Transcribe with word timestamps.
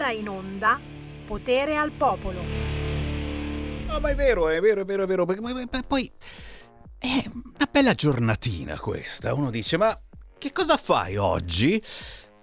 ora 0.00 0.12
in 0.12 0.28
onda 0.30 0.80
Potere 1.26 1.76
al 1.76 1.92
Popolo. 1.92 2.40
No, 3.86 4.00
ma 4.00 4.08
è 4.08 4.14
vero, 4.14 4.48
è 4.48 4.58
vero, 4.60 4.80
è 4.80 4.84
vero, 4.84 5.02
è 5.02 5.06
vero. 5.06 5.26
Poi 5.86 6.10
è 6.98 7.22
una 7.26 7.68
bella 7.70 7.92
giornatina 7.92 8.78
questa. 8.80 9.34
Uno 9.34 9.50
dice, 9.50 9.76
ma 9.76 9.96
che 10.38 10.52
cosa 10.52 10.78
fai 10.78 11.16
oggi? 11.16 11.82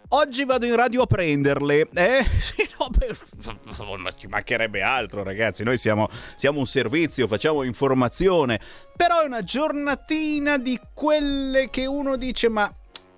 Oggi 0.09 0.45
vado 0.45 0.65
in 0.65 0.75
radio 0.75 1.01
a 1.01 1.05
prenderle, 1.07 1.89
eh? 1.93 2.25
No, 2.79 2.89
per... 2.95 3.17
ma 3.97 4.11
ci 4.11 4.27
mancherebbe 4.27 4.83
altro, 4.83 5.23
ragazzi. 5.23 5.63
Noi 5.63 5.79
siamo, 5.79 6.09
siamo, 6.35 6.59
un 6.59 6.67
servizio, 6.67 7.27
facciamo 7.27 7.63
informazione. 7.63 8.59
Però 8.95 9.21
è 9.21 9.25
una 9.25 9.41
giornatina 9.41 10.59
di 10.59 10.79
quelle 10.93 11.71
che 11.71 11.87
uno 11.87 12.17
dice: 12.17 12.49
Ma 12.49 12.71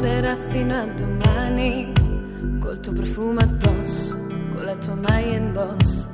Durerà 0.04 0.36
fino 0.36 0.74
a 0.78 0.84
domani, 0.84 1.90
col 2.60 2.78
tuo 2.78 2.92
profumo 2.92 3.40
addosso, 3.40 4.14
con 4.52 4.62
la 4.62 4.76
tua 4.76 4.96
maglia 4.96 5.36
indosso. 5.36 6.10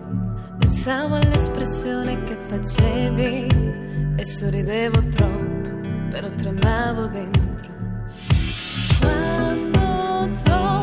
Pensavo 0.59 1.17
all'espressione 1.17 2.23
che 2.23 2.37
facevi 2.37 4.15
e 4.15 4.25
sorridevo 4.25 5.09
troppo, 5.09 5.89
però 6.09 6.31
tremavo 6.31 7.09
dentro. 7.09 7.69
Quando 9.01 10.41
torno 10.45 10.80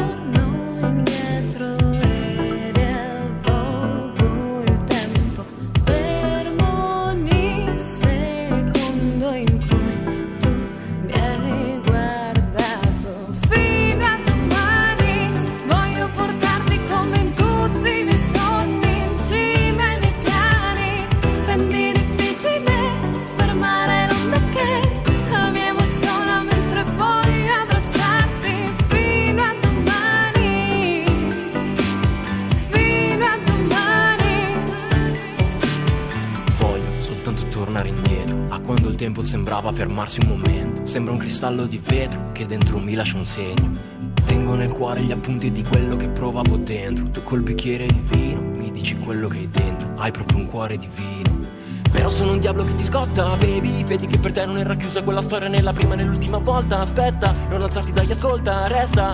tempo 38.97 39.24
sembrava 39.24 39.72
fermarsi 39.72 40.19
un 40.22 40.28
momento. 40.28 40.84
Sembra 40.84 41.13
un 41.13 41.19
cristallo 41.19 41.66
di 41.66 41.78
vetro 41.78 42.31
che 42.34 42.46
dentro 42.46 42.80
mi 42.80 42.96
lascia 42.96 43.16
un 43.16 43.25
segno. 43.25 43.78
Tengo 44.25 44.56
nel 44.56 44.72
cuore 44.72 45.02
gli 45.02 45.12
appunti 45.12 45.52
di 45.52 45.63
quello 45.63 45.96
che 45.96 46.08
provavo 46.08 46.58
dentro. 46.58 47.07
Tu 47.12 47.22
col 47.24 47.41
bicchiere 47.41 47.86
di 47.86 48.02
vino 48.09 48.41
mi 48.41 48.72
dici 48.72 48.97
quello 48.97 49.28
che 49.30 49.38
hai 49.38 49.50
dentro. 49.50 49.94
Hai 49.97 50.12
proprio 50.12 50.40
un 50.40 50.47
cuore 50.47 50.78
di 50.78 50.90
vino. 50.94 51.46
Però 51.91 52.09
sono 52.09 52.34
un 52.34 52.40
diavolo 52.40 52.66
che 52.66 52.75
ti 52.75 52.84
scotta, 52.84 53.36
baby. 53.36 53.84
Vedi 53.84 54.07
che 54.07 54.18
per 54.18 54.31
te 54.31 54.46
non 54.46 54.57
era 54.57 54.75
chiusa 54.75 55.03
quella 55.03 55.22
storia 55.22 55.47
nella 55.47 55.74
prima 55.74 55.94
e 55.94 55.97
nell'ultima 55.97 56.40
volta. 56.40 56.80
Aspetta, 56.80 57.31
non 57.50 57.62
alzarti 57.62 57.94
dagli 57.94 58.12
ascolta, 58.12 58.66
resta. 58.68 59.13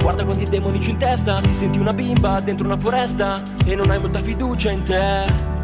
Guarda 0.00 0.24
quanti 0.24 0.44
demoni 0.44 0.78
c'ho 0.78 0.90
in 0.90 0.98
testa. 0.98 1.38
Ti 1.38 1.54
senti 1.54 1.78
una 1.78 1.92
bimba 1.92 2.38
dentro 2.40 2.66
una 2.66 2.76
foresta 2.76 3.42
e 3.64 3.74
non 3.74 3.90
hai 3.90 3.98
molta 3.98 4.18
fiducia 4.18 4.70
in 4.70 4.82
te. 4.82 5.61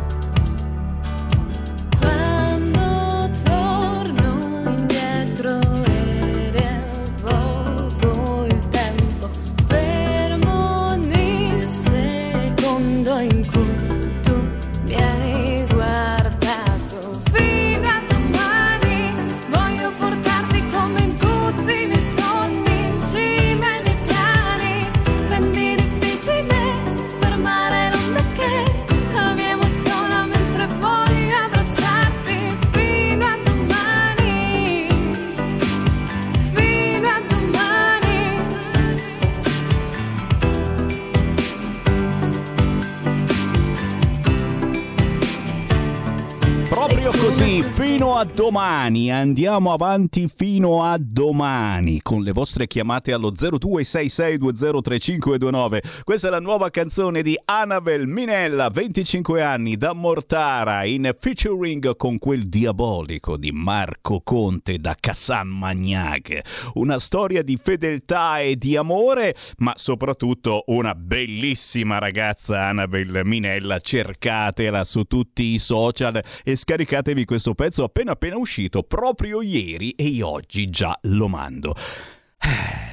Domani, 48.49 49.13
andiamo 49.13 49.75
avanti 49.75 50.27
fino 50.27 50.83
a 50.83 50.97
domani 50.99 52.01
con 52.01 52.23
le 52.23 52.33
vostre 52.33 52.67
chiamate 52.67 53.13
allo 53.13 53.31
0266203529. 53.31 56.03
Questa 56.03 56.29
è 56.29 56.31
la 56.31 56.41
nuova 56.41 56.71
canzone 56.71 57.21
di 57.21 57.39
Annabel 57.45 58.07
Minella, 58.07 58.71
25 58.71 59.43
anni, 59.43 59.77
da 59.77 59.93
Mortara, 59.93 60.85
in 60.85 61.15
featuring 61.19 61.95
con 61.97 62.17
quel 62.17 62.49
diabolico 62.49 63.37
di 63.37 63.53
Marco 63.53 64.23
Conte 64.25 64.79
da 64.79 64.97
Cassan 64.99 65.49
Magnac. 65.49 66.71
Una 66.75 66.99
storia 66.99 67.43
di 67.43 67.59
fedeltà 67.63 68.41
e 68.41 68.57
di 68.57 68.77
amore, 68.77 69.37
ma 69.59 69.75
soprattutto 69.77 70.65
una 70.69 70.95
bellissima 70.95 71.99
ragazza 71.99 72.65
Annabel 72.65 73.21
Minella. 73.25 73.79
Cercatela 73.79 74.85
su 74.85 75.05
tutti 75.05 75.43
i 75.43 75.59
social 75.59 76.25
e 76.43 76.57
scaricatevi 76.57 77.27
questo 77.27 77.55
pezzo 77.55 77.85
appena 77.85 78.13
appena 78.13 78.37
uscito 78.39 78.83
proprio 78.83 79.43
ieri 79.43 79.91
e 79.91 80.05
io 80.05 80.29
oggi 80.29 80.71
già 80.71 80.99
lo 81.03 81.29
mando. 81.29 81.75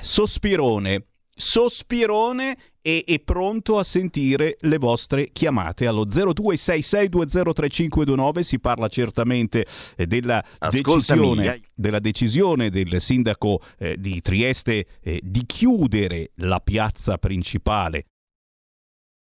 Sospirone. 0.02 1.06
sospirone 1.38 2.58
e, 2.82 3.04
e, 3.06 3.20
pronto 3.20 3.78
a 3.80 3.84
sentire 3.84 4.56
le 4.62 4.78
vostre 4.78 5.32
chiamate 5.32 5.86
allo 5.88 6.06
0266203529 6.06 8.40
si 8.42 8.60
parla 8.60 8.88
certamente 8.88 9.66
eh, 9.98 10.06
della 10.06 10.42
decisione, 10.70 11.62
della 11.74 12.00
decisione, 12.00 12.70
del 12.70 13.02
sindaco 13.02 13.60
eh, 13.80 13.98
di 13.98 14.22
Trieste 14.22 14.86
eh, 15.02 15.20
di 15.24 15.48
chiudere 15.48 16.30
la 16.36 16.60
piazza 16.60 17.18
principale 17.18 18.06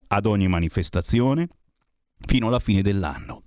ad 0.09 0.27
ogni 0.27 0.47
manifestazione 0.47 1.49
fino 2.27 2.47
alla 2.47 2.59
fine 2.59 2.81
dell'anno. 2.81 3.43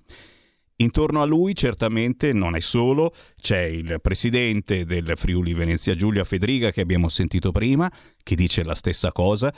Intorno 0.80 1.20
a 1.20 1.26
lui 1.26 1.54
certamente 1.54 2.32
non 2.32 2.56
è 2.56 2.60
solo, 2.60 3.14
c'è 3.38 3.60
il 3.60 3.98
presidente 4.00 4.86
del 4.86 5.12
Friuli 5.14 5.52
Venezia 5.52 5.94
Giulia 5.94 6.24
Federica 6.24 6.70
che 6.70 6.80
abbiamo 6.80 7.10
sentito 7.10 7.50
prima, 7.50 7.90
che 8.22 8.34
dice 8.34 8.62
la 8.64 8.74
stessa 8.74 9.12
cosa. 9.12 9.52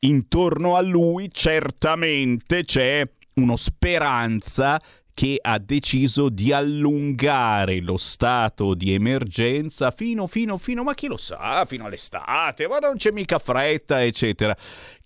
Intorno 0.00 0.74
a 0.74 0.80
lui 0.80 1.30
certamente 1.30 2.64
c'è 2.64 3.08
uno 3.34 3.54
speranza 3.54 4.82
che 5.14 5.38
ha 5.40 5.58
deciso 5.58 6.28
di 6.28 6.52
allungare 6.52 7.80
lo 7.80 7.96
stato 7.96 8.74
di 8.74 8.92
emergenza 8.92 9.90
fino, 9.90 10.26
fino, 10.26 10.58
fino, 10.58 10.82
ma 10.82 10.92
chi 10.92 11.06
lo 11.06 11.16
sa, 11.16 11.64
fino 11.64 11.86
all'estate, 11.86 12.66
ma 12.68 12.78
non 12.78 12.96
c'è 12.96 13.12
mica 13.12 13.38
fretta, 13.38 14.04
eccetera. 14.04 14.54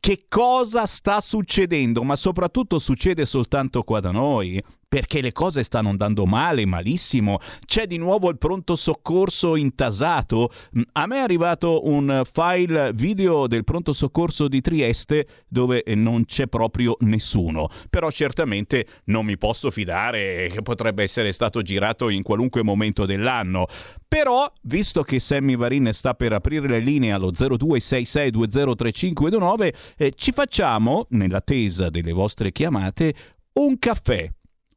Che 0.00 0.25
cosa 0.29 0.87
sta 0.87 1.20
succedendo? 1.20 2.02
Ma 2.02 2.17
soprattutto 2.17 2.79
succede 2.79 3.26
soltanto 3.26 3.82
qua 3.82 4.00
da 4.00 4.11
noi? 4.11 4.62
perché 4.91 5.20
le 5.20 5.31
cose 5.31 5.62
stanno 5.62 5.91
andando 5.91 6.26
male, 6.26 6.67
malissimo. 6.67 7.38
C'è 7.64 7.87
di 7.87 7.97
nuovo 7.97 8.29
il 8.29 8.38
pronto 8.38 8.75
soccorso 8.75 9.55
intasato. 9.55 10.50
Mm, 10.76 10.82
a 10.94 11.06
me 11.06 11.19
è 11.19 11.20
arrivato 11.20 11.87
un 11.87 12.23
file 12.25 12.91
video 12.93 13.47
del 13.47 13.62
pronto 13.62 13.93
soccorso 13.93 14.49
di 14.49 14.61
Trieste 14.61 15.29
dove 15.47 15.85
non 15.94 16.25
c'è 16.25 16.49
proprio 16.49 16.96
nessuno. 17.03 17.69
Però 17.88 18.11
certamente 18.11 18.85
non 19.05 19.26
mi 19.26 19.38
posso 19.38 19.70
fidare 19.70 20.50
che 20.53 20.62
potrebbe 20.62 21.05
essere 21.05 21.31
stato 21.31 21.62
girato 21.62 22.08
in 22.08 22.25
qualunque 22.25 22.64
momento 22.64 23.06
dell'anno. 23.06 23.69
Però, 24.08 24.53
visto 24.62 25.05
che 25.05 25.20
Sammy 25.20 25.55
Varin 25.55 25.93
sta 25.93 26.14
per 26.14 26.32
aprire 26.32 26.67
le 26.67 26.81
linee 26.81 27.12
allo 27.12 27.31
0266203529, 27.31 29.73
eh, 29.96 30.12
ci 30.14 30.32
facciamo, 30.32 31.06
nell'attesa 31.10 31.90
delle 31.90 32.12
vostre 32.12 32.52
chiamate, 32.52 33.14
un 33.54 33.78
caffè 33.78 34.31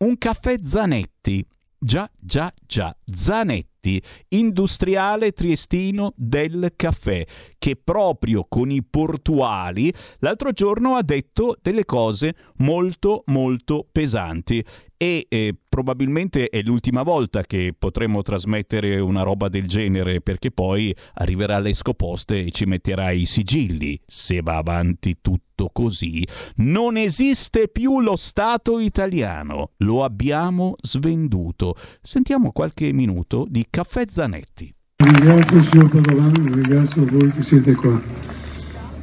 un 0.04 0.18
caffè 0.18 0.60
Zanetti. 0.62 1.46
Già, 1.80 2.10
già, 2.18 2.54
già, 2.66 2.96
Zanetti, 3.06 4.02
industriale 4.30 5.32
triestino 5.32 6.14
del 6.16 6.74
caffè, 6.78 7.26
che 7.64 7.78
proprio 7.82 8.46
con 8.50 8.72
i 8.72 8.84
portuali 8.84 9.90
l'altro 10.20 10.52
giorno 10.52 10.96
ha 10.96 11.02
detto 11.02 11.56
delle 11.62 11.86
cose 11.86 12.36
molto, 12.58 13.24
molto 13.28 13.88
pesanti 13.90 14.62
e 14.98 15.26
eh, 15.30 15.56
probabilmente 15.70 16.50
è 16.50 16.62
l'ultima 16.62 17.04
volta 17.04 17.44
che 17.44 17.74
potremo 17.78 18.22
trasmettere 18.22 19.00
una 19.00 19.22
roba 19.24 19.48
del 19.48 19.66
genere 19.66 20.20
perché 20.20 20.52
poi 20.52 20.94
arriverà 21.14 21.60
l'Escoposte 21.60 22.44
e 22.44 22.52
ci 22.52 22.66
metterà 22.66 23.12
i 23.12 23.26
sigilli. 23.26 23.98
Se 24.06 24.42
va 24.42 24.58
avanti 24.58 25.20
tutto 25.22 25.70
così, 25.72 26.28
non 26.56 26.98
esiste 26.98 27.70
più 27.70 28.02
lo 28.02 28.18
Stato 28.18 28.78
italiano, 28.80 29.72
lo 29.78 30.04
abbiamo 30.04 30.76
svenduto. 30.82 31.78
Sentiamo 32.02 32.52
qualche 32.52 32.92
minuto 32.92 33.46
di 33.48 33.66
Caffè 33.70 34.04
Zanetti. 34.06 34.74
Ringrazio 34.96 35.58
il 35.58 35.68
signor 35.70 35.90
Padovano, 35.90 36.54
ringrazio 36.54 37.06
voi 37.06 37.32
che 37.32 37.42
siete 37.42 37.74
qua. 37.74 38.02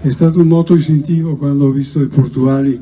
È 0.00 0.08
stato 0.10 0.40
un 0.40 0.46
moto 0.46 0.74
istintivo 0.74 1.36
quando 1.36 1.66
ho 1.66 1.70
visto 1.70 2.00
i 2.00 2.06
portuali 2.06 2.80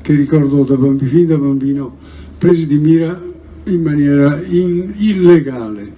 che 0.00 0.14
ricordo 0.14 0.62
da 0.64 0.76
bambino, 0.76 1.26
da 1.26 1.36
bambino 1.36 1.96
presi 2.38 2.66
di 2.66 2.78
mira 2.78 3.20
in 3.64 3.82
maniera 3.82 4.40
in, 4.42 4.94
illegale. 4.96 5.92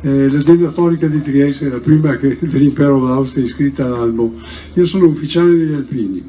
Eh, 0.00 0.30
l'azienda 0.30 0.68
storica 0.68 1.06
di 1.06 1.20
Trieste 1.20 1.68
la 1.68 1.78
prima 1.78 2.16
che, 2.16 2.38
dell'impero 2.42 2.98
d'Austria 3.04 3.44
iscritta 3.44 3.84
all'albo. 3.84 4.32
Io 4.74 4.86
sono 4.86 5.06
ufficiale 5.06 5.50
degli 5.50 5.74
Alpini. 5.74 6.24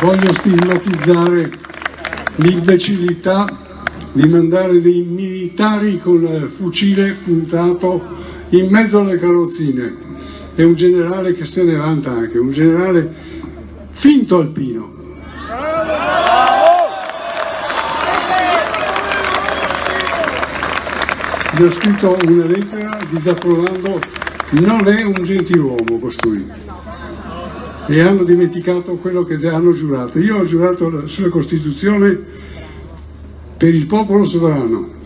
Voglio 0.00 0.32
stigmatizzare 0.32 1.66
l'imbecillità 2.38 3.46
di 4.12 4.28
mandare 4.28 4.80
dei 4.80 5.02
militari 5.02 5.98
con 5.98 6.46
fucile 6.48 7.16
puntato 7.24 8.02
in 8.50 8.68
mezzo 8.70 9.00
alle 9.00 9.18
carrozzine 9.18 10.06
è 10.54 10.62
un 10.64 10.74
generale 10.74 11.34
che 11.34 11.44
se 11.44 11.62
ne 11.62 11.76
vanta 11.76 12.10
anche, 12.10 12.38
un 12.38 12.50
generale 12.50 13.08
finto 13.90 14.38
alpino. 14.38 14.96
Gli 21.56 21.62
ho 21.62 21.70
scritto 21.72 22.16
una 22.26 22.44
lettera 22.44 22.98
disapprovando, 23.08 24.00
non 24.60 24.86
è 24.86 25.02
un 25.02 25.22
gentiluomo 25.22 25.98
costui. 26.00 26.67
E 27.90 28.00
hanno 28.02 28.22
dimenticato 28.22 28.96
quello 28.96 29.24
che 29.24 29.34
hanno 29.48 29.72
giurato. 29.72 30.18
Io 30.18 30.38
ho 30.38 30.44
giurato 30.44 31.06
sulla 31.06 31.30
Costituzione 31.30 32.18
per 33.56 33.74
il 33.74 33.86
popolo 33.86 34.24
sovrano. 34.24 34.96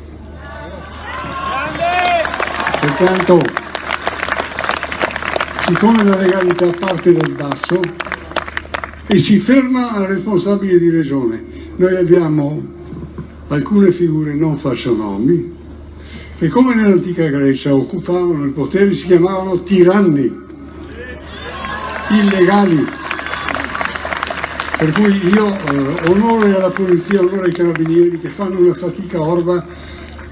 Pertanto 2.80 3.40
siccome 5.64 6.02
la 6.02 6.16
legalità 6.16 6.66
parte 6.78 7.12
dal 7.12 7.30
basso 7.30 7.80
e 9.06 9.18
si 9.18 9.38
ferma 9.38 9.92
al 9.92 10.06
responsabile 10.06 10.78
di 10.78 10.90
regione, 10.90 11.42
noi 11.76 11.96
abbiamo 11.96 12.60
alcune 13.48 13.90
figure, 13.90 14.34
non 14.34 14.56
faccio 14.58 14.94
nomi, 14.94 15.54
che 16.36 16.48
come 16.48 16.74
nell'antica 16.74 17.26
Grecia 17.28 17.74
occupavano 17.74 18.44
il 18.44 18.50
potere, 18.50 18.92
si 18.94 19.06
chiamavano 19.06 19.62
tiranni, 19.62 20.40
illegali. 22.12 22.86
Per 24.76 24.92
cui 24.92 25.28
io 25.28 25.46
eh, 25.46 26.10
onore 26.10 26.54
alla 26.54 26.68
polizia, 26.68 27.20
onore 27.20 27.46
ai 27.46 27.52
carabinieri 27.52 28.18
che 28.20 28.28
fanno 28.28 28.58
una 28.58 28.74
fatica 28.74 29.20
orba 29.20 29.64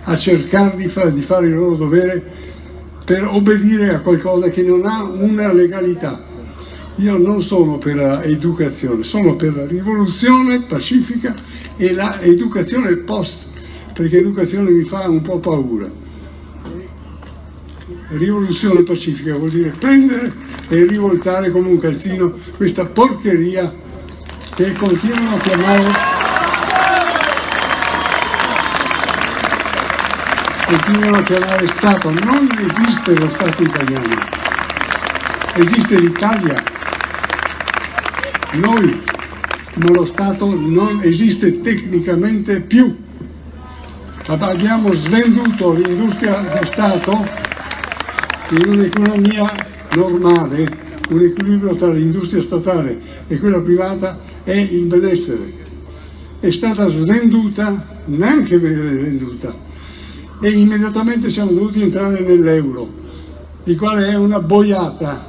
a 0.02 0.16
cercare 0.16 0.76
di, 0.76 0.88
fa 0.88 1.06
di 1.06 1.22
fare 1.22 1.46
il 1.46 1.54
loro 1.54 1.76
dovere 1.76 2.22
per 3.04 3.24
obbedire 3.24 3.94
a 3.94 4.00
qualcosa 4.00 4.48
che 4.48 4.62
non 4.62 4.86
ha 4.86 5.02
una 5.02 5.52
legalità. 5.52 6.20
Io 6.96 7.16
non 7.16 7.40
sono 7.40 7.78
per 7.78 7.96
l'educazione, 7.96 9.02
sono 9.04 9.36
per 9.36 9.56
la 9.56 9.66
rivoluzione 9.66 10.62
pacifica 10.62 11.34
e 11.76 11.92
l'educazione 11.92 12.96
post, 12.96 13.46
perché 13.92 14.16
l'educazione 14.16 14.70
mi 14.70 14.84
fa 14.84 15.08
un 15.08 15.22
po' 15.22 15.38
paura. 15.38 15.99
Rivoluzione 18.12 18.82
pacifica 18.82 19.36
vuol 19.36 19.50
dire 19.50 19.70
prendere 19.70 20.32
e 20.68 20.84
rivoltare 20.84 21.50
come 21.50 21.68
un 21.68 21.78
calzino 21.78 22.34
questa 22.56 22.84
porcheria 22.84 23.72
che 24.52 24.72
continuano 24.72 25.36
a 25.36 25.38
chiamare 25.38 26.18
continuano 30.66 31.16
a 31.18 31.22
chiamare 31.22 31.68
Stato. 31.68 32.10
Non 32.10 32.48
esiste 32.58 33.16
lo 33.16 33.28
Stato 33.28 33.62
italiano, 33.62 34.18
esiste 35.54 36.00
l'Italia. 36.00 36.54
Noi, 38.54 39.02
ma 39.74 39.90
lo 39.90 40.04
Stato 40.04 40.46
non 40.46 41.00
esiste 41.02 41.60
tecnicamente 41.60 42.60
più. 42.60 42.92
Abbiamo 44.26 44.92
svenduto 44.94 45.72
l'industria 45.72 46.40
di 46.40 46.66
Stato 46.66 47.39
in 48.50 48.68
un'economia 48.68 49.44
normale, 49.94 50.66
un 51.10 51.20
equilibrio 51.22 51.74
tra 51.76 51.90
l'industria 51.92 52.42
statale 52.42 53.00
e 53.28 53.38
quella 53.38 53.60
privata 53.60 54.18
è 54.42 54.54
il 54.54 54.86
benessere. 54.86 55.58
È 56.40 56.50
stata 56.50 56.88
svenduta, 56.88 58.00
neanche 58.06 58.58
venduta, 58.58 59.54
e 60.40 60.50
immediatamente 60.50 61.30
siamo 61.30 61.52
dovuti 61.52 61.82
entrare 61.82 62.20
nell'euro, 62.20 62.88
il 63.64 63.76
quale 63.76 64.08
è 64.08 64.14
una 64.16 64.40
boiata, 64.40 65.26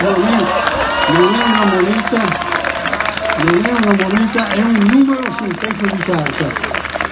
non 0.00 0.14
è, 0.14 0.36
non 1.12 1.32
è 1.32 1.42
una 1.46 1.64
moneta, 1.72 2.22
non 3.44 3.64
è 3.64 3.70
una 3.70 3.96
moneta, 4.02 4.48
è 4.48 4.62
un 4.62 4.88
numero 4.90 5.32
su 5.36 5.44
un 5.44 5.54
pezzo 5.58 5.86
di 5.86 6.02
carta, 6.02 6.46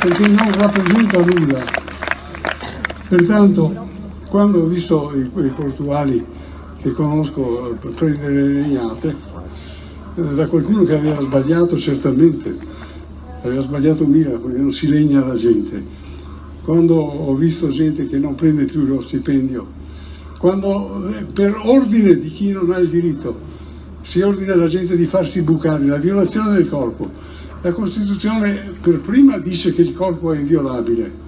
perché 0.00 0.28
non 0.28 0.52
rappresenta 0.58 1.18
nulla. 1.18 1.62
Pertanto, 3.08 3.92
quando 4.34 4.62
ho 4.62 4.66
visto 4.66 5.12
i, 5.14 5.20
i 5.20 5.48
portuali 5.50 6.26
che 6.82 6.90
conosco 6.90 7.78
prendere 7.94 8.32
le 8.32 8.62
legnate, 8.62 9.14
eh, 10.16 10.22
da 10.34 10.48
qualcuno 10.48 10.82
che 10.82 10.92
aveva 10.92 11.20
sbagliato 11.20 11.78
certamente, 11.78 12.52
aveva 13.44 13.62
sbagliato 13.62 14.04
mira 14.04 14.30
perché 14.30 14.58
non 14.58 14.72
si 14.72 14.88
legna 14.88 15.24
la 15.24 15.36
gente, 15.36 15.80
quando 16.64 16.96
ho 16.96 17.32
visto 17.36 17.68
gente 17.68 18.08
che 18.08 18.18
non 18.18 18.34
prende 18.34 18.64
più 18.64 18.84
lo 18.84 19.00
stipendio, 19.02 19.68
quando 20.38 21.10
eh, 21.10 21.26
per 21.26 21.56
ordine 21.66 22.18
di 22.18 22.28
chi 22.28 22.50
non 22.50 22.72
ha 22.72 22.78
il 22.78 22.88
diritto 22.88 23.38
si 24.00 24.20
ordina 24.20 24.54
alla 24.54 24.66
gente 24.66 24.96
di 24.96 25.06
farsi 25.06 25.42
bucare, 25.42 25.86
la 25.86 25.98
violazione 25.98 26.56
del 26.56 26.68
corpo. 26.68 27.08
La 27.62 27.70
Costituzione 27.70 28.74
per 28.80 28.98
prima 28.98 29.38
dice 29.38 29.72
che 29.72 29.82
il 29.82 29.92
corpo 29.92 30.32
è 30.32 30.38
inviolabile. 30.40 31.22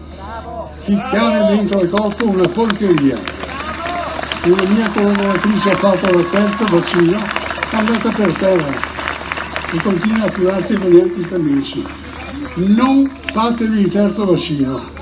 Ficcare 0.76 1.54
dentro 1.54 1.80
al 1.80 1.88
corpo 1.88 2.28
una 2.28 2.49
porcheria. 2.49 3.18
Una 4.45 4.62
mia 4.68 4.88
collaboratrice 4.90 5.71
ha 5.71 5.76
fatto 5.76 6.11
il 6.11 6.30
terzo 6.30 6.64
vaccino, 6.66 7.18
è 7.18 7.76
andata 7.76 8.11
per 8.11 8.33
terra 8.33 8.71
e 9.73 9.80
continua 9.83 10.26
a 10.26 10.33
curarsi 10.33 10.76
con 10.76 10.90
gli 10.90 11.00
antistamici. 11.00 11.85
Non 12.54 13.09
fatevi 13.21 13.80
il 13.80 13.88
terzo 13.90 14.25
vaccino. 14.25 14.95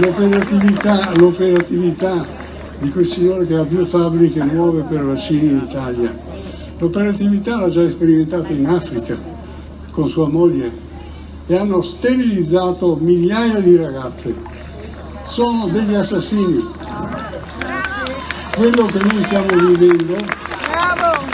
l'operatività, 0.00 1.10
l'operatività 1.16 2.37
di 2.80 2.90
quel 2.90 3.06
signore 3.06 3.46
che 3.46 3.54
ha 3.54 3.64
due 3.64 3.84
fabbriche 3.84 4.42
nuove 4.44 4.82
per 4.82 5.04
vaccini 5.04 5.50
in 5.50 5.62
Italia. 5.64 6.14
L'operatività 6.78 7.56
l'ha 7.56 7.68
già 7.68 7.88
sperimentata 7.90 8.52
in 8.52 8.66
Africa 8.66 9.16
con 9.90 10.08
sua 10.08 10.28
moglie 10.28 10.70
e 11.46 11.56
hanno 11.56 11.82
sterilizzato 11.82 12.96
migliaia 13.00 13.58
di 13.60 13.76
ragazze. 13.76 14.34
Sono 15.24 15.66
degli 15.66 15.94
assassini. 15.94 16.64
Quello 18.54 18.86
che 18.86 18.98
noi 18.98 19.24
stiamo 19.24 19.66
vivendo 19.66 20.16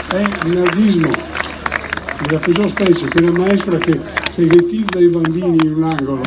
è 0.09 0.23
il 0.45 0.57
nazismo, 0.57 1.09
la 2.29 2.37
peggior 2.37 2.69
specie, 2.69 3.07
quella 3.07 3.31
maestra 3.31 3.77
che, 3.77 3.99
che 4.33 4.47
ghettizza 4.47 4.99
i 4.99 5.07
bambini 5.07 5.57
in 5.63 5.73
un 5.75 5.83
angolo 5.83 6.21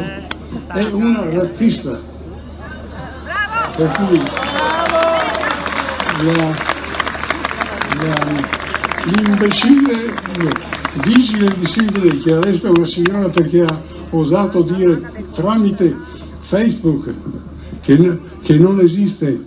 è 0.66 0.82
una 0.92 1.28
razzista 1.30 1.98
per 3.76 3.90
cui 3.92 4.20
l'imbecille 9.04 10.14
vigile 11.04 11.48
di 11.58 11.66
Sydney 11.66 12.18
che 12.20 12.34
arresta 12.34 12.70
una 12.70 12.86
signora 12.86 13.28
perché 13.28 13.62
ha 13.62 13.80
osato 14.10 14.62
dire 14.62 15.26
tramite 15.32 15.96
Facebook 16.38 17.14
che, 17.80 18.18
che 18.42 18.58
non 18.58 18.80
esiste, 18.80 19.46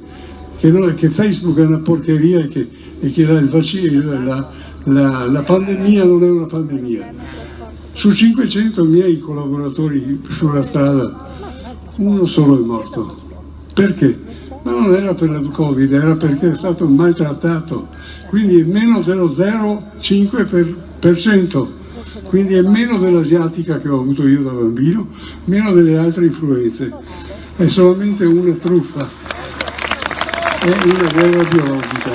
che, 0.58 0.70
non, 0.72 0.94
che, 0.96 1.10
Facebook 1.10 1.58
è 1.58 1.66
una 1.66 1.80
porcheria 1.80 2.40
e 2.40 2.48
che, 2.48 2.68
e 3.00 3.12
che 3.12 3.26
la, 3.26 3.42
vaccino, 3.42 4.24
la, 4.24 4.50
la, 4.84 5.26
la 5.28 5.42
pandemia 5.42 6.06
non 6.06 6.24
è 6.24 6.30
una 6.30 6.46
pandemia. 6.46 7.14
Su 7.94 8.12
500 8.12 8.84
miei 8.86 9.20
collaboratori 9.20 10.22
sulla 10.30 10.64
strada, 10.64 11.30
uno 11.98 12.26
solo 12.26 12.60
è 12.60 12.66
morto. 12.66 13.20
Perché? 13.74 14.31
Ma 14.64 14.72
non 14.72 14.94
era 14.94 15.16
per 15.16 15.30
il 15.30 15.50
Covid, 15.52 15.92
era 15.92 16.16
perché 16.16 16.52
è 16.52 16.56
stato 16.56 16.88
maltrattato, 16.88 17.88
quindi 18.28 18.60
è 18.60 18.64
meno 18.64 19.02
dello 19.02 19.28
0,5%, 19.28 21.68
quindi 22.26 22.54
è 22.54 22.62
meno 22.62 23.00
dell'asiatica 23.00 23.80
che 23.80 23.90
ho 23.90 24.02
avuto 24.02 24.28
io 24.28 24.44
da 24.44 24.52
bambino, 24.52 25.08
meno 25.46 25.72
delle 25.72 25.98
altre 25.98 26.26
influenze. 26.26 26.94
È 27.56 27.66
solamente 27.68 28.24
una 28.26 28.54
truffa, 28.54 29.10
è 30.60 30.78
una 30.84 31.10
guerra 31.12 31.44
biologica. 31.44 32.12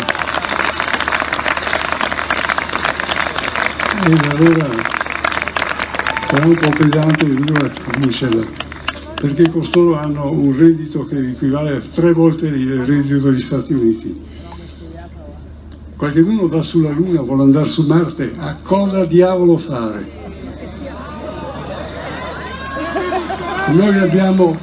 E 4.05 4.17
allora 4.31 4.69
sarà 6.29 6.47
un 6.47 6.55
po' 6.55 6.69
pesante 6.69 7.25
e 7.25 7.35
dura 7.35 7.73
Michel 7.99 8.66
perché 9.19 9.49
costoro 9.49 9.97
hanno 9.97 10.31
un 10.31 10.55
reddito 10.57 11.07
che 11.07 11.31
equivale 11.31 11.77
a 11.77 11.81
tre 11.81 12.13
volte 12.13 12.49
il 12.49 12.85
reddito 12.85 13.31
degli 13.31 13.41
Stati 13.41 13.73
Uniti. 13.73 14.25
Qualcuno 15.97 16.47
va 16.47 16.63
sulla 16.63 16.91
Luna, 16.91 17.23
vuole 17.23 17.43
andare 17.43 17.69
su 17.69 17.87
Marte, 17.87 18.35
a 18.37 18.57
cosa 18.63 19.07
diavolo 19.07 19.57
fare? 19.57 20.07
Noi 23.69 23.99
abbiamo 23.99 24.57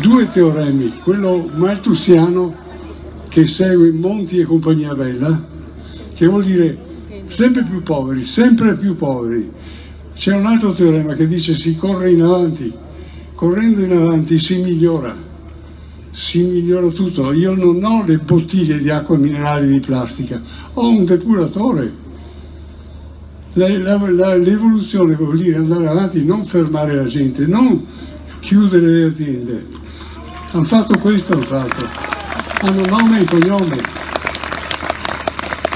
due 0.00 0.28
teoremi, 0.28 0.98
quello 1.04 1.48
maltusiano 1.54 2.54
che 3.28 3.46
segue 3.46 3.92
Monti 3.92 4.40
e 4.40 4.44
compagnia 4.44 4.94
bella, 4.94 5.40
che 6.14 6.26
vuol 6.26 6.42
dire 6.42 6.76
sempre 7.28 7.62
più 7.62 7.82
poveri, 7.84 8.22
sempre 8.22 8.74
più 8.74 8.96
poveri. 8.96 9.48
C'è 10.14 10.34
un 10.34 10.46
altro 10.46 10.72
teorema 10.72 11.14
che 11.14 11.28
dice 11.28 11.54
si 11.54 11.76
corre 11.76 12.10
in 12.10 12.22
avanti, 12.22 12.72
correndo 13.38 13.84
in 13.84 13.92
avanti 13.92 14.40
si 14.40 14.60
migliora, 14.60 15.16
si 16.10 16.42
migliora 16.42 16.88
tutto. 16.88 17.32
Io 17.32 17.54
non 17.54 17.84
ho 17.84 18.02
le 18.04 18.18
bottiglie 18.18 18.80
di 18.80 18.90
acqua 18.90 19.16
minerale 19.16 19.68
di 19.68 19.78
plastica, 19.78 20.40
ho 20.72 20.88
un 20.88 21.04
depuratore. 21.04 21.94
l'evoluzione 23.52 25.14
vuol 25.14 25.38
dire 25.38 25.58
andare 25.58 25.86
avanti, 25.86 26.24
non 26.24 26.44
fermare 26.44 26.96
la 26.96 27.04
gente, 27.04 27.46
non 27.46 27.86
chiudere 28.40 28.86
le 28.86 29.04
aziende. 29.04 29.66
Hanno 30.50 30.64
fatto 30.64 30.98
questo, 30.98 31.34
hanno 31.34 31.44
fatto. 31.44 31.86
Hanno 32.62 32.86
nome 32.86 33.20
e 33.20 33.24
cognome. 33.24 33.80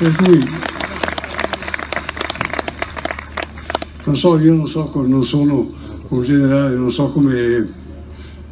Per 0.01 0.17
cui, 0.17 0.51
non 4.03 4.17
so, 4.17 4.37
io 4.41 4.53
non 4.53 4.67
so, 4.67 4.91
non 5.07 5.25
sono 5.25 5.83
un 6.13 6.23
generale, 6.23 6.77
non 6.77 6.93
so 6.93 7.07
come 7.09 7.67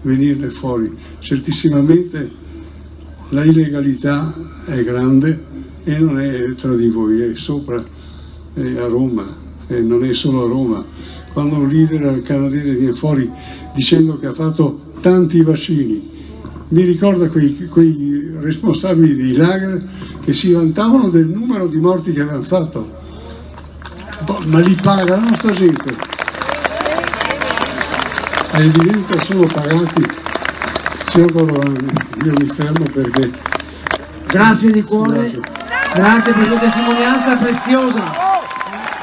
venirne 0.03 0.51
fuori. 0.51 0.97
Certissimamente 1.19 2.31
la 3.31 3.45
illegalità 3.45 4.35
è 4.67 4.83
grande 4.83 5.45
e 5.85 5.99
non 5.99 6.19
è 6.19 6.53
tra 6.53 6.75
di 6.75 6.89
voi, 6.89 7.21
è 7.21 7.35
sopra, 7.35 7.83
è 8.55 8.77
a 8.79 8.87
Roma, 8.87 9.27
e 9.67 9.81
non 9.81 10.05
è 10.05 10.13
solo 10.15 10.45
a 10.45 10.49
Roma. 10.49 10.85
Quando 11.33 11.57
un 11.57 11.69
leader 11.69 12.23
canadese 12.23 12.75
viene 12.75 12.95
fuori 12.95 13.31
dicendo 13.75 14.19
che 14.19 14.27
ha 14.27 14.33
fatto 14.33 14.93
tanti 15.01 15.43
vaccini, 15.43 16.09
mi 16.69 16.83
ricorda 16.83 17.29
quei, 17.29 17.67
quei 17.67 18.31
responsabili 18.41 19.15
dei 19.15 19.37
lager 19.37 19.87
che 20.23 20.33
si 20.33 20.53
vantavano 20.53 21.09
del 21.09 21.27
numero 21.27 21.67
di 21.67 21.79
morti 21.79 22.13
che 22.13 22.23
avevano 22.23 22.43
fatto. 22.43 22.99
Boh, 24.25 24.41
ma 24.47 24.61
li 24.61 24.77
pagano 24.81 25.35
sta 25.35 25.53
gente 25.53 26.10
a 28.53 28.59
evidenza 28.59 29.23
sono 29.25 29.47
pagati. 29.47 30.29
Corolani, 31.33 31.87
io 32.25 32.33
mi 32.39 32.47
fermo 32.47 32.85
perché... 32.93 33.31
Grazie 34.27 34.71
di 34.71 34.83
cuore, 34.83 35.31
grazie, 35.31 35.41
grazie 35.93 36.33
per 36.33 36.51
la 36.51 36.59
testimonianza 36.59 37.37
preziosa. 37.37 38.30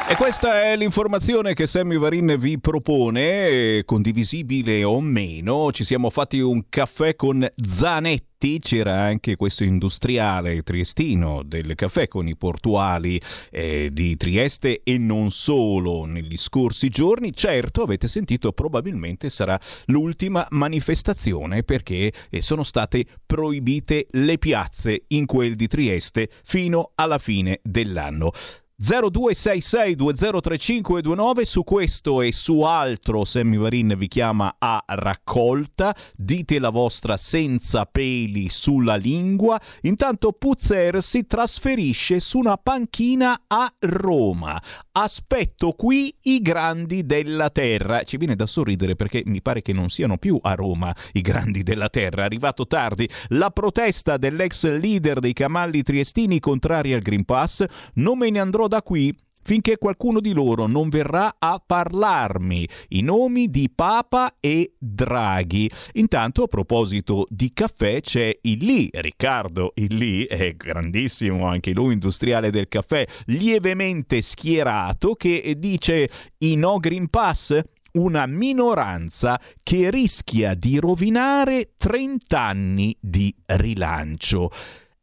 E 0.10 0.16
questa 0.16 0.64
è 0.64 0.78
l'informazione 0.78 1.54
che 1.54 1.68
Sammy 1.68 1.98
Varin 1.98 2.38
vi 2.40 2.58
propone, 2.62 3.84
condivisibile 3.84 4.86
o 4.86 5.02
meno. 5.02 5.70
Ci 5.74 5.84
siamo 5.84 6.10
fatti 6.10 6.40
un 6.40 6.70
caffè 6.70 7.18
con 7.18 7.46
Zanetti, 7.62 8.60
c'era 8.60 9.02
anche 9.02 9.36
questo 9.36 9.66
industriale 9.66 10.64
triestino 10.64 11.44
del 11.44 11.76
caffè 11.76 12.08
con 12.08 12.26
i 12.26 12.38
portuali 12.38 13.20
eh, 13.52 13.90
di 13.92 14.16
Trieste 14.16 14.80
e 14.82 14.98
non 14.98 15.30
solo 15.32 16.06
negli 16.06 16.38
scorsi 16.38 16.88
giorni. 16.88 17.34
Certo, 17.34 17.82
avete 17.82 18.08
sentito, 18.08 18.54
probabilmente 18.54 19.30
sarà 19.30 19.60
l'ultima 19.88 20.48
manifestazione 20.52 21.64
perché 21.64 22.14
eh, 22.30 22.42
sono 22.42 22.64
state 22.64 23.06
proibite 23.26 24.08
le 24.12 24.38
piazze 24.38 25.04
in 25.08 25.26
quel 25.26 25.56
di 25.56 25.68
Trieste 25.68 26.30
fino 26.46 26.92
alla 26.96 27.18
fine 27.18 27.60
dell'anno. 27.62 28.32
0266203529 28.79 31.41
su 31.41 31.63
questo 31.63 32.22
e 32.22 32.31
su 32.31 32.62
altro 32.62 33.25
Sammy 33.25 33.57
Varin 33.57 33.96
vi 33.98 34.07
chiama 34.07 34.57
a 34.60 34.84
raccolta. 34.86 35.96
Dite 36.15 36.60
la 36.60 36.69
vostra 36.69 37.17
senza 37.17 37.88
peli 37.88 38.50
sulla 38.50 38.96
lingua. 38.96 39.60
Intanto 39.81 40.31
Puzzer 40.31 41.01
si 41.01 41.25
trasferisce 41.25 42.19
su 42.19 42.38
una 42.38 42.57
panchina 42.57 43.46
a 43.48 43.74
Roma. 43.79 44.62
Aspetto 44.91 45.72
qui 45.72 46.15
i 46.24 46.43
grandi 46.43 47.03
della 47.03 47.50
terra. 47.50 48.03
Ci 48.03 48.17
viene 48.17 48.36
da 48.36 48.46
sorridere 48.46 48.96
perché 48.96 49.24
mi 49.25 49.41
pare 49.41 49.63
che 49.63 49.74
non 49.74 49.89
siano 49.89 50.19
più 50.19 50.38
a 50.39 50.53
Roma 50.53 50.96
i 51.13 51.22
grandi 51.22 51.63
della 51.63 51.89
terra. 51.89 52.25
Arrivato 52.25 52.67
tardi. 52.67 53.10
La 53.29 53.50
protesta 53.50 54.17
dell'ex 54.17 54.69
leader 54.69 55.19
dei 55.19 55.34
camalli 55.34 55.81
triestini 55.81 56.39
contrari 56.39 56.93
al 56.93 57.01
Green 57.01 57.25
Pass 57.25 57.65
non 57.93 58.19
me 58.19 58.29
ne 58.29 58.39
andrò 58.39 58.65
da 58.67 58.81
qui 58.81 59.15
finché 59.47 59.77
qualcuno 59.77 60.19
di 60.19 60.33
loro 60.33 60.67
non 60.67 60.89
verrà 60.89 61.38
a 61.39 61.63
parlarmi. 61.65 62.67
I 62.89 63.01
nomi 63.01 63.50
di 63.50 63.71
Papa 63.74 64.36
e 64.41 64.74
Draghi. 64.77 65.71
Intanto, 65.93 66.43
a 66.43 66.47
proposito 66.47 67.25
di 67.29 67.53
caffè, 67.53 68.01
c'è 68.01 68.38
Illy, 68.41 68.89
Riccardo 68.91 69.71
Illy, 69.75 70.25
è 70.25 70.53
grandissimo 70.53 71.47
anche 71.47 71.71
lui, 71.71 71.93
industriale 71.93 72.51
del 72.51 72.67
caffè, 72.67 73.07
lievemente 73.27 74.21
schierato, 74.21 75.15
che 75.15 75.55
dice 75.57 76.09
i 76.39 76.57
no 76.57 76.77
Green 76.79 77.07
Pass 77.07 77.57
una 77.93 78.25
minoranza 78.27 79.39
che 79.63 79.89
rischia 79.89 80.53
di 80.55 80.77
rovinare 80.77 81.71
30 81.77 82.39
anni 82.39 82.95
di 83.00 83.33
rilancio. 83.45 84.51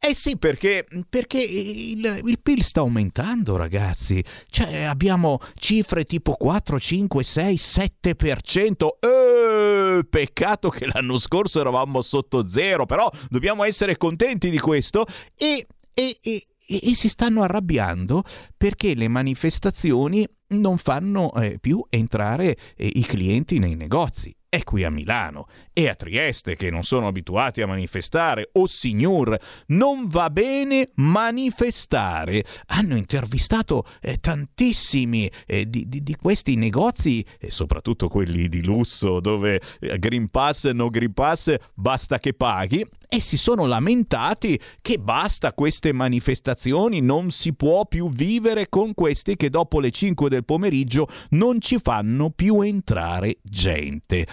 Eh 0.07 0.13
sì, 0.13 0.37
perché, 0.37 0.85
perché 1.09 1.39
il, 1.41 2.21
il, 2.23 2.39
PIL 2.39 2.61
sta 2.61 2.81
aumentando, 2.81 3.55
ragazzi. 3.57 4.23
Cioè, 4.51 4.83
abbiamo 4.83 5.39
cifre 5.55 6.03
tipo 6.03 6.33
4, 6.33 6.79
5, 6.79 7.23
6, 7.23 7.55
7%. 7.55 8.87
Eh, 8.99 10.05
peccato 10.07 10.69
che 10.69 10.85
l'anno 10.85 11.17
scorso 11.17 11.59
eravamo 11.59 12.03
sotto 12.03 12.47
zero, 12.47 12.85
però 12.85 13.09
dobbiamo 13.29 13.63
essere 13.63 13.97
contenti 13.97 14.51
di 14.51 14.59
questo. 14.59 15.07
E, 15.35 15.65
e, 15.91 16.19
e, 16.21 16.45
e 16.67 16.93
si 16.93 17.09
stanno 17.09 17.41
arrabbiando 17.41 18.25
perché 18.55 18.93
le 18.93 19.07
manifestazioni 19.07 20.23
non 20.49 20.77
fanno 20.77 21.33
eh, 21.33 21.57
più 21.59 21.83
entrare 21.89 22.55
eh, 22.75 22.91
i 22.93 23.01
clienti 23.01 23.57
nei 23.57 23.75
negozi 23.75 24.35
è 24.55 24.63
qui 24.63 24.85
a 24.85 24.89
Milano 24.89 25.47
e 25.73 25.89
a 25.89 25.95
Trieste 25.95 26.55
che 26.55 26.69
non 26.69 26.83
sono 26.83 27.07
abituati 27.07 27.61
a 27.61 27.67
manifestare. 27.67 28.49
O 28.53 28.61
oh, 28.61 28.67
signor, 28.67 29.37
non 29.67 30.07
va 30.07 30.29
bene 30.29 30.89
manifestare. 30.95 32.45
Hanno 32.67 32.95
intervistato 32.95 33.85
eh, 33.99 34.17
tantissimi 34.19 35.29
eh, 35.45 35.69
di, 35.69 35.89
di, 35.89 36.01
di, 36.03 36.15
questi 36.15 36.55
negozi, 36.55 37.25
e 37.37 37.51
soprattutto 37.51 38.07
quelli 38.07 38.47
di 38.47 38.63
lusso, 38.63 39.19
dove 39.19 39.59
eh, 39.81 39.99
Green 39.99 40.29
Pass, 40.29 40.69
no 40.69 40.89
Green 40.89 41.13
Pass, 41.13 41.53
basta 41.73 42.17
che 42.17 42.33
paghi. 42.33 42.85
E 43.07 43.19
si 43.21 43.37
sono 43.37 43.65
lamentati 43.65 44.59
che 44.81 44.97
basta 44.97 45.53
queste 45.53 45.93
manifestazioni, 45.93 47.01
non 47.01 47.31
si 47.31 47.53
può 47.53 47.85
più 47.85 48.09
vivere 48.09 48.69
con 48.69 48.93
questi 48.93 49.35
che 49.35 49.49
dopo 49.49 49.79
le 49.79 49.91
5 49.91 50.29
del 50.29 50.45
pomeriggio 50.45 51.07
non 51.29 51.61
ci 51.61 51.79
fanno 51.79 52.29
più 52.29 52.61
entrare 52.61 53.37
gente. 53.43 54.27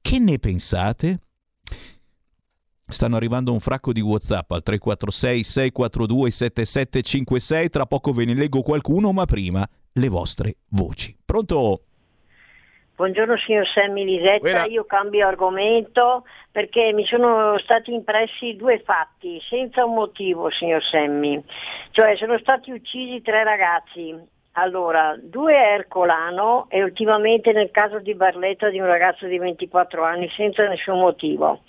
Che 0.00 0.18
ne 0.18 0.38
pensate? 0.38 1.18
Stanno 2.86 3.16
arrivando 3.16 3.52
un 3.52 3.60
fracco 3.60 3.92
di 3.92 4.02
WhatsApp 4.02 4.50
al 4.50 4.62
346 4.62 5.42
642 5.42 6.30
7756. 6.30 7.70
Tra 7.70 7.86
poco 7.86 8.12
ve 8.12 8.26
ne 8.26 8.34
leggo 8.34 8.60
qualcuno, 8.60 9.12
ma 9.12 9.24
prima 9.24 9.66
le 9.92 10.08
vostre 10.08 10.56
voci. 10.68 11.16
Pronto? 11.24 11.84
Buongiorno 12.96 13.36
signor 13.38 13.66
Sammy 13.66 14.04
Lisetta, 14.04 14.38
Buena. 14.38 14.64
io 14.66 14.84
cambio 14.84 15.26
argomento 15.26 16.24
perché 16.52 16.92
mi 16.92 17.04
sono 17.04 17.58
stati 17.58 17.92
impressi 17.92 18.54
due 18.54 18.78
fatti 18.84 19.40
senza 19.48 19.84
un 19.84 19.94
motivo 19.94 20.48
signor 20.50 20.80
Sammy, 20.80 21.42
cioè 21.90 22.14
sono 22.14 22.38
stati 22.38 22.70
uccisi 22.70 23.20
tre 23.20 23.42
ragazzi, 23.42 24.16
allora, 24.56 25.16
due 25.20 25.56
a 25.56 25.72
Ercolano 25.72 26.66
e 26.68 26.84
ultimamente 26.84 27.50
nel 27.50 27.72
caso 27.72 27.98
di 27.98 28.14
Barletta 28.14 28.68
di 28.68 28.78
un 28.78 28.86
ragazzo 28.86 29.26
di 29.26 29.38
24 29.38 30.04
anni 30.04 30.28
senza 30.30 30.68
nessun 30.68 31.00
motivo. 31.00 31.62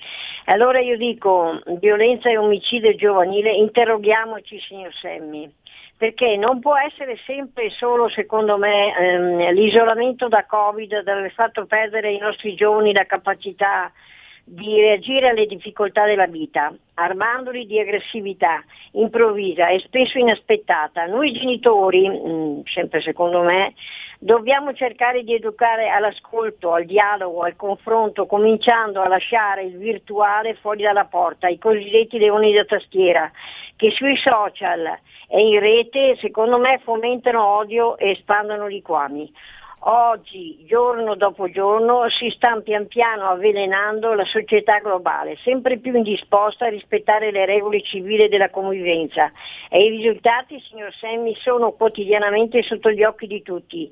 Allora 0.45 0.79
io 0.79 0.95
dico, 0.95 1.59
violenza 1.79 2.29
e 2.29 2.37
omicidio 2.37 2.93
giovanile, 2.93 3.51
interroghiamoci 3.51 4.59
signor 4.59 4.93
Semmi, 4.93 5.51
perché 5.97 6.35
non 6.35 6.59
può 6.59 6.75
essere 6.77 7.17
sempre 7.25 7.69
solo, 7.69 8.09
secondo 8.09 8.57
me, 8.57 8.95
ehm, 8.97 9.51
l'isolamento 9.53 10.27
da 10.27 10.45
Covid, 10.45 11.03
di 11.03 11.09
aver 11.09 11.31
fatto 11.31 11.65
perdere 11.65 12.09
ai 12.09 12.17
nostri 12.17 12.53
giovani 12.53 12.91
la 12.91 13.05
capacità 13.05 13.91
di 14.47 14.79
reagire 14.79 15.29
alle 15.29 15.47
difficoltà 15.47 16.05
della 16.05 16.27
vita, 16.27 16.71
armandoli 16.93 17.65
di 17.65 17.79
aggressività 17.79 18.63
improvvisa 18.91 19.69
e 19.69 19.79
spesso 19.79 20.19
inaspettata. 20.19 21.07
Noi 21.07 21.33
genitori, 21.33 22.07
mm, 22.07 22.61
sempre 22.65 23.01
secondo 23.01 23.41
me, 23.41 23.73
dobbiamo 24.19 24.71
cercare 24.73 25.23
di 25.23 25.33
educare 25.33 25.89
all'ascolto, 25.89 26.73
al 26.73 26.85
dialogo, 26.85 27.41
al 27.41 27.55
confronto, 27.55 28.27
cominciando 28.27 29.01
a 29.01 29.07
lasciare 29.07 29.63
il 29.63 29.77
virtuale 29.77 30.53
fuori 30.61 30.83
dalla 30.83 31.05
porta, 31.05 31.47
i 31.47 31.57
cosiddetti 31.57 32.19
leoni 32.19 32.53
da 32.53 32.65
tastiera, 32.65 33.31
che 33.75 33.89
sui 33.89 34.15
social 34.15 34.99
e 35.27 35.41
in 35.41 35.59
rete, 35.59 36.17
secondo 36.17 36.59
me, 36.59 36.79
fomentano 36.83 37.43
odio 37.43 37.97
e 37.97 38.11
espandono 38.11 38.67
liquami 38.67 39.33
oggi, 39.87 40.65
giorno 40.65 41.15
dopo 41.15 41.49
giorno, 41.49 42.09
si 42.09 42.29
sta 42.29 42.59
pian 42.61 42.87
piano 42.87 43.27
avvelenando 43.27 44.13
la 44.13 44.25
società 44.25 44.79
globale, 44.79 45.37
sempre 45.43 45.77
più 45.77 45.95
indisposta 45.95 46.65
a 46.65 46.69
rispettare 46.69 47.31
le 47.31 47.45
regole 47.45 47.81
civili 47.81 48.27
della 48.27 48.49
convivenza. 48.49 49.31
E 49.69 49.83
i 49.83 49.89
risultati, 49.89 50.59
signor 50.61 50.93
Semmi, 50.93 51.35
sono 51.35 51.71
quotidianamente 51.71 52.61
sotto 52.63 52.91
gli 52.91 53.03
occhi 53.03 53.27
di 53.27 53.41
tutti 53.41 53.91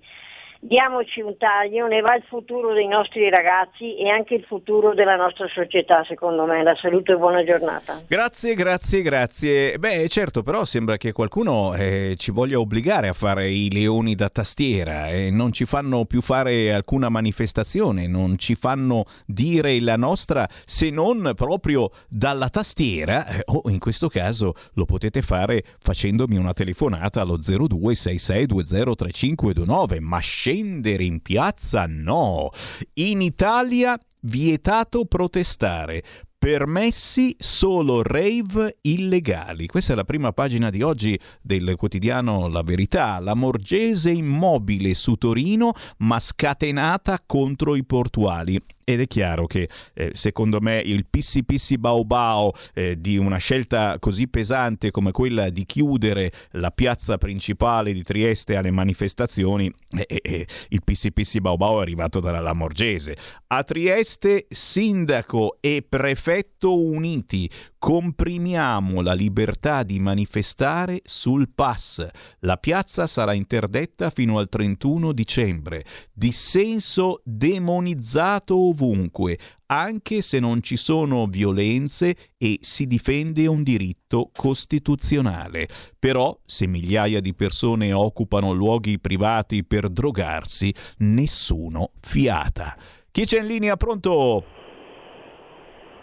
diamoci 0.64 1.22
un 1.22 1.38
taglio, 1.38 1.88
ne 1.88 2.02
va 2.02 2.16
il 2.16 2.24
futuro 2.24 2.74
dei 2.74 2.88
nostri 2.88 3.30
ragazzi 3.30 3.96
e 3.98 4.10
anche 4.10 4.34
il 4.36 4.44
futuro 4.44 4.94
della 4.94 5.18
nostra 5.18 5.48
società, 5.48 6.04
secondo 6.06 6.46
me. 6.46 6.64
La 6.64 6.76
salute 6.76 7.14
e 7.14 7.18
buona 7.18 7.44
giornata. 7.44 8.02
Grazie, 8.08 8.54
grazie, 8.56 9.02
grazie. 9.02 9.78
Beh, 9.78 10.08
certo, 10.08 10.42
però 10.42 10.64
sembra 10.64 10.96
che 10.98 11.12
qualcuno 11.12 11.76
eh, 11.76 12.16
ci 12.18 12.32
voglia 12.32 12.58
obbligare 12.60 13.10
a 13.10 13.14
fare 13.14 13.50
i 13.50 13.70
leoni 13.72 14.16
da 14.16 14.30
tastiera 14.30 15.10
e 15.10 15.28
eh, 15.28 15.32
non 15.32 15.52
ci 15.52 15.66
fanno 15.66 16.06
più 16.06 16.22
fare 16.22 16.74
alcuna 16.74 17.10
manifestazione, 17.10 18.08
non 18.08 18.38
ci 18.38 18.56
fanno 18.56 19.04
dire 19.26 19.78
la 19.82 19.98
nostra 19.98 20.48
se 20.66 20.90
non 20.90 21.34
proprio 21.36 21.92
dalla 22.08 22.48
tastiera, 22.50 23.28
eh, 23.28 23.44
o 23.46 23.70
in 23.70 23.80
questo 23.80 24.08
caso 24.08 24.54
lo 24.76 24.86
potete 24.86 25.22
fare 25.22 25.66
facendomi 25.80 26.38
una 26.38 26.54
telefonata 26.54 27.20
allo 27.22 27.38
0266203529, 27.38 30.00
ma 30.00 30.20
scegli 30.20 30.53
scendere 30.54 31.04
in 31.04 31.22
piazza? 31.22 31.86
No. 31.88 32.52
In 32.94 33.22
Italia 33.22 34.00
vietato 34.22 35.06
protestare. 35.06 36.04
Permessi 36.38 37.36
solo 37.40 38.04
rave 38.04 38.78
illegali. 38.82 39.66
Questa 39.66 39.94
è 39.94 39.96
la 39.96 40.04
prima 40.04 40.34
pagina 40.34 40.70
di 40.70 40.82
oggi 40.82 41.18
del 41.42 41.76
quotidiano 41.78 42.48
La 42.50 42.62
Verità. 42.62 43.20
La 43.20 43.34
Morgese 43.34 44.12
immobile 44.12 44.94
su 44.94 45.16
Torino, 45.16 45.74
ma 46.00 46.20
scatenata 46.20 47.24
contro 47.26 47.76
i 47.76 47.86
portuali 47.86 48.60
ed 48.84 49.02
è 49.02 49.08
chiaro 49.08 49.46
che 49.46 49.70
eh, 49.94 50.12
secondo 50.14 50.60
me 50.62 50.80
il 50.80 51.06
pissi 51.10 51.44
pissi 51.44 51.78
bao 51.78 52.06
bao 52.06 52.54
eh, 52.74 53.00
di 53.00 53.18
una 53.18 53.38
scelta 53.38 53.98
così 54.00 54.28
pesante 54.28 54.92
come 54.92 55.12
quella 55.12 55.50
di 55.50 55.66
chiudere 55.66 56.32
la 56.52 56.72
piazza 56.72 57.18
principale 57.18 57.94
di 57.94 58.04
Trieste 58.04 58.56
alle 58.56 58.72
manifestazioni, 58.72 59.72
eh, 59.92 60.06
eh, 60.08 60.20
eh 60.22 60.48
il 60.70 60.84
pissi 60.84 61.12
pissi 61.12 61.40
bao 61.40 61.58
bao 61.58 61.80
è 61.80 61.82
arrivato 61.82 62.20
dalla 62.20 62.40
Lamorgese. 62.40 63.16
A 63.48 63.64
Trieste 63.64 64.46
sindaco 64.50 65.58
e 65.60 65.86
prefetto 65.88 66.80
uniti 66.80 67.50
comprimiamo 67.84 69.02
la 69.02 69.12
libertà 69.12 69.84
di 69.84 70.00
manifestare 70.00 71.02
sul 71.04 71.50
pass. 71.54 72.08
La 72.40 72.56
piazza 72.56 73.08
sarà 73.08 73.34
interdetta 73.34 74.10
fino 74.10 74.38
al 74.38 74.48
31 74.48 75.12
dicembre. 75.12 75.84
Dissenso 76.14 77.20
demonizzato 77.26 78.56
ovunque, 78.58 79.38
anche 79.66 80.22
se 80.22 80.40
non 80.40 80.62
ci 80.62 80.78
sono 80.78 81.26
violenze 81.26 82.16
e 82.38 82.58
si 82.62 82.88
difende 82.88 83.48
un 83.48 83.64
diritto 83.64 84.32
costituzionale. 84.34 85.68
Però, 86.00 86.40
se 86.46 86.66
migliaia 86.68 87.20
di 87.20 87.34
persone 87.34 87.92
occupano 87.92 88.54
luoghi 88.54 88.98
privati 88.98 89.66
per 89.66 89.90
drogarsi, 89.90 90.74
nessuno 91.00 91.92
fiata. 92.00 92.78
Chi 93.12 93.26
c'è 93.26 93.42
in 93.42 93.48
linea? 93.48 93.76
Pronto? 93.76 94.63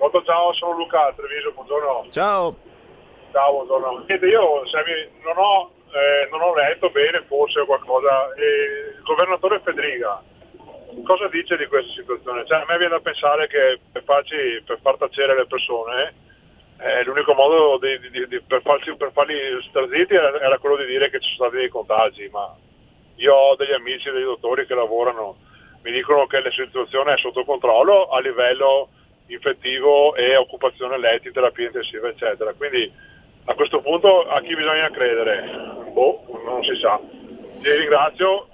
Pronto, 0.00 0.22
ciao, 0.24 0.50
sono 0.54 0.72
Luca 0.78 1.12
Treviso, 1.14 1.52
buongiorno. 1.52 2.08
Ciao. 2.10 2.56
Ciao, 3.32 3.52
buongiorno. 3.52 4.04
Niente, 4.08 4.26
io 4.28 4.62
non 5.24 5.36
ho, 5.36 5.72
eh, 5.92 6.26
non 6.30 6.40
ho 6.40 6.54
letto 6.54 6.88
bene 6.88 7.22
forse 7.28 7.66
qualcosa. 7.66 8.32
Eh, 8.32 8.96
il 8.96 9.02
governatore 9.02 9.60
Federica, 9.60 10.22
cosa 11.04 11.28
dice 11.28 11.58
di 11.58 11.66
questa 11.66 11.92
situazione? 11.92 12.46
Cioè, 12.46 12.60
a 12.60 12.64
me 12.66 12.78
viene 12.78 12.94
da 12.94 13.00
pensare 13.00 13.46
che 13.46 13.78
per, 13.92 14.02
farci, 14.04 14.62
per 14.64 14.78
far 14.80 14.96
tacere 14.96 15.36
le 15.36 15.44
persone 15.44 16.14
eh, 16.78 17.04
l'unico 17.04 17.34
modo 17.34 17.76
di, 17.76 18.00
di, 18.08 18.26
di, 18.26 18.40
per, 18.40 18.62
farci, 18.62 18.96
per, 18.96 19.12
farli 19.12 19.36
straziti 19.68 20.14
era, 20.14 20.32
era, 20.40 20.56
quello 20.56 20.76
di 20.76 20.86
dire 20.86 21.10
che 21.10 21.20
ci 21.20 21.28
sono 21.36 21.50
stati 21.50 21.60
dei 21.60 21.68
contagi, 21.68 22.26
ma 22.32 22.56
io 23.16 23.34
ho 23.34 23.54
degli 23.54 23.72
amici, 23.72 24.10
dei 24.10 24.24
dottori 24.24 24.64
che 24.64 24.74
lavorano, 24.74 25.36
mi 25.82 25.92
dicono 25.92 26.26
che 26.26 26.40
la 26.40 26.50
situazione 26.50 27.12
è 27.12 27.18
sotto 27.18 27.44
controllo 27.44 28.08
a 28.08 28.18
livello 28.20 28.88
infettivo 29.34 30.14
e 30.14 30.36
occupazione 30.36 30.98
letti, 30.98 31.32
terapia 31.32 31.66
intensiva, 31.66 32.08
eccetera. 32.08 32.52
Quindi 32.54 32.92
a 33.44 33.54
questo 33.54 33.80
punto 33.80 34.28
a 34.28 34.40
chi 34.40 34.54
bisogna 34.54 34.90
credere? 34.90 35.90
Boh, 35.92 36.24
non 36.44 36.62
si 36.62 36.76
sa. 36.80 37.00
ti 37.60 37.70
ringrazio. 37.70 38.48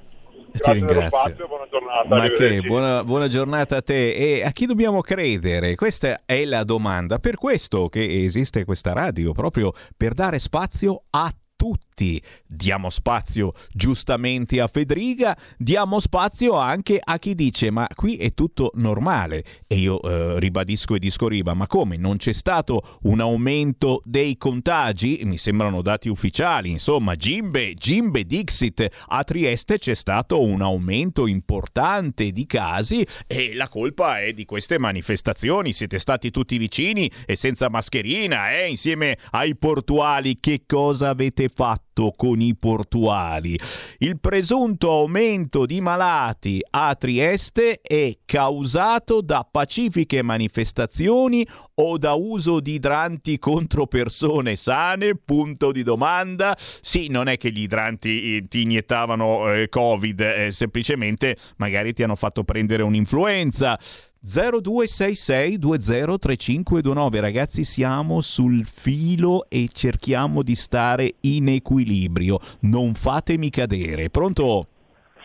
Ti 0.53 0.73
ringrazio. 0.73 1.19
Spazio, 1.19 1.47
buona 1.47 1.67
giornata. 1.71 2.07
Ma 2.09 2.29
che 2.29 2.61
buona, 2.63 3.05
buona, 3.05 3.29
giornata 3.29 3.77
a 3.77 3.83
te. 3.83 4.13
E 4.13 4.43
a 4.43 4.51
chi 4.53 4.67
dobbiamo 4.67 5.01
credere? 5.01 5.75
Questa 5.75 6.23
è 6.25 6.45
la 6.45 6.65
domanda. 6.65 7.19
Per 7.19 7.37
questo 7.37 7.89
che 7.89 8.25
esiste 8.25 8.65
questa 8.65 8.93
radio, 8.93 9.33
proprio 9.33 9.73
per 9.97 10.15
dare 10.15 10.39
spazio 10.39 11.03
a 11.11 11.31
tutti. 11.57 12.23
Diamo 12.47 12.91
spazio 12.91 13.53
giustamente 13.73 14.61
a 14.61 14.69
Federica, 14.69 15.37
diamo 15.57 15.99
spazio 15.99 16.55
anche 16.55 17.01
a 17.03 17.19
chi 17.19 17.35
dice 17.35 17.71
ma 17.71 17.89
qui 17.95 18.17
è 18.17 18.35
tutto 18.35 18.71
normale. 18.75 19.45
E 19.67 19.77
io 19.77 20.01
eh, 20.03 20.39
ribadisco 20.39 20.95
e 20.95 20.99
disco 20.99 21.29
riba, 21.29 21.55
ma 21.55 21.67
come? 21.67 21.97
Non 21.97 22.19
c'è 22.19 22.33
stato 22.33 22.99
un 23.03 23.21
aumento 23.21 24.03
dei 24.05 24.37
contagi? 24.37 25.21
Mi 25.25 25.39
sembrano 25.39 25.83
dati 25.83 26.09
ufficiali, 26.09 26.71
insomma, 26.71 27.15
Gimbe, 27.17 27.75
Gimbe 27.75 28.25
Dixit, 28.25 28.87
a 29.09 29.25
Trieste 29.25 29.79
c'è 29.79 29.95
stato 29.95 30.43
un 30.43 30.63
aumento 30.63 31.27
importante 31.27 32.31
di 32.31 32.47
casi 32.47 33.07
e 33.27 33.55
la 33.55 33.69
colpa 33.69 34.21
è 34.21 34.33
di 34.33 34.45
queste 34.45 34.79
manifestazioni. 34.79 35.73
Siete 35.73 35.99
stati 35.99 36.31
tutti 36.31 36.59
vicini 36.59 37.11
e 37.25 37.37
senza 37.37 37.69
mascherina, 37.69 38.53
eh, 38.53 38.69
insieme 38.69 39.19
ai 39.31 39.57
portuali. 39.57 40.39
Che 40.39 40.63
cosa 40.67 41.11
avete 41.11 41.46
fatto 41.53 42.13
con 42.17 42.41
i 42.41 42.55
portuali. 42.55 43.59
Il 43.99 44.21
presunto 44.21 44.91
aumento 44.91 45.67
di 45.67 45.81
malati 45.81 46.61
a 46.71 46.95
Trieste 46.95 47.81
è 47.81 48.19
causato 48.25 49.21
da 49.21 49.47
pacifiche 49.51 50.23
manifestazioni 50.23 51.47
o 51.75 51.99
da 51.99 52.15
uso 52.15 52.61
di 52.61 52.75
idranti 52.75 53.39
contro 53.39 53.87
persone 53.87 54.57
sane? 54.57 55.17
Punto 55.17 55.73
di 55.73 55.83
domanda. 55.83 56.57
Sì, 56.59 57.09
non 57.09 57.29
è 57.29 57.37
che 57.37 57.51
gli 57.51 57.63
idranti 57.63 58.37
eh, 58.37 58.49
ti 58.49 58.63
iniettavano 58.63 59.53
eh, 59.53 59.69
Covid, 59.69 60.21
eh, 60.21 60.51
semplicemente 60.51 61.37
magari 61.57 61.93
ti 61.93 62.03
hanno 62.03 62.17
fatto 62.17 62.45
prendere 62.45 62.83
un'influenza. 62.83 63.79
0266203529 64.27 67.21
ragazzi 67.21 67.63
siamo 67.63 68.21
sul 68.21 68.67
filo 68.67 69.47
e 69.49 69.69
cerchiamo 69.73 70.43
di 70.43 70.57
stare 70.57 71.15
in 71.21 71.49
equilibrio. 71.49 72.41
Non 72.61 72.95
fatemi 72.95 73.51
cadere. 73.51 74.11
Pronto? 74.11 74.67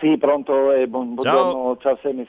Sì, 0.01 0.17
pronto, 0.17 0.71
eh, 0.71 0.87
buon, 0.87 1.13
buongiorno, 1.13 1.77
ciao, 1.77 1.95
ciao 1.95 1.99
Semi, 2.01 2.27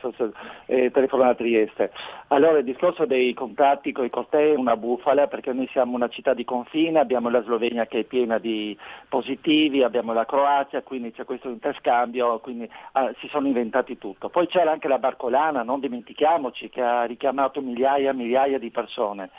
eh, 0.67 0.91
telefono 0.91 1.23
da 1.25 1.35
Trieste. 1.35 1.91
Allora, 2.29 2.59
il 2.59 2.65
discorso 2.65 3.07
dei 3.07 3.33
contatti 3.33 3.93
con 3.93 4.05
i 4.05 4.11
cortei 4.11 4.53
è 4.53 4.57
una 4.57 4.77
bufala 4.77 5.27
perché 5.27 5.55
noi 5.55 5.67
siamo 5.73 5.95
una 5.95 6.09
città 6.09 6.35
di 6.35 6.45
confine, 6.45 7.01
abbiamo 7.01 7.31
la 7.31 7.43
Slovenia 7.43 7.87
che 7.87 8.01
è 8.01 8.05
piena 8.05 8.37
di 8.37 8.77
positivi, 9.09 9.83
abbiamo 9.83 10.13
la 10.13 10.27
Croazia, 10.27 10.83
quindi 10.83 11.13
c'è 11.13 11.25
questo 11.25 11.49
interscambio, 11.49 12.41
quindi 12.41 12.69
ah, 12.93 13.11
si 13.21 13.29
sono 13.29 13.47
inventati 13.47 13.97
tutto. 13.97 14.29
Poi 14.29 14.49
c'era 14.49 14.71
anche 14.71 14.89
la 14.89 14.99
Barcolana, 14.99 15.63
non 15.63 15.81
dimentichiamoci, 15.81 16.69
che 16.69 16.83
ha 16.83 17.05
richiamato 17.05 17.63
migliaia 17.63 18.11
e 18.11 18.15
migliaia 18.15 18.59
di 18.59 18.71
persone. 18.71 19.31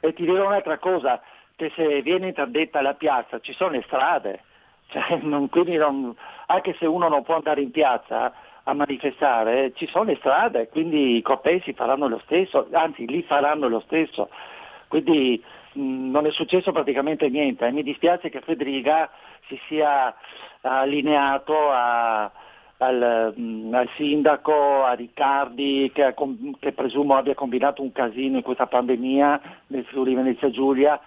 E 0.00 0.14
ti 0.14 0.24
dirò 0.24 0.46
un'altra 0.46 0.78
cosa, 0.78 1.20
che 1.54 1.70
se 1.76 2.00
viene 2.00 2.28
interdetta 2.28 2.80
la 2.80 2.94
piazza 2.94 3.38
ci 3.40 3.52
sono 3.52 3.72
le 3.72 3.82
strade 3.82 4.44
cioè, 4.88 5.18
non, 5.22 5.48
non, 5.52 6.16
anche 6.46 6.74
se 6.78 6.86
uno 6.86 7.08
non 7.08 7.22
può 7.22 7.36
andare 7.36 7.60
in 7.60 7.70
piazza 7.70 8.32
a 8.68 8.74
manifestare, 8.74 9.72
ci 9.74 9.86
sono 9.86 10.04
le 10.04 10.16
strade, 10.16 10.68
quindi 10.68 11.16
i 11.16 11.22
cortei 11.22 11.62
faranno 11.74 12.08
lo 12.08 12.20
stesso, 12.24 12.66
anzi 12.72 13.06
li 13.06 13.22
faranno 13.22 13.68
lo 13.68 13.80
stesso. 13.80 14.28
Quindi 14.88 15.42
mh, 15.72 16.10
non 16.10 16.26
è 16.26 16.30
successo 16.32 16.72
praticamente 16.72 17.28
niente 17.28 17.66
e 17.66 17.72
mi 17.72 17.82
dispiace 17.82 18.28
che 18.28 18.40
Federica 18.40 19.08
si 19.46 19.58
sia 19.68 20.12
allineato 20.62 21.70
a, 21.70 22.30
al, 22.78 23.32
mh, 23.36 23.72
al, 23.72 23.88
sindaco, 23.96 24.82
a 24.82 24.94
Riccardi, 24.94 25.92
che, 25.94 26.12
che, 26.58 26.72
presumo 26.72 27.16
abbia 27.16 27.34
combinato 27.34 27.82
un 27.82 27.92
casino 27.92 28.38
in 28.38 28.42
questa 28.42 28.66
pandemia 28.66 29.40
nel 29.68 29.84
Friuli 29.84 30.14
Venezia 30.14 30.50
Giulia, 30.50 31.00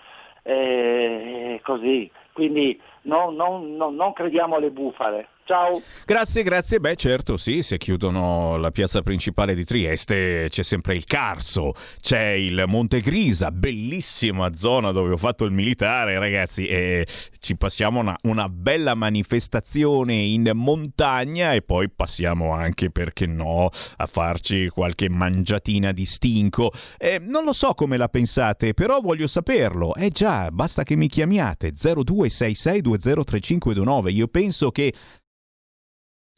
e 0.43 1.59
così. 1.63 2.09
Quindi 2.31 2.79
non, 3.03 3.35
non, 3.35 3.75
non, 3.75 4.13
crediamo 4.13 4.55
alle 4.55 4.71
bufale. 4.71 5.27
Ciao. 5.49 5.81
Grazie, 6.05 6.43
grazie. 6.43 6.79
Beh, 6.79 6.95
certo, 6.95 7.35
sì, 7.35 7.63
se 7.63 7.79
chiudono 7.79 8.57
la 8.57 8.69
piazza 8.69 9.01
principale 9.01 9.55
di 9.55 9.65
Trieste 9.65 10.45
c'è 10.47 10.61
sempre 10.61 10.93
il 10.93 11.05
Carso, 11.05 11.73
c'è 11.99 12.33
il 12.33 12.65
Monte 12.67 13.01
Grisa, 13.01 13.49
bellissima 13.49 14.53
zona 14.53 14.91
dove 14.91 15.13
ho 15.13 15.17
fatto 15.17 15.45
il 15.45 15.51
militare, 15.51 16.19
ragazzi, 16.19 16.67
e 16.67 17.07
ci 17.39 17.57
passiamo 17.57 17.99
una, 17.99 18.15
una 18.25 18.47
bella 18.47 18.93
manifestazione 18.93 20.13
in 20.13 20.51
montagna 20.53 21.53
e 21.53 21.63
poi 21.63 21.89
passiamo 21.89 22.53
anche, 22.53 22.91
perché 22.91 23.25
no, 23.25 23.71
a 23.97 24.05
farci 24.05 24.67
qualche 24.67 25.09
mangiatina 25.09 25.91
di 25.91 26.05
stinco. 26.05 26.71
Eh, 26.99 27.19
non 27.19 27.43
lo 27.43 27.53
so 27.53 27.73
come 27.73 27.97
la 27.97 28.07
pensate, 28.07 28.75
però 28.75 28.99
voglio 28.99 29.25
saperlo. 29.25 29.95
Eh 29.95 30.11
già, 30.11 30.51
basta 30.51 30.83
che 30.83 30.95
mi 30.95 31.07
chiamiate 31.07 31.73
0266203529. 31.73 34.13
Io 34.13 34.27
penso 34.27 34.69
che 34.69 34.93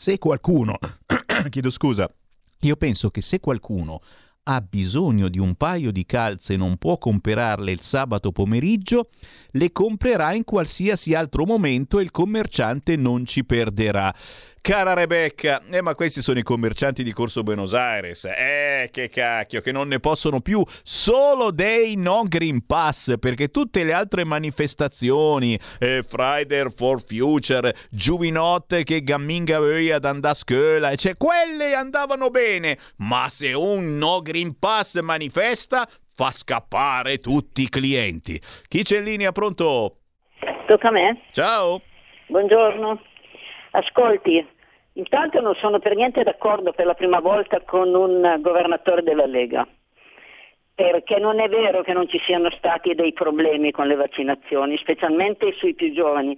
se 0.02 0.18
qualcuno, 0.18 0.80
chiedo 1.52 1.70
scusa, 1.70 2.12
io 2.62 2.76
penso 2.76 3.12
che 3.12 3.22
se 3.22 3.40
qualcuno 3.40 4.02
ha 4.46 4.60
bisogno 4.60 5.30
di 5.30 5.38
un 5.38 5.54
paio 5.54 5.92
di 5.92 6.08
calze 6.08 6.56
e 6.56 6.58
non 6.58 6.78
può 6.78 6.98
comprarle 6.98 7.72
il 7.72 7.82
sabato 7.82 8.32
pomeriggio, 8.32 9.10
le 9.52 9.72
comprerà 9.72 10.34
in 10.34 10.44
qualsiasi 10.44 11.14
altro 11.14 11.46
momento 11.46 12.00
e 12.00 12.02
il 12.02 12.10
commerciante 12.10 12.96
non 12.96 13.28
ci 13.28 13.46
perderà. 13.46 14.12
Cara 14.62 14.94
Rebecca, 14.94 15.60
eh, 15.72 15.82
ma 15.82 15.96
questi 15.96 16.22
sono 16.22 16.38
i 16.38 16.44
commercianti 16.44 17.02
di 17.02 17.12
Corso 17.14 17.42
Buenos 17.42 17.74
Aires. 17.74 18.26
Eh, 18.26 18.90
che 18.92 19.10
cacchio, 19.10 19.60
che 19.60 19.72
non 19.72 19.88
ne 19.88 20.00
possono 20.00 20.40
più 20.40 20.64
solo 20.84 21.50
dei 21.50 21.96
no 21.96 22.26
Green 22.28 22.64
Pass, 22.68 23.18
perché 23.18 23.48
tutte 23.48 23.84
le 23.84 23.92
altre 23.92 24.24
manifestazioni, 24.24 25.60
eh, 25.80 26.04
Friday 26.08 26.70
for 26.76 27.02
Future, 27.04 27.74
Giuvinotte 27.90 28.84
che 28.84 29.02
gamminga 29.02 29.58
ad 29.58 30.06
andare 30.06 30.34
a 30.34 30.36
scuola, 30.36 30.94
cioè 30.94 31.18
quelle 31.18 31.74
andavano 31.74 32.30
bene, 32.30 32.78
ma 32.98 33.30
se 33.30 33.54
un 33.54 33.98
no 33.98 34.22
Green 34.22 34.60
Pass 34.60 35.02
manifesta, 35.02 35.90
fa 36.14 36.30
scappare 36.30 37.18
tutti 37.18 37.64
i 37.64 37.70
clienti. 37.70 38.40
Chi 38.68 38.84
c'è 38.84 39.00
in 39.00 39.06
linea 39.06 39.32
pronto? 39.32 40.02
Tocca 40.68 40.90
a 40.90 40.92
me. 40.92 41.20
Ciao. 41.32 41.82
Buongiorno. 42.28 43.10
Ascolti, 43.72 44.46
intanto 44.94 45.40
non 45.40 45.56
sono 45.56 45.80
per 45.80 45.96
niente 45.96 46.24
d'accordo 46.24 46.74
per 46.74 46.86
la 46.86 46.94
prima 46.94 47.20
volta 47.20 47.62
con 47.62 47.94
un 47.94 48.38
governatore 48.42 49.02
della 49.02 49.26
Lega, 49.26 49.66
perché 50.76 51.20
non 51.20 51.40
è 51.40 51.48
vero 51.48 51.82
che 51.82 51.94
non 51.94 52.10
ci 52.10 52.20
siano 52.20 52.50
stati 52.52 52.94
dei 52.96 53.14
problemi 53.14 53.72
con 53.72 53.88
le 53.88 53.96
vaccinazioni, 53.96 54.78
specialmente 54.78 55.54
sui 55.54 55.74
più 55.74 55.94
giovani. 55.94 56.38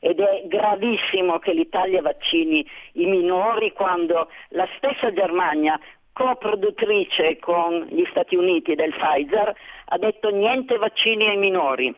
Ed 0.00 0.18
è 0.18 0.42
gravissimo 0.46 1.38
che 1.38 1.52
l'Italia 1.52 2.02
vaccini 2.02 2.66
i 2.94 3.06
minori 3.06 3.72
quando 3.72 4.28
la 4.48 4.66
stessa 4.76 5.12
Germania, 5.12 5.78
coproduttrice 6.12 7.38
con 7.38 7.86
gli 7.88 8.04
Stati 8.10 8.34
Uniti 8.34 8.74
del 8.74 8.92
Pfizer, 8.92 9.54
ha 9.84 9.98
detto 9.98 10.30
niente 10.30 10.76
vaccini 10.76 11.28
ai 11.28 11.36
minori 11.36 11.94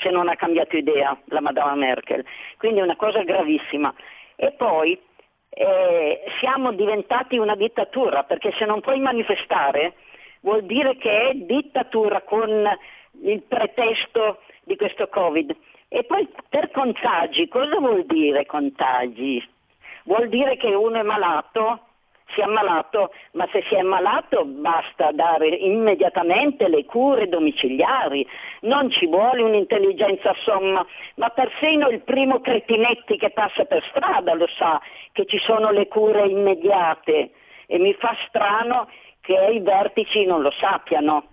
se 0.00 0.10
non 0.10 0.28
ha 0.28 0.36
cambiato 0.36 0.76
idea 0.76 1.18
la 1.26 1.40
Madama 1.40 1.74
Merkel. 1.74 2.24
Quindi 2.56 2.78
è 2.80 2.82
una 2.82 2.96
cosa 2.96 3.22
gravissima. 3.22 3.92
E 4.42 4.52
poi 4.52 4.98
eh, 5.50 6.24
siamo 6.40 6.72
diventati 6.72 7.36
una 7.36 7.54
dittatura, 7.54 8.22
perché 8.22 8.54
se 8.56 8.64
non 8.64 8.80
puoi 8.80 8.98
manifestare 8.98 9.92
vuol 10.40 10.64
dire 10.64 10.96
che 10.96 11.28
è 11.28 11.34
dittatura 11.34 12.22
con 12.22 12.66
il 13.22 13.42
pretesto 13.42 14.38
di 14.64 14.76
questo 14.76 15.08
Covid. 15.08 15.54
E 15.88 16.04
poi 16.04 16.26
per 16.48 16.70
contagi, 16.70 17.48
cosa 17.48 17.78
vuol 17.80 18.06
dire 18.06 18.46
contagi? 18.46 19.46
Vuol 20.04 20.30
dire 20.30 20.56
che 20.56 20.72
uno 20.72 20.98
è 20.98 21.02
malato 21.02 21.88
si 22.34 22.40
è 22.40 22.44
ammalato, 22.44 23.12
ma 23.32 23.48
se 23.52 23.62
si 23.68 23.74
è 23.74 23.78
ammalato 23.78 24.44
basta 24.44 25.10
dare 25.12 25.48
immediatamente 25.48 26.68
le 26.68 26.84
cure 26.84 27.28
domiciliari, 27.28 28.26
non 28.62 28.90
ci 28.90 29.06
vuole 29.06 29.42
un'intelligenza 29.42 30.34
somma, 30.42 30.84
ma 31.16 31.28
persino 31.30 31.88
il 31.88 32.00
primo 32.00 32.40
cretinetti 32.40 33.16
che 33.16 33.30
passa 33.30 33.64
per 33.64 33.84
strada 33.90 34.34
lo 34.34 34.46
sa 34.56 34.80
che 35.12 35.24
ci 35.26 35.38
sono 35.38 35.70
le 35.70 35.88
cure 35.88 36.26
immediate 36.26 37.30
e 37.66 37.78
mi 37.78 37.94
fa 37.94 38.16
strano 38.26 38.88
che 39.20 39.34
i 39.52 39.60
vertici 39.60 40.24
non 40.24 40.42
lo 40.42 40.50
sappiano. 40.50 41.29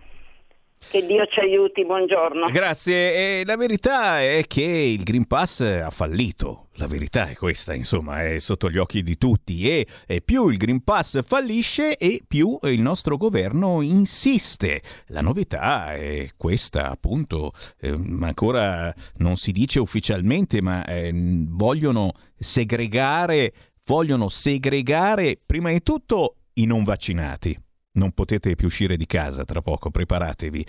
Che 0.89 1.05
Dio 1.05 1.25
ci 1.25 1.41
aiuti, 1.41 1.85
buongiorno. 1.85 2.49
Grazie. 2.49 3.41
E 3.41 3.43
la 3.45 3.57
verità 3.57 4.21
è 4.21 4.45
che 4.47 4.61
il 4.61 5.03
Green 5.03 5.25
Pass 5.25 5.59
ha 5.59 5.89
fallito 5.89 6.67
La 6.75 6.87
verità 6.87 7.27
è 7.27 7.35
questa, 7.35 7.73
insomma, 7.73 8.23
è 8.23 8.39
sotto 8.39 8.69
gli 8.69 8.77
occhi 8.77 9.03
di 9.03 9.17
tutti 9.17 9.69
e, 9.69 9.85
e, 10.05 10.21
più 10.21 10.47
il 10.47 10.57
Green 10.57 10.83
Pass 10.83 11.21
fallisce 11.23 11.97
e 11.97 12.23
più 12.25 12.57
il 12.61 12.79
nostro 12.79 13.17
governo 13.17 13.81
insiste. 13.81 14.81
La 15.07 15.21
novità 15.21 15.93
è 15.93 16.29
questa, 16.37 16.89
appunto, 16.89 17.51
eh, 17.81 17.89
ancora 18.21 18.93
non 19.17 19.35
si 19.35 19.51
dice 19.51 19.79
ufficialmente, 19.79 20.61
ma 20.61 20.85
eh, 20.85 21.11
vogliono 21.13 22.13
segregare, 22.37 23.53
vogliono 23.83 24.29
segregare 24.29 25.37
prima 25.43 25.71
di 25.71 25.81
tutto 25.81 26.35
i 26.53 26.65
non 26.65 26.83
vaccinati. 26.83 27.59
Non 27.97 28.11
potete 28.13 28.55
più 28.55 28.67
uscire 28.67 28.97
di 28.97 29.05
casa 29.05 29.43
tra 29.45 29.61
poco, 29.61 29.91
preparatevi. 29.91 30.65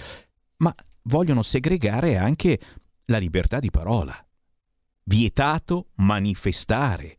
Ma 0.58 0.74
vogliono 1.02 1.42
segregare 1.42 2.16
anche 2.16 2.58
la 3.06 3.18
libertà 3.18 3.58
di 3.58 3.70
parola 3.70 4.14
vietato 5.08 5.88
manifestare. 5.96 7.16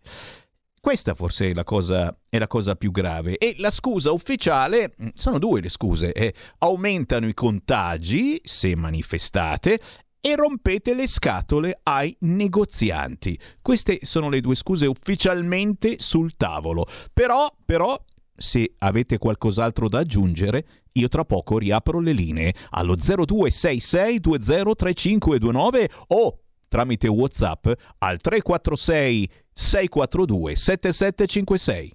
Questa 0.79 1.13
forse 1.13 1.49
è 1.49 1.53
la, 1.53 1.65
cosa, 1.65 2.15
è 2.29 2.37
la 2.37 2.47
cosa 2.47 2.75
più 2.75 2.91
grave. 2.91 3.37
E 3.37 3.55
la 3.57 3.71
scusa 3.71 4.11
ufficiale, 4.11 4.95
mm, 5.01 5.07
sono 5.13 5.37
due 5.37 5.59
le 5.59 5.69
scuse, 5.69 6.13
eh, 6.13 6.33
aumentano 6.59 7.27
i 7.27 7.33
contagi 7.33 8.39
se 8.43 8.75
manifestate 8.75 9.79
e 10.21 10.35
rompete 10.35 10.93
le 10.93 11.07
scatole 11.07 11.79
ai 11.83 12.15
negozianti. 12.21 13.37
Queste 13.61 13.99
sono 14.03 14.29
le 14.29 14.39
due 14.39 14.55
scuse 14.55 14.85
ufficialmente 14.85 15.95
sul 15.99 16.37
tavolo. 16.37 16.85
Però, 17.11 17.53
però, 17.65 18.01
se 18.39 18.73
avete 18.79 19.17
qualcos'altro 19.17 19.87
da 19.87 19.99
aggiungere, 19.99 20.65
io 20.93 21.07
tra 21.07 21.23
poco 21.25 21.59
riapro 21.59 21.99
le 21.99 22.13
linee 22.13 22.55
allo 22.71 22.95
0266203529 22.95 25.85
o 26.07 26.39
tramite 26.67 27.07
WhatsApp 27.07 27.67
al 27.99 28.19
346 28.19 29.29
642 29.53 30.55
7756. 30.55 31.93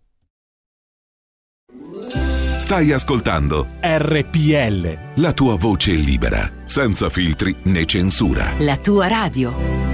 Stai 2.58 2.92
ascoltando 2.92 3.66
RPL. 3.80 5.20
La 5.20 5.32
tua 5.32 5.56
voce 5.56 5.92
libera, 5.92 6.50
senza 6.64 7.08
filtri 7.10 7.54
né 7.64 7.84
censura. 7.84 8.54
La 8.58 8.78
tua 8.78 9.06
radio. 9.06 9.93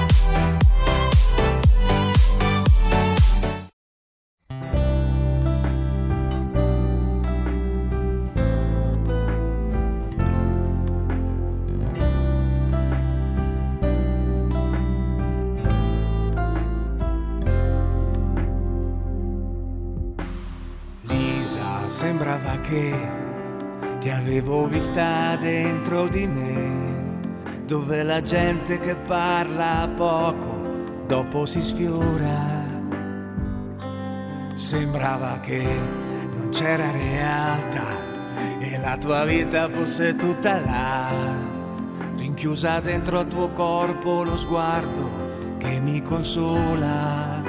Che 22.61 22.93
ti 23.99 24.09
avevo 24.09 24.65
vista 24.65 25.35
dentro 25.35 26.07
di 26.07 26.25
me, 26.25 27.29
dove 27.65 28.01
la 28.01 28.23
gente 28.23 28.79
che 28.79 28.95
parla 28.95 29.87
poco 29.95 31.03
dopo 31.05 31.45
si 31.45 31.61
sfiora. 31.61 32.69
Sembrava 34.55 35.39
che 35.41 35.61
non 36.35 36.49
c'era 36.49 36.89
realtà 36.89 37.85
e 38.59 38.79
la 38.79 38.97
tua 38.97 39.23
vita 39.25 39.69
fosse 39.69 40.15
tutta 40.15 40.59
là, 40.59 41.09
rinchiusa 42.15 42.79
dentro 42.79 43.19
al 43.19 43.27
tuo 43.27 43.49
corpo 43.49 44.23
lo 44.23 44.37
sguardo 44.37 45.55
che 45.59 45.79
mi 45.79 46.01
consola. 46.01 47.43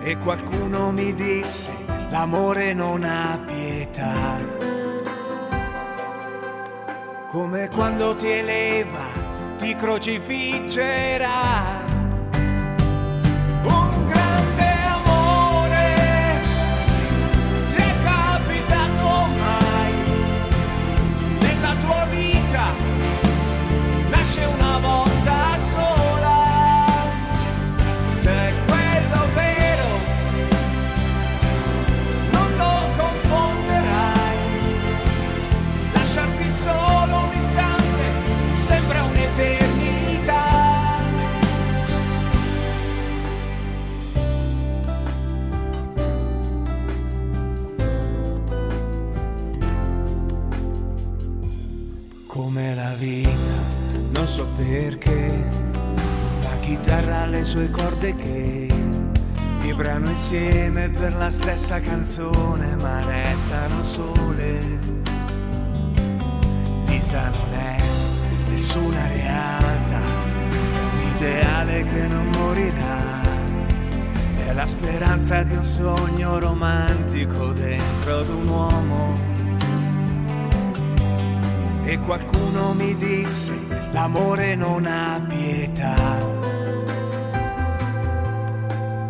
E 0.00 0.18
qualcuno 0.18 0.90
mi 0.90 1.14
disse 1.14 2.03
l'amore 2.14 2.72
non 2.74 3.02
ha 3.02 3.40
pietà. 3.44 4.38
Come 7.28 7.68
quando 7.70 8.14
ti 8.14 8.30
eleva, 8.30 9.06
ti 9.58 9.74
crocifiggerà. 9.74 11.93
Perché 54.94 55.48
la 56.42 56.56
chitarra 56.60 57.22
ha 57.22 57.26
le 57.26 57.44
sue 57.44 57.68
corde 57.70 58.14
che 58.16 58.68
vibrano 59.60 60.10
insieme 60.10 60.88
per 60.88 61.14
la 61.14 61.30
stessa 61.30 61.80
canzone 61.80 62.76
ma 62.76 63.04
restano 63.04 63.82
sole. 63.82 64.60
Lisa 66.86 67.30
non 67.30 67.52
è 67.52 67.76
nessuna 68.48 69.06
realtà, 69.08 70.00
è 70.50 70.94
un 70.94 71.16
ideale 71.16 71.84
che 71.84 72.06
non 72.06 72.30
morirà. 72.36 73.22
È 74.46 74.52
la 74.52 74.66
speranza 74.66 75.42
di 75.42 75.54
un 75.54 75.64
sogno 75.64 76.38
romantico 76.38 77.52
dentro 77.52 78.18
ad 78.18 78.28
un 78.28 78.48
uomo. 78.48 79.12
E 81.84 81.98
qualcuno 81.98 82.33
mi 82.74 82.96
disse 82.96 83.52
l'amore 83.92 84.54
non 84.54 84.86
ha 84.86 85.20
pietà. 85.26 86.18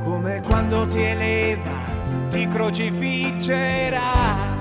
Come 0.05 0.41
quando 0.43 0.87
ti 0.87 1.03
eleva, 1.03 1.83
ti 2.31 2.49
crocifiggerà. 2.49 4.54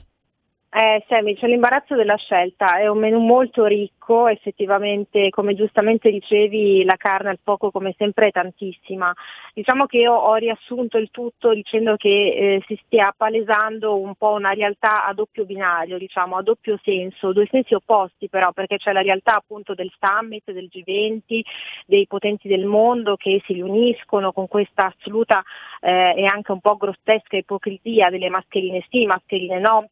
Eh, 0.73 1.03
Sammy, 1.09 1.35
c'è 1.35 1.47
l'imbarazzo 1.47 1.95
della 1.95 2.15
scelta, 2.15 2.77
è 2.77 2.87
un 2.87 2.97
menù 2.99 3.19
molto 3.19 3.65
ricco, 3.65 4.29
effettivamente, 4.29 5.29
come 5.29 5.53
giustamente 5.53 6.09
dicevi, 6.09 6.85
la 6.85 6.95
carne 6.95 7.31
al 7.31 7.39
fuoco 7.43 7.71
come 7.71 7.93
sempre 7.97 8.27
è 8.27 8.31
tantissima. 8.31 9.13
Diciamo 9.53 9.85
che 9.85 9.97
io 9.97 10.13
ho 10.13 10.33
riassunto 10.35 10.97
il 10.97 11.09
tutto 11.11 11.53
dicendo 11.53 11.97
che 11.97 12.07
eh, 12.07 12.63
si 12.67 12.79
stia 12.85 13.13
palesando 13.15 13.99
un 13.99 14.15
po' 14.15 14.31
una 14.31 14.53
realtà 14.53 15.05
a 15.05 15.13
doppio 15.13 15.43
binario, 15.43 15.97
diciamo, 15.97 16.37
a 16.37 16.41
doppio 16.41 16.79
senso, 16.81 17.33
due 17.33 17.47
sensi 17.51 17.73
opposti 17.73 18.29
però, 18.29 18.53
perché 18.53 18.77
c'è 18.77 18.93
la 18.93 19.01
realtà 19.01 19.35
appunto 19.35 19.73
del 19.73 19.91
summit, 19.99 20.53
del 20.53 20.69
G20, 20.71 21.41
dei 21.85 22.07
potenti 22.07 22.47
del 22.47 22.63
mondo 22.65 23.17
che 23.17 23.41
si 23.45 23.51
riuniscono 23.53 24.31
con 24.31 24.47
questa 24.47 24.85
assoluta 24.85 25.43
eh, 25.81 26.13
e 26.15 26.25
anche 26.25 26.53
un 26.53 26.61
po' 26.61 26.77
grottesca 26.77 27.35
ipocrisia 27.35 28.09
delle 28.09 28.29
mascherine 28.29 28.85
sì, 28.89 29.05
mascherine 29.05 29.59
no, 29.59 29.89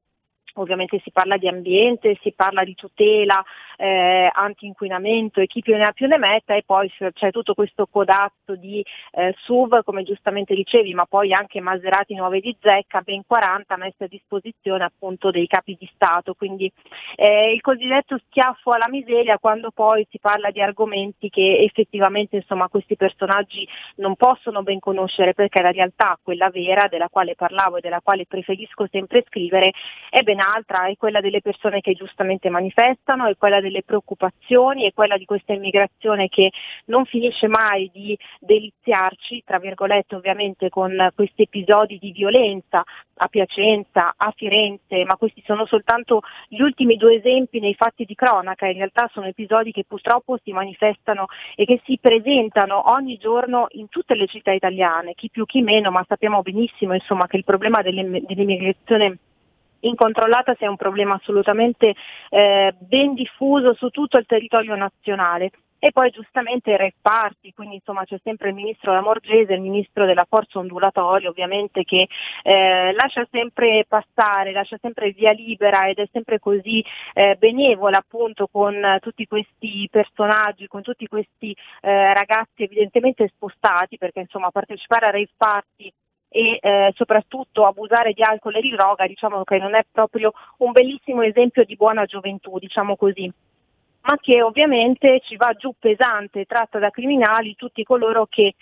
Ovviamente 0.56 1.00
si 1.04 1.12
parla 1.12 1.38
di 1.38 1.47
ambiente, 1.47 2.18
si 2.22 2.32
parla 2.32 2.64
di 2.64 2.76
tutela 2.76 3.43
eh, 3.80 4.30
anti-inquinamento 4.32 5.39
e 5.39 5.47
chi 5.47 5.61
più 5.61 5.75
ne 5.77 5.86
ha 5.86 5.93
più 5.93 6.05
ne 6.07 6.17
metta 6.17 6.53
e 6.53 6.63
poi 6.65 6.91
c'è 7.13 7.32
tutto 7.32 7.53
questo 7.53 7.88
codazzo 7.88 8.55
di 8.55 8.84
eh, 9.11 9.34
SUV, 9.39 9.84
come 9.84 10.03
giustamente 10.03 10.53
dicevi, 10.53 10.93
ma 10.93 11.05
poi 11.05 11.34
anche 11.34 11.61
Maserati 11.61 12.13
nuove 12.13 12.41
di 12.41 12.55
zecca, 12.59 12.99
ben 13.01 13.23
40 13.25 13.77
messe 13.77 14.03
a 14.03 14.07
disposizione 14.07 14.84
appunto 14.84 15.32
dei 15.32 15.47
capi 15.47 15.77
di 15.80 15.89
Stato. 15.93 16.34
Quindi 16.34 16.69
eh, 17.15 17.53
il 17.53 17.61
cosiddetto 17.61 18.19
schiaffo 18.25 18.71
alla 18.71 18.89
miseria 18.89 19.38
quando 19.38 19.71
poi 19.71 20.05
si 20.09 20.19
parla 20.19 20.51
di 20.51 20.61
argomenti 20.61 21.30
che 21.30 21.59
effettivamente 21.59 22.36
insomma, 22.36 22.67
questi 22.67 22.97
personaggi 22.97 23.65
non 23.95 24.15
possono 24.15 24.61
ben 24.61 24.80
conoscere 24.80 25.34
perché 25.34 25.61
la 25.61 25.71
realtà, 25.71 26.19
quella 26.21 26.49
vera 26.49 26.88
della 26.89 27.07
quale 27.07 27.36
parlavo 27.36 27.77
e 27.77 27.82
della 27.82 28.01
quale 28.01 28.25
preferisco 28.25 28.88
sempre 28.91 29.23
scrivere, 29.25 29.71
è 30.09 30.21
ben 30.21 30.41
altra, 30.41 30.88
è 30.88 30.97
quella 30.97 31.21
delle 31.21 31.41
persone 31.41 31.80
che 31.80 31.93
giustamente 31.93 32.49
manifestano, 32.49 33.27
è 33.27 33.38
quella 33.38 33.61
delle 33.61 33.68
preoccupazioni, 33.86 34.86
è 34.86 34.93
quella 34.93 35.17
di 35.17 35.26
questa 35.26 35.53
immigrazione 35.53 36.28
che 36.28 36.51
non 36.86 37.05
finisce 37.05 37.47
mai 37.47 37.89
di 37.93 38.17
deliziarci, 38.39 39.43
tra 39.45 39.59
virgolette 39.59 40.15
ovviamente 40.15 40.70
con 40.70 41.11
questi 41.15 41.43
episodi 41.43 41.97
di 41.99 42.11
violenza 42.11 42.84
a 43.22 43.28
Piacenza, 43.28 44.13
a 44.15 44.34
Firenze, 44.36 45.03
ma 45.05 45.15
questi 45.17 45.41
sono 45.45 45.65
soltanto 45.65 46.22
gli 46.47 46.61
ultimi 46.61 46.95
due 46.95 47.15
esempi 47.15 47.59
nei 47.59 47.76
fatti 47.76 48.05
di 48.05 48.15
cronaca, 48.15 48.67
in 48.67 48.78
realtà 48.78 49.09
sono 49.11 49.28
episodi 49.28 49.72
che 49.72 49.84
purtroppo 49.86 50.38
si 50.43 50.51
manifestano 50.51 51.28
e 51.55 51.65
che 51.65 51.82
si 51.84 51.97
presentano 51.99 52.91
ogni 52.91 53.17
giorno 53.17 53.67
in 53.72 53.89
tutte 53.89 54.15
le 54.15 54.28
città 54.28 54.51
italiane, 54.51 55.13
chi 55.15 55.30
più 55.30 55.45
chi 55.45 55.61
meno, 55.61 55.91
ma 55.91 56.05
sappiamo 56.07 56.41
benissimo 56.41 56.93
insomma, 56.93 57.28
che 57.28 57.38
il 57.38 57.43
problema 57.43 57.82
dell'immigrazione 57.82 59.17
incontrollata 59.82 60.55
sia 60.57 60.69
un 60.69 60.75
problema 60.75 61.15
assolutamente 61.15 61.95
eh, 62.30 62.75
ben 62.77 63.13
diffuso 63.13 63.73
su 63.73 63.89
tutto 63.89 64.17
il 64.17 64.25
territorio 64.25 64.75
nazionale. 64.75 65.51
E 65.82 65.93
poi 65.93 66.09
giustamente 66.09 66.71
i 66.71 66.77
reparti, 66.77 67.53
quindi 67.53 67.75
insomma 67.75 68.03
c'è 68.03 68.19
sempre 68.21 68.49
il 68.49 68.53
ministro 68.55 68.91
Lamorgese, 68.91 69.53
il 69.53 69.61
ministro 69.61 70.05
della 70.05 70.25
forza 70.27 70.59
ondulatoria 70.59 71.30
ovviamente 71.30 71.86
che 71.86 72.09
eh, 72.43 72.91
lascia 72.91 73.25
sempre 73.32 73.86
passare, 73.88 74.51
lascia 74.51 74.77
sempre 74.82 75.11
via 75.11 75.32
libera 75.32 75.88
ed 75.88 75.99
è 75.99 76.09
sempre 76.11 76.38
così 76.38 76.84
eh, 77.13 77.38
benevola 77.39 77.97
appunto 77.97 78.49
con 78.51 78.97
tutti 78.99 79.25
questi 79.25 79.88
personaggi, 79.89 80.67
con 80.67 80.82
tutti 80.82 81.07
questi 81.07 81.55
eh, 81.80 82.13
ragazzi 82.13 82.63
evidentemente 82.63 83.30
spostati 83.34 83.97
perché 83.97 84.19
insomma 84.19 84.51
partecipare 84.51 85.05
a 85.05 85.11
rave 85.11 85.30
party 85.38 85.93
e 86.30 86.59
eh, 86.61 86.93
soprattutto 86.95 87.65
abusare 87.65 88.13
di 88.13 88.21
alcol 88.21 88.55
e 88.55 88.61
di 88.61 88.69
droga 88.69 89.07
diciamo 89.07 89.43
che 89.43 89.57
non 89.57 89.73
è 89.73 89.84
proprio 89.91 90.32
un 90.57 90.71
bellissimo 90.71 91.23
esempio 91.23 91.65
di 91.65 91.75
buona 91.75 92.05
gioventù, 92.05 92.57
diciamo 92.59 92.95
così. 92.95 93.32
Ma 94.01 94.15
che 94.17 94.41
ovviamente 94.41 95.19
ci 95.23 95.36
va 95.36 95.53
giù 95.53 95.73
pesante, 95.77 96.45
tratta 96.45 96.80
da 96.80 96.89
criminali 96.89 97.55
tutti 97.55 97.84
coloro 97.84 98.27
che 98.27 98.55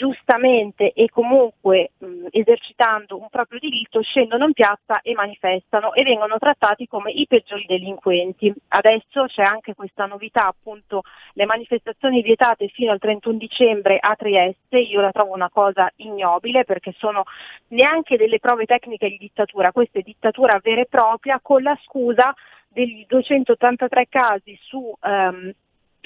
giustamente 0.00 0.92
e 0.92 1.10
comunque 1.10 1.90
mh, 1.98 2.28
esercitando 2.30 3.18
un 3.18 3.28
proprio 3.28 3.58
diritto 3.58 4.00
scendono 4.00 4.46
in 4.46 4.54
piazza 4.54 5.02
e 5.02 5.12
manifestano 5.12 5.92
e 5.92 6.04
vengono 6.04 6.38
trattati 6.38 6.86
come 6.86 7.10
i 7.10 7.26
peggiori 7.26 7.66
delinquenti. 7.66 8.50
Adesso 8.68 9.26
c'è 9.26 9.42
anche 9.42 9.74
questa 9.74 10.06
novità, 10.06 10.46
appunto 10.46 11.02
le 11.34 11.44
manifestazioni 11.44 12.22
vietate 12.22 12.68
fino 12.68 12.92
al 12.92 12.98
31 12.98 13.36
dicembre 13.36 13.98
a 14.00 14.16
Trieste, 14.16 14.78
io 14.78 15.02
la 15.02 15.12
trovo 15.12 15.34
una 15.34 15.50
cosa 15.50 15.90
ignobile 15.96 16.64
perché 16.64 16.94
sono 16.96 17.24
neanche 17.68 18.16
delle 18.16 18.38
prove 18.38 18.64
tecniche 18.64 19.10
di 19.10 19.18
dittatura, 19.18 19.70
questa 19.70 19.98
è 19.98 20.02
dittatura 20.02 20.58
vera 20.62 20.80
e 20.80 20.86
propria 20.86 21.40
con 21.42 21.62
la 21.62 21.78
scusa 21.84 22.34
degli 22.68 23.04
283 23.06 24.06
casi 24.08 24.58
su 24.62 24.96
um, 24.98 25.52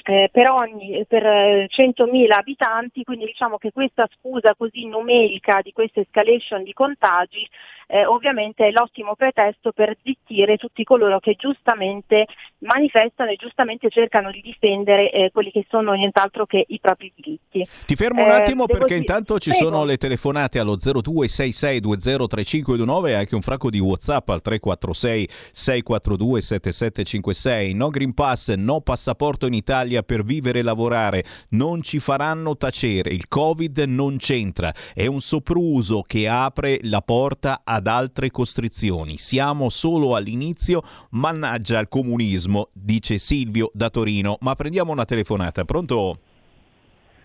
eh, 0.07 0.29
per, 0.31 0.49
ogni, 0.49 1.03
per 1.07 1.23
100.000 1.23 2.31
abitanti, 2.31 3.03
quindi 3.03 3.25
diciamo 3.25 3.57
che 3.57 3.71
questa 3.71 4.07
scusa 4.13 4.53
così 4.55 4.85
numerica 4.85 5.61
di 5.61 5.73
questa 5.73 6.01
escalation 6.01 6.63
di 6.63 6.73
contagi 6.73 7.47
eh, 7.87 8.05
ovviamente 8.05 8.67
è 8.67 8.71
l'ottimo 8.71 9.15
pretesto 9.15 9.71
per 9.71 9.95
zittire 10.03 10.57
tutti 10.57 10.83
coloro 10.83 11.19
che 11.19 11.35
giustamente 11.37 12.25
manifestano 12.59 13.31
e 13.31 13.35
giustamente 13.35 13.89
cercano 13.89 14.29
di 14.31 14.41
difendere 14.41 15.11
eh, 15.11 15.31
quelli 15.31 15.51
che 15.51 15.65
sono 15.69 15.93
nient'altro 15.93 16.45
che 16.45 16.65
i 16.67 16.79
propri 16.79 17.11
diritti. 17.15 17.67
Ti 17.85 17.95
fermo 17.95 18.23
un 18.23 18.31
eh, 18.31 18.35
attimo 18.35 18.65
perché 18.65 18.85
dire... 18.85 18.99
intanto 18.99 19.39
ci 19.39 19.51
Prego. 19.51 19.65
sono 19.65 19.83
le 19.83 19.97
telefonate 19.97 20.59
allo 20.59 20.77
0266203529 20.77 23.07
e 23.07 23.13
anche 23.13 23.35
un 23.35 23.41
fracco 23.41 23.69
di 23.69 23.79
Whatsapp 23.79 24.29
al 24.29 24.41
346 24.41 25.29
642 25.51 26.41
7756. 26.41 27.73
No 27.73 27.89
Green 27.89 28.13
Pass, 28.13 28.53
no 28.53 28.79
passaporto 28.81 29.45
in 29.45 29.53
Italia 29.53 30.03
per 30.03 30.23
vivere 30.23 30.59
e 30.59 30.63
lavorare, 30.63 31.23
non 31.49 31.81
ci 31.81 31.99
faranno 31.99 32.57
tacere, 32.57 33.11
il 33.11 33.27
Covid 33.27 33.79
non 33.79 34.17
c'entra, 34.17 34.73
è 34.93 35.05
un 35.05 35.21
sopruso 35.21 36.01
che 36.01 36.27
apre 36.27 36.79
la 36.83 37.01
porta 37.01 37.61
a 37.63 37.74
ad 37.75 37.87
altre 37.87 38.31
costrizioni. 38.31 39.17
Siamo 39.17 39.67
solo 39.69 40.15
all'inizio, 40.15 40.81
mannaggia 41.11 41.79
il 41.79 41.89
comunismo, 41.89 42.69
dice 42.71 43.17
Silvio 43.17 43.69
da 43.73 43.89
Torino. 43.89 44.37
Ma 44.39 44.55
prendiamo 44.55 44.93
una 44.93 45.03
telefonata, 45.03 45.65
pronto? 45.65 46.17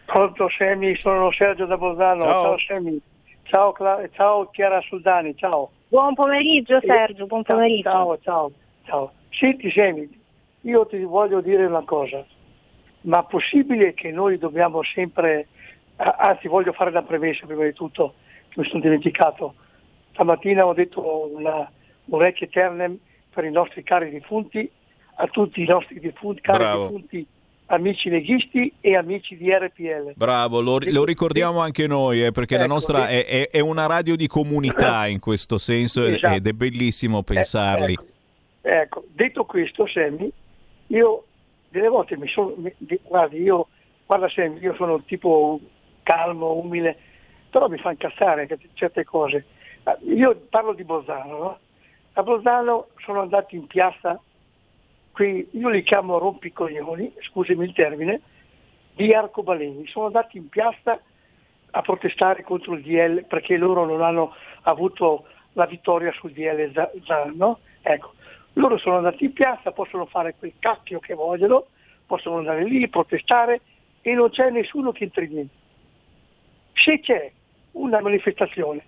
Pronto 0.07 0.48
Semi, 0.48 0.96
sono 0.96 1.30
Sergio 1.30 1.66
da 1.66 1.76
Bolzano. 1.76 2.24
Ciao, 2.24 2.42
ciao 2.42 2.59
Semi. 2.59 3.01
Ciao, 3.44 3.72
Cla- 3.72 4.09
ciao 4.12 4.51
Chiara 4.51 4.80
Soldani, 4.88 5.36
ciao. 5.36 5.70
Buon 5.86 6.14
pomeriggio 6.14 6.80
Sergio, 6.84 7.26
buon 7.26 7.44
pomeriggio. 7.44 7.88
Ciao, 7.88 8.18
ciao, 8.18 8.51
ciao. 8.84 9.12
Senti 9.30 9.70
Semi, 9.70 10.09
io 10.62 10.86
ti 10.86 10.98
voglio 11.05 11.40
dire 11.40 11.64
una 11.64 11.84
cosa, 11.84 12.24
ma 13.03 13.22
possibile 13.22 13.94
che 13.94 14.11
noi 14.11 14.36
dobbiamo 14.36 14.82
sempre, 14.82 15.46
anzi 15.96 16.48
voglio 16.48 16.72
fare 16.72 16.90
una 16.90 17.03
premessa 17.03 17.46
prima 17.46 17.64
di 17.64 17.72
tutto, 17.72 18.14
mi 18.55 18.64
sono 18.64 18.80
dimenticato, 18.80 19.55
Stamattina 20.20 20.66
ho 20.66 20.74
detto 20.74 21.34
una, 21.34 21.70
un 22.04 22.18
rec 22.18 22.42
eternem 22.42 22.98
per 23.32 23.44
i 23.44 23.50
nostri 23.50 23.82
cari 23.82 24.10
defunti, 24.10 24.70
a 25.14 25.26
tutti 25.28 25.62
i 25.62 25.64
nostri 25.64 25.98
defunti, 25.98 26.42
cari 26.42 26.58
Bravo. 26.58 26.82
defunti 26.82 27.26
amici 27.66 28.10
leghisti 28.10 28.70
e 28.82 28.96
amici 28.96 29.34
di 29.38 29.50
RPL. 29.50 30.12
Bravo, 30.16 30.60
lo, 30.60 30.78
lo 30.78 31.04
ricordiamo 31.06 31.60
anche 31.60 31.86
noi 31.86 32.22
eh, 32.22 32.32
perché 32.32 32.56
ecco, 32.56 32.62
la 32.66 32.68
nostra 32.68 33.08
è, 33.08 33.24
è, 33.24 33.48
è, 33.48 33.60
una 33.60 33.86
radio 33.86 34.14
di 34.14 34.26
comunità 34.26 35.06
in 35.08 35.20
questo 35.20 35.56
senso 35.56 36.04
esatto. 36.04 36.34
ed 36.34 36.46
è 36.46 36.52
bellissimo 36.52 37.22
pensarli. 37.22 37.92
ecco, 37.92 38.04
ecco, 38.60 39.04
detto 39.14 39.44
questo 39.46 39.86
Sammy, 39.86 40.30
io 40.88 41.24
delle 41.70 41.88
volte 41.88 42.18
mi 42.18 42.28
sono, 42.28 42.52
mi, 42.58 42.70
guardi, 43.02 43.40
io, 43.40 43.68
guarda 44.04 44.28
Sammy, 44.28 44.60
io 44.60 44.74
sono 44.74 44.96
un 44.96 45.04
tipo 45.06 45.58
calmo, 46.02 46.52
umile, 46.52 46.94
però 47.48 47.68
mi 47.68 47.78
fa 47.78 47.92
incazzare 47.92 48.46
certe 48.74 49.04
cose. 49.04 49.46
Io 50.03 50.47
parlo 50.49 50.72
di 50.72 50.84
Bolzano, 50.84 51.38
no? 51.38 51.59
A 52.14 52.22
Bolzano 52.22 52.88
sono 52.99 53.20
andati 53.20 53.57
in 53.57 53.66
piazza, 53.66 54.20
qui, 55.12 55.49
io 55.53 55.68
li 55.68 55.82
chiamo 55.82 56.18
rompicoglioni, 56.18 57.14
scusami 57.20 57.64
il 57.64 57.72
termine, 57.72 58.20
di 58.95 59.14
arcobaleni. 59.14 59.86
Sono 59.86 60.07
andati 60.07 60.36
in 60.36 60.49
piazza 60.49 61.01
a 61.72 61.82
protestare 61.82 62.43
contro 62.43 62.74
il 62.74 62.82
DL 62.82 63.24
perché 63.24 63.57
loro 63.57 63.84
non 63.84 64.03
hanno 64.03 64.34
avuto 64.62 65.24
la 65.53 65.66
vittoria 65.66 66.12
sul 66.12 66.32
DL 66.32 66.72
Zan, 67.05 67.36
no? 67.36 67.61
Ecco, 67.82 68.12
loro 68.55 68.76
sono 68.78 68.97
andati 68.97 69.24
in 69.24 69.32
piazza, 69.32 69.72
possono 69.72 70.07
fare 70.07 70.34
quel 70.38 70.55
cacchio 70.59 70.99
che 70.99 71.14
vogliono, 71.14 71.66
possono 72.07 72.38
andare 72.38 72.64
lì, 72.64 72.88
protestare 72.88 73.61
e 74.03 74.14
non 74.14 74.30
c'è 74.30 74.51
nessuno 74.51 74.93
che 74.93 75.05
interviene. 75.05 75.49
Se 76.72 77.01
c'è 77.01 77.30
una 77.72 78.01
manifestazione 78.01 78.84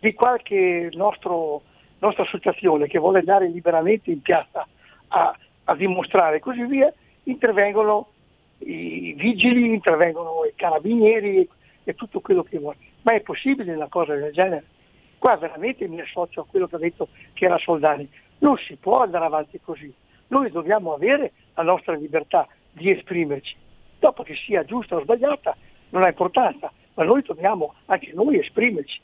di 0.00 0.12
qualche 0.14 0.90
nostro, 0.92 1.62
nostra 1.98 2.22
associazione 2.22 2.86
che 2.86 2.98
vuole 2.98 3.18
andare 3.18 3.48
liberamente 3.48 4.10
in 4.10 4.22
piazza 4.22 4.66
a, 5.08 5.36
a 5.64 5.74
dimostrare 5.74 6.36
e 6.36 6.40
così 6.40 6.64
via, 6.64 6.92
intervengono 7.24 8.08
i 8.58 9.14
vigili, 9.16 9.72
intervengono 9.72 10.44
i 10.48 10.52
carabinieri 10.54 11.48
e, 11.84 11.94
tutto 11.94 12.20
quello 12.20 12.42
che 12.42 12.58
vuole. 12.58 12.76
Ma 13.02 13.14
è 13.14 13.20
possibile 13.20 13.74
una 13.74 13.88
cosa 13.88 14.14
del 14.14 14.32
genere? 14.32 14.64
Qua 15.18 15.36
veramente 15.36 15.88
mi 15.88 16.00
associo 16.00 16.42
a 16.42 16.46
quello 16.48 16.66
che 16.66 16.76
ha 16.76 16.78
detto 16.78 17.08
che 17.32 17.44
era 17.44 17.58
Soldani. 17.58 18.08
Non 18.38 18.56
si 18.56 18.76
può 18.76 19.02
andare 19.02 19.24
avanti 19.24 19.60
così. 19.60 19.92
Noi 20.28 20.50
dobbiamo 20.50 20.92
avere 20.92 21.32
la 21.54 21.62
nostra 21.62 21.94
libertà 21.94 22.46
di 22.70 22.90
esprimerci. 22.90 23.56
Dopo 23.98 24.22
che 24.22 24.34
sia 24.34 24.64
giusta 24.64 24.96
o 24.96 25.00
sbagliata 25.00 25.56
non 25.90 26.02
ha 26.02 26.08
importanza, 26.08 26.70
ma 26.94 27.04
noi 27.04 27.22
dobbiamo 27.22 27.74
anche 27.86 28.12
noi 28.14 28.38
esprimerci. 28.38 29.00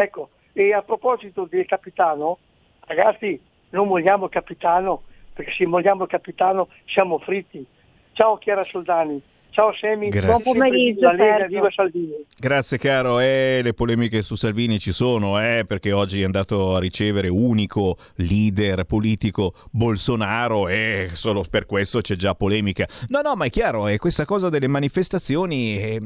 Ecco, 0.00 0.28
e 0.52 0.72
a 0.72 0.82
proposito 0.82 1.44
del 1.50 1.66
capitano, 1.66 2.38
ragazzi, 2.82 3.40
non 3.70 3.88
vogliamo 3.88 4.26
il 4.26 4.30
capitano, 4.30 5.02
perché 5.32 5.50
se 5.50 5.66
vogliamo 5.66 6.04
il 6.04 6.08
capitano 6.08 6.68
siamo 6.86 7.18
fritti. 7.18 7.66
Ciao 8.12 8.36
Chiara 8.36 8.62
Soldani, 8.62 9.20
Ciao 9.58 9.74
Semi, 9.74 10.08
Grazie. 10.08 10.28
buon 10.28 10.42
pomeriggio. 10.44 11.06
La 11.06 11.14
Lega, 11.14 11.46
viva 11.48 11.68
Salvini. 11.68 12.24
Grazie 12.38 12.78
caro, 12.78 13.18
eh, 13.18 13.58
le 13.60 13.74
polemiche 13.74 14.22
su 14.22 14.36
Salvini 14.36 14.78
ci 14.78 14.92
sono, 14.92 15.42
eh, 15.42 15.64
perché 15.66 15.90
oggi 15.90 16.20
è 16.20 16.24
andato 16.24 16.76
a 16.76 16.78
ricevere 16.78 17.26
unico 17.26 17.96
leader 18.18 18.84
politico 18.84 19.54
Bolsonaro 19.72 20.68
e 20.68 21.08
solo 21.14 21.44
per 21.50 21.66
questo 21.66 22.00
c'è 22.00 22.14
già 22.14 22.36
polemica. 22.36 22.86
No, 23.08 23.20
no, 23.20 23.34
ma 23.34 23.46
è 23.46 23.50
chiaro, 23.50 23.88
eh, 23.88 23.98
questa 23.98 24.24
cosa 24.24 24.48
delle 24.48 24.68
manifestazioni 24.68 25.76
è, 25.76 25.98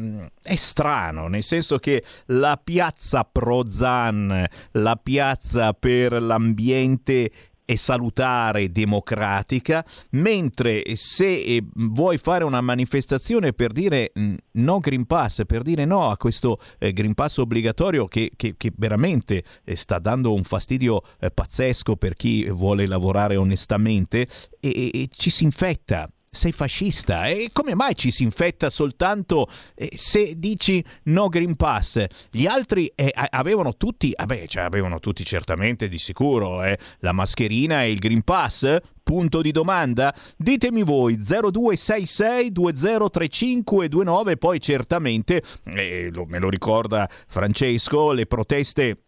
è 0.42 0.56
strano, 0.56 1.28
nel 1.28 1.42
senso 1.42 1.76
che 1.76 2.02
la 2.28 2.58
piazza 2.62 3.28
pro 3.30 3.70
Zan, 3.70 4.46
la 4.70 4.96
piazza 4.96 5.74
per 5.74 6.22
l'ambiente 6.22 7.30
e 7.64 7.76
salutare 7.76 8.70
democratica, 8.70 9.84
mentre 10.10 10.82
se 10.94 11.26
eh, 11.42 11.64
vuoi 11.74 12.18
fare 12.18 12.44
una 12.44 12.60
manifestazione 12.60 13.52
per 13.52 13.72
dire 13.72 14.10
mh, 14.14 14.34
no 14.52 14.78
Green 14.78 15.06
Pass, 15.06 15.42
per 15.46 15.62
dire 15.62 15.84
no 15.84 16.10
a 16.10 16.16
questo 16.16 16.58
eh, 16.78 16.92
Green 16.92 17.14
Pass 17.14 17.38
obbligatorio 17.38 18.06
che, 18.08 18.32
che- 18.36 18.54
che 18.56 18.72
veramente 18.76 19.44
eh, 19.64 19.76
sta 19.76 19.98
dando 19.98 20.34
un 20.34 20.42
fastidio 20.44 21.02
pazzesco 21.32 21.96
per 21.96 22.14
chi 22.14 22.48
vuole 22.50 22.86
lavorare 22.86 23.36
onestamente, 23.36 24.26
e- 24.60 24.90
e 24.92 25.08
ci 25.10 25.30
si 25.30 25.44
infetta. 25.44 26.08
Sei 26.34 26.50
fascista 26.52 27.26
e 27.28 27.50
come 27.52 27.74
mai 27.74 27.94
ci 27.94 28.10
si 28.10 28.22
infetta 28.22 28.70
soltanto 28.70 29.50
eh, 29.74 29.90
se 29.92 30.32
dici 30.38 30.82
no 31.04 31.28
Green 31.28 31.56
Pass? 31.56 32.02
Gli 32.30 32.46
altri 32.46 32.90
eh, 32.94 33.12
avevano 33.14 33.76
tutti, 33.76 34.14
vabbè, 34.16 34.46
cioè 34.46 34.62
avevano 34.62 34.98
tutti 34.98 35.26
certamente 35.26 35.88
di 35.90 35.98
sicuro 35.98 36.64
eh, 36.64 36.78
la 37.00 37.12
mascherina 37.12 37.82
e 37.82 37.90
il 37.90 37.98
Green 37.98 38.22
Pass? 38.22 38.78
Punto 39.02 39.42
di 39.42 39.52
domanda? 39.52 40.14
Ditemi 40.38 40.82
voi 40.84 41.18
0266 41.18 42.50
203529 42.50 44.38
poi 44.38 44.58
certamente, 44.58 45.42
eh, 45.64 46.08
lo- 46.10 46.24
me 46.24 46.38
lo 46.38 46.48
ricorda 46.48 47.10
Francesco, 47.26 48.12
le 48.12 48.24
proteste 48.24 49.02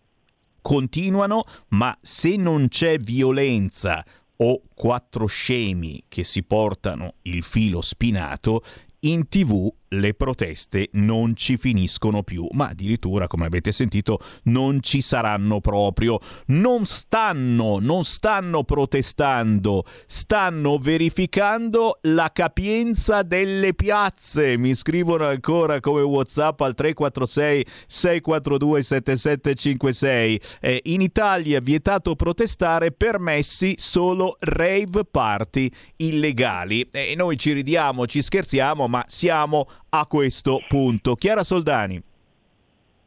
continuano, 0.60 1.44
ma 1.68 1.96
se 2.02 2.36
non 2.36 2.68
c'è 2.68 2.98
violenza 2.98 4.04
o 4.36 4.62
quattro 4.74 5.26
scemi 5.26 6.04
che 6.08 6.24
si 6.24 6.42
portano 6.42 7.14
il 7.22 7.42
filo 7.42 7.80
spinato, 7.80 8.62
in 9.00 9.28
tv 9.28 9.72
le 9.98 10.14
proteste 10.14 10.88
non 10.92 11.34
ci 11.36 11.56
finiscono 11.56 12.22
più, 12.22 12.46
ma 12.52 12.68
addirittura, 12.68 13.26
come 13.26 13.46
avete 13.46 13.72
sentito, 13.72 14.20
non 14.44 14.80
ci 14.82 15.00
saranno 15.00 15.60
proprio. 15.60 16.18
Non 16.46 16.84
stanno, 16.84 17.78
non 17.80 18.04
stanno 18.04 18.64
protestando, 18.64 19.84
stanno 20.06 20.78
verificando 20.78 21.98
la 22.02 22.30
capienza 22.32 23.22
delle 23.22 23.74
piazze. 23.74 24.56
Mi 24.56 24.74
scrivono 24.74 25.26
ancora 25.26 25.80
come 25.80 26.02
WhatsApp 26.02 26.60
al 26.60 26.74
346 26.74 27.66
642 27.86 28.82
7756. 28.82 30.40
Eh, 30.60 30.80
in 30.84 31.00
Italia 31.00 31.60
vietato 31.60 32.14
protestare, 32.14 32.92
permessi 32.92 33.74
solo 33.78 34.36
rave 34.40 35.04
party 35.04 35.70
illegali. 35.96 36.88
E 36.90 37.14
noi 37.16 37.38
ci 37.38 37.52
ridiamo, 37.52 38.06
ci 38.06 38.22
scherziamo, 38.22 38.88
ma 38.88 39.04
siamo 39.06 39.68
a 39.98 40.06
questo 40.06 40.60
punto. 40.68 41.14
Chiara 41.14 41.44
Soldani. 41.44 42.02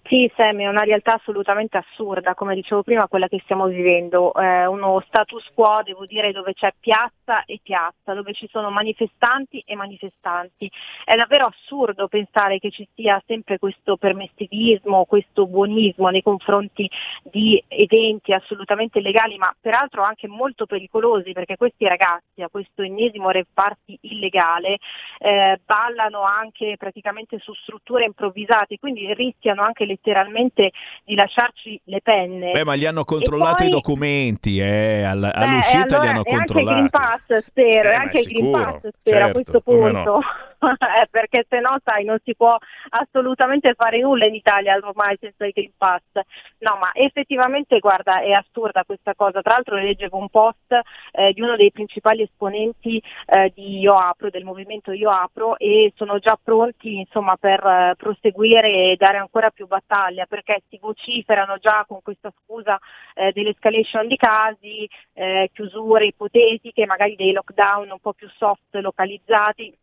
Sì, 0.07 0.31
Sammy, 0.37 0.63
è 0.63 0.69
una 0.69 0.83
realtà 0.83 1.15
assolutamente 1.15 1.75
assurda, 1.75 2.33
come 2.33 2.55
dicevo 2.55 2.81
prima, 2.81 3.09
quella 3.09 3.27
che 3.27 3.41
stiamo 3.43 3.65
vivendo, 3.67 4.33
eh, 4.35 4.65
uno 4.65 5.03
status 5.05 5.51
quo, 5.53 5.81
devo 5.83 6.05
dire, 6.05 6.31
dove 6.31 6.53
c'è 6.53 6.73
piazza 6.79 7.43
e 7.43 7.59
piazza, 7.61 8.13
dove 8.13 8.31
ci 8.31 8.47
sono 8.49 8.69
manifestanti 8.69 9.61
e 9.65 9.75
manifestanti. 9.75 10.71
È 11.03 11.13
davvero 11.13 11.47
assurdo 11.47 12.07
pensare 12.07 12.57
che 12.57 12.71
ci 12.71 12.87
sia 12.95 13.21
sempre 13.25 13.59
questo 13.59 13.97
permissivismo, 13.97 15.03
questo 15.03 15.45
buonismo 15.45 16.07
nei 16.07 16.21
confronti 16.21 16.89
di 17.23 17.61
eventi 17.67 18.31
assolutamente 18.31 19.01
legali, 19.01 19.35
ma 19.35 19.53
peraltro 19.59 20.03
anche 20.03 20.29
molto 20.29 20.65
pericolosi, 20.65 21.33
perché 21.33 21.57
questi 21.57 21.85
ragazzi 21.85 22.41
a 22.41 22.47
questo 22.47 22.81
ennesimo 22.81 23.29
rave 23.29 23.47
party 23.53 23.97
illegale 24.03 24.77
eh, 25.17 25.59
ballano 25.65 26.21
anche 26.21 26.75
praticamente 26.77 27.39
su 27.39 27.53
strutture 27.55 28.05
improvvisate, 28.05 28.79
quindi 28.79 29.13
rischiano 29.13 29.63
anche 29.63 29.83
letteralmente 29.97 30.71
di 31.03 31.15
lasciarci 31.15 31.79
le 31.85 32.01
penne. 32.01 32.51
Beh, 32.51 32.63
ma 32.63 32.75
gli 32.75 32.85
hanno 32.85 33.03
controllato 33.03 33.63
E 33.63 33.67
i 33.67 33.69
poi- 33.69 33.79
documenti, 33.81 34.59
eh, 34.59 35.03
alla- 35.03 35.31
Beh, 35.35 35.43
all'uscita 35.43 35.77
allora, 35.97 36.01
li 36.01 36.07
hanno 36.07 36.23
e 36.23 36.31
anche 36.33 36.59
il 36.59 36.65
Green 36.65 36.89
controllati. 36.89 36.89
Pass 37.27 37.45
spero, 37.47 37.89
Eh, 37.89 37.93
anche 37.93 38.19
il 38.19 38.25
Green 38.25 38.51
Pass 38.51 38.87
spero 38.99 39.17
a 39.17 39.19
certo, 39.21 39.33
questo 39.33 39.61
come 39.61 39.91
no. 39.91 40.21
Eh, 40.97 41.07
perché 41.09 41.45
se 41.47 41.59
no 41.59 41.77
sai 41.83 42.03
non 42.03 42.17
si 42.23 42.35
può 42.35 42.57
assolutamente 42.89 43.73
fare 43.75 43.99
nulla 43.99 44.25
in 44.25 44.35
Italia 44.35 44.77
ormai 44.81 45.17
senza 45.19 45.45
il 45.45 45.51
Green 45.53 45.71
Pass. 45.77 46.01
No, 46.59 46.77
ma 46.77 46.91
effettivamente 46.93 47.79
guarda 47.79 48.21
è 48.21 48.31
assurda 48.31 48.83
questa 48.85 49.13
cosa. 49.15 49.41
Tra 49.41 49.55
l'altro 49.55 49.75
leggevo 49.75 50.17
un 50.17 50.29
post 50.29 50.79
eh, 51.11 51.33
di 51.33 51.41
uno 51.41 51.55
dei 51.55 51.71
principali 51.71 52.23
esponenti 52.23 53.01
eh, 53.25 53.51
di 53.53 53.79
Io 53.79 53.95
Apro, 53.95 54.29
del 54.29 54.43
movimento 54.43 54.91
Io 54.91 55.09
Apro 55.09 55.57
e 55.57 55.93
sono 55.95 56.19
già 56.19 56.37
pronti 56.41 56.97
insomma 56.99 57.35
per 57.37 57.63
eh, 57.63 57.93
proseguire 57.97 58.91
e 58.91 58.95
dare 58.97 59.17
ancora 59.17 59.49
più 59.51 59.67
battaglia 59.67 60.25
perché 60.25 60.63
si 60.69 60.77
vociferano 60.81 61.57
già 61.57 61.85
con 61.87 62.01
questa 62.01 62.31
scusa 62.43 62.79
eh, 63.13 63.31
dell'escalation 63.33 64.07
di 64.07 64.15
casi, 64.15 64.89
chiusure 65.51 66.05
ipotetiche, 66.05 66.85
magari 66.85 67.15
dei 67.15 67.31
lockdown 67.31 67.89
un 67.91 67.99
po' 67.99 68.13
più 68.13 68.29
soft 68.37 68.75
localizzati. 68.75 69.75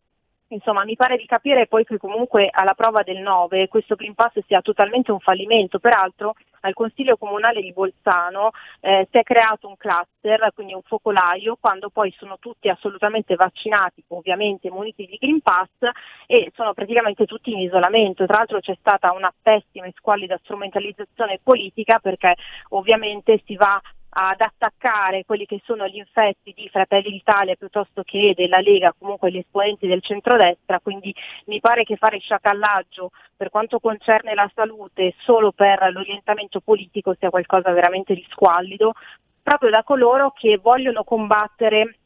Insomma, 0.54 0.84
mi 0.84 0.94
pare 0.94 1.16
di 1.16 1.26
capire 1.26 1.66
poi 1.66 1.84
che 1.84 1.98
comunque 1.98 2.48
alla 2.50 2.74
prova 2.74 3.02
del 3.02 3.18
9 3.18 3.66
questo 3.66 3.96
Green 3.96 4.14
Pass 4.14 4.38
sia 4.46 4.62
totalmente 4.62 5.10
un 5.10 5.18
fallimento. 5.18 5.80
Peraltro 5.80 6.34
al 6.60 6.74
Consiglio 6.74 7.16
Comunale 7.16 7.60
di 7.60 7.72
Bolzano 7.72 8.50
eh, 8.80 9.06
si 9.10 9.18
è 9.18 9.22
creato 9.24 9.66
un 9.66 9.76
cluster, 9.76 10.52
quindi 10.54 10.72
un 10.72 10.82
focolaio, 10.82 11.56
quando 11.60 11.90
poi 11.90 12.14
sono 12.16 12.38
tutti 12.38 12.68
assolutamente 12.68 13.34
vaccinati, 13.34 14.02
ovviamente 14.08 14.70
muniti 14.70 15.06
di 15.06 15.18
Green 15.20 15.40
Pass 15.40 15.68
e 16.26 16.52
sono 16.54 16.72
praticamente 16.72 17.26
tutti 17.26 17.50
in 17.50 17.58
isolamento. 17.58 18.24
Tra 18.24 18.38
l'altro 18.38 18.60
c'è 18.60 18.76
stata 18.78 19.12
una 19.12 19.34
pessima 19.42 19.86
e 19.86 19.92
squallida 19.96 20.38
strumentalizzazione 20.40 21.40
politica 21.42 21.98
perché 21.98 22.36
ovviamente 22.70 23.42
si 23.44 23.56
va 23.56 23.80
ad 24.16 24.40
attaccare 24.40 25.24
quelli 25.24 25.44
che 25.44 25.60
sono 25.64 25.88
gli 25.88 25.96
infetti 25.96 26.52
di 26.54 26.68
Fratelli 26.68 27.10
d'Italia 27.10 27.56
piuttosto 27.56 28.02
che 28.04 28.32
della 28.36 28.60
Lega, 28.60 28.94
comunque 28.96 29.30
gli 29.30 29.38
esponenti 29.38 29.88
del 29.88 30.02
centrodestra, 30.02 30.78
quindi 30.78 31.12
mi 31.46 31.58
pare 31.60 31.82
che 31.82 31.96
fare 31.96 32.18
sciacallaggio 32.18 33.10
per 33.36 33.50
quanto 33.50 33.80
concerne 33.80 34.34
la 34.34 34.50
salute 34.54 35.14
solo 35.18 35.50
per 35.50 35.90
l'orientamento 35.92 36.60
politico 36.60 37.14
sia 37.18 37.30
qualcosa 37.30 37.72
veramente 37.72 38.14
di 38.14 38.24
squallido, 38.30 38.92
proprio 39.42 39.70
da 39.70 39.82
coloro 39.82 40.30
che 40.30 40.58
vogliono 40.62 41.02
combattere 41.02 41.98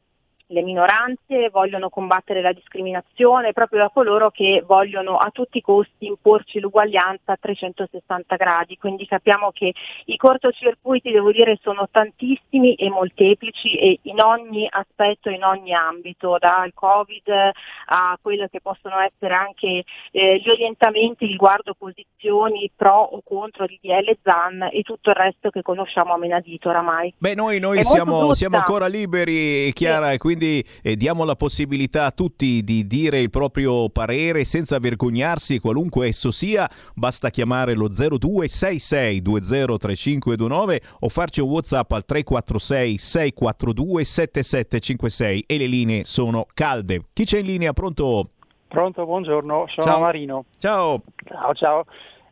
le 0.49 0.63
minoranze, 0.63 1.51
vogliono 1.51 1.89
combattere 1.89 2.41
la 2.41 2.53
discriminazione, 2.53 3.53
proprio 3.53 3.81
da 3.81 3.91
coloro 3.91 4.31
che 4.31 4.63
vogliono 4.67 5.19
a 5.19 5.31
tutti 5.31 5.59
i 5.59 5.63
costi 5.63 6.07
imporci 6.07 6.61
l'uguaglianza 6.61 7.33
a 7.33 7.39
360 7.39 8.37
gradi. 8.37 8.77
Quindi 8.77 9.07
capiamo 9.07 9.51
che 9.53 9.73
i 10.07 10.17
cortocircuiti, 10.17 11.11
devo 11.11 11.33
dire, 11.33 11.59
sono 11.63 11.89
tantissimi 11.91 12.75
e 12.75 12.89
molteplici 12.89 13.77
e 13.77 13.99
in 14.03 14.21
ogni 14.23 14.67
aspetto, 14.71 15.29
in 15.29 15.45
ogni 15.45 15.75
ambito, 15.75 16.37
dal 16.39 16.73
Covid 16.73 17.53
a 17.87 18.19
quello 18.21 18.47
che 18.51 18.61
possono 18.61 18.99
essere 19.01 19.35
anche 19.35 19.85
eh, 20.11 20.39
gli 20.39 20.49
orientamenti 20.49 21.27
riguardo 21.27 21.75
posizioni 21.75 22.71
pro 22.75 22.97
o 22.97 23.21
contro 23.23 23.65
il 23.65 23.79
DL 23.83 24.17
ZAN 24.23 24.69
e 24.73 24.83
tutto 24.83 25.11
il 25.11 25.17
resto 25.17 25.51
che 25.51 25.63
conosciamo 25.63 26.15
a 26.15 26.19
menadito 26.19 26.71
oramai. 26.71 27.13
Beh, 27.19 27.35
noi, 27.35 27.61
noi 27.61 27.85
siamo, 27.85 28.33
siamo 28.35 28.57
ancora 28.57 28.87
liberi, 28.87 29.73
Chiara, 29.73 30.13
e 30.13 30.19
quindi 30.19 30.38
eh, 30.47 30.97
diamo 30.97 31.25
la 31.25 31.37
possibilità 31.37 32.07
a 32.07 32.11
tutti 32.11 32.63
di 32.63 32.87
dire 32.87 33.21
il 33.21 33.31
proprio 33.31 33.89
parere 33.89 34.45
senza 34.45 34.79
vergognarsi, 34.79 35.59
qualunque 35.59 36.09
esso 36.09 36.31
sia. 36.31 36.69
Basta 36.95 37.31
chiamare 37.31 37.75
lo 37.75 37.89
0266 37.89 39.23
203529 39.23 40.81
o 41.01 41.09
farci 41.09 41.41
un 41.41 41.51
WhatsApp 41.51 41.91
al 41.93 42.05
346 42.05 42.99
642 42.99 44.05
7756 44.05 45.45
e 45.47 45.59
le 45.59 45.67
linee 45.67 46.05
sono 46.05 46.47
calde. 46.55 47.07
Chi 47.13 47.25
c'è 47.25 47.39
in 47.39 47.47
linea? 47.47 47.73
Pronto? 47.73 48.31
Pronto, 48.69 49.05
buongiorno, 49.05 49.65
sono 49.69 49.87
Ciao. 49.87 50.01
Marino. 50.01 50.45
Ciao. 50.59 51.03
Ciao, 51.25 51.55
ciao. 51.55 51.85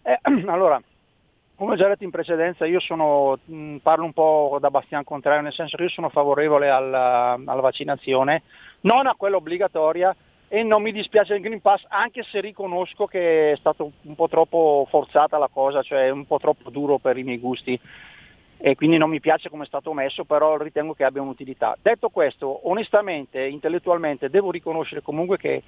Eh, 0.03 0.19
allora, 0.47 0.81
come 1.57 1.73
ho 1.73 1.77
già 1.77 1.89
detto 1.89 2.05
in 2.05 2.11
precedenza, 2.11 2.67
io 2.67 2.81
sono, 2.81 3.39
mh, 3.43 3.77
parlo 3.77 4.05
un 4.05 4.13
po' 4.13 4.59
da 4.61 4.71
Bastian 4.71 5.05
Contrario, 5.05 5.43
nel 5.43 5.53
senso 5.53 5.77
che 5.77 5.85
io 5.85 5.89
sono 5.89 6.11
favorevole 6.11 6.69
alla, 6.69 7.33
alla 7.33 7.61
vaccinazione, 7.61 8.43
non 8.83 9.07
a 9.07 9.15
quella 9.17 9.37
obbligatoria 9.37 10.15
e 10.49 10.63
non 10.63 10.83
mi 10.83 10.93
dispiace 10.93 11.35
il 11.35 11.41
Green 11.41 11.61
Pass, 11.61 11.85
anche 11.89 12.23
se 12.23 12.41
riconosco 12.41 13.07
che 13.07 13.53
è 13.53 13.57
stato 13.57 13.93
un 14.03 14.15
po' 14.15 14.29
troppo 14.29 14.87
forzata 14.91 15.39
la 15.39 15.49
cosa, 15.53 15.83
cioè 15.83 16.11
un 16.11 16.27
po' 16.27 16.39
troppo 16.39 16.71
duro 16.71 16.99
per 16.99 17.17
i 17.17 17.25
miei 17.25 17.39
gusti 17.39 17.81
e 18.59 18.75
quindi 18.75 18.97
non 18.99 19.11
mi 19.11 19.21
piace 19.21 19.49
come 19.49 19.65
è 19.65 19.67
stato 19.67 19.93
messo, 19.93 20.25
però 20.25 20.57
ritengo 20.57 20.95
che 20.95 21.05
abbia 21.05 21.23
un'utilità. 21.23 21.77
Detto 21.81 22.11
questo, 22.11 22.69
onestamente, 22.69 23.45
intellettualmente, 23.45 24.31
devo 24.31 24.51
riconoscere 24.51 25.03
comunque 25.03 25.37
che 25.37 25.63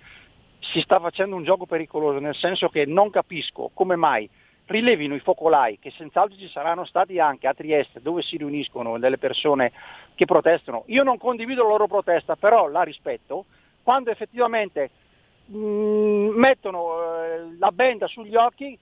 si 0.60 0.80
sta 0.80 1.00
facendo 1.00 1.36
un 1.36 1.44
gioco 1.44 1.66
pericoloso, 1.66 2.18
nel 2.18 2.34
senso 2.34 2.68
che 2.68 2.84
non 2.86 3.10
capisco 3.10 3.70
come 3.74 3.96
mai 3.96 4.28
rilevino 4.68 5.14
i 5.14 5.20
focolai, 5.20 5.78
che 5.78 5.90
senz'altro 5.90 6.38
ci 6.38 6.48
saranno 6.48 6.84
stati 6.84 7.18
anche 7.18 7.46
a 7.46 7.54
Trieste, 7.54 8.00
dove 8.00 8.22
si 8.22 8.36
riuniscono 8.36 8.98
delle 8.98 9.18
persone 9.18 9.72
che 10.14 10.26
protestano. 10.26 10.84
Io 10.86 11.02
non 11.02 11.18
condivido 11.18 11.62
la 11.62 11.70
loro 11.70 11.86
protesta, 11.86 12.36
però 12.36 12.68
la 12.68 12.82
rispetto, 12.82 13.46
quando 13.82 14.10
effettivamente 14.10 14.90
mh, 15.46 15.58
mm, 15.58 16.28
mettono 16.36 17.22
eh, 17.22 17.56
la 17.58 17.70
benda 17.72 18.06
sugli 18.06 18.36
occhi 18.36 18.78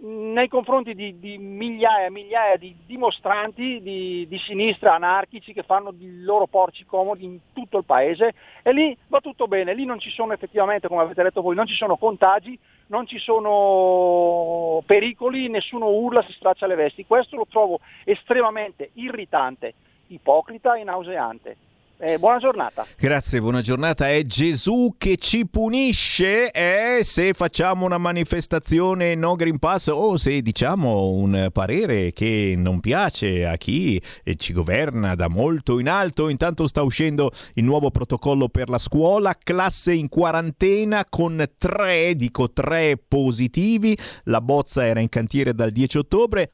nei 0.00 0.48
confronti 0.48 0.94
di, 0.94 1.18
di, 1.20 1.38
migliaia 1.38 2.06
e 2.06 2.10
migliaia 2.10 2.56
di 2.56 2.74
dimostranti 2.86 3.80
di, 3.80 4.26
di, 4.28 4.38
sinistra 4.38 4.94
anarchici 4.94 5.52
che 5.52 5.62
fanno 5.62 5.94
i 5.98 6.22
loro 6.22 6.46
porci 6.46 6.84
comodi 6.84 7.24
in 7.24 7.38
tutto 7.52 7.78
il 7.78 7.84
paese 7.84 8.34
e 8.62 8.72
lì 8.72 8.96
va 9.06 9.20
tutto 9.20 9.46
bene, 9.46 9.74
lì 9.74 9.84
non 9.84 10.00
ci 10.00 10.10
sono 10.10 10.32
effettivamente, 10.32 10.88
come 10.88 11.02
avete 11.02 11.22
detto 11.22 11.40
voi, 11.40 11.54
non 11.54 11.66
ci 11.66 11.74
sono 11.74 11.96
contagi, 11.96 12.58
non 12.86 13.06
ci 13.06 13.18
sono 13.18 14.82
pericoli, 14.84 15.48
nessuno 15.48 15.88
urla, 15.88 16.22
si 16.22 16.32
straccia 16.32 16.66
le 16.66 16.74
vesti. 16.74 17.06
Questo 17.06 17.36
lo 17.36 17.46
trovo 17.48 17.78
estremamente 18.04 18.90
irritante, 18.94 19.74
ipocrita 20.08 20.74
e 20.74 20.84
nauseante. 20.84 21.56
Eh, 22.04 22.18
buona 22.18 22.38
giornata. 22.38 22.84
Grazie, 22.98 23.40
buona 23.40 23.60
giornata. 23.60 24.10
È 24.10 24.24
Gesù 24.24 24.96
che 24.98 25.16
ci 25.18 25.46
punisce 25.46 26.50
eh, 26.50 27.04
se 27.04 27.32
facciamo 27.32 27.84
una 27.84 27.96
manifestazione 27.96 29.14
no 29.14 29.36
Green 29.36 29.60
Pass 29.60 29.86
o 29.86 30.16
se 30.16 30.42
diciamo 30.42 31.10
un 31.10 31.50
parere 31.52 32.12
che 32.12 32.54
non 32.56 32.80
piace 32.80 33.46
a 33.46 33.56
chi 33.56 34.02
ci 34.36 34.52
governa 34.52 35.14
da 35.14 35.28
molto 35.28 35.78
in 35.78 35.88
alto. 35.88 36.28
Intanto 36.28 36.66
sta 36.66 36.82
uscendo 36.82 37.30
il 37.54 37.62
nuovo 37.62 37.92
protocollo 37.92 38.48
per 38.48 38.68
la 38.68 38.78
scuola, 38.78 39.38
classe 39.40 39.92
in 39.92 40.08
quarantena 40.08 41.06
con 41.08 41.52
tre, 41.56 42.16
dico 42.16 42.50
tre 42.50 42.96
positivi. 42.96 43.96
La 44.24 44.40
bozza 44.40 44.84
era 44.84 44.98
in 44.98 45.08
cantiere 45.08 45.54
dal 45.54 45.70
10 45.70 45.98
ottobre. 45.98 46.50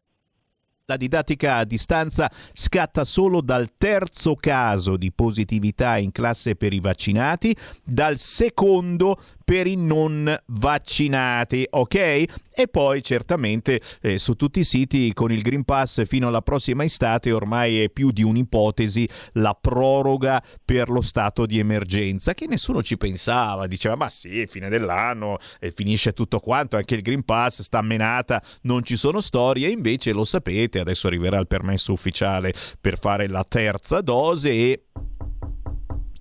La 0.90 0.96
didattica 0.96 1.56
a 1.56 1.64
distanza 1.64 2.32
scatta 2.54 3.04
solo 3.04 3.42
dal 3.42 3.72
terzo 3.76 4.34
caso 4.36 4.96
di 4.96 5.12
positività 5.12 5.98
in 5.98 6.12
classe 6.12 6.56
per 6.56 6.72
i 6.72 6.80
vaccinati, 6.80 7.54
dal 7.84 8.16
secondo 8.16 9.20
per 9.48 9.66
i 9.66 9.76
non 9.76 10.38
vaccinati, 10.48 11.66
ok? 11.70 11.94
E 11.94 12.68
poi 12.70 13.02
certamente 13.02 13.80
eh, 14.02 14.18
su 14.18 14.34
tutti 14.34 14.60
i 14.60 14.64
siti 14.64 15.14
con 15.14 15.32
il 15.32 15.40
Green 15.40 15.64
Pass 15.64 16.04
fino 16.04 16.28
alla 16.28 16.42
prossima 16.42 16.84
estate 16.84 17.32
ormai 17.32 17.80
è 17.80 17.88
più 17.88 18.10
di 18.10 18.22
un'ipotesi 18.22 19.08
la 19.34 19.56
proroga 19.58 20.44
per 20.62 20.90
lo 20.90 21.00
stato 21.00 21.46
di 21.46 21.58
emergenza, 21.58 22.34
che 22.34 22.46
nessuno 22.46 22.82
ci 22.82 22.98
pensava, 22.98 23.66
diceva 23.66 23.96
ma 23.96 24.10
sì, 24.10 24.44
fine 24.46 24.68
dell'anno 24.68 25.38
eh, 25.60 25.72
finisce 25.74 26.12
tutto 26.12 26.40
quanto, 26.40 26.76
anche 26.76 26.96
il 26.96 27.00
Green 27.00 27.24
Pass 27.24 27.62
sta 27.62 27.80
menata, 27.80 28.42
non 28.64 28.82
ci 28.82 28.98
sono 28.98 29.22
storie, 29.22 29.70
invece 29.70 30.12
lo 30.12 30.26
sapete, 30.26 30.78
adesso 30.78 31.06
arriverà 31.06 31.38
il 31.38 31.46
permesso 31.46 31.94
ufficiale 31.94 32.52
per 32.78 32.98
fare 32.98 33.26
la 33.26 33.46
terza 33.48 34.02
dose 34.02 34.50
e 34.50 34.82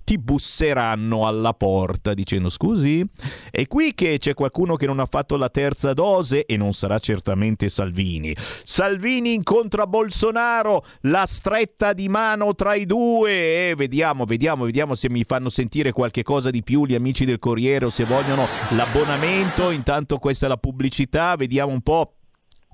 ti 0.08 0.16
busseranno 0.16 1.26
alla 1.26 1.52
porta 1.52 2.14
dicendo 2.14 2.48
scusi, 2.48 3.04
è 3.50 3.66
qui 3.66 3.92
che 3.92 4.16
c'è 4.16 4.32
qualcuno 4.32 4.76
che 4.76 4.86
non 4.86 5.00
ha 5.00 5.04
fatto 5.04 5.36
la 5.36 5.50
terza 5.50 5.92
dose 5.92 6.46
e 6.46 6.56
non 6.56 6.72
sarà 6.72 6.98
certamente 6.98 7.68
Salvini. 7.68 8.34
Salvini 8.62 9.34
incontra 9.34 9.86
Bolsonaro, 9.86 10.86
la 11.02 11.26
stretta 11.26 11.92
di 11.92 12.08
mano 12.08 12.54
tra 12.54 12.74
i 12.74 12.86
due. 12.86 13.68
Eh, 13.68 13.74
vediamo, 13.76 14.24
vediamo, 14.24 14.64
vediamo 14.64 14.94
se 14.94 15.10
mi 15.10 15.24
fanno 15.24 15.50
sentire 15.50 15.92
qualche 15.92 16.22
cosa 16.22 16.48
di 16.48 16.62
più 16.62 16.86
gli 16.86 16.94
amici 16.94 17.26
del 17.26 17.38
Corriere 17.38 17.84
o 17.84 17.90
se 17.90 18.04
vogliono 18.04 18.46
l'abbonamento. 18.70 19.68
Intanto 19.68 20.16
questa 20.16 20.46
è 20.46 20.48
la 20.48 20.56
pubblicità, 20.56 21.36
vediamo 21.36 21.70
un 21.70 21.82
po' 21.82 22.14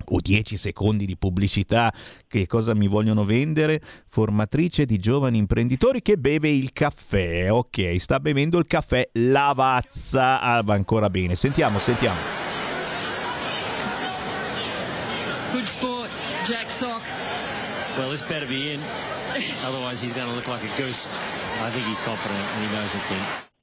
o 0.09 0.19
10 0.19 0.57
secondi 0.57 1.05
di 1.05 1.17
pubblicità, 1.17 1.93
che 2.27 2.47
cosa 2.47 2.73
mi 2.73 2.87
vogliono 2.87 3.25
vendere? 3.25 3.81
Formatrice 4.07 4.85
di 4.85 4.97
giovani 4.97 5.37
imprenditori 5.37 6.01
che 6.01 6.17
beve 6.17 6.49
il 6.49 6.71
caffè. 6.73 7.51
Ok, 7.51 7.95
sta 7.97 8.19
bevendo 8.19 8.57
il 8.57 8.67
caffè 8.67 9.07
Lavazza. 9.13 10.41
Ah, 10.41 10.61
va 10.63 10.73
ancora 10.73 11.09
bene. 11.09 11.35
Sentiamo, 11.35 11.79
sentiamo. 11.79 12.19
Good 15.51 15.65
sport, 15.65 16.09
Jack 16.45 16.69
Sock. 16.69 17.03
Well, 17.97 18.09
this 18.09 18.23
better 18.23 18.45
be 18.45 18.73
in. 18.73 18.81
Otherwise, 19.65 20.01
he's 20.01 20.13
going 20.13 20.27
to 20.27 20.35
look 20.35 20.47
like 20.47 20.63
a 20.63 20.77
goose. 20.77 21.07
I 21.61 21.69
think 21.71 21.85
he's 21.87 21.99
confident 21.99 22.39
and 22.39 22.61
he 22.65 22.75
knows 22.75 22.93
it's 22.93 23.11
in. 23.11 23.54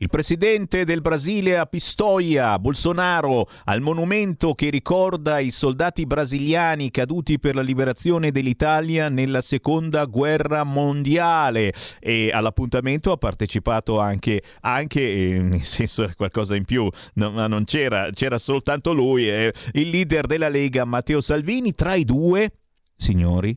Il 0.00 0.10
presidente 0.10 0.84
del 0.84 1.00
Brasile 1.00 1.58
a 1.58 1.66
Pistoia, 1.66 2.56
Bolsonaro, 2.60 3.48
al 3.64 3.80
monumento 3.80 4.54
che 4.54 4.70
ricorda 4.70 5.40
i 5.40 5.50
soldati 5.50 6.06
brasiliani 6.06 6.92
caduti 6.92 7.40
per 7.40 7.56
la 7.56 7.62
liberazione 7.62 8.30
dell'Italia 8.30 9.08
nella 9.08 9.40
seconda 9.40 10.04
guerra 10.04 10.62
mondiale 10.62 11.72
e 11.98 12.30
all'appuntamento 12.32 13.10
ha 13.10 13.16
partecipato 13.16 13.98
anche, 13.98 14.40
anche 14.60 15.00
eh, 15.00 15.42
nel 15.42 15.64
senso 15.64 16.08
qualcosa 16.14 16.54
in 16.54 16.64
più, 16.64 16.88
no, 17.14 17.32
ma 17.32 17.48
non 17.48 17.64
c'era, 17.64 18.10
c'era 18.10 18.38
soltanto 18.38 18.92
lui, 18.92 19.28
eh, 19.28 19.52
il 19.72 19.90
leader 19.90 20.26
della 20.26 20.48
Lega 20.48 20.84
Matteo 20.84 21.20
Salvini, 21.20 21.74
tra 21.74 21.96
i 21.96 22.04
due, 22.04 22.52
signori, 22.94 23.56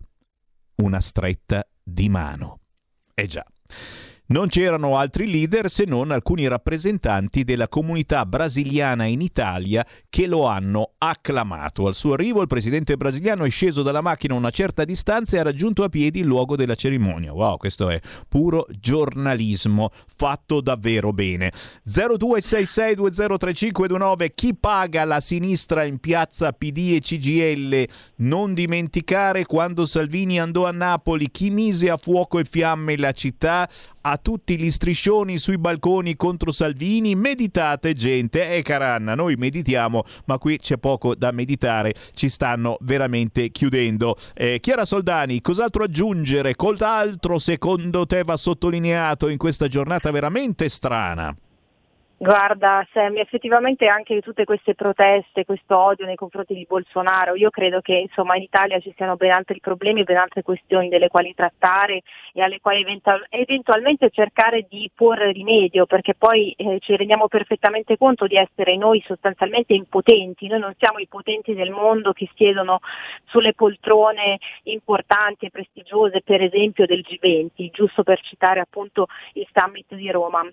una 0.78 1.02
stretta 1.02 1.64
di 1.84 2.10
mano. 2.10 2.62
Eh 3.14 3.28
già. 3.28 3.46
Non 4.32 4.48
c'erano 4.48 4.98
altri 4.98 5.30
leader 5.30 5.70
se 5.70 5.84
non 5.84 6.10
alcuni 6.10 6.48
rappresentanti 6.48 7.44
della 7.44 7.68
comunità 7.68 8.26
brasiliana 8.26 9.04
in 9.04 9.20
Italia 9.20 9.86
che 10.08 10.26
lo 10.26 10.48
hanno 10.48 10.94
acclamato. 11.00 11.86
Al 11.86 11.96
suo 11.96 12.14
arrivo 12.14 12.40
il 12.40 12.48
presidente 12.48 12.96
brasiliano 12.96 13.44
è 13.44 13.50
sceso 13.50 13.82
dalla 13.82 14.00
macchina 14.00 14.34
a 14.34 14.38
una 14.38 14.50
certa 14.50 14.86
distanza 14.86 15.36
e 15.36 15.42
ha 15.42 15.44
raggiunto 15.44 15.84
a 15.84 15.90
piedi 15.90 16.22
il 16.22 16.28
luogo 16.28 16.56
della 16.56 16.76
cerimonia. 16.76 17.34
Wow, 17.34 17.58
questo 17.58 17.90
è 17.90 18.00
puro 18.30 18.66
giornalismo 18.70 19.90
fatto 20.16 20.62
davvero 20.62 21.12
bene. 21.12 21.52
0266203529 21.90 24.32
chi 24.34 24.56
paga 24.56 25.04
la 25.04 25.20
sinistra 25.20 25.84
in 25.84 26.00
piazza 26.00 26.54
PD 26.54 26.94
e 26.94 27.02
CGL? 27.02 27.86
Non 28.22 28.54
dimenticare 28.54 29.46
quando 29.46 29.86
Salvini 29.86 30.40
andò 30.40 30.68
a 30.68 30.72
Napoli, 30.72 31.30
chi 31.32 31.50
mise 31.50 31.90
a 31.90 31.98
fuoco 31.98 32.40
e 32.40 32.46
fiamme 32.46 32.96
la 32.96 33.12
città? 33.12 33.68
a 34.02 34.18
tutti 34.22 34.58
gli 34.58 34.70
striscioni 34.70 35.38
sui 35.38 35.58
balconi 35.58 36.16
contro 36.16 36.52
Salvini, 36.52 37.16
meditate 37.16 37.94
gente, 37.94 38.56
eh, 38.56 38.62
caranna, 38.62 39.16
noi 39.16 39.36
meditiamo, 39.36 40.04
ma 40.26 40.38
qui 40.38 40.58
c'è 40.58 40.78
poco 40.78 41.16
da 41.16 41.32
meditare, 41.32 41.94
ci 42.14 42.30
stanno 42.30 42.78
veramente 42.82 43.50
chiudendo. 43.50 44.18
Eh, 44.34 44.60
Chiara 44.60 44.86
Soldani, 44.86 45.42
cos'altro 45.42 45.84
aggiungere? 45.84 46.56
Cos'altro 46.56 47.40
secondo 47.40 48.06
te 48.06 48.24
va 48.24 48.38
sottolineato 48.38 49.28
in 49.28 49.38
questa 49.38 49.68
giornata 49.68 50.12
veramente 50.12 50.70
strana? 50.70 51.36
Guarda 52.24 52.88
Sam, 52.94 53.18
effettivamente 53.18 53.88
anche 53.88 54.22
tutte 54.22 54.44
queste 54.44 54.76
proteste, 54.76 55.44
questo 55.44 55.76
odio 55.76 56.06
nei 56.06 56.16
confronti 56.16 56.54
di 56.54 56.68
Bolsonaro, 56.70 57.34
io 57.34 57.50
credo 57.50 57.82
che 57.82 57.96
insomma 57.96 58.36
in 58.36 58.44
Italia 58.44 58.80
ci 58.80 58.94
siano 58.96 59.16
ben 59.16 59.32
altri 59.32 59.60
problemi, 59.60 60.04
ben 60.04 60.18
altre 60.18 60.44
questioni 60.44 60.88
delle 60.88 61.08
quali 61.08 61.34
trattare 61.34 62.04
e 62.32 62.44
alle 62.44 62.60
quali 62.60 62.82
eventual- 62.82 63.26
eventualmente 63.28 64.12
cercare 64.12 64.68
di 64.70 64.88
porre 64.94 65.32
rimedio, 65.32 65.88
perché 65.88 66.14
poi 66.14 66.52
eh, 66.52 66.78
ci 66.80 66.96
rendiamo 66.96 67.28
perfettamente 67.28 67.98
conto 67.98 68.28
di 68.28 68.36
essere 68.36 68.78
noi 68.78 69.02
sostanzialmente 69.04 69.74
impotenti, 69.74 70.46
noi 70.46 70.60
non 70.60 70.76
siamo 70.78 71.00
i 71.00 71.08
potenti 71.08 71.56
del 71.56 71.72
mondo 71.72 72.14
che 72.14 72.30
siedono 72.36 72.82
sulle 73.26 73.56
poltrone 73.56 74.38
importanti 74.66 75.48
e 75.48 75.50
prestigiose, 75.50 76.22
per 76.22 76.44
esempio 76.44 76.86
del 76.86 77.04
G20, 77.04 77.72
giusto 77.72 78.04
per 78.04 78.22
citare 78.22 78.60
appunto 78.60 79.08
il 79.34 79.48
summit 79.52 79.96
di 79.96 80.12
Roma. 80.12 80.48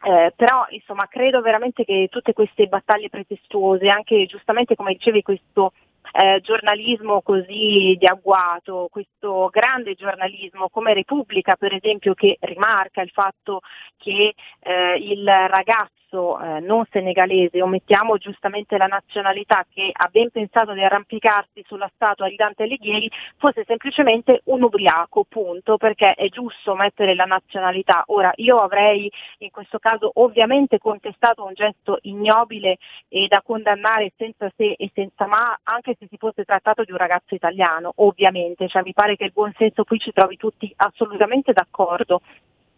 Eh, 0.00 0.32
però 0.36 0.64
insomma 0.70 1.08
credo 1.08 1.40
veramente 1.40 1.84
che 1.84 2.06
tutte 2.10 2.32
queste 2.32 2.66
battaglie 2.66 3.08
pretestuose, 3.08 3.88
anche 3.88 4.26
giustamente 4.26 4.76
come 4.76 4.92
dicevi 4.92 5.22
questo 5.22 5.72
eh, 6.12 6.40
giornalismo 6.40 7.20
così 7.20 7.96
di 7.98 8.06
agguato, 8.06 8.88
questo 8.90 9.48
grande 9.50 9.94
giornalismo 9.94 10.68
come 10.68 10.94
Repubblica 10.94 11.56
per 11.56 11.74
esempio 11.74 12.14
che 12.14 12.36
rimarca 12.40 13.02
il 13.02 13.10
fatto 13.10 13.60
che 13.96 14.34
eh, 14.60 14.94
il 14.98 15.24
ragazzo 15.26 15.97
ragazzo 16.08 16.40
eh, 16.40 16.60
non 16.60 16.84
senegalese, 16.90 17.62
omettiamo 17.62 18.16
giustamente 18.16 18.76
la 18.76 18.86
nazionalità, 18.86 19.66
che 19.68 19.90
ha 19.92 20.08
ben 20.10 20.30
pensato 20.30 20.72
di 20.72 20.82
arrampicarsi 20.82 21.62
sulla 21.66 21.90
statua 21.94 22.28
di 22.28 22.36
Dante 22.36 22.62
Alighieri, 22.62 23.10
fosse 23.36 23.64
semplicemente 23.66 24.40
un 24.44 24.62
ubriaco, 24.62 25.24
punto, 25.28 25.76
perché 25.76 26.14
è 26.14 26.28
giusto 26.28 26.74
mettere 26.74 27.14
la 27.14 27.24
nazionalità. 27.24 28.04
Ora, 28.06 28.32
io 28.36 28.58
avrei 28.58 29.10
in 29.38 29.50
questo 29.50 29.78
caso 29.78 30.10
ovviamente 30.14 30.78
contestato 30.78 31.44
un 31.44 31.52
gesto 31.54 31.98
ignobile 32.02 32.78
e 33.08 33.26
da 33.28 33.42
condannare 33.42 34.12
senza 34.16 34.50
se 34.56 34.74
e 34.76 34.90
senza 34.94 35.26
ma, 35.26 35.58
anche 35.62 35.96
se 35.98 36.06
si 36.08 36.16
fosse 36.16 36.44
trattato 36.44 36.84
di 36.84 36.92
un 36.92 36.98
ragazzo 36.98 37.34
italiano, 37.34 37.92
ovviamente, 37.96 38.68
cioè 38.68 38.82
mi 38.82 38.92
pare 38.92 39.16
che 39.16 39.24
il 39.24 39.32
buon 39.32 39.52
senso 39.56 39.84
qui 39.84 39.98
ci 39.98 40.12
trovi 40.12 40.36
tutti 40.36 40.72
assolutamente 40.76 41.52
d'accordo. 41.52 42.20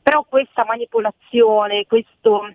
Però 0.03 0.25
questa 0.25 0.65
manipolazione, 0.65 1.85
questo 1.87 2.49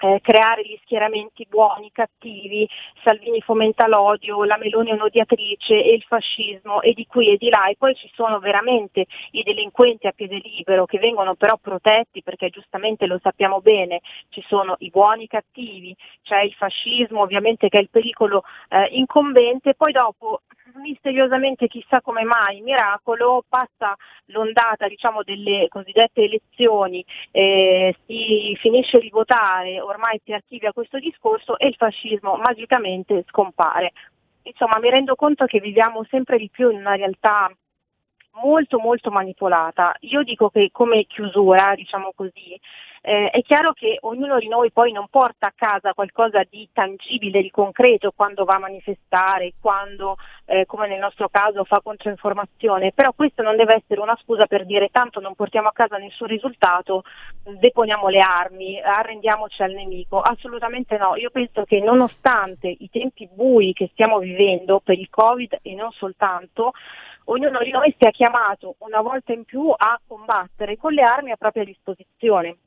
eh, 0.00 0.20
creare 0.20 0.62
gli 0.62 0.78
schieramenti 0.82 1.46
buoni, 1.48 1.90
cattivi, 1.92 2.68
Salvini 3.04 3.40
fomenta 3.40 3.86
l'odio, 3.86 4.44
la 4.44 4.56
Meloni 4.56 4.90
è 4.90 4.94
un'odiatrice 4.94 5.82
e 5.82 5.94
il 5.94 6.02
fascismo 6.02 6.80
e 6.80 6.92
di 6.92 7.06
qui 7.06 7.30
e 7.30 7.36
di 7.36 7.48
là. 7.48 7.66
E 7.68 7.76
poi 7.76 7.94
ci 7.94 8.10
sono 8.14 8.38
veramente 8.38 9.06
i 9.32 9.42
delinquenti 9.42 10.06
a 10.06 10.12
piede 10.12 10.40
libero 10.42 10.86
che 10.86 10.98
vengono 10.98 11.34
però 11.34 11.56
protetti 11.56 12.22
perché 12.22 12.48
giustamente 12.50 13.06
lo 13.06 13.18
sappiamo 13.22 13.60
bene, 13.60 14.00
ci 14.30 14.42
sono 14.46 14.76
i 14.78 14.90
buoni 14.90 15.26
cattivi, 15.26 15.94
c'è 16.22 16.40
il 16.42 16.54
fascismo 16.54 17.20
ovviamente 17.20 17.68
che 17.68 17.78
è 17.78 17.80
il 17.80 17.90
pericolo 17.90 18.42
eh, 18.68 18.88
incombente, 18.92 19.74
poi 19.74 19.92
dopo 19.92 20.42
misteriosamente 20.76 21.68
chissà 21.68 22.00
come 22.00 22.24
mai, 22.24 22.60
miracolo, 22.60 23.44
passa 23.48 23.96
l'ondata 24.26 24.88
diciamo, 24.88 25.22
delle 25.22 25.68
cosiddette 25.68 26.22
elezioni, 26.22 27.04
eh, 27.30 27.96
si 28.06 28.56
finisce 28.60 28.98
di 28.98 29.10
votare, 29.10 29.80
ormai 29.80 30.20
si 30.24 30.32
archivia 30.32 30.72
questo 30.72 30.98
discorso 30.98 31.58
e 31.58 31.68
il 31.68 31.76
fascismo 31.76 32.36
magicamente 32.36 33.24
scompare. 33.28 33.92
Insomma, 34.42 34.78
mi 34.78 34.90
rendo 34.90 35.14
conto 35.14 35.44
che 35.46 35.60
viviamo 35.60 36.04
sempre 36.10 36.36
di 36.38 36.48
più 36.50 36.70
in 36.70 36.78
una 36.78 36.96
realtà 36.96 37.50
molto 38.34 38.78
molto 38.78 39.10
manipolata. 39.10 39.94
Io 40.00 40.22
dico 40.22 40.48
che 40.48 40.70
come 40.72 41.04
chiusura, 41.04 41.74
diciamo 41.74 42.12
così, 42.14 42.58
eh, 43.04 43.30
è 43.30 43.42
chiaro 43.42 43.72
che 43.72 43.98
ognuno 44.02 44.38
di 44.38 44.46
noi 44.46 44.70
poi 44.70 44.92
non 44.92 45.08
porta 45.10 45.48
a 45.48 45.52
casa 45.54 45.92
qualcosa 45.92 46.44
di 46.48 46.68
tangibile, 46.72 47.42
di 47.42 47.50
concreto 47.50 48.12
quando 48.14 48.44
va 48.44 48.54
a 48.54 48.60
manifestare, 48.60 49.54
quando, 49.60 50.16
eh, 50.44 50.66
come 50.66 50.86
nel 50.86 51.00
nostro 51.00 51.28
caso, 51.28 51.64
fa 51.64 51.80
controinformazione, 51.82 52.92
però 52.92 53.12
questo 53.12 53.42
non 53.42 53.56
deve 53.56 53.74
essere 53.74 54.00
una 54.00 54.16
scusa 54.22 54.46
per 54.46 54.64
dire 54.64 54.88
tanto 54.90 55.18
non 55.18 55.34
portiamo 55.34 55.66
a 55.66 55.72
casa 55.72 55.96
nessun 55.96 56.28
risultato, 56.28 57.02
deponiamo 57.42 58.06
le 58.06 58.20
armi, 58.20 58.80
arrendiamoci 58.80 59.62
al 59.64 59.72
nemico. 59.72 60.20
Assolutamente 60.20 60.96
no, 60.96 61.16
io 61.16 61.30
penso 61.30 61.64
che 61.64 61.80
nonostante 61.80 62.68
i 62.68 62.88
tempi 62.88 63.28
bui 63.32 63.72
che 63.72 63.88
stiamo 63.92 64.18
vivendo 64.18 64.78
per 64.78 64.96
il 64.96 65.10
Covid 65.10 65.58
e 65.60 65.74
non 65.74 65.90
soltanto, 65.90 66.70
ognuno 67.24 67.58
di 67.64 67.70
noi 67.70 67.92
sia 67.98 68.12
chiamato 68.12 68.76
una 68.78 69.00
volta 69.00 69.32
in 69.32 69.44
più 69.44 69.72
a 69.76 70.00
combattere 70.06 70.76
con 70.76 70.92
le 70.92 71.02
armi 71.02 71.32
a 71.32 71.36
propria 71.36 71.64
disposizione. 71.64 72.58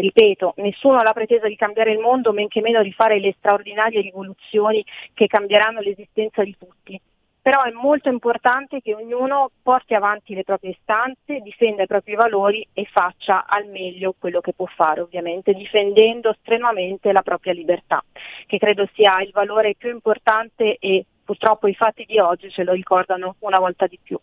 Ripeto, 0.00 0.54
nessuno 0.56 0.98
ha 0.98 1.02
la 1.02 1.12
pretesa 1.12 1.46
di 1.46 1.56
cambiare 1.56 1.92
il 1.92 1.98
mondo, 1.98 2.32
men 2.32 2.48
che 2.48 2.62
meno 2.62 2.82
di 2.82 2.90
fare 2.90 3.20
le 3.20 3.34
straordinarie 3.36 4.00
rivoluzioni 4.00 4.82
che 5.12 5.26
cambieranno 5.26 5.80
l'esistenza 5.80 6.42
di 6.42 6.56
tutti. 6.58 6.98
Però 7.42 7.62
è 7.62 7.70
molto 7.70 8.08
importante 8.08 8.80
che 8.80 8.94
ognuno 8.94 9.50
porti 9.62 9.94
avanti 9.94 10.34
le 10.34 10.44
proprie 10.44 10.70
istanze, 10.70 11.40
difenda 11.40 11.82
i 11.82 11.86
propri 11.86 12.14
valori 12.14 12.66
e 12.72 12.86
faccia 12.90 13.44
al 13.46 13.66
meglio 13.66 14.14
quello 14.18 14.40
che 14.40 14.54
può 14.54 14.66
fare, 14.66 15.02
ovviamente 15.02 15.52
difendendo 15.52 16.34
strenuamente 16.40 17.12
la 17.12 17.22
propria 17.22 17.52
libertà, 17.52 18.02
che 18.46 18.58
credo 18.58 18.88
sia 18.94 19.20
il 19.20 19.30
valore 19.32 19.74
più 19.74 19.90
importante 19.90 20.76
e 20.78 21.04
purtroppo 21.24 21.66
i 21.66 21.74
fatti 21.74 22.06
di 22.06 22.18
oggi 22.18 22.50
ce 22.50 22.64
lo 22.64 22.72
ricordano 22.72 23.36
una 23.40 23.58
volta 23.58 23.86
di 23.86 23.98
più. 24.02 24.18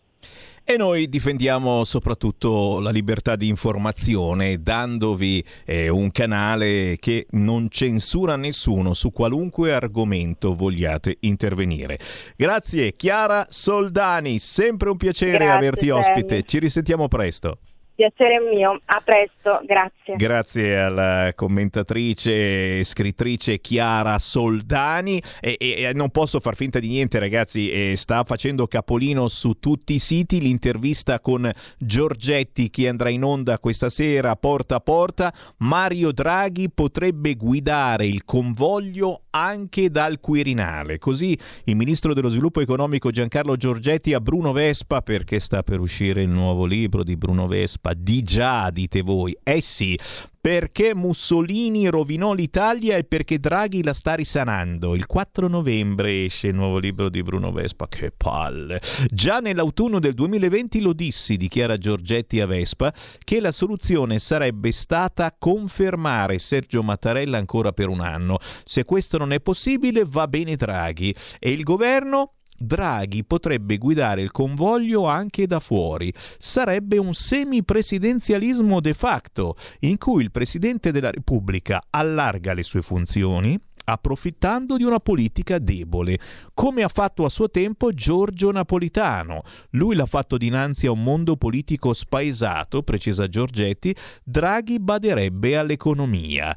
E 0.70 0.76
noi 0.76 1.08
difendiamo 1.08 1.86
soprattutto 1.86 2.82
la 2.82 2.90
libertà 2.90 3.38
di 3.38 3.48
informazione 3.48 4.62
dandovi 4.62 5.42
eh, 5.64 5.88
un 5.88 6.12
canale 6.12 6.98
che 7.00 7.26
non 7.32 7.70
censura 7.70 8.36
nessuno 8.36 8.94
su 8.94 9.14
qualunque 9.14 9.74
argomento 9.74 10.56
vogliate 10.56 11.20
intervenire. 11.22 11.98
Grazie 12.36 12.98
Chiara 12.98 13.46
Soldani, 13.48 14.40
sempre 14.40 14.90
un 14.90 14.98
piacere 14.98 15.38
Grazie, 15.38 15.54
averti 15.54 15.90
ospite. 15.90 16.44
Ci 16.44 16.60
risentiamo 16.60 17.08
presto. 17.08 17.60
Piacere 17.98 18.40
mio, 18.40 18.80
a 18.86 19.02
presto, 19.04 19.60
grazie. 19.66 20.18
Grazie 20.18 20.78
alla 20.78 21.34
commentatrice 21.34 22.78
e 22.78 22.84
scrittrice 22.84 23.60
Chiara 23.60 24.20
Soldani. 24.20 25.20
E, 25.40 25.56
e, 25.58 25.82
e, 25.82 25.94
non 25.94 26.12
posso 26.12 26.40
far 26.40 26.56
finta 26.56 26.78
di 26.78 26.90
niente 26.90 27.18
ragazzi, 27.18 27.72
e 27.72 27.96
sta 27.96 28.24
facendo 28.24 28.68
capolino 28.68 29.28
su 29.28 29.54
tutti 29.54 29.96
i 29.96 30.00
siti. 30.00 30.40
L'intervista 30.40 31.20
con 31.20 31.52
Giorgetti 31.80 32.70
che 32.70 32.88
andrà 32.88 33.10
in 33.10 33.24
onda 33.24 33.58
questa 33.58 33.90
sera 33.90 34.36
porta 34.36 34.76
a 34.76 34.80
porta, 34.80 35.34
Mario 35.58 36.12
Draghi 36.12 36.70
potrebbe 36.70 37.34
guidare 37.34 38.06
il 38.06 38.26
convoglio 38.26 39.24
anche 39.32 39.90
dal 39.90 40.20
Quirinale, 40.20 41.00
così 41.00 41.36
il 41.64 41.76
ministro 41.76 42.14
dello 42.14 42.30
sviluppo 42.30 42.62
economico 42.62 43.10
Giancarlo 43.10 43.56
Giorgetti 43.56 44.14
a 44.14 44.22
Bruno 44.22 44.52
Vespa 44.52 45.02
perché 45.02 45.40
sta 45.40 45.64
per 45.64 45.80
uscire 45.80 46.22
il 46.22 46.30
nuovo 46.30 46.66
libro 46.66 47.04
di 47.04 47.18
Bruno 47.18 47.48
Vespa 47.48 47.87
colpa 47.88 47.94
di 47.94 48.24
già, 48.24 48.70
dite 48.70 49.02
voi. 49.02 49.38
Eh 49.44 49.62
sì, 49.62 49.98
perché 50.40 50.94
Mussolini 50.96 51.88
rovinò 51.88 52.34
l'Italia 52.34 52.98
e 52.98 53.04
perché 53.04 53.40
Draghi 53.40 53.84
la 53.84 53.94
sta 53.94 54.16
risanando. 54.16 54.96
Il 54.96 55.06
4 55.06 55.48
novembre 55.48 56.26
esce 56.26 56.48
il 56.48 56.56
nuovo 56.56 56.78
libro 56.78 57.10
di 57.10 57.22
Bruno 57.24 57.52
Vespa. 57.52 57.88
Che 57.88 58.12
palle! 58.16 58.82
Già 59.10 59.40
nell'autunno 59.40 60.00
del 60.00 60.14
2020 60.14 60.82
lo 60.82 60.94
dissi, 60.94 61.38
dichiara 61.38 61.78
Giorgetti 61.78 62.40
a 62.40 62.46
Vespa, 62.46 62.94
che 63.24 63.40
la 63.40 63.52
soluzione 63.52 64.20
sarebbe 64.20 64.72
stata 64.72 65.34
confermare 65.38 66.40
Sergio 66.40 66.84
Mattarella 66.84 67.38
ancora 67.38 67.72
per 67.72 67.88
un 67.88 68.02
anno. 68.02 68.40
Se 68.66 68.84
questo 68.84 69.18
non 69.18 69.32
è 69.32 69.40
possibile, 69.40 70.04
va 70.06 70.28
bene 70.28 70.56
Draghi. 70.56 71.14
E 71.40 71.52
il 71.52 71.64
governo? 71.64 72.37
Draghi 72.58 73.24
potrebbe 73.24 73.78
guidare 73.78 74.22
il 74.22 74.32
convoglio 74.32 75.06
anche 75.06 75.46
da 75.48 75.60
fuori. 75.60 76.14
Sarebbe 76.38 76.98
un 76.98 77.14
semipresidenzialismo 77.14 78.80
de 78.80 78.94
facto, 78.94 79.56
in 79.80 79.98
cui 79.98 80.24
il 80.24 80.32
Presidente 80.32 80.92
della 80.92 81.12
Repubblica 81.12 81.82
allarga 81.90 82.54
le 82.54 82.64
sue 82.64 82.82
funzioni, 82.82 83.60
approfittando 83.90 84.76
di 84.76 84.84
una 84.84 85.00
politica 85.00 85.60
debole, 85.60 86.20
come 86.54 86.84
ha 86.84 86.90
fatto 86.90 87.24
a 87.24 87.30
suo 87.30 87.50
tempo 87.50 87.94
Giorgio 87.94 88.52
Napolitano. 88.52 89.44
Lui 89.72 89.96
l'ha 89.96 90.06
fatto 90.06 90.38
dinanzi 90.38 90.88
a 90.88 90.92
un 90.92 91.04
mondo 91.04 91.38
politico 91.38 91.94
spaesato, 91.94 92.84
precisa 92.84 93.28
Giorgetti, 93.28 93.96
Draghi 94.24 94.80
baderebbe 94.80 95.58
all'economia. 95.58 96.56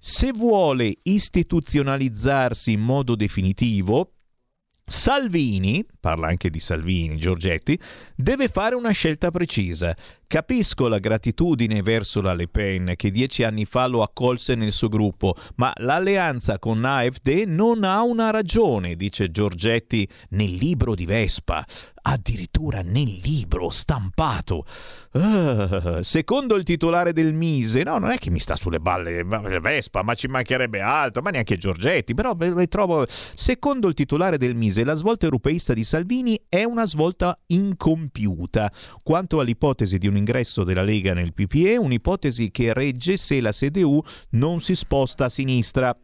Se 0.00 0.30
vuole 0.30 0.94
istituzionalizzarsi 1.02 2.72
in 2.72 2.80
modo 2.80 3.16
definitivo, 3.16 4.12
Salvini, 4.90 5.84
parla 6.00 6.28
anche 6.28 6.48
di 6.48 6.60
Salvini, 6.60 7.18
Giorgetti, 7.18 7.78
deve 8.16 8.48
fare 8.48 8.74
una 8.74 8.90
scelta 8.90 9.30
precisa. 9.30 9.94
Capisco 10.26 10.88
la 10.88 10.98
gratitudine 10.98 11.82
verso 11.82 12.22
la 12.22 12.32
Le 12.32 12.48
Pen 12.48 12.94
che 12.96 13.10
dieci 13.10 13.42
anni 13.42 13.66
fa 13.66 13.86
lo 13.86 14.02
accolse 14.02 14.54
nel 14.54 14.72
suo 14.72 14.88
gruppo, 14.88 15.36
ma 15.56 15.74
l'alleanza 15.76 16.58
con 16.58 16.82
AfD 16.86 17.44
non 17.46 17.84
ha 17.84 18.02
una 18.02 18.30
ragione, 18.30 18.96
dice 18.96 19.30
Giorgetti 19.30 20.08
nel 20.30 20.54
libro 20.54 20.94
di 20.94 21.04
Vespa. 21.04 21.66
Addirittura 22.02 22.82
nel 22.82 23.20
libro 23.22 23.70
stampato. 23.70 24.64
Uh, 25.12 26.00
secondo 26.02 26.54
il 26.54 26.64
titolare 26.64 27.12
del 27.12 27.32
Mise, 27.34 27.82
no, 27.82 27.98
non 27.98 28.10
è 28.10 28.18
che 28.18 28.30
mi 28.30 28.40
sta 28.40 28.56
sulle 28.56 28.80
balle 28.80 29.24
Vespa, 29.24 30.02
ma 30.02 30.14
ci 30.14 30.28
mancherebbe 30.28 30.80
altro, 30.80 31.22
ma 31.22 31.30
neanche 31.30 31.56
Giorgetti, 31.56 32.14
però 32.14 32.36
trovo. 32.68 33.06
Secondo 33.08 33.88
il 33.88 33.94
titolare 33.94 34.38
del 34.38 34.54
Mise, 34.54 34.84
la 34.84 34.94
svolta 34.94 35.24
europeista 35.24 35.72
di 35.72 35.84
Salvini 35.84 36.40
è 36.48 36.64
una 36.64 36.86
svolta 36.86 37.38
incompiuta. 37.46 38.72
Quanto 39.02 39.40
all'ipotesi 39.40 39.98
di 39.98 40.06
un 40.06 40.16
ingresso 40.16 40.64
della 40.64 40.82
Lega 40.82 41.14
nel 41.14 41.34
PPE, 41.34 41.76
un'ipotesi 41.76 42.50
che 42.50 42.72
regge 42.72 43.16
se 43.16 43.40
la 43.40 43.52
CDU 43.52 44.02
non 44.30 44.60
si 44.60 44.74
sposta 44.74 45.26
a 45.26 45.28
sinistra. 45.28 45.96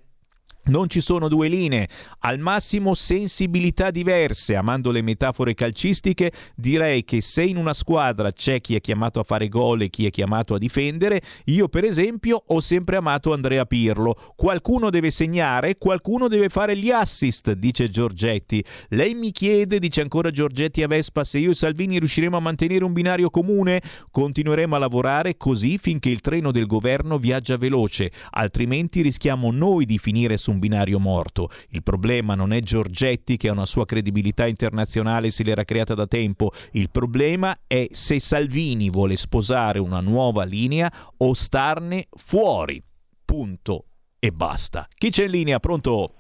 Non 0.66 0.88
ci 0.88 1.02
sono 1.02 1.28
due 1.28 1.48
linee, 1.48 1.88
al 2.20 2.38
massimo 2.38 2.94
sensibilità 2.94 3.90
diverse. 3.90 4.56
Amando 4.56 4.90
le 4.90 5.02
metafore 5.02 5.52
calcistiche, 5.52 6.32
direi 6.56 7.04
che 7.04 7.20
se 7.20 7.42
in 7.42 7.58
una 7.58 7.74
squadra 7.74 8.32
c'è 8.32 8.62
chi 8.62 8.74
è 8.74 8.80
chiamato 8.80 9.20
a 9.20 9.24
fare 9.24 9.48
gol 9.48 9.82
e 9.82 9.90
chi 9.90 10.06
è 10.06 10.10
chiamato 10.10 10.54
a 10.54 10.58
difendere, 10.58 11.20
io 11.46 11.68
per 11.68 11.84
esempio 11.84 12.44
ho 12.46 12.60
sempre 12.60 12.96
amato 12.96 13.34
Andrea 13.34 13.66
Pirlo. 13.66 14.16
Qualcuno 14.34 14.88
deve 14.88 15.10
segnare, 15.10 15.76
qualcuno 15.76 16.28
deve 16.28 16.48
fare 16.48 16.74
gli 16.78 16.90
assist, 16.90 17.52
dice 17.52 17.90
Giorgetti. 17.90 18.64
Lei 18.88 19.12
mi 19.12 19.32
chiede, 19.32 19.78
dice 19.78 20.00
ancora 20.00 20.30
Giorgetti 20.30 20.82
a 20.82 20.86
Vespa, 20.86 21.24
se 21.24 21.40
io 21.40 21.50
e 21.50 21.54
Salvini 21.54 21.98
riusciremo 21.98 22.38
a 22.38 22.40
mantenere 22.40 22.84
un 22.84 22.94
binario 22.94 23.28
comune? 23.28 23.82
Continueremo 24.10 24.76
a 24.76 24.78
lavorare 24.78 25.36
così 25.36 25.76
finché 25.76 26.08
il 26.08 26.22
treno 26.22 26.52
del 26.52 26.64
governo 26.64 27.18
viaggia 27.18 27.58
veloce, 27.58 28.10
altrimenti 28.30 29.02
rischiamo 29.02 29.50
noi 29.50 29.84
di 29.84 29.98
finire 29.98 30.38
su 30.38 30.52
un 30.55 30.59
binario 30.59 30.98
morto. 30.98 31.48
Il 31.70 31.82
problema 31.82 32.34
non 32.34 32.52
è 32.52 32.61
Giorgetti 32.61 33.36
che 33.36 33.48
ha 33.48 33.52
una 33.52 33.66
sua 33.66 33.84
credibilità 33.84 34.46
internazionale 34.46 35.30
se 35.30 35.44
l'era 35.44 35.64
creata 35.64 35.94
da 35.94 36.07
tempo, 36.07 36.52
il 36.72 36.90
problema 36.90 37.57
è 37.66 37.88
se 37.90 38.18
Salvini 38.20 38.88
vuole 38.88 39.16
sposare 39.16 39.78
una 39.78 40.00
nuova 40.00 40.44
linea 40.44 40.90
o 41.18 41.32
starne 41.34 42.07
fuori. 42.16 42.82
Punto 43.24 43.84
e 44.18 44.30
basta. 44.30 44.86
Chi 44.94 45.11
c'è 45.11 45.24
in 45.24 45.30
linea? 45.30 45.59
Pronto? 45.59 46.12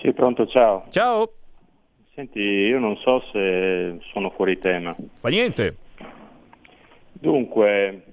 Sì, 0.00 0.12
pronto, 0.12 0.46
ciao. 0.46 0.86
Ciao. 0.90 1.32
Senti, 2.14 2.38
io 2.38 2.78
non 2.78 2.96
so 2.96 3.22
se 3.32 3.98
sono 4.12 4.30
fuori 4.30 4.58
tema. 4.58 4.94
Fa 5.14 5.28
niente. 5.28 5.76
Dunque, 7.12 8.09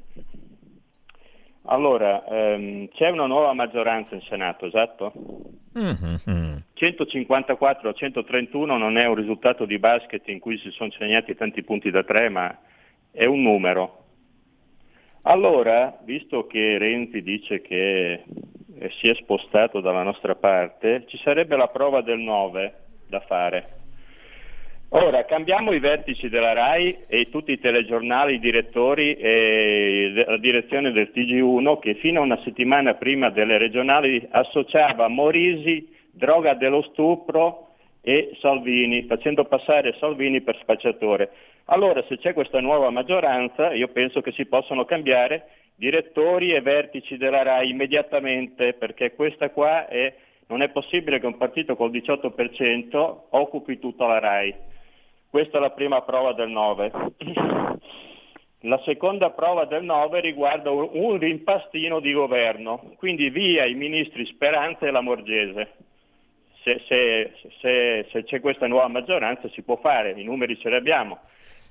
Allora, 1.69 2.23
ehm, 2.25 2.87
c'è 2.89 3.09
una 3.09 3.25
nuova 3.25 3.53
maggioranza 3.53 4.15
in 4.15 4.21
Senato, 4.21 4.65
esatto? 4.65 5.11
Mm-hmm. 5.77 6.55
154 6.73 7.89
a 7.89 7.93
131 7.93 8.77
non 8.77 8.97
è 8.97 9.05
un 9.05 9.15
risultato 9.15 9.65
di 9.65 9.77
basket 9.77 10.27
in 10.29 10.39
cui 10.39 10.57
si 10.59 10.71
sono 10.71 10.91
segnati 10.91 11.35
tanti 11.35 11.63
punti 11.63 11.91
da 11.91 12.03
tre, 12.03 12.29
ma 12.29 12.57
è 13.11 13.25
un 13.25 13.41
numero. 13.41 14.05
Allora, 15.23 15.97
visto 16.03 16.47
che 16.47 16.77
Renzi 16.77 17.21
dice 17.21 17.61
che 17.61 18.23
eh, 18.79 18.89
si 18.99 19.09
è 19.09 19.15
spostato 19.15 19.81
dalla 19.81 20.03
nostra 20.03 20.35
parte, 20.35 21.03
ci 21.07 21.17
sarebbe 21.17 21.57
la 21.57 21.67
prova 21.67 22.01
del 22.01 22.19
9 22.19 22.73
da 23.07 23.19
fare. 23.19 23.76
Ora, 24.89 25.25
cambiamo 25.25 25.73
i 25.73 25.79
vertici 25.79 26.29
della 26.29 26.53
RAI 26.53 26.99
e 27.07 27.29
tutti 27.29 27.51
i 27.51 27.59
telegiornali, 27.59 28.35
i 28.35 28.39
direttori 28.39 29.15
e 29.15 30.23
la 30.25 30.37
direzione 30.37 30.93
del 30.93 31.11
TG1 31.13 31.79
che 31.79 31.95
fino 31.95 32.21
a 32.21 32.23
una 32.23 32.39
settimana 32.41 32.93
prima 32.93 33.29
delle 33.29 33.57
regionali 33.57 34.25
associava 34.31 35.09
Morisi, 35.09 35.93
droga 36.09 36.53
dello 36.53 36.81
stupro 36.83 37.71
e 38.01 38.31
Salvini, 38.39 39.03
facendo 39.03 39.43
passare 39.43 39.93
Salvini 39.99 40.39
per 40.39 40.57
spacciatore. 40.61 41.31
Allora, 41.65 42.01
se 42.07 42.17
c'è 42.17 42.31
questa 42.31 42.61
nuova 42.61 42.89
maggioranza, 42.89 43.73
io 43.73 43.89
penso 43.89 44.21
che 44.21 44.31
si 44.31 44.45
possono 44.45 44.85
cambiare 44.85 45.47
direttori 45.75 46.53
e 46.53 46.61
vertici 46.61 47.17
della 47.17 47.43
RAI 47.43 47.69
immediatamente, 47.69 48.71
perché 48.71 49.13
questa 49.15 49.49
qua 49.49 49.85
è, 49.89 50.13
non 50.47 50.61
è 50.61 50.69
possibile 50.69 51.19
che 51.19 51.25
un 51.25 51.35
partito 51.35 51.75
col 51.75 51.91
18% 51.91 53.17
occupi 53.31 53.79
tutta 53.79 54.07
la 54.07 54.19
RAI. 54.19 54.75
Questa 55.37 55.59
è 55.59 55.61
la 55.61 55.69
prima 55.69 56.01
prova 56.01 56.33
del 56.33 56.49
9. 56.49 56.91
La 58.61 58.81
seconda 58.83 59.29
prova 59.29 59.65
del 59.65 59.83
9 59.83 60.19
riguarda 60.19 60.71
un 60.71 61.19
rimpastino 61.19 61.99
di 61.99 62.11
governo, 62.11 62.95
quindi 62.97 63.29
via 63.29 63.63
i 63.65 63.75
ministri 63.75 64.25
Speranza 64.25 64.87
e 64.87 64.89
Lamorgese. 64.89 65.73
Se, 66.63 66.81
se, 66.87 67.33
se, 67.59 68.07
se 68.09 68.23
c'è 68.23 68.39
questa 68.39 68.65
nuova 68.65 68.87
maggioranza 68.87 69.47
si 69.49 69.61
può 69.61 69.75
fare, 69.75 70.15
i 70.17 70.23
numeri 70.23 70.57
ce 70.57 70.69
li 70.69 70.75
abbiamo. 70.75 71.19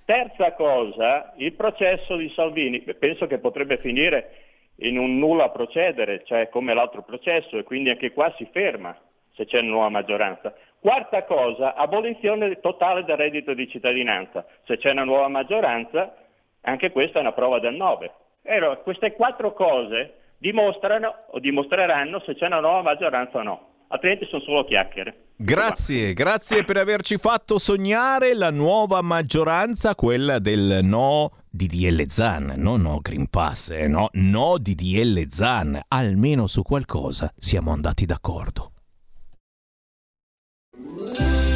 Terza 0.04 0.52
cosa, 0.52 1.32
il 1.38 1.54
processo 1.54 2.14
di 2.14 2.30
Salvini, 2.36 2.82
penso 2.82 3.26
che 3.26 3.38
potrebbe 3.38 3.78
finire 3.78 4.44
in 4.76 4.96
un 4.96 5.18
nulla 5.18 5.48
procedere, 5.48 6.22
cioè 6.24 6.48
come 6.50 6.72
l'altro 6.72 7.02
processo, 7.02 7.58
e 7.58 7.64
quindi 7.64 7.90
anche 7.90 8.12
qua 8.12 8.32
si 8.36 8.46
ferma 8.52 8.96
se 9.34 9.44
c'è 9.44 9.58
una 9.58 9.70
nuova 9.70 9.88
maggioranza. 9.88 10.54
Quarta 10.86 11.24
cosa, 11.24 11.74
abolizione 11.74 12.60
totale 12.60 13.02
del 13.02 13.16
reddito 13.16 13.54
di 13.54 13.68
cittadinanza. 13.68 14.46
Se 14.66 14.78
c'è 14.78 14.92
una 14.92 15.02
nuova 15.02 15.26
maggioranza, 15.26 16.14
anche 16.60 16.92
questa 16.92 17.18
è 17.18 17.22
una 17.22 17.32
prova 17.32 17.58
del 17.58 17.74
9. 17.74 18.12
Allora, 18.46 18.76
queste 18.76 19.14
quattro 19.14 19.52
cose 19.52 20.14
dimostrano 20.38 21.12
o 21.32 21.40
dimostreranno 21.40 22.22
se 22.24 22.36
c'è 22.36 22.46
una 22.46 22.60
nuova 22.60 22.82
maggioranza 22.82 23.38
o 23.38 23.42
no. 23.42 23.68
Altrimenti 23.88 24.26
sono 24.26 24.42
solo 24.42 24.64
chiacchiere. 24.64 25.30
Grazie, 25.34 26.12
grazie 26.12 26.62
per 26.62 26.76
averci 26.76 27.16
fatto 27.16 27.58
sognare 27.58 28.34
la 28.34 28.52
nuova 28.52 29.02
maggioranza, 29.02 29.96
quella 29.96 30.38
del 30.38 30.84
no 30.84 31.32
di 31.50 31.66
DL 31.66 32.06
Zan, 32.06 32.54
no 32.58 32.76
no 32.76 33.00
Green 33.02 33.28
Pass, 33.28 33.70
eh, 33.70 33.88
no, 33.88 34.08
no 34.12 34.56
DL 34.58 35.26
Zan. 35.30 35.80
Almeno 35.88 36.46
su 36.46 36.62
qualcosa 36.62 37.32
siamo 37.36 37.72
andati 37.72 38.06
d'accordo. 38.06 38.70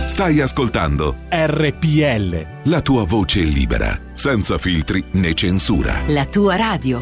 Stai 0.06 0.40
ascoltando 0.40 1.16
RPL. 1.28 2.46
La 2.64 2.80
tua 2.80 3.04
voce 3.04 3.40
libera, 3.40 3.98
senza 4.12 4.58
filtri 4.58 5.04
né 5.12 5.34
censura. 5.34 6.00
La 6.06 6.26
tua 6.26 6.56
radio. 6.56 7.00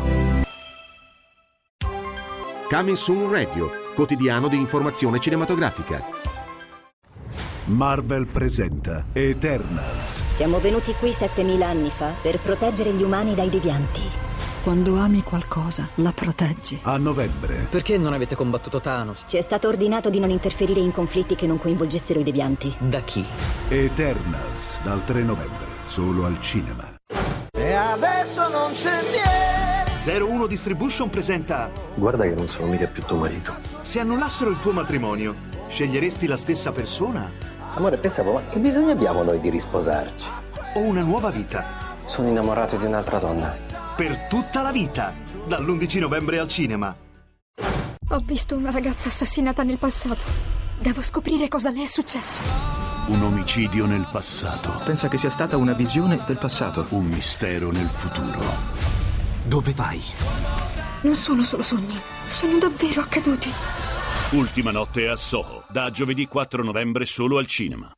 Coming 2.69 2.97
Soon 2.97 3.31
Radio, 3.31 3.71
quotidiano 3.95 4.49
di 4.49 4.57
informazione 4.57 5.19
cinematografica. 5.21 6.05
Marvel 7.65 8.27
presenta 8.27 9.07
Eternals. 9.13 10.21
Siamo 10.31 10.59
venuti 10.59 10.93
qui 10.95 11.13
7000 11.13 11.67
anni 11.67 11.91
fa 11.91 12.15
per 12.21 12.41
proteggere 12.41 12.93
gli 12.93 13.03
umani 13.03 13.35
dai 13.35 13.49
devianti. 13.49 14.28
Quando 14.63 14.99
ami 14.99 15.23
qualcosa, 15.23 15.89
la 15.97 16.13
proteggi. 16.13 16.81
A 16.83 16.97
novembre. 16.99 17.69
Perché 17.71 17.97
non 17.97 18.13
avete 18.13 18.35
combattuto 18.35 18.81
Thanos? 18.81 19.23
Ci 19.27 19.37
è 19.37 19.41
stato 19.41 19.69
ordinato 19.69 20.11
di 20.11 20.19
non 20.19 20.31
interferire 20.31 20.81
in 20.81 20.93
conflitti 20.93 21.37
che 21.37 21.47
non 21.47 21.59
coinvolgessero 21.59 22.21
i 22.21 22.23
devianti. 22.23 22.75
Da 22.79 23.01
chi? 23.01 23.25
Eternals, 23.69 24.79
dal 24.83 25.03
3 25.05 25.23
novembre, 25.23 25.65
solo 25.85 26.27
al 26.27 26.41
cinema. 26.41 26.93
E 27.53 27.73
adesso 27.73 28.49
non 28.49 28.73
c'è 28.73 29.01
niente. 29.03 30.23
01 30.25 30.47
Distribution 30.47 31.09
presenta 31.09 31.71
Guarda 31.95 32.25
che 32.25 32.35
non 32.35 32.47
sono 32.47 32.67
mica 32.69 32.87
più 32.87 33.03
tuo 33.05 33.19
marito. 33.19 33.55
Se 33.81 34.01
annullassero 34.01 34.51
il 34.51 34.61
tuo 34.61 34.73
matrimonio, 34.73 35.35
sceglieresti 35.69 36.27
la 36.27 36.37
stessa 36.37 36.73
persona? 36.73 37.31
Amore, 37.75 37.97
pensavo, 37.97 38.33
ma 38.35 38.43
che 38.51 38.59
bisogno 38.59 38.91
abbiamo 38.91 39.23
noi 39.23 39.41
di 39.41 39.51
risposarci? 39.51 40.27
O 40.75 40.81
una 40.81 41.03
nuova 41.03 41.31
vita? 41.31 41.65
Sono 42.05 42.29
innamorato 42.29 42.77
di 42.77 42.85
un'altra 42.85 43.19
donna. 43.19 43.68
Per 43.99 44.29
tutta 44.29 44.63
la 44.63 44.71
vita, 44.71 45.13
dall'11 45.49 45.99
novembre 45.99 46.39
al 46.39 46.47
cinema. 46.47 46.97
Ho 48.11 48.19
visto 48.21 48.55
una 48.55 48.71
ragazza 48.71 49.09
assassinata 49.09 49.65
nel 49.65 49.77
passato. 49.77 50.23
Devo 50.79 51.03
scoprire 51.03 51.49
cosa 51.49 51.71
le 51.71 51.83
è 51.83 51.87
successo. 51.87 52.41
Un 53.07 53.21
omicidio 53.21 53.87
nel 53.87 54.09
passato. 54.13 54.81
Pensa 54.85 55.09
che 55.09 55.19
sia 55.19 55.31
stata 55.31 55.57
una 55.57 55.73
visione 55.73 56.23
del 56.29 56.39
passato. 56.39 56.87
Un 56.91 57.07
mistero 57.07 57.73
nel 57.73 57.89
futuro. 57.89 58.41
Dove 59.45 59.73
vai? 59.73 60.01
Non 61.01 61.17
sono 61.17 61.43
solo 61.43 61.65
sogni, 61.65 62.01
sono 62.29 62.57
davvero 62.57 63.01
accaduti. 63.01 63.51
Ultima 64.31 64.71
notte 64.71 65.09
a 65.09 65.17
Soho, 65.17 65.65
da 65.69 65.91
giovedì 65.91 66.29
4 66.29 66.63
novembre 66.63 67.05
solo 67.05 67.39
al 67.39 67.47
cinema. 67.47 67.91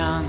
样 0.00 0.24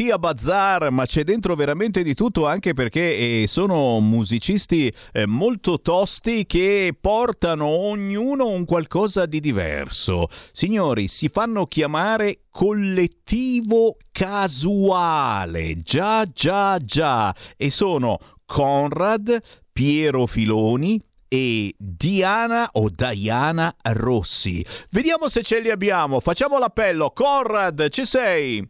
Mattia 0.00 0.18
Bazzar, 0.18 0.90
ma 0.90 1.04
c'è 1.04 1.24
dentro 1.24 1.54
veramente 1.54 2.02
di 2.02 2.14
tutto 2.14 2.46
anche 2.46 2.72
perché 2.72 3.42
eh, 3.42 3.46
sono 3.46 4.00
musicisti 4.00 4.90
eh, 5.12 5.26
molto 5.26 5.78
tosti 5.82 6.46
che 6.46 6.96
portano 6.98 7.66
ognuno 7.66 8.48
un 8.48 8.64
qualcosa 8.64 9.26
di 9.26 9.40
diverso. 9.40 10.28
Signori, 10.52 11.06
si 11.06 11.28
fanno 11.28 11.66
chiamare 11.66 12.44
collettivo 12.48 13.98
casuale. 14.10 15.76
Già, 15.82 16.24
già, 16.32 16.78
già. 16.78 17.34
E 17.58 17.68
sono 17.68 18.18
Conrad, 18.46 19.38
Piero 19.70 20.24
Filoni, 20.24 20.98
e 21.28 21.74
Diana 21.76 22.70
o 22.72 22.88
Diana 22.88 23.76
Rossi. 23.82 24.64
Vediamo 24.88 25.28
se 25.28 25.42
ce 25.42 25.60
li 25.60 25.68
abbiamo. 25.70 26.20
Facciamo 26.20 26.58
l'appello. 26.58 27.10
Conrad, 27.10 27.90
ci 27.90 28.06
sei? 28.06 28.66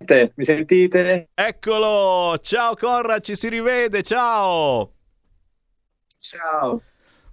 Mi 0.00 0.44
sentite? 0.44 1.30
Eccolo! 1.34 2.38
Ciao 2.38 2.76
Conrad, 2.76 3.20
ci 3.20 3.34
si 3.34 3.48
rivede. 3.48 4.02
Ciao! 4.02 4.92
Ciao. 6.18 6.82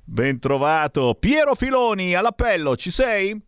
Ben 0.04 0.40
trovato. 0.40 1.16
Piero 1.16 1.56
Filoni, 1.56 2.16
all'appello, 2.16 2.76
ci 2.76 2.92
sei? 2.92 3.40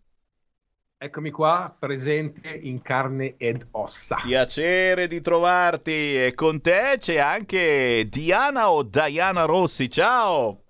Eccomi 0.99 1.29
qua, 1.29 1.75
presente 1.77 2.49
in 2.49 2.81
carne 2.81 3.35
ed 3.37 3.67
ossa. 3.71 4.15
Piacere 4.15 5.07
di 5.07 5.21
trovarti. 5.21 6.25
E 6.25 6.33
con 6.33 6.61
te 6.61 6.97
c'è 6.99 7.17
anche 7.17 8.07
Diana 8.09 8.71
o 8.71 8.83
Diana 8.83 9.45
Rossi. 9.45 9.89
Ciao! 9.89 10.63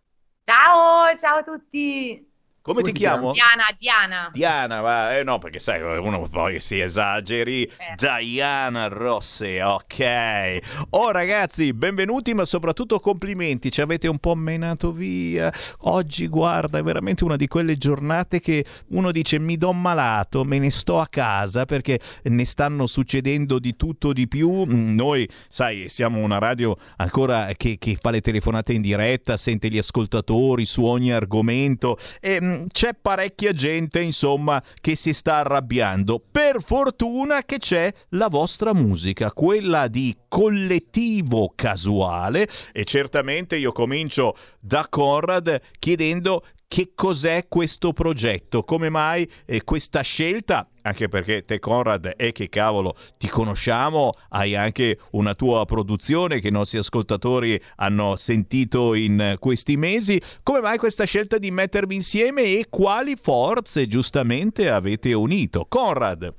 Ciao, 0.43 1.15
ciao 1.17 1.37
a 1.37 1.43
tutti. 1.43 2.26
Come 2.67 2.81
ti 2.81 2.91
chiamo? 2.91 3.31
Diana, 3.31 3.63
Diana. 3.77 4.29
Diana, 4.33 4.81
va, 4.81 5.17
eh 5.17 5.23
no, 5.23 5.37
perché 5.37 5.57
sai, 5.57 5.81
uno 5.81 6.27
poi 6.27 6.59
si 6.59 6.81
esageri. 6.81 7.71
Diana 7.95 8.87
Rossi, 8.89 9.59
ok. 9.63 10.59
Oh 10.89 11.11
ragazzi, 11.11 11.71
benvenuti, 11.71 12.33
ma 12.33 12.43
soprattutto 12.43 12.99
complimenti, 12.99 13.71
ci 13.71 13.79
avete 13.79 14.09
un 14.09 14.17
po' 14.19 14.35
menato 14.35 14.91
via. 14.91 15.49
Oggi, 15.83 16.27
guarda, 16.27 16.79
è 16.79 16.83
veramente 16.83 17.23
una 17.23 17.37
di 17.37 17.47
quelle 17.47 17.77
giornate 17.77 18.41
che 18.41 18.65
uno 18.87 19.13
dice 19.13 19.39
mi 19.39 19.55
do 19.55 19.71
malato, 19.71 20.43
me 20.43 20.59
ne 20.59 20.69
sto 20.69 20.99
a 20.99 21.07
casa 21.07 21.63
perché 21.63 22.01
ne 22.23 22.43
stanno 22.43 22.85
succedendo 22.85 23.59
di 23.59 23.77
tutto 23.77 24.11
di 24.11 24.27
più. 24.27 24.65
Mm, 24.65 24.93
Noi, 24.93 25.25
sai, 25.47 25.87
siamo 25.87 26.19
una 26.19 26.37
radio 26.37 26.75
ancora 26.97 27.47
che, 27.55 27.77
che 27.79 27.97
fa 27.97 28.09
le 28.09 28.19
telefonate 28.19 28.73
in 28.73 28.81
diretta, 28.81 29.37
sente 29.37 29.69
gli 29.69 29.77
ascoltatori 29.77 30.65
su 30.65 30.83
ogni 30.83 31.13
argomento 31.13 31.97
e 32.19 32.41
mm, 32.41 32.55
c'è 32.71 32.93
parecchia 32.93 33.53
gente, 33.53 34.01
insomma, 34.01 34.61
che 34.81 34.95
si 34.95 35.13
sta 35.13 35.37
arrabbiando. 35.37 36.21
Per 36.31 36.61
fortuna 36.61 37.43
che 37.43 37.57
c'è 37.57 37.93
la 38.09 38.27
vostra 38.27 38.73
musica, 38.73 39.31
quella 39.31 39.87
di 39.87 40.15
collettivo 40.27 41.51
casuale 41.55 42.47
e 42.71 42.83
certamente 42.83 43.57
io 43.57 43.71
comincio 43.71 44.35
da 44.59 44.87
Conrad 44.89 45.61
chiedendo 45.79 46.43
che 46.67 46.91
cos'è 46.93 47.47
questo 47.47 47.93
progetto, 47.93 48.63
come 48.63 48.89
mai 48.89 49.29
eh, 49.45 49.63
questa 49.63 50.01
scelta, 50.01 50.69
anche 50.81 51.07
perché 51.07 51.45
te 51.45 51.59
Conrad 51.59 52.07
è 52.07 52.31
che 52.33 52.49
cavolo 52.49 52.95
ti 53.17 53.29
conosciamo, 53.29 54.11
hai 54.29 54.53
anche 54.53 54.99
una 55.11 55.33
tua 55.33 55.63
produzione 55.65 56.39
che 56.39 56.49
i 56.49 56.51
nostri 56.51 56.77
ascoltatori 56.77 57.59
hanno 57.77 58.17
sentito 58.17 58.93
in 58.95 59.19
eh, 59.19 59.37
questi 59.39 59.77
mesi, 59.77 60.21
come 60.43 60.59
mai 60.59 60.77
questa 60.77 61.05
scelta 61.05 61.37
di 61.37 61.51
mettervi 61.51 61.95
insieme 61.95 62.43
e 62.43 62.67
quali 62.69 63.15
forze 63.15 63.87
giustamente 63.87 64.69
avete 64.69 65.13
unito? 65.13 65.65
Conrad. 65.69 66.33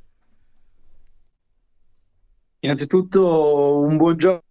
Innanzitutto 2.60 3.80
un 3.80 3.96
buongiorno 3.96 4.42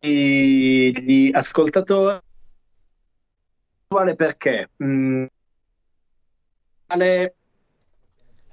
agli 0.00 1.30
ascoltatori. 1.32 2.18
Quale 3.92 4.14
perché? 4.14 4.70
Mm, 4.82 5.24
quale- 6.86 7.34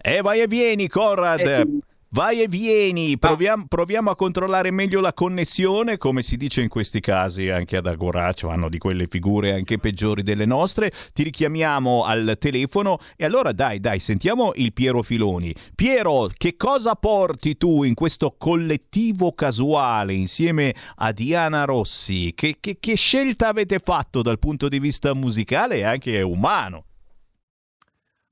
Eh, 0.01 0.21
vai 0.21 0.41
e 0.41 0.47
vieni, 0.47 0.87
Conrad. 0.89 1.39
Eh, 1.39 1.65
Vai 2.11 2.41
e 2.41 2.47
vieni, 2.47 3.19
proviamo, 3.19 3.65
proviamo 3.67 4.09
a 4.09 4.15
controllare 4.15 4.71
meglio 4.71 4.99
la 4.99 5.13
connessione, 5.13 5.99
come 5.99 6.23
si 6.23 6.37
dice 6.37 6.59
in 6.63 6.67
questi 6.67 6.99
casi 7.01 7.49
anche 7.49 7.77
ad 7.77 7.85
Agorà, 7.85 8.33
ci 8.33 8.47
vanno 8.47 8.67
di 8.67 8.79
quelle 8.79 9.05
figure 9.07 9.53
anche 9.53 9.77
peggiori 9.77 10.23
delle 10.23 10.47
nostre, 10.47 10.91
ti 11.13 11.21
richiamiamo 11.21 12.03
al 12.03 12.35
telefono 12.39 12.97
e 13.15 13.25
allora 13.25 13.51
dai, 13.51 13.79
dai, 13.79 13.99
sentiamo 13.99 14.53
il 14.55 14.73
Piero 14.73 15.03
Filoni. 15.03 15.53
Piero, 15.75 16.31
che 16.35 16.57
cosa 16.57 16.95
porti 16.95 17.57
tu 17.57 17.83
in 17.83 17.93
questo 17.93 18.33
collettivo 18.39 19.33
casuale 19.33 20.15
insieme 20.15 20.73
a 20.95 21.11
Diana 21.11 21.65
Rossi? 21.65 22.33
Che, 22.33 22.57
che- 22.59 22.77
che 22.79 22.95
scelta 22.95 23.49
avete 23.49 23.77
fatto 23.77 24.23
dal 24.23 24.39
punto 24.39 24.67
di 24.67 24.79
vista 24.79 25.13
musicale 25.13 25.75
e 25.75 25.83
anche 25.83 26.19
umano? 26.23 26.85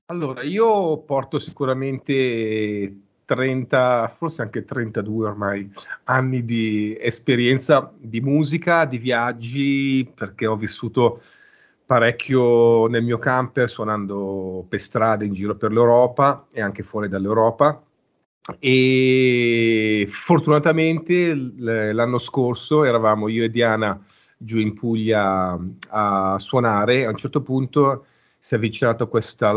Allora, 0.06 0.42
io 0.42 1.04
porto 1.04 1.38
sicuramente 1.38 3.07
30, 3.28 4.14
forse 4.16 4.40
anche 4.40 4.64
32 4.64 5.26
ormai 5.26 5.70
anni 6.04 6.46
di 6.46 6.96
esperienza 6.98 7.92
di 7.94 8.22
musica, 8.22 8.86
di 8.86 8.96
viaggi, 8.96 10.10
perché 10.14 10.46
ho 10.46 10.56
vissuto 10.56 11.20
parecchio 11.84 12.86
nel 12.86 13.04
mio 13.04 13.18
camper 13.18 13.68
suonando 13.68 14.64
per 14.66 14.80
strade 14.80 15.26
in 15.26 15.34
giro 15.34 15.56
per 15.56 15.72
l'Europa 15.72 16.46
e 16.50 16.62
anche 16.62 16.82
fuori 16.82 17.08
dall'Europa. 17.08 17.82
E 18.58 20.06
fortunatamente 20.08 21.34
l'anno 21.34 22.18
scorso 22.18 22.84
eravamo 22.84 23.28
io 23.28 23.44
e 23.44 23.50
Diana 23.50 24.02
giù 24.38 24.56
in 24.56 24.72
Puglia 24.72 25.58
a 25.90 26.38
suonare, 26.38 27.04
a 27.04 27.10
un 27.10 27.16
certo 27.16 27.42
punto 27.42 28.06
si 28.38 28.54
è 28.54 28.56
avvicinato 28.56 29.06
questa, 29.06 29.52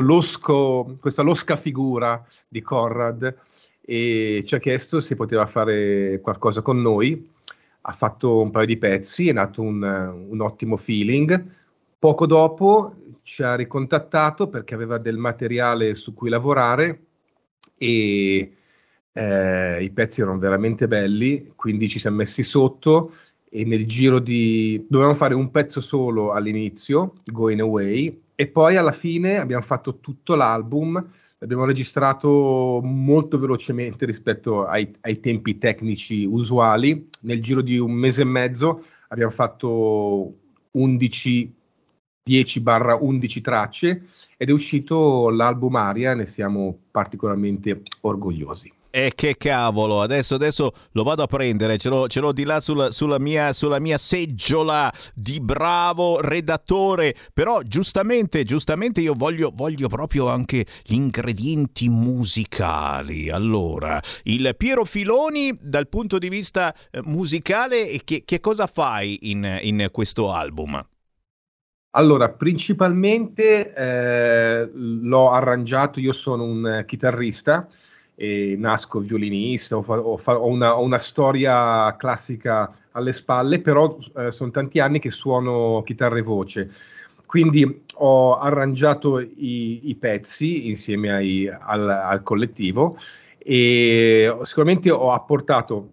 losco, 0.00 0.96
questa 1.00 1.22
losca 1.22 1.56
figura 1.56 2.24
di 2.46 2.60
Conrad 2.62 3.34
e 3.80 4.42
ci 4.46 4.54
ha 4.54 4.58
chiesto 4.58 5.00
se 5.00 5.16
poteva 5.16 5.46
fare 5.46 6.20
qualcosa 6.20 6.60
con 6.62 6.80
noi, 6.80 7.30
ha 7.80 7.92
fatto 7.92 8.40
un 8.40 8.50
paio 8.50 8.66
di 8.66 8.76
pezzi, 8.76 9.28
è 9.28 9.32
nato 9.32 9.62
un, 9.62 9.82
un 10.28 10.40
ottimo 10.40 10.76
feeling, 10.76 11.42
poco 11.98 12.26
dopo 12.26 12.94
ci 13.22 13.42
ha 13.42 13.54
ricontattato 13.54 14.48
perché 14.48 14.74
aveva 14.74 14.98
del 14.98 15.16
materiale 15.16 15.94
su 15.94 16.12
cui 16.14 16.28
lavorare 16.28 17.00
e 17.78 18.52
eh, 19.12 19.82
i 19.82 19.90
pezzi 19.90 20.20
erano 20.20 20.38
veramente 20.38 20.86
belli, 20.86 21.52
quindi 21.56 21.88
ci 21.88 21.98
siamo 21.98 22.16
messi 22.16 22.42
sotto 22.42 23.12
e 23.48 23.64
nel 23.64 23.86
giro 23.86 24.18
di... 24.18 24.84
dovevamo 24.88 25.16
fare 25.16 25.34
un 25.34 25.50
pezzo 25.50 25.80
solo 25.80 26.32
all'inizio, 26.32 27.14
Going 27.24 27.60
Away, 27.60 28.22
e 28.40 28.46
poi 28.46 28.76
alla 28.76 28.92
fine 28.92 29.38
abbiamo 29.38 29.64
fatto 29.64 29.98
tutto 29.98 30.36
l'album, 30.36 31.04
l'abbiamo 31.38 31.64
registrato 31.64 32.80
molto 32.84 33.36
velocemente 33.36 34.06
rispetto 34.06 34.64
ai, 34.64 34.94
ai 35.00 35.18
tempi 35.18 35.58
tecnici 35.58 36.24
usuali, 36.24 37.08
nel 37.22 37.42
giro 37.42 37.62
di 37.62 37.78
un 37.78 37.90
mese 37.90 38.22
e 38.22 38.26
mezzo 38.26 38.84
abbiamo 39.08 39.32
fatto 39.32 40.34
11 40.70 41.52
10-11 42.28 43.40
tracce 43.40 44.04
ed 44.36 44.50
è 44.50 44.52
uscito 44.52 45.30
l'album 45.30 45.74
Aria, 45.74 46.14
ne 46.14 46.26
siamo 46.26 46.78
particolarmente 46.92 47.82
orgogliosi. 48.02 48.72
E 48.90 49.12
che 49.14 49.36
cavolo, 49.36 50.00
adesso, 50.00 50.36
adesso 50.36 50.72
lo 50.92 51.02
vado 51.02 51.22
a 51.22 51.26
prendere, 51.26 51.76
ce 51.76 51.90
l'ho, 51.90 52.08
ce 52.08 52.20
l'ho 52.20 52.32
di 52.32 52.44
là 52.44 52.58
sul, 52.58 52.88
sulla, 52.90 53.18
mia, 53.18 53.52
sulla, 53.52 53.78
mia, 53.78 53.98
seggiola 53.98 54.90
di 55.14 55.40
bravo 55.40 56.20
redattore, 56.22 57.14
però 57.34 57.60
giustamente, 57.62 58.44
giustamente 58.44 59.02
io 59.02 59.12
voglio, 59.14 59.52
voglio, 59.54 59.88
proprio 59.88 60.28
anche 60.28 60.64
gli 60.84 60.94
ingredienti 60.94 61.90
musicali. 61.90 63.28
Allora, 63.28 64.00
il 64.24 64.54
Piero 64.56 64.86
Filoni 64.86 65.54
dal 65.60 65.88
punto 65.88 66.16
di 66.16 66.30
vista 66.30 66.74
eh, 66.90 67.02
musicale, 67.04 68.00
che, 68.04 68.22
che 68.24 68.40
cosa 68.40 68.66
fai 68.66 69.30
in, 69.30 69.58
in 69.62 69.88
questo 69.92 70.32
album? 70.32 70.82
Allora, 71.90 72.30
principalmente 72.30 73.72
eh, 73.74 74.70
l'ho 74.72 75.30
arrangiato, 75.30 76.00
io 76.00 76.12
sono 76.12 76.44
un 76.44 76.84
chitarrista, 76.86 77.66
e 78.20 78.56
nasco 78.58 78.98
violinista, 78.98 79.76
ho, 79.76 79.84
ho, 79.86 80.20
ho, 80.24 80.46
una, 80.48 80.76
ho, 80.76 80.82
una, 80.82 80.98
storia 80.98 81.94
classica 81.96 82.68
alle 82.90 83.12
spalle, 83.12 83.60
però 83.60 83.96
eh, 84.16 84.32
sono 84.32 84.50
tanti 84.50 84.80
anni 84.80 84.98
che 84.98 85.10
suono 85.10 85.84
chitarra 85.86 86.18
e 86.18 86.22
voce. 86.22 86.68
Quindi 87.24 87.84
ho 87.94 88.36
arrangiato 88.36 89.20
i, 89.20 89.88
i 89.88 89.94
pezzi 89.94 90.66
insieme 90.66 91.12
ai, 91.12 91.48
al, 91.48 91.88
al 91.88 92.24
collettivo 92.24 92.98
e 93.38 94.36
sicuramente 94.42 94.90
ho 94.90 95.12
apportato 95.12 95.92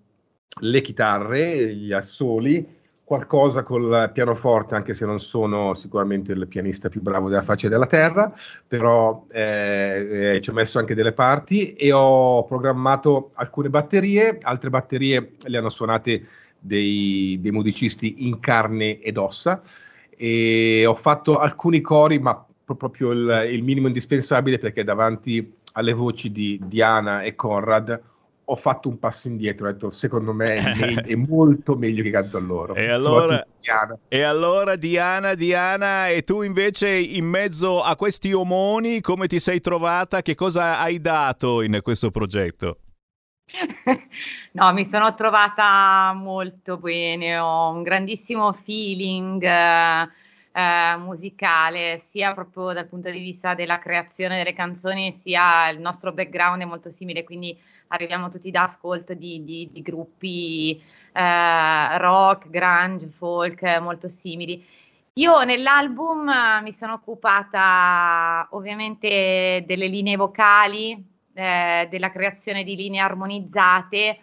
le 0.61 0.81
chitarre, 0.81 1.75
gli 1.75 1.91
assoli, 1.91 2.67
qualcosa 3.05 3.61
col 3.61 4.09
pianoforte, 4.11 4.73
anche 4.73 4.95
se 4.95 5.05
non 5.05 5.19
sono 5.19 5.75
sicuramente 5.75 6.31
il 6.31 6.47
pianista 6.47 6.89
più 6.89 7.01
bravo 7.01 7.29
della 7.29 7.43
faccia 7.43 7.69
della 7.69 7.85
terra, 7.85 8.33
però 8.67 9.27
eh, 9.31 10.33
eh, 10.35 10.41
ci 10.41 10.49
ho 10.49 10.53
messo 10.53 10.79
anche 10.79 10.95
delle 10.95 11.13
parti 11.13 11.73
e 11.73 11.91
ho 11.91 12.43
programmato 12.45 13.29
alcune 13.35 13.69
batterie, 13.69 14.39
altre 14.41 14.71
batterie 14.71 15.33
le 15.45 15.57
hanno 15.57 15.69
suonate 15.69 16.25
dei, 16.59 17.37
dei 17.39 17.51
musicisti 17.51 18.25
in 18.27 18.39
carne 18.39 18.99
ed 18.99 19.17
ossa. 19.17 19.61
E 20.17 20.83
ho 20.87 20.95
fatto 20.95 21.37
alcuni 21.37 21.81
cori, 21.81 22.17
ma 22.17 22.43
proprio 22.65 23.11
il, 23.11 23.49
il 23.51 23.63
minimo 23.63 23.85
indispensabile 23.85 24.57
perché 24.57 24.83
davanti 24.83 25.57
alle 25.73 25.93
voci 25.93 26.31
di 26.31 26.59
Diana 26.63 27.21
e 27.21 27.35
Conrad 27.35 28.01
ho 28.45 28.55
fatto 28.55 28.89
un 28.89 28.99
passo 28.99 29.27
indietro, 29.27 29.67
ho 29.67 29.71
detto 29.71 29.91
secondo 29.91 30.33
me 30.33 30.55
è, 30.55 30.75
meglio, 30.75 31.01
è 31.05 31.15
molto 31.15 31.75
meglio 31.75 32.03
che 32.03 32.11
canto 32.11 32.37
a 32.37 32.39
loro. 32.39 32.75
E 32.75 32.89
allora, 32.89 33.45
Diana. 33.59 33.97
e 34.07 34.21
allora 34.21 34.75
Diana, 34.75 35.33
Diana, 35.33 36.09
e 36.09 36.23
tu 36.23 36.41
invece 36.41 36.89
in 36.89 37.25
mezzo 37.25 37.81
a 37.81 37.95
questi 37.95 38.33
omoni 38.33 39.01
come 39.01 39.27
ti 39.27 39.39
sei 39.39 39.61
trovata? 39.61 40.21
Che 40.21 40.35
cosa 40.35 40.79
hai 40.79 41.01
dato 41.01 41.61
in 41.61 41.79
questo 41.81 42.11
progetto? 42.11 42.79
no, 44.53 44.73
mi 44.73 44.85
sono 44.85 45.13
trovata 45.13 46.13
molto 46.13 46.77
bene, 46.77 47.37
ho 47.37 47.71
un 47.71 47.83
grandissimo 47.83 48.53
feeling. 48.53 49.43
Eh, 49.43 50.23
eh, 50.55 50.95
musicale, 50.99 51.97
sia 51.99 52.33
proprio 52.33 52.71
dal 52.71 52.87
punto 52.87 53.11
di 53.11 53.19
vista 53.19 53.53
della 53.55 53.77
creazione 53.77 54.37
delle 54.37 54.53
canzoni, 54.53 55.11
sia 55.11 55.67
il 55.67 55.81
nostro 55.81 56.13
background 56.13 56.61
è 56.61 56.65
molto 56.65 56.91
simile, 56.91 57.25
quindi 57.25 57.59
arriviamo 57.87 58.29
tutti 58.29 58.51
da 58.51 58.63
ascolto 58.63 59.13
di, 59.13 59.43
di, 59.43 59.69
di 59.71 59.81
gruppi 59.81 60.81
eh, 61.11 61.97
rock, 61.97 62.49
grunge, 62.49 63.07
folk 63.07 63.63
molto 63.79 64.07
simili. 64.07 64.65
Io 65.13 65.43
nell'album 65.43 66.29
mi 66.61 66.73
sono 66.73 66.93
occupata 66.93 68.47
ovviamente 68.51 69.63
delle 69.65 69.87
linee 69.87 70.17
vocali, 70.17 71.01
eh, 71.33 71.87
della 71.89 72.11
creazione 72.11 72.65
di 72.65 72.75
linee 72.75 72.99
armonizzate 72.99 74.19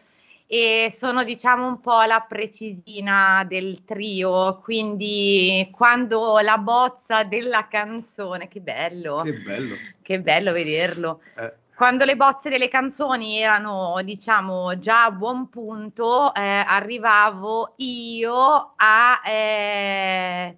e 0.47 0.89
sono 0.91 1.25
diciamo 1.25 1.67
un 1.67 1.81
po' 1.81 2.03
la 2.03 2.27
precisina 2.29 3.43
del 3.49 3.87
trio, 3.87 4.59
quindi 4.63 5.67
quando 5.73 6.39
la 6.41 6.59
bozza 6.59 7.25
della 7.25 7.69
canzone, 7.69 8.49
che 8.49 8.61
bello, 8.61 9.23
che 9.23 9.33
bello, 9.33 9.77
che 10.03 10.21
bello 10.21 10.53
vederlo. 10.53 11.23
Eh 11.39 11.61
quando 11.83 12.05
le 12.05 12.15
bozze 12.15 12.49
delle 12.49 12.69
canzoni 12.69 13.39
erano, 13.39 14.01
diciamo, 14.05 14.79
già 14.79 15.07
a 15.07 15.11
buon 15.11 15.49
punto, 15.49 16.33
eh, 16.33 16.41
arrivavo 16.41 17.75
io 17.79 18.75
a 18.77 19.21
eh, 19.27 20.57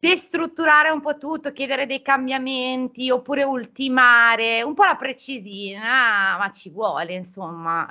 destrutturare 0.00 0.88
un 0.88 1.02
po' 1.02 1.18
tutto, 1.18 1.52
chiedere 1.52 1.84
dei 1.84 2.00
cambiamenti 2.00 3.10
oppure 3.10 3.44
ultimare, 3.44 4.62
un 4.62 4.72
po' 4.72 4.84
la 4.84 4.96
precisina, 4.96 6.38
ma 6.38 6.50
ci 6.52 6.70
vuole 6.70 7.12
insomma. 7.12 7.86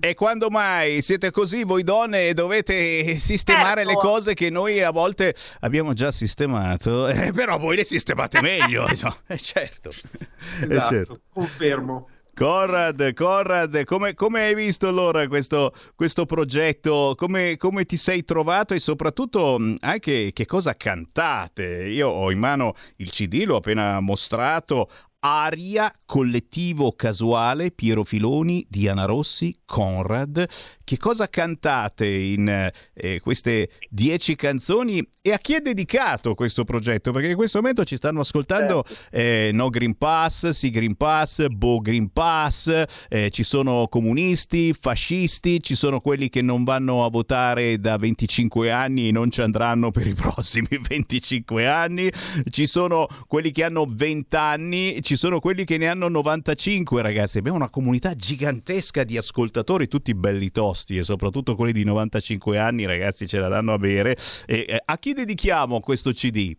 Eh. 0.00 0.08
E 0.08 0.14
quando 0.14 0.48
mai 0.48 1.02
siete 1.02 1.30
così 1.30 1.62
voi 1.62 1.84
donne 1.84 2.28
e 2.28 2.34
dovete 2.34 3.18
sistemare 3.18 3.84
certo. 3.84 3.88
le 3.90 3.94
cose 3.96 4.34
che 4.34 4.48
noi 4.48 4.82
a 4.82 4.90
volte 4.90 5.34
abbiamo 5.60 5.92
già 5.92 6.10
sistemato, 6.10 7.06
eh, 7.06 7.32
però 7.32 7.58
voi 7.58 7.76
le 7.76 7.84
sistemate 7.84 8.40
meglio, 8.40 8.86
no? 9.02 9.16
eh, 9.26 9.36
certo. 9.36 9.90
Eh, 9.90 10.72
esatto, 10.72 10.88
certo. 10.88 11.20
confermo. 11.34 12.08
Conrad, 12.36 13.14
Conrad, 13.14 13.84
come, 13.84 14.12
come, 14.12 14.42
hai 14.42 14.54
visto 14.54 14.88
allora 14.88 15.26
questo, 15.26 15.72
questo 15.94 16.26
progetto? 16.26 17.14
Come, 17.16 17.56
come, 17.56 17.86
ti 17.86 17.96
sei 17.96 18.26
trovato 18.26 18.74
e 18.74 18.78
soprattutto 18.78 19.58
anche 19.80 20.32
che 20.34 20.44
cosa 20.44 20.76
cantate? 20.76 21.86
Io 21.86 22.08
ho 22.10 22.30
in 22.30 22.38
mano 22.38 22.74
il 22.96 23.08
CD, 23.08 23.44
l'ho 23.46 23.56
appena 23.56 24.00
mostrato, 24.00 24.90
Aria, 25.28 25.92
collettivo 26.06 26.92
casuale, 26.92 27.72
Piero 27.72 28.04
Filoni, 28.04 28.64
Diana 28.68 29.06
Rossi, 29.06 29.52
Conrad. 29.64 30.48
Che 30.84 30.96
cosa 30.98 31.28
cantate 31.28 32.06
in 32.08 32.70
eh, 32.94 33.18
queste 33.20 33.70
dieci 33.90 34.36
canzoni 34.36 35.04
e 35.20 35.32
a 35.32 35.38
chi 35.38 35.54
è 35.54 35.60
dedicato 35.60 36.36
questo 36.36 36.62
progetto? 36.62 37.10
Perché 37.10 37.30
in 37.30 37.34
questo 37.34 37.58
momento 37.58 37.82
ci 37.82 37.96
stanno 37.96 38.20
ascoltando 38.20 38.84
certo. 38.86 39.16
eh, 39.16 39.50
No 39.52 39.68
Green 39.68 39.98
Pass, 39.98 40.50
Sì 40.50 40.70
Green 40.70 40.94
Pass, 40.94 41.48
Bo 41.48 41.80
Green 41.80 42.12
Pass, 42.12 42.84
eh, 43.08 43.30
ci 43.30 43.42
sono 43.42 43.88
comunisti, 43.88 44.72
fascisti, 44.78 45.60
ci 45.60 45.74
sono 45.74 45.98
quelli 45.98 46.28
che 46.28 46.40
non 46.40 46.62
vanno 46.62 47.04
a 47.04 47.10
votare 47.10 47.80
da 47.80 47.96
25 47.96 48.70
anni 48.70 49.08
e 49.08 49.10
non 49.10 49.32
ci 49.32 49.40
andranno 49.40 49.90
per 49.90 50.06
i 50.06 50.14
prossimi 50.14 50.68
25 50.80 51.66
anni, 51.66 52.08
ci 52.50 52.68
sono 52.68 53.08
quelli 53.26 53.50
che 53.50 53.64
hanno 53.64 53.86
20 53.90 54.36
anni, 54.36 55.02
ci 55.02 55.15
sono 55.16 55.40
quelli 55.40 55.64
che 55.64 55.78
ne 55.78 55.88
hanno 55.88 56.08
95 56.08 57.02
ragazzi, 57.02 57.38
abbiamo 57.38 57.56
una 57.56 57.70
comunità 57.70 58.14
gigantesca 58.14 59.04
di 59.04 59.16
ascoltatori, 59.16 59.88
tutti 59.88 60.14
belli 60.14 60.50
tosti 60.50 60.96
e 60.96 61.02
soprattutto 61.02 61.54
quelli 61.54 61.72
di 61.72 61.84
95 61.84 62.58
anni 62.58 62.86
ragazzi 62.86 63.26
ce 63.26 63.38
la 63.38 63.48
danno 63.48 63.72
a 63.72 63.78
bere. 63.78 64.16
E, 64.46 64.64
eh, 64.68 64.82
a 64.84 64.98
chi 64.98 65.12
dedichiamo 65.12 65.80
questo 65.80 66.12
CD? 66.12 66.56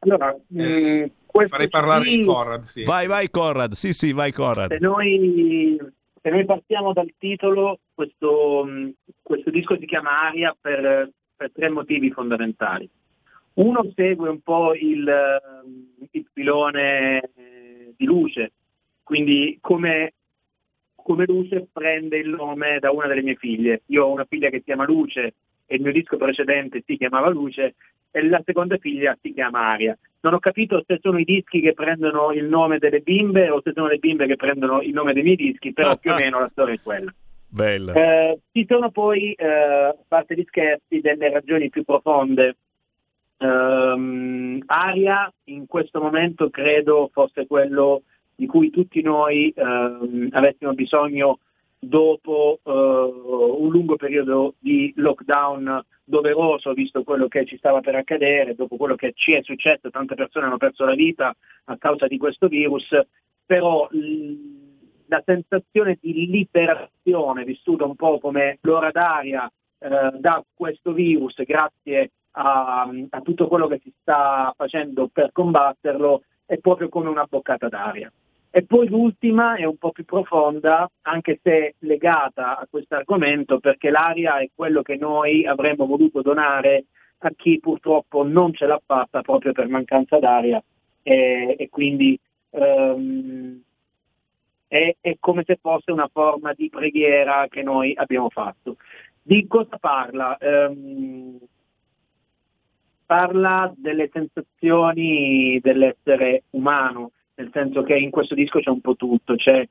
Allora, 0.00 0.36
mh, 0.48 1.04
questo 1.26 1.54
Farei 1.54 1.68
parlare 1.68 2.04
CD, 2.04 2.16
di 2.16 2.24
Conrad, 2.24 2.62
sì. 2.62 2.84
Vai, 2.84 3.06
vai 3.06 3.30
Conrad, 3.30 3.72
sì 3.72 3.92
sì, 3.92 4.12
vai 4.12 4.32
Conrad. 4.32 4.70
Se 4.70 4.78
noi, 4.78 5.78
se 6.22 6.30
noi 6.30 6.44
partiamo 6.44 6.92
dal 6.92 7.12
titolo, 7.18 7.80
questo, 7.94 8.64
mh, 8.64 8.92
questo 9.22 9.50
disco 9.50 9.76
si 9.78 9.86
chiama 9.86 10.22
Aria 10.28 10.56
per, 10.58 11.10
per 11.36 11.52
tre 11.52 11.68
motivi 11.68 12.10
fondamentali. 12.10 12.88
Uno 13.56 13.90
segue 13.94 14.28
un 14.28 14.40
po' 14.40 14.74
il, 14.74 15.10
il 16.10 16.26
filone 16.32 17.20
eh, 17.34 17.94
di 17.96 18.04
luce, 18.04 18.52
quindi 19.02 19.56
come, 19.60 20.12
come 20.94 21.24
luce 21.26 21.66
prende 21.72 22.18
il 22.18 22.28
nome 22.28 22.78
da 22.80 22.90
una 22.90 23.06
delle 23.06 23.22
mie 23.22 23.36
figlie. 23.36 23.82
Io 23.86 24.04
ho 24.04 24.12
una 24.12 24.26
figlia 24.28 24.50
che 24.50 24.58
si 24.58 24.64
chiama 24.64 24.84
Luce 24.84 25.34
e 25.64 25.76
il 25.76 25.82
mio 25.82 25.92
disco 25.92 26.18
precedente 26.18 26.82
si 26.84 26.98
chiamava 26.98 27.30
Luce 27.30 27.76
e 28.10 28.28
la 28.28 28.42
seconda 28.44 28.76
figlia 28.76 29.16
si 29.22 29.32
chiama 29.32 29.70
Aria. 29.70 29.96
Non 30.20 30.34
ho 30.34 30.38
capito 30.38 30.82
se 30.86 30.98
sono 31.00 31.18
i 31.18 31.24
dischi 31.24 31.60
che 31.60 31.72
prendono 31.72 32.32
il 32.32 32.44
nome 32.44 32.78
delle 32.78 33.00
bimbe 33.00 33.48
o 33.48 33.62
se 33.62 33.72
sono 33.74 33.86
le 33.86 33.98
bimbe 33.98 34.26
che 34.26 34.36
prendono 34.36 34.82
il 34.82 34.92
nome 34.92 35.14
dei 35.14 35.22
miei 35.22 35.36
dischi, 35.36 35.72
però 35.72 35.96
più 35.96 36.10
o 36.10 36.16
meno 36.18 36.40
la 36.40 36.48
storia 36.50 36.74
è 36.74 36.80
quella. 36.82 37.14
Bella. 37.48 37.92
Eh, 37.94 38.40
ci 38.52 38.66
sono 38.68 38.90
poi, 38.90 39.32
eh, 39.32 39.46
a 39.46 39.96
parte 40.06 40.34
gli 40.34 40.44
scherzi, 40.46 41.00
delle 41.00 41.30
ragioni 41.30 41.70
più 41.70 41.84
profonde. 41.84 42.56
Ehm, 43.38 44.62
Aria 44.66 45.32
in 45.44 45.66
questo 45.66 46.00
momento 46.00 46.48
credo 46.48 47.10
fosse 47.12 47.46
quello 47.46 48.02
di 48.34 48.46
cui 48.46 48.70
tutti 48.70 49.02
noi 49.02 49.52
ehm, 49.54 50.28
avessimo 50.32 50.72
bisogno 50.72 51.40
dopo 51.78 52.60
eh, 52.62 52.70
un 52.70 53.70
lungo 53.70 53.96
periodo 53.96 54.54
di 54.58 54.92
lockdown 54.96 55.84
doveroso, 56.04 56.72
visto 56.72 57.02
quello 57.02 57.28
che 57.28 57.44
ci 57.44 57.56
stava 57.56 57.80
per 57.80 57.94
accadere, 57.96 58.54
dopo 58.54 58.76
quello 58.76 58.94
che 58.94 59.12
ci 59.14 59.32
è 59.32 59.42
successo, 59.42 59.90
tante 59.90 60.14
persone 60.14 60.46
hanno 60.46 60.56
perso 60.56 60.84
la 60.84 60.94
vita 60.94 61.34
a 61.64 61.76
causa 61.76 62.06
di 62.06 62.16
questo 62.16 62.48
virus, 62.48 62.88
però 63.44 63.88
l- 63.90 64.64
la 65.06 65.22
sensazione 65.24 65.98
di 66.00 66.26
liberazione, 66.26 67.44
vissuta 67.44 67.84
un 67.84 67.94
po' 67.94 68.18
come 68.18 68.58
l'ora 68.62 68.90
d'aria 68.90 69.50
eh, 69.78 70.10
da 70.18 70.44
questo 70.54 70.92
virus, 70.92 71.42
grazie 71.44 72.12
a, 72.38 72.88
a 73.10 73.20
tutto 73.20 73.48
quello 73.48 73.66
che 73.66 73.80
si 73.82 73.92
sta 74.00 74.52
facendo 74.56 75.08
per 75.12 75.30
combatterlo, 75.32 76.22
è 76.44 76.58
proprio 76.58 76.88
come 76.88 77.08
una 77.08 77.26
boccata 77.28 77.68
d'aria. 77.68 78.12
E 78.50 78.64
poi 78.64 78.88
l'ultima 78.88 79.56
è 79.56 79.64
un 79.64 79.76
po' 79.76 79.90
più 79.90 80.04
profonda, 80.04 80.90
anche 81.02 81.40
se 81.42 81.74
legata 81.80 82.58
a 82.58 82.66
questo 82.70 82.94
argomento, 82.94 83.58
perché 83.58 83.90
l'aria 83.90 84.38
è 84.38 84.48
quello 84.54 84.82
che 84.82 84.96
noi 84.96 85.46
avremmo 85.46 85.86
voluto 85.86 86.22
donare 86.22 86.86
a 87.18 87.30
chi 87.34 87.58
purtroppo 87.58 88.22
non 88.22 88.52
ce 88.52 88.66
l'ha 88.66 88.80
fatta 88.84 89.22
proprio 89.22 89.52
per 89.52 89.68
mancanza 89.68 90.18
d'aria 90.18 90.62
e, 91.02 91.56
e 91.58 91.68
quindi 91.70 92.18
ehm, 92.50 93.60
è, 94.68 94.96
è 95.00 95.16
come 95.18 95.42
se 95.46 95.58
fosse 95.60 95.92
una 95.92 96.08
forma 96.12 96.52
di 96.52 96.68
preghiera 96.68 97.46
che 97.48 97.62
noi 97.62 97.94
abbiamo 97.94 98.28
fatto. 98.28 98.76
Di 99.22 99.46
cosa 99.46 99.76
parla? 99.78 100.36
Ehm, 100.38 101.25
parla 103.06 103.72
delle 103.76 104.10
sensazioni 104.12 105.60
dell'essere 105.62 106.42
umano, 106.50 107.12
nel 107.36 107.50
senso 107.52 107.82
che 107.82 107.96
in 107.96 108.10
questo 108.10 108.34
disco 108.34 108.58
c'è 108.58 108.70
un 108.70 108.80
po' 108.80 108.96
tutto, 108.96 109.36
c'è, 109.36 109.66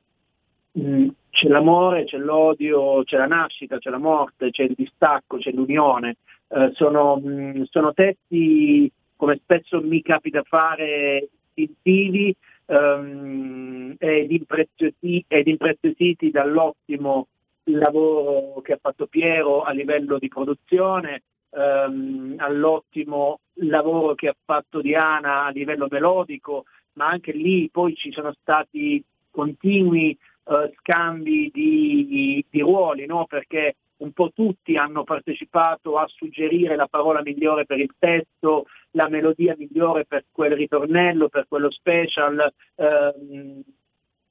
mh, 0.71 1.07
c'è 1.29 1.49
l'amore, 1.49 2.05
c'è 2.05 2.17
l'odio, 2.17 3.03
c'è 3.03 3.17
la 3.17 3.27
nascita, 3.27 3.77
c'è 3.77 3.89
la 3.89 3.97
morte, 3.97 4.51
c'è 4.51 4.63
il 4.63 4.73
distacco, 4.75 5.37
c'è 5.37 5.51
l'unione. 5.51 6.15
Eh, 6.47 6.71
sono, 6.73 7.17
mh, 7.17 7.63
sono 7.69 7.93
testi, 7.93 8.89
come 9.15 9.39
spesso 9.43 9.81
mi 9.81 10.01
capita 10.01 10.41
fare, 10.43 11.27
istintivi 11.53 12.35
ehm, 12.65 13.95
ed 13.97 14.31
impreziositi 14.31 16.31
dall'ottimo 16.31 17.27
lavoro 17.65 18.61
che 18.61 18.73
ha 18.73 18.79
fatto 18.79 19.07
Piero 19.07 19.63
a 19.63 19.71
livello 19.71 20.19
di 20.19 20.27
produzione, 20.27 21.23
ehm, 21.55 22.35
all'ottimo 22.37 23.39
lavoro 23.59 24.15
che 24.15 24.27
ha 24.27 24.35
fatto 24.43 24.81
Diana 24.81 25.45
a 25.45 25.49
livello 25.49 25.87
melodico, 25.89 26.65
ma 26.93 27.07
anche 27.07 27.31
lì 27.31 27.69
poi 27.69 27.95
ci 27.95 28.11
sono 28.11 28.33
stati 28.41 29.03
continui 29.31 30.11
eh, 30.11 30.73
scambi 30.79 31.49
di, 31.53 32.05
di- 32.07 32.45
di 32.49 32.59
ruoli, 32.61 33.05
no? 33.05 33.25
perché 33.25 33.75
un 33.97 34.11
po' 34.11 34.31
tutti 34.33 34.75
hanno 34.75 35.03
partecipato 35.03 35.97
a 35.97 36.07
suggerire 36.07 36.75
la 36.75 36.87
parola 36.87 37.21
migliore 37.21 37.65
per 37.65 37.79
il 37.79 37.93
testo, 37.97 38.65
la 38.91 39.07
melodia 39.07 39.55
migliore 39.57 40.05
per 40.05 40.25
quel 40.31 40.51
ritornello, 40.51 41.29
per 41.29 41.45
quello 41.47 41.71
special, 41.71 42.51
ehm, 42.75 43.61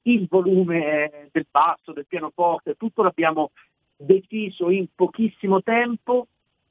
il 0.03 0.27
volume 0.29 1.29
del 1.31 1.47
basso, 1.49 1.93
del 1.93 2.05
pianoforte, 2.05 2.75
tutto 2.75 3.01
l'abbiamo 3.01 3.51
deciso 3.97 4.69
in 4.69 4.85
pochissimo 4.93 5.63
tempo 5.63 6.27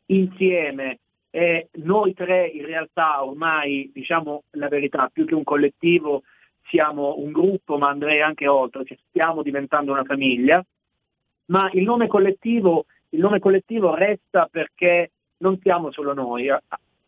insieme 0.07 0.99
e 1.31 1.69
noi 1.83 2.15
tre 2.15 2.47
in 2.47 2.65
realtà 2.65 3.25
ormai 3.25 3.91
diciamo 3.93 4.45
la 4.53 4.69
verità, 4.69 5.11
più 5.13 5.25
che 5.25 5.35
un 5.35 5.43
collettivo 5.43 6.23
siamo 6.69 7.19
un 7.19 7.33
gruppo, 7.33 7.77
ma 7.77 7.89
andrei 7.89 8.21
anche 8.21 8.47
oltre, 8.47 8.85
cioè 8.85 8.97
stiamo 9.09 9.43
diventando 9.43 9.93
una 9.93 10.05
famiglia, 10.05 10.65
ma 11.47 11.69
il 11.73 11.83
nome 11.83 12.07
collettivo, 12.07 12.87
il 13.11 13.21
nome 13.21 13.39
collettivo 13.39 13.95
resta 13.95 14.49
perché 14.51 15.11
non 15.39 15.59
siamo 15.61 15.91
solo 15.91 16.15
noi. 16.15 16.49
A, 16.49 16.61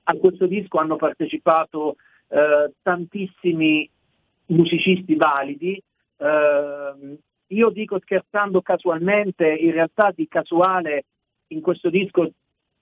a 0.09 0.14
questo 0.14 0.47
disco 0.47 0.78
hanno 0.78 0.97
partecipato 0.97 1.97
eh, 2.28 2.73
tantissimi 2.82 3.89
musicisti 4.47 5.14
validi. 5.14 5.81
eh, 6.18 7.18
io 7.48 7.70
dico 7.70 8.01
scherzando 8.01 8.60
casualmente, 8.60 9.48
in 9.48 9.70
realtà 9.70 10.12
di 10.14 10.27
casuale 10.27 11.05
in 11.48 11.60
questo 11.60 11.90
disco 11.90 12.31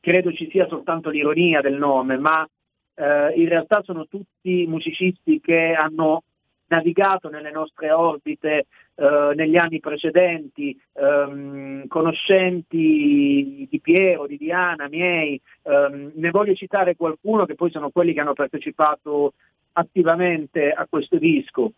credo 0.04 0.34
ci 0.34 0.50
sia 0.50 0.68
soltanto 0.68 1.08
l'ironia 1.08 1.62
del 1.62 1.78
nome, 1.78 2.18
ma 2.18 2.46
eh, 2.94 3.32
in 3.36 3.48
realtà 3.48 3.82
sono 3.82 4.06
tutti 4.06 4.66
musicisti 4.66 5.40
che 5.40 5.72
hanno 5.72 6.24
navigato 6.66 7.30
nelle 7.30 7.50
nostre 7.50 7.90
orbite 7.90 8.66
eh, 8.96 9.32
negli 9.34 9.56
anni 9.56 9.80
precedenti, 9.80 10.78
ehm, 10.92 11.86
conoscenti 11.86 13.66
di 13.70 13.80
Piero, 13.80 14.26
di 14.26 14.36
Diana, 14.36 14.88
miei, 14.88 15.40
ehm, 15.62 16.12
ne 16.16 16.30
voglio 16.30 16.54
citare 16.54 16.96
qualcuno 16.96 17.46
che 17.46 17.54
poi 17.54 17.70
sono 17.70 17.88
quelli 17.88 18.12
che 18.12 18.20
hanno 18.20 18.34
partecipato 18.34 19.32
attivamente 19.72 20.70
a 20.70 20.86
questo 20.86 21.16
disco. 21.16 21.72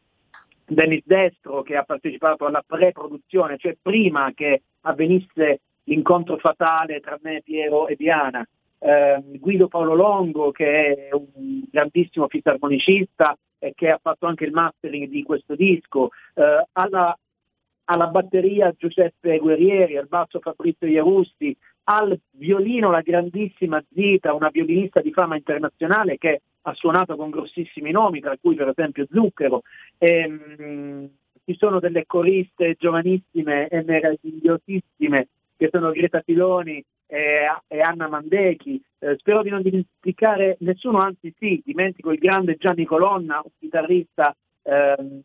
Dennis 0.67 1.05
Destro 1.05 1.63
che 1.63 1.77
ha 1.77 1.85
partecipato 1.85 2.45
alla 2.45 2.65
pre-produzione, 2.67 3.57
cioè 3.57 3.77
prima 3.81 4.33
che 4.35 4.63
avvenisse 4.81 5.61
l'incontro 5.87 6.37
fatale 6.39 7.01
tra 7.01 7.19
me, 7.23 7.43
Piero 7.43 7.89
e 7.89 7.97
Diana. 7.97 8.47
Eh, 8.79 9.23
Guido 9.39 9.69
Paolo 9.69 9.95
Longo 9.95 10.51
che 10.51 11.09
è 11.09 11.15
un 11.15 11.63
grandissimo 11.71 12.29
fisarmonicista 12.29 13.37
e 13.59 13.73
che 13.75 13.91
ha 13.91 13.99
fatto 14.01 14.27
anche 14.27 14.45
il 14.45 14.53
mastering 14.53 15.09
di 15.09 15.23
questo 15.23 15.55
disco, 15.55 16.11
eh, 16.35 16.67
alla, 16.73 17.19
alla 17.85 18.07
batteria 18.09 18.75
Giuseppe 18.77 19.39
Guerrieri, 19.39 19.97
al 19.97 20.09
basso 20.09 20.41
Fabrizio 20.41 20.87
Iarussi, 20.87 21.57
al 21.85 22.19
violino 22.33 22.91
la 22.91 23.01
grandissima 23.01 23.83
Zita, 23.93 24.35
una 24.35 24.51
violinista 24.51 25.01
di 25.01 25.13
fama 25.13 25.37
internazionale 25.37 26.19
che 26.19 26.43
ha 26.63 26.75
suonato 26.75 27.17
con 27.17 27.31
grossissimi 27.31 27.93
nomi, 27.93 28.21
tra 28.21 28.37
cui 28.41 28.57
per 28.57 28.69
esempio 28.69 29.07
Zucchero. 29.11 29.63
Ehm, 29.99 31.09
ci 31.45 31.57
sono 31.57 31.79
delle 31.79 32.07
coriste 32.07 32.75
giovanissime 32.77 33.69
e 33.69 33.85
meravigliosissime 33.85 35.29
che 35.57 35.69
sono 35.71 35.91
Greta 35.91 36.21
Filoni 36.21 36.83
e, 37.07 37.47
e 37.67 37.81
Anna 37.81 38.09
Mandechi. 38.09 38.81
Eh, 38.99 39.17
spero 39.19 39.43
di 39.43 39.51
non 39.51 39.63
dimenticare 39.63 40.57
nessuno, 40.61 40.99
anzi 40.99 41.35
sì, 41.39 41.61
dimentico 41.65 42.13
il 42.13 42.19
grande 42.19 42.57
Gianni 42.57 42.85
Colonna, 42.85 43.41
un 43.43 43.51
chitarrista 43.59 44.35
ehm, 44.63 45.23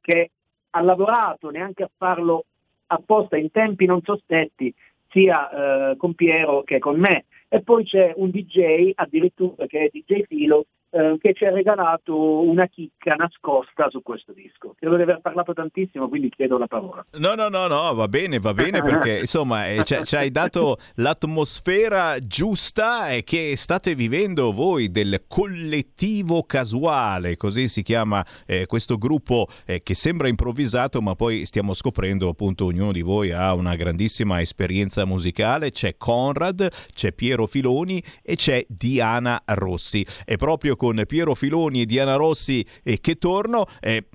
che 0.00 0.30
ha 0.70 0.80
lavorato 0.82 1.50
neanche 1.50 1.82
a 1.82 1.90
farlo 1.96 2.44
apposta 2.86 3.36
in 3.36 3.50
tempi 3.50 3.84
non 3.84 4.00
sospetti 4.02 4.72
sia 5.10 5.90
eh, 5.90 5.96
con 5.96 6.14
Piero 6.14 6.62
che 6.62 6.78
con 6.78 6.98
me. 6.98 7.26
E 7.48 7.62
poi 7.62 7.84
c'è 7.84 8.12
un 8.16 8.30
DJ 8.30 8.92
addirittura 8.94 9.66
che 9.66 9.84
è 9.84 9.88
DJ 9.90 10.22
Filo 10.24 10.66
eh, 10.90 11.16
che 11.20 11.34
ci 11.34 11.44
ha 11.44 11.50
regalato 11.50 12.42
una 12.42 12.66
chicca 12.66 13.14
nascosta 13.14 13.88
su 13.90 14.02
questo 14.02 14.32
disco. 14.32 14.74
Credo 14.78 14.96
di 14.96 15.02
aver 15.02 15.20
parlato 15.20 15.52
tantissimo, 15.52 16.08
quindi 16.08 16.30
chiedo 16.30 16.56
la 16.58 16.66
parola. 16.66 17.04
No, 17.12 17.34
no, 17.34 17.48
no, 17.48 17.66
no, 17.66 17.94
va 17.94 18.08
bene, 18.08 18.38
va 18.38 18.54
bene 18.54 18.82
perché 18.82 19.18
insomma 19.28 19.68
eh, 19.68 19.84
ci, 19.84 20.16
hai 20.16 20.30
dato 20.30 20.78
l'atmosfera 20.94 22.18
giusta 22.20 23.10
e 23.10 23.24
che 23.24 23.54
state 23.56 23.94
vivendo 23.94 24.52
voi 24.52 24.90
del 24.90 25.24
collettivo 25.26 26.44
casuale, 26.44 27.36
così 27.36 27.68
si 27.68 27.82
chiama 27.82 28.24
eh, 28.46 28.66
questo 28.66 28.96
gruppo 28.96 29.48
eh, 29.66 29.82
che 29.82 29.94
sembra 29.94 30.28
improvvisato, 30.28 31.02
ma 31.02 31.14
poi 31.14 31.44
stiamo 31.44 31.74
scoprendo 31.74 32.28
appunto 32.28 32.64
ognuno 32.64 32.92
di 32.92 33.02
voi 33.02 33.30
ha 33.30 33.52
una 33.54 33.76
grandissima 33.76 34.40
esperienza 34.40 35.04
musicale. 35.04 35.70
C'è 35.70 35.96
Conrad, 35.96 36.68
c'è 36.94 37.12
Piero 37.12 37.46
Filoni 37.46 38.02
e 38.22 38.36
c'è 38.36 38.64
Diana 38.68 39.42
Rossi. 39.44 40.06
È 40.24 40.36
proprio 40.36 40.76
con 40.78 41.02
Piero 41.06 41.34
Filoni 41.34 41.84
Diana 41.84 42.14
Rossi 42.14 42.64
e 42.82 43.00
che 43.00 43.16
torno. 43.16 43.66
Eh, 43.80 44.08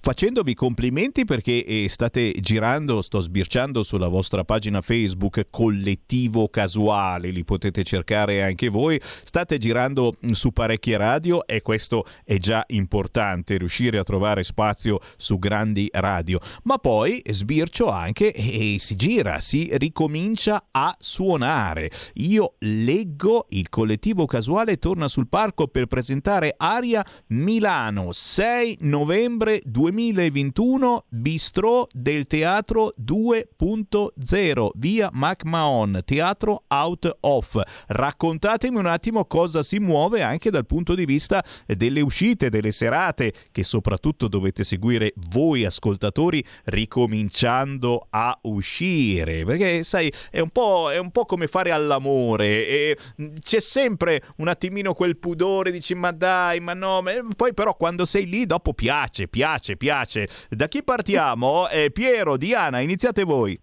facendovi 0.00 0.54
complimenti 0.54 1.24
perché 1.24 1.64
eh, 1.64 1.86
state 1.88 2.32
girando, 2.40 3.02
sto 3.02 3.20
sbirciando 3.20 3.82
sulla 3.82 4.08
vostra 4.08 4.44
pagina 4.44 4.80
Facebook 4.80 5.48
Collettivo 5.50 6.48
Casuale, 6.48 7.30
li 7.30 7.44
potete 7.44 7.84
cercare 7.84 8.42
anche 8.42 8.68
voi, 8.68 9.00
state 9.24 9.58
girando 9.58 10.12
mm, 10.12 10.30
su 10.30 10.52
parecchie 10.52 10.96
radio 10.96 11.46
e 11.46 11.60
questo 11.60 12.06
è 12.24 12.38
già 12.38 12.64
importante, 12.68 13.58
riuscire 13.58 13.98
a 13.98 14.02
trovare 14.02 14.42
spazio 14.42 15.00
su 15.16 15.38
grandi 15.38 15.88
radio, 15.92 16.40
ma 16.62 16.78
poi 16.78 17.22
sbircio 17.28 17.90
anche 17.90 18.32
e 18.32 18.76
si 18.78 18.96
gira, 18.96 19.40
si 19.40 19.68
ricomincia 19.74 20.68
a 20.70 20.96
suonare. 20.98 21.90
Io 22.14 22.54
leggo 22.60 23.46
il 23.50 23.68
Collettivo 23.68 24.24
Casuale 24.24 24.78
torna 24.78 25.08
sul 25.08 25.28
palco 25.28 25.68
per 25.68 25.86
presentare 25.86 26.54
Aria 26.56 27.04
Milano 27.28 28.12
6 28.12 28.78
novembre 28.80 29.60
2020 29.64 29.89
2021 29.90 31.06
Bistro 31.08 31.88
del 31.90 32.28
Teatro 32.28 32.94
2.0 33.04 34.70
via 34.76 35.10
MacMahon, 35.12 36.02
Teatro 36.04 36.62
Out 36.68 37.16
Off. 37.22 37.60
Raccontatemi 37.88 38.76
un 38.76 38.86
attimo 38.86 39.24
cosa 39.24 39.64
si 39.64 39.80
muove 39.80 40.22
anche 40.22 40.50
dal 40.50 40.64
punto 40.64 40.94
di 40.94 41.04
vista 41.04 41.44
delle 41.66 42.00
uscite, 42.02 42.50
delle 42.50 42.70
serate 42.70 43.32
che 43.50 43.64
soprattutto 43.64 44.28
dovete 44.28 44.62
seguire 44.62 45.12
voi 45.32 45.64
ascoltatori 45.64 46.44
ricominciando 46.66 48.06
a 48.10 48.38
uscire, 48.42 49.44
perché 49.44 49.82
sai 49.82 50.12
è 50.30 50.38
un 50.38 50.50
po', 50.50 50.90
è 50.92 50.98
un 50.98 51.10
po 51.10 51.24
come 51.24 51.48
fare 51.48 51.72
all'amore 51.72 52.68
e 52.68 52.98
c'è 53.40 53.60
sempre 53.60 54.22
un 54.36 54.46
attimino 54.46 54.94
quel 54.94 55.16
pudore, 55.16 55.72
dici 55.72 55.94
ma 55.94 56.12
dai, 56.12 56.60
ma 56.60 56.74
no, 56.74 57.02
ma... 57.02 57.10
poi 57.34 57.52
però 57.52 57.74
quando 57.74 58.04
sei 58.04 58.28
lì 58.28 58.46
dopo 58.46 58.72
piace, 58.72 59.26
piace, 59.26 59.76
piace. 59.80 60.28
Da 60.50 60.68
chi 60.68 60.82
partiamo? 60.84 61.66
Eh, 61.70 61.90
Piero, 61.90 62.36
Diana, 62.36 62.80
iniziate 62.80 63.24
voi. 63.24 63.58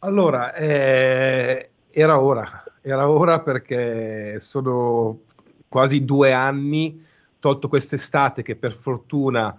Allora, 0.00 0.52
eh, 0.52 1.70
era 1.90 2.20
ora, 2.20 2.64
era 2.82 3.08
ora 3.08 3.40
perché 3.40 4.40
sono 4.40 5.20
quasi 5.68 6.04
due 6.04 6.32
anni, 6.32 7.06
tolto 7.38 7.68
quest'estate 7.68 8.42
che 8.42 8.56
per 8.56 8.72
fortuna 8.74 9.56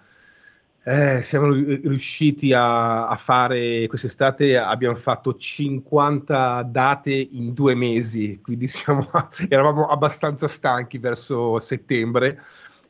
eh, 0.83 1.21
siamo 1.23 1.51
riusciti 1.53 2.51
a, 2.51 3.07
a, 3.07 3.15
fare 3.15 3.87
quest'estate, 3.87 4.57
abbiamo 4.57 4.95
fatto 4.95 5.33
50 5.33 6.61
date 6.63 7.13
in 7.13 7.53
due 7.53 7.73
mesi, 7.73 8.39
quindi 8.43 8.67
siamo, 8.67 9.09
eravamo 9.47 9.87
abbastanza 9.87 10.47
stanchi 10.47 10.97
verso 10.97 11.57
settembre 11.59 12.43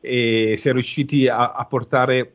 e 0.06 0.54
si 0.56 0.68
è 0.68 0.72
riusciti 0.72 1.26
a, 1.26 1.52
a 1.52 1.64
portare 1.64 2.32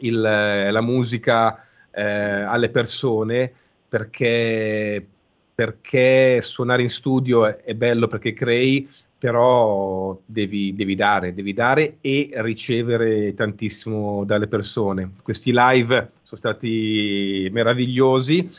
il, 0.00 0.20
la 0.20 0.80
musica 0.80 1.64
eh, 1.92 2.02
alle 2.02 2.68
persone 2.70 3.52
perché, 3.88 5.06
perché, 5.54 6.40
suonare 6.42 6.82
in 6.82 6.90
studio 6.90 7.46
è, 7.46 7.58
è, 7.58 7.74
bello 7.74 8.08
perché 8.08 8.32
crei, 8.32 8.88
però 9.16 10.18
devi, 10.26 10.74
devi, 10.74 10.96
dare, 10.96 11.32
devi 11.32 11.54
dare 11.54 11.98
e 12.00 12.30
ricevere 12.34 13.32
tantissimo 13.34 14.24
dalle 14.24 14.48
persone. 14.48 15.12
Questi 15.22 15.52
live 15.54 16.10
sono 16.22 16.40
stati 16.40 17.48
meravigliosi 17.52 18.50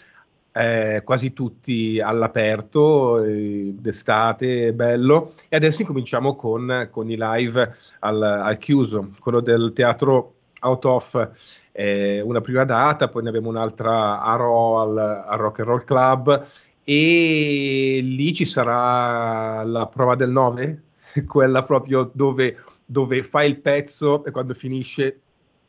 eh, 0.57 1.01
quasi 1.03 1.33
tutti 1.33 1.99
all'aperto, 1.99 3.23
eh, 3.23 3.75
d'estate, 3.77 4.73
bello. 4.73 5.33
E 5.49 5.55
adesso 5.55 5.81
incominciamo 5.81 6.35
con, 6.35 6.89
con 6.91 7.09
i 7.09 7.17
live 7.17 7.75
al, 7.99 8.21
al, 8.21 8.57
chiuso, 8.57 9.11
quello 9.19 9.41
del 9.41 9.71
teatro 9.73 10.33
Out 10.59 10.85
of 10.85 11.29
eh, 11.71 12.21
una 12.21 12.41
prima 12.41 12.65
data, 12.65 13.07
poi 13.07 13.21
ne 13.21 13.29
abbiamo 13.29 13.49
un'altra 13.49 14.21
a 14.21 14.35
Ro 14.35 14.81
al, 14.81 14.97
al 14.97 15.37
Rock 15.37 15.59
and 15.59 15.67
Roll 15.67 15.83
Club 15.83 16.47
e 16.83 17.99
lì 18.01 18.33
ci 18.33 18.45
sarà 18.45 19.61
la 19.63 19.85
prova 19.85 20.15
del 20.15 20.31
9, 20.31 20.81
quella 21.27 21.63
proprio 21.63 22.09
dove, 22.11 22.57
dove 22.83 23.23
fai 23.23 23.49
il 23.49 23.59
pezzo 23.59 24.25
e 24.25 24.31
quando 24.31 24.55
finisce 24.55 25.19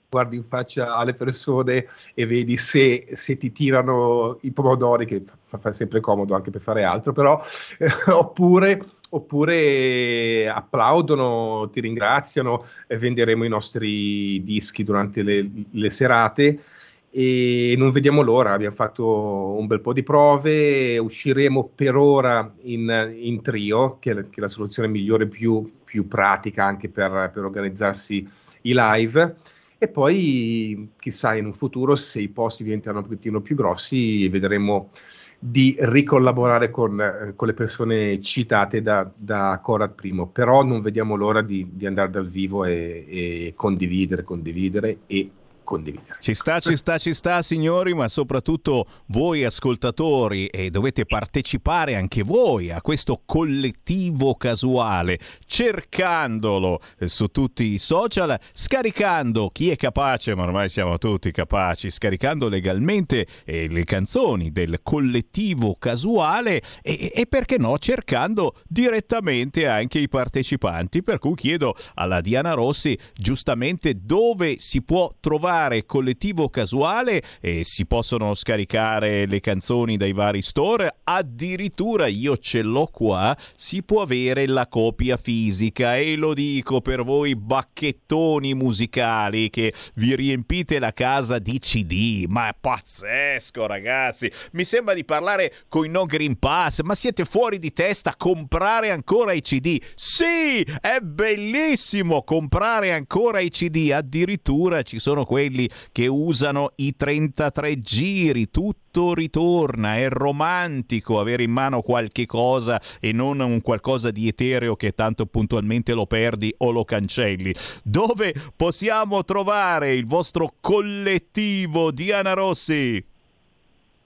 guardi 0.08 0.36
in 0.36 0.44
faccia 0.44 0.94
alle 0.94 1.14
persone 1.14 1.86
e 2.14 2.26
vedi 2.26 2.56
se, 2.56 3.08
se 3.12 3.36
ti 3.36 3.52
tirano 3.52 4.38
i 4.42 4.52
pomodori, 4.52 5.04
che 5.04 5.22
fa, 5.44 5.58
fa, 5.58 5.72
sempre 5.72 6.00
comodo 6.00 6.34
anche 6.34 6.50
per 6.50 6.60
fare 6.60 6.84
altro, 6.84 7.12
però, 7.12 7.40
eh, 7.78 7.88
oppure, 8.10 8.82
oppure 9.10 10.48
applaudono, 10.48 11.68
ti 11.70 11.80
ringraziano, 11.80 12.64
e 12.86 12.96
venderemo 12.96 13.44
i 13.44 13.48
nostri 13.48 14.42
dischi 14.42 14.82
durante 14.82 15.22
le, 15.22 15.50
le 15.70 15.90
serate 15.90 16.62
e 17.10 17.74
non 17.76 17.90
vediamo 17.90 18.20
l'ora, 18.22 18.52
abbiamo 18.52 18.74
fatto 18.74 19.56
un 19.58 19.66
bel 19.66 19.80
po' 19.80 19.92
di 19.92 20.02
prove, 20.02 20.98
usciremo 20.98 21.70
per 21.74 21.96
ora 21.96 22.52
in, 22.62 23.14
in 23.18 23.40
trio, 23.42 23.98
che 23.98 24.10
è, 24.12 24.14
che 24.14 24.36
è, 24.36 24.40
la 24.40 24.48
soluzione 24.48 24.88
migliore, 24.88 25.26
più, 25.26 25.70
più 25.84 26.06
pratica 26.06 26.64
anche 26.64 26.88
per, 26.88 27.30
per 27.32 27.44
organizzarsi 27.44 28.26
i 28.62 28.72
live 28.74 29.36
e 29.78 29.88
poi 29.88 30.90
chissà 30.98 31.36
in 31.36 31.46
un 31.46 31.54
futuro 31.54 31.94
se 31.94 32.20
i 32.20 32.28
posti 32.28 32.64
diventeranno 32.64 32.98
un 32.98 33.04
pochettino 33.04 33.40
più 33.40 33.54
grossi 33.54 34.28
vedremo 34.28 34.90
di 35.38 35.76
ricollaborare 35.78 36.68
con, 36.70 37.00
eh, 37.00 37.32
con 37.36 37.46
le 37.46 37.54
persone 37.54 38.20
citate 38.20 38.82
da, 38.82 39.08
da 39.14 39.60
Corat 39.62 39.94
primo, 39.94 40.26
però 40.26 40.64
non 40.64 40.80
vediamo 40.80 41.14
l'ora 41.14 41.42
di, 41.42 41.68
di 41.72 41.86
andare 41.86 42.10
dal 42.10 42.28
vivo 42.28 42.64
e, 42.64 43.04
e 43.08 43.52
condividere, 43.54 44.24
condividere 44.24 44.98
e 45.06 45.30
condividere. 45.68 46.16
Ci 46.20 46.32
sta, 46.32 46.60
ci 46.60 46.74
sta, 46.76 46.96
ci 46.96 47.12
sta, 47.12 47.42
signori, 47.42 47.92
ma 47.92 48.08
soprattutto 48.08 48.86
voi 49.08 49.44
ascoltatori 49.44 50.46
e 50.46 50.70
dovete 50.70 51.04
partecipare 51.04 51.94
anche 51.94 52.22
voi 52.22 52.70
a 52.70 52.80
questo 52.80 53.20
collettivo 53.26 54.34
casuale, 54.34 55.18
cercandolo 55.44 56.80
su 57.04 57.26
tutti 57.26 57.64
i 57.64 57.78
social, 57.78 58.40
scaricando 58.54 59.50
chi 59.50 59.68
è 59.68 59.76
capace, 59.76 60.34
ma 60.34 60.44
ormai 60.44 60.70
siamo 60.70 60.96
tutti 60.96 61.30
capaci, 61.30 61.90
scaricando 61.90 62.48
legalmente 62.48 63.26
eh, 63.44 63.68
le 63.68 63.84
canzoni 63.84 64.50
del 64.50 64.80
collettivo 64.82 65.76
casuale 65.78 66.62
e, 66.80 67.12
e 67.14 67.26
perché 67.26 67.58
no, 67.58 67.76
cercando 67.76 68.54
direttamente 68.66 69.68
anche 69.68 69.98
i 69.98 70.08
partecipanti, 70.08 71.02
per 71.02 71.18
cui 71.18 71.34
chiedo 71.34 71.76
alla 71.94 72.22
Diana 72.22 72.54
Rossi 72.54 72.98
giustamente 73.12 74.00
dove 74.00 74.58
si 74.58 74.80
può 74.80 75.12
trovare 75.20 75.57
trovare 75.58 75.84
collettivo 75.86 76.48
casuale 76.48 77.20
e 77.40 77.64
si 77.64 77.84
possono 77.86 78.34
scaricare 78.34 79.26
le 79.26 79.40
canzoni 79.40 79.96
dai 79.96 80.12
vari 80.12 80.40
store. 80.40 80.98
Addirittura 81.02 82.06
io 82.06 82.36
ce 82.36 82.62
l'ho 82.62 82.86
qua, 82.86 83.36
si 83.56 83.82
può 83.82 84.02
avere 84.02 84.46
la 84.46 84.68
copia 84.68 85.16
fisica 85.16 85.96
e 85.96 86.14
lo 86.14 86.32
dico 86.32 86.80
per 86.80 87.02
voi 87.02 87.34
bacchettoni 87.34 88.54
musicali 88.54 89.50
che 89.50 89.72
vi 89.94 90.14
riempite 90.14 90.78
la 90.78 90.92
casa 90.92 91.38
di 91.38 91.58
CD. 91.58 92.26
Ma 92.28 92.48
è 92.48 92.54
pazzesco, 92.58 93.66
ragazzi. 93.66 94.30
Mi 94.52 94.64
sembra 94.64 94.94
di 94.94 95.04
parlare 95.04 95.52
con 95.68 95.84
i 95.84 95.88
no 95.88 96.04
Green 96.04 96.38
Pass, 96.38 96.82
ma 96.82 96.94
siete 96.94 97.24
fuori 97.24 97.58
di 97.58 97.72
testa 97.72 98.14
comprare 98.16 98.90
ancora 98.90 99.32
i 99.32 99.40
CD? 99.40 99.80
Sì, 99.94 100.62
è 100.80 101.00
bellissimo 101.00 102.22
comprare 102.22 102.92
ancora 102.92 103.40
i 103.40 103.50
CD. 103.50 103.90
Addirittura 103.92 104.82
ci 104.82 104.98
sono 105.00 105.24
quelli 105.24 105.47
quelli 105.48 105.68
che 105.90 106.06
usano 106.06 106.72
i 106.76 106.94
33 106.94 107.80
giri, 107.80 108.50
tutto 108.50 109.14
ritorna, 109.14 109.96
è 109.96 110.08
romantico 110.08 111.18
avere 111.18 111.42
in 111.42 111.50
mano 111.50 111.80
qualche 111.80 112.26
cosa 112.26 112.80
e 113.00 113.12
non 113.12 113.40
un 113.40 113.62
qualcosa 113.62 114.10
di 114.10 114.28
etereo 114.28 114.76
che 114.76 114.92
tanto 114.92 115.26
puntualmente 115.26 115.94
lo 115.94 116.06
perdi 116.06 116.54
o 116.58 116.70
lo 116.70 116.84
cancelli. 116.84 117.54
Dove 117.82 118.34
possiamo 118.54 119.24
trovare 119.24 119.94
il 119.94 120.06
vostro 120.06 120.54
collettivo 120.60 121.90
Diana 121.90 122.34
Rossi? 122.34 123.04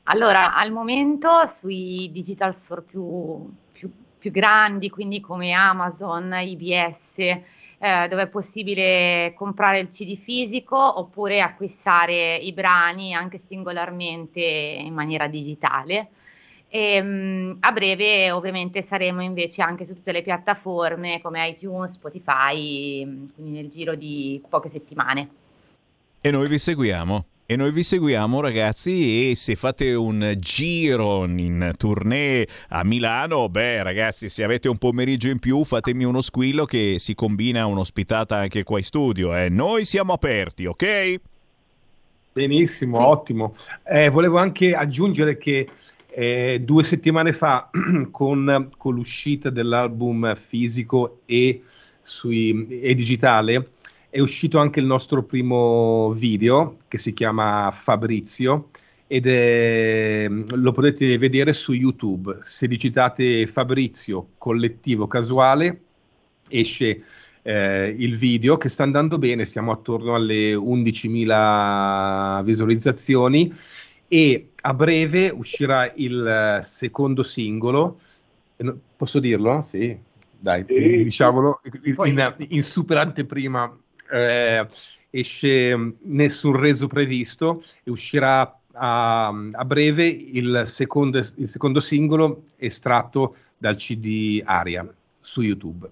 Allora, 0.04 0.54
al 0.54 0.72
momento 0.72 1.28
sui 1.46 2.10
digital 2.12 2.56
store 2.60 2.82
più, 2.82 3.52
più, 3.72 3.90
più 4.18 4.30
grandi, 4.30 4.90
quindi 4.90 5.20
come 5.20 5.52
Amazon, 5.52 6.34
IBS, 6.34 7.16
eh, 7.82 8.06
dove 8.06 8.22
è 8.22 8.28
possibile 8.28 9.32
comprare 9.34 9.80
il 9.80 9.88
CD 9.88 10.16
fisico 10.16 11.00
oppure 11.00 11.40
acquistare 11.40 12.36
i 12.36 12.52
brani 12.52 13.12
anche 13.12 13.38
singolarmente 13.38 14.40
in 14.40 14.94
maniera 14.94 15.26
digitale. 15.26 16.10
E, 16.68 17.02
mh, 17.02 17.56
a 17.58 17.72
breve 17.72 18.30
ovviamente 18.30 18.82
saremo 18.82 19.20
invece 19.20 19.62
anche 19.62 19.84
su 19.84 19.94
tutte 19.94 20.12
le 20.12 20.22
piattaforme 20.22 21.20
come 21.20 21.48
iTunes, 21.48 21.94
Spotify, 21.94 23.02
quindi 23.34 23.50
nel 23.50 23.68
giro 23.68 23.96
di 23.96 24.40
poche 24.48 24.68
settimane. 24.68 25.28
E 26.20 26.30
noi 26.30 26.46
vi 26.46 26.58
seguiamo. 26.58 27.24
E 27.44 27.56
noi 27.56 27.72
vi 27.72 27.82
seguiamo 27.82 28.40
ragazzi 28.40 29.30
e 29.30 29.34
se 29.34 29.56
fate 29.56 29.92
un 29.94 30.36
giro 30.38 31.24
in 31.24 31.72
tournée 31.76 32.46
a 32.68 32.84
Milano, 32.84 33.48
beh 33.48 33.82
ragazzi 33.82 34.28
se 34.28 34.44
avete 34.44 34.68
un 34.68 34.78
pomeriggio 34.78 35.28
in 35.28 35.40
più 35.40 35.64
fatemi 35.64 36.04
uno 36.04 36.22
squillo 36.22 36.64
che 36.64 36.96
si 36.98 37.16
combina 37.16 37.66
un'ospitata 37.66 38.36
anche 38.36 38.62
qua 38.62 38.78
in 38.78 38.84
studio. 38.84 39.36
Eh. 39.36 39.48
Noi 39.48 39.84
siamo 39.84 40.12
aperti, 40.12 40.66
ok? 40.66 41.20
Benissimo, 42.32 42.98
sì. 42.98 43.02
ottimo. 43.02 43.54
Eh, 43.84 44.08
volevo 44.08 44.38
anche 44.38 44.74
aggiungere 44.74 45.36
che 45.36 45.68
eh, 46.14 46.60
due 46.64 46.84
settimane 46.84 47.32
fa, 47.32 47.70
con, 48.12 48.70
con, 48.78 48.94
l'uscita 48.94 49.50
dell'album 49.50 50.34
fisico 50.36 51.20
e, 51.26 51.62
sui, 52.02 52.68
e 52.80 52.94
digitale, 52.94 53.72
è 54.12 54.20
uscito 54.20 54.58
anche 54.58 54.78
il 54.78 54.84
nostro 54.84 55.22
primo 55.22 56.12
video 56.12 56.76
che 56.86 56.98
si 56.98 57.14
chiama 57.14 57.70
Fabrizio 57.72 58.68
ed 59.06 59.26
è, 59.26 60.28
lo 60.28 60.72
potete 60.72 61.16
vedere 61.16 61.54
su 61.54 61.72
YouTube. 61.72 62.40
Se 62.42 62.66
digitate 62.66 63.46
Fabrizio 63.46 64.32
collettivo 64.36 65.06
casuale 65.06 65.80
esce 66.50 67.02
eh, 67.40 67.94
il 67.96 68.18
video 68.18 68.58
che 68.58 68.68
sta 68.68 68.82
andando 68.82 69.16
bene, 69.16 69.46
siamo 69.46 69.72
attorno 69.72 70.14
alle 70.14 70.52
11.000 70.52 72.44
visualizzazioni 72.44 73.50
e 74.08 74.50
a 74.60 74.74
breve 74.74 75.30
uscirà 75.30 75.90
il 75.96 76.60
secondo 76.64 77.22
singolo. 77.22 77.98
Posso 78.94 79.20
dirlo? 79.20 79.62
Sì, 79.62 79.96
dai, 80.38 80.66
diciamolo 80.66 81.62
in, 82.04 82.34
in 82.48 82.62
super 82.62 82.98
anteprima. 82.98 83.74
Eh, 84.12 84.66
esce 85.10 85.94
nessun 86.02 86.56
reso 86.56 86.86
previsto 86.86 87.62
e 87.82 87.90
uscirà 87.90 88.58
a, 88.72 89.26
a 89.28 89.64
breve 89.64 90.06
il 90.06 90.62
secondo, 90.66 91.18
il 91.18 91.48
secondo 91.48 91.80
singolo 91.80 92.42
estratto 92.56 93.36
dal 93.56 93.76
CD 93.76 94.42
Aria 94.44 94.86
su 95.20 95.42
YouTube 95.42 95.90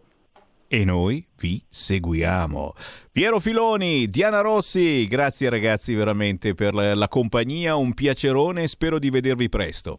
e 0.72 0.84
noi 0.84 1.26
vi 1.36 1.60
seguiamo. 1.68 2.74
Piero 3.10 3.40
Filoni, 3.40 4.08
Diana 4.08 4.40
Rossi, 4.40 5.08
grazie 5.08 5.50
ragazzi 5.50 5.94
veramente 5.94 6.54
per 6.54 6.72
la 6.74 7.08
compagnia, 7.08 7.74
un 7.74 7.92
piacerone, 7.92 8.68
spero 8.68 9.00
di 9.00 9.10
vedervi 9.10 9.48
presto. 9.48 9.98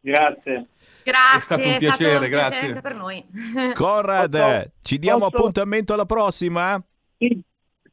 Grazie. 0.00 0.66
Grazie, 1.06 1.36
è 1.36 1.40
stato 1.40 1.68
un 1.68 1.78
piacere, 1.78 2.10
stato 2.10 2.24
un 2.24 2.30
grazie. 2.30 2.50
Piacere 2.50 2.72
anche 2.72 2.80
per 2.80 2.94
noi. 2.96 3.24
Conrad, 3.74 4.30
Posso? 4.30 4.70
ci 4.82 4.98
diamo 4.98 5.18
Posso? 5.20 5.36
appuntamento 5.36 5.92
alla 5.94 6.04
prossima? 6.04 6.82
Sì. 7.16 7.40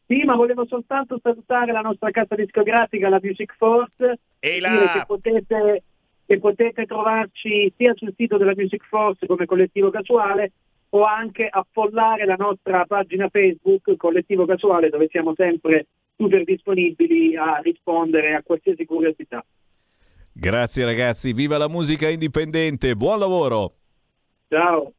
sì, 0.08 0.24
ma 0.24 0.36
volevo 0.36 0.66
soltanto 0.66 1.20
salutare 1.22 1.72
la 1.72 1.82
nostra 1.82 2.10
casa 2.10 2.34
discografica, 2.34 3.10
la 3.10 3.20
Music 3.22 3.54
Force, 3.56 4.20
e 4.40 4.60
dire 4.60 4.92
che 4.94 5.04
potete, 5.06 5.84
che 6.26 6.40
potete 6.40 6.86
trovarci 6.86 7.72
sia 7.78 7.94
sul 7.96 8.14
sito 8.18 8.38
della 8.38 8.54
Music 8.56 8.84
Force 8.88 9.28
come 9.28 9.46
collettivo 9.46 9.92
casuale 9.92 10.52
o 10.90 11.04
anche 11.04 11.48
affollare 11.50 12.26
la 12.26 12.36
nostra 12.36 12.86
pagina 12.86 13.30
Facebook 13.30 13.96
Collettivo 13.96 14.46
Casuale 14.46 14.90
dove 14.90 15.08
siamo 15.10 15.34
sempre 15.36 15.88
super 16.16 16.44
disponibili 16.44 17.36
a 17.36 17.58
rispondere 17.58 18.34
a 18.34 18.44
qualsiasi 18.44 18.86
curiosità. 18.86 19.44
Grazie 20.36 20.84
ragazzi, 20.84 21.32
viva 21.32 21.60
la 21.60 21.70
musica 21.70 22.10
indipendente, 22.10 22.96
buon 22.96 23.20
lavoro! 23.20 23.76
Ciao! 24.48 24.92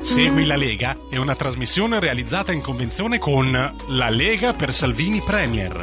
Segui 0.00 0.46
la 0.46 0.54
Lega 0.54 0.94
è 1.10 1.16
una 1.16 1.34
trasmissione 1.34 1.98
realizzata 1.98 2.52
in 2.52 2.60
convenzione 2.60 3.18
con 3.18 3.50
La 3.50 4.08
Lega 4.08 4.52
per 4.54 4.72
Salvini 4.72 5.20
Premier. 5.20 5.82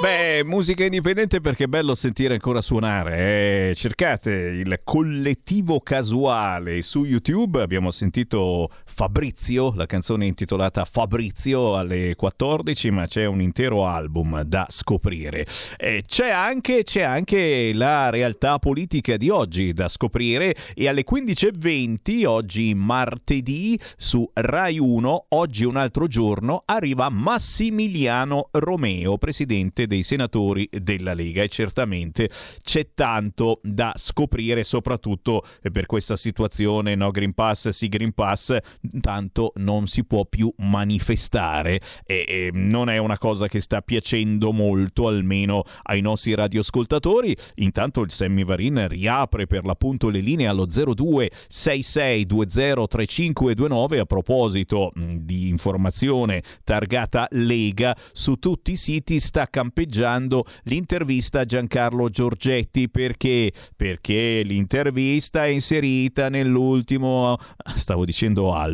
Beh, 0.00 0.42
musica 0.44 0.84
indipendente 0.84 1.40
perché 1.40 1.64
è 1.64 1.66
bello 1.66 1.94
sentire 1.94 2.34
ancora 2.34 2.60
suonare. 2.60 3.70
Eh, 3.70 3.74
cercate 3.74 4.30
il 4.32 4.80
collettivo 4.84 5.80
casuale 5.80 6.82
su 6.82 7.04
YouTube. 7.04 7.62
Abbiamo 7.62 7.90
sentito 7.90 8.68
Fabrizio, 8.94 9.72
la 9.74 9.86
canzone 9.86 10.24
intitolata 10.26 10.84
Fabrizio 10.84 11.76
alle 11.76 12.14
14, 12.14 12.90
ma 12.92 13.08
c'è 13.08 13.24
un 13.24 13.42
intero 13.42 13.86
album 13.86 14.42
da 14.42 14.66
scoprire. 14.68 15.44
Eh, 15.76 16.04
c'è, 16.06 16.30
anche, 16.30 16.84
c'è 16.84 17.02
anche 17.02 17.72
la 17.74 18.10
realtà 18.10 18.60
politica 18.60 19.16
di 19.16 19.30
oggi 19.30 19.72
da 19.72 19.88
scoprire 19.88 20.54
e 20.74 20.86
alle 20.86 21.02
15.20, 21.04 22.24
oggi 22.24 22.72
martedì, 22.74 23.76
su 23.96 24.30
Rai 24.32 24.78
1, 24.78 25.26
oggi 25.30 25.64
un 25.64 25.76
altro 25.76 26.06
giorno, 26.06 26.62
arriva 26.64 27.08
Massimiliano 27.08 28.50
Romeo, 28.52 29.18
presidente 29.18 29.88
dei 29.88 30.04
senatori 30.04 30.68
della 30.70 31.14
Lega 31.14 31.42
e 31.42 31.48
certamente 31.48 32.30
c'è 32.62 32.90
tanto 32.94 33.58
da 33.64 33.92
scoprire 33.96 34.62
soprattutto 34.62 35.44
per 35.72 35.86
questa 35.86 36.16
situazione 36.16 36.94
no 36.94 37.10
Green 37.10 37.34
Pass 37.34 37.70
sì 37.70 37.88
Green 37.88 38.12
Pass 38.12 38.56
tanto 39.00 39.52
non 39.56 39.86
si 39.86 40.04
può 40.04 40.24
più 40.24 40.52
manifestare 40.58 41.80
e, 42.06 42.24
e 42.26 42.50
non 42.52 42.88
è 42.88 42.98
una 42.98 43.18
cosa 43.18 43.48
che 43.48 43.60
sta 43.60 43.80
piacendo 43.80 44.52
molto 44.52 45.08
almeno 45.08 45.64
ai 45.84 46.00
nostri 46.00 46.34
radioascoltatori. 46.34 47.36
Intanto 47.56 48.02
il 48.02 48.10
Sammy 48.10 48.44
Varin 48.44 48.86
riapre 48.88 49.46
per 49.46 49.64
l'appunto 49.64 50.08
le 50.08 50.20
linee 50.20 50.46
allo 50.46 50.66
02 50.66 51.30
6620 51.48 52.86
3529 52.88 53.98
a 53.98 54.04
proposito 54.04 54.92
di 54.94 55.48
informazione 55.48 56.42
targata 56.64 57.26
Lega. 57.30 57.96
Su 58.12 58.36
tutti 58.36 58.72
i 58.72 58.76
siti 58.76 59.20
sta 59.20 59.48
campeggiando 59.48 60.44
l'intervista 60.64 61.40
a 61.40 61.44
Giancarlo 61.44 62.08
Giorgetti. 62.08 62.88
Perché? 62.88 63.52
Perché 63.76 64.42
l'intervista 64.44 65.44
è 65.44 65.48
inserita 65.48 66.28
nell'ultimo, 66.28 67.36
stavo 67.76 68.04
dicendo 68.04 68.52
album, 68.52 68.73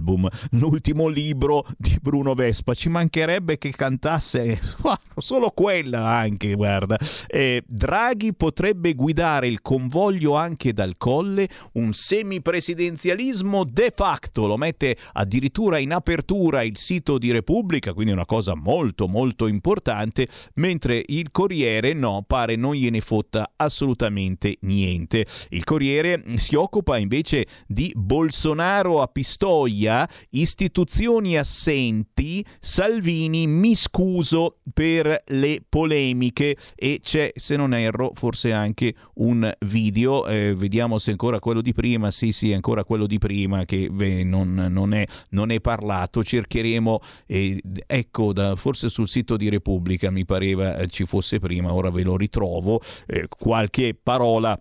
l'ultimo 0.51 1.09
libro 1.09 1.67
di 1.77 1.99
Bruno 2.01 2.35
Vespa. 2.35 2.75
Ci 2.75 2.89
mancherebbe 2.89 3.59
che 3.59 3.71
cantasse 3.71 4.61
solo 5.17 5.51
quella 5.51 6.07
anche, 6.07 6.55
guarda. 6.55 6.99
Eh, 7.27 7.63
Draghi 7.67 8.35
potrebbe 8.35 8.95
guidare 8.95 9.49
il 9.49 9.61
convoglio 9.61 10.35
anche 10.35 10.73
dal 10.73 10.97
colle, 10.97 11.49
un 11.73 11.93
semipresidenzialismo 11.93 13.65
de 13.65 13.93
facto, 13.95 14.47
lo 14.47 14.57
mette 14.57 14.97
addirittura 15.13 15.79
in 15.79 15.93
apertura 15.93 16.63
il 16.63 16.77
sito 16.79 17.19
di 17.19 17.31
Repubblica, 17.31 17.93
quindi 17.93 18.13
una 18.13 18.27
cosa 18.27 18.55
molto 18.55 19.09
molto 19.09 19.47
importante, 19.47 20.29
mentre 20.55 21.03
il 21.09 21.31
Corriere 21.31 21.93
no, 21.93 22.25
pare 22.27 22.57
non 22.57 22.75
gliene 22.75 23.01
fotta 23.01 23.53
assolutamente 23.57 24.57
niente. 24.61 25.27
Il 25.51 25.65
Corriere 25.65 26.23
si 26.37 26.55
occupa 26.55 26.97
invece 26.97 27.47
di 27.67 27.93
Bolsonaro 27.95 29.03
a 29.03 29.07
Pistoia, 29.09 29.90
istituzioni 30.31 31.37
assenti, 31.37 32.45
Salvini 32.59 33.47
mi 33.47 33.75
scuso 33.75 34.59
per 34.73 35.23
le 35.27 35.63
polemiche. 35.69 36.57
E 36.75 37.01
c'è, 37.03 37.33
se 37.35 37.57
non 37.57 37.75
erro, 37.75 38.13
forse 38.15 38.53
anche 38.53 38.95
un 39.15 39.51
video, 39.61 40.27
eh, 40.27 40.55
vediamo 40.55 40.99
se 40.99 41.11
ancora 41.11 41.39
quello 41.39 41.61
di 41.61 41.73
prima, 41.73 42.11
sì 42.11 42.33
sì, 42.33 42.53
ancora 42.53 42.85
quello 42.85 43.07
di 43.07 43.19
prima 43.19 43.65
che 43.65 43.89
beh, 43.91 44.25
non, 44.25 44.55
non, 44.71 44.95
è, 44.95 45.07
non, 45.31 45.51
è, 45.51 45.61
parlato, 45.61 46.25
cercheremo, 46.25 47.01
eh, 47.27 47.61
ecco, 47.87 48.33
da, 48.33 48.57
forse 48.57 48.89
sul 48.89 49.09
sito 49.09 49.37
di 49.37 49.49
Repubblica 49.49 50.11
mi 50.11 50.25
pareva 50.25 50.79
eh, 50.79 50.89
ci 50.89 51.05
fosse 51.05 51.39
prima, 51.39 51.73
ora 51.73 51.91
ve 51.91 52.03
lo 52.03 52.17
ritrovo, 52.17 52.81
eh, 53.07 53.27
qualche 53.29 53.97
parola 54.01 54.61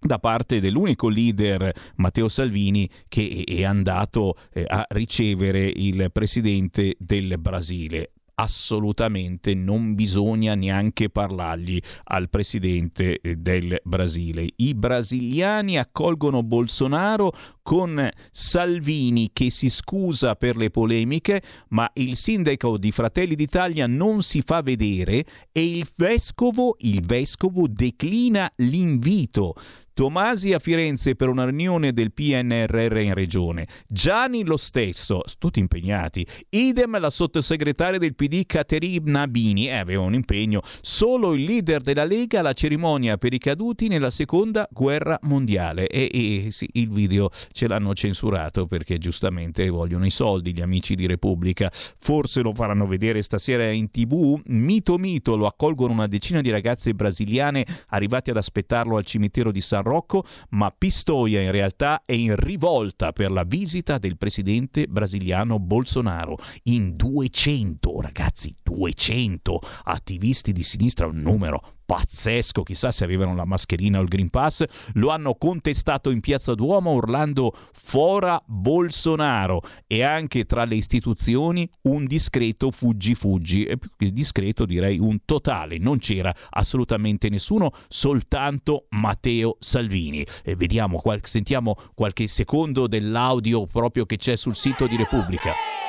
da 0.00 0.18
parte 0.18 0.60
dell'unico 0.60 1.08
leader 1.08 1.72
Matteo 1.96 2.28
Salvini 2.28 2.88
che 3.08 3.44
è 3.46 3.64
andato 3.64 4.36
eh, 4.52 4.64
a 4.66 4.86
ricevere 4.90 5.66
il 5.66 6.10
presidente 6.12 6.94
del 6.98 7.38
Brasile 7.38 8.12
assolutamente 8.40 9.54
non 9.54 9.94
bisogna 9.94 10.54
neanche 10.54 11.10
parlargli 11.10 11.80
al 12.04 12.28
presidente 12.28 13.20
eh, 13.20 13.36
del 13.36 13.78
Brasile. 13.82 14.46
I 14.56 14.74
brasiliani 14.74 15.78
accolgono 15.78 16.42
Bolsonaro 16.42 17.32
con 17.62 18.08
Salvini 18.30 19.30
che 19.32 19.50
si 19.50 19.68
scusa 19.68 20.36
per 20.36 20.56
le 20.56 20.70
polemiche, 20.70 21.42
ma 21.68 21.90
il 21.94 22.16
sindaco 22.16 22.78
di 22.78 22.90
Fratelli 22.92 23.34
d'Italia 23.34 23.86
non 23.86 24.22
si 24.22 24.42
fa 24.42 24.62
vedere 24.62 25.24
e 25.52 25.68
il 25.68 25.86
vescovo, 25.96 26.76
il 26.80 27.04
vescovo 27.04 27.66
declina 27.68 28.50
l'invito 28.56 29.54
Tomasi 29.98 30.52
a 30.52 30.60
Firenze 30.60 31.16
per 31.16 31.28
una 31.28 31.44
riunione 31.44 31.92
del 31.92 32.12
PNRR 32.12 32.98
in 32.98 33.14
regione, 33.14 33.66
Gianni 33.88 34.44
lo 34.44 34.56
stesso, 34.56 35.22
tutti 35.40 35.58
impegnati, 35.58 36.24
idem 36.50 37.00
la 37.00 37.10
sottosegretaria 37.10 37.98
del 37.98 38.14
PD 38.14 38.46
Caterina 38.46 39.26
Bini, 39.26 39.66
eh, 39.66 39.74
aveva 39.74 40.02
un 40.02 40.14
impegno, 40.14 40.62
solo 40.82 41.34
il 41.34 41.42
leader 41.42 41.80
della 41.80 42.04
Lega 42.04 42.38
alla 42.38 42.52
cerimonia 42.52 43.16
per 43.16 43.32
i 43.32 43.38
caduti 43.38 43.88
nella 43.88 44.10
seconda 44.10 44.68
guerra 44.70 45.18
mondiale. 45.22 45.88
E, 45.88 46.08
e 46.12 46.52
sì, 46.52 46.68
il 46.74 46.90
video 46.90 47.30
ce 47.50 47.66
l'hanno 47.66 47.92
censurato 47.92 48.68
perché 48.68 48.98
giustamente 48.98 49.68
vogliono 49.68 50.06
i 50.06 50.10
soldi 50.10 50.54
gli 50.54 50.60
amici 50.60 50.94
di 50.94 51.08
Repubblica, 51.08 51.72
forse 51.72 52.42
lo 52.42 52.54
faranno 52.54 52.86
vedere 52.86 53.20
stasera 53.20 53.68
in 53.68 53.90
tv, 53.90 54.40
mito 54.44 54.96
mito 54.96 55.34
lo 55.34 55.46
accolgono 55.46 55.92
una 55.92 56.06
decina 56.06 56.40
di 56.40 56.50
ragazze 56.50 56.94
brasiliane 56.94 57.66
arrivati 57.88 58.30
ad 58.30 58.36
aspettarlo 58.36 58.96
al 58.96 59.04
cimitero 59.04 59.50
di 59.50 59.60
San 59.60 59.86
Rocco, 59.88 60.24
ma 60.50 60.70
Pistoia 60.70 61.40
in 61.40 61.50
realtà 61.50 62.02
è 62.04 62.12
in 62.12 62.36
rivolta 62.36 63.12
per 63.12 63.30
la 63.30 63.44
visita 63.44 63.98
del 63.98 64.16
presidente 64.16 64.86
brasiliano 64.86 65.58
Bolsonaro. 65.58 66.36
In 66.64 66.94
200, 66.94 68.00
ragazzi, 68.00 68.54
200 68.62 69.60
attivisti 69.84 70.52
di 70.52 70.62
sinistra, 70.62 71.06
un 71.06 71.20
numero 71.20 71.77
pazzesco, 71.88 72.64
chissà 72.64 72.90
se 72.90 73.04
avevano 73.04 73.34
la 73.34 73.46
mascherina 73.46 73.98
o 73.98 74.02
il 74.02 74.08
Green 74.08 74.28
Pass, 74.28 74.62
lo 74.92 75.08
hanno 75.08 75.36
contestato 75.36 76.10
in 76.10 76.20
Piazza 76.20 76.54
Duomo 76.54 76.92
urlando 76.92 77.56
fora 77.72 78.38
Bolsonaro. 78.44 79.62
E 79.86 80.02
anche 80.02 80.44
tra 80.44 80.64
le 80.64 80.74
istituzioni 80.74 81.66
un 81.84 82.04
discreto 82.04 82.70
fuggi 82.70 83.14
fuggi, 83.14 83.64
e 83.64 83.78
più 83.78 83.88
che 83.96 84.12
discreto 84.12 84.66
direi 84.66 84.98
un 84.98 85.20
totale, 85.24 85.78
non 85.78 85.98
c'era 85.98 86.34
assolutamente 86.50 87.30
nessuno, 87.30 87.70
soltanto 87.88 88.84
Matteo 88.90 89.56
Salvini. 89.58 90.26
E 90.44 90.56
vediamo, 90.56 91.02
sentiamo 91.22 91.74
qualche 91.94 92.26
secondo 92.26 92.86
dell'audio 92.86 93.66
proprio 93.66 94.04
che 94.04 94.18
c'è 94.18 94.36
sul 94.36 94.54
sito 94.54 94.86
di 94.86 94.96
Repubblica. 94.96 95.87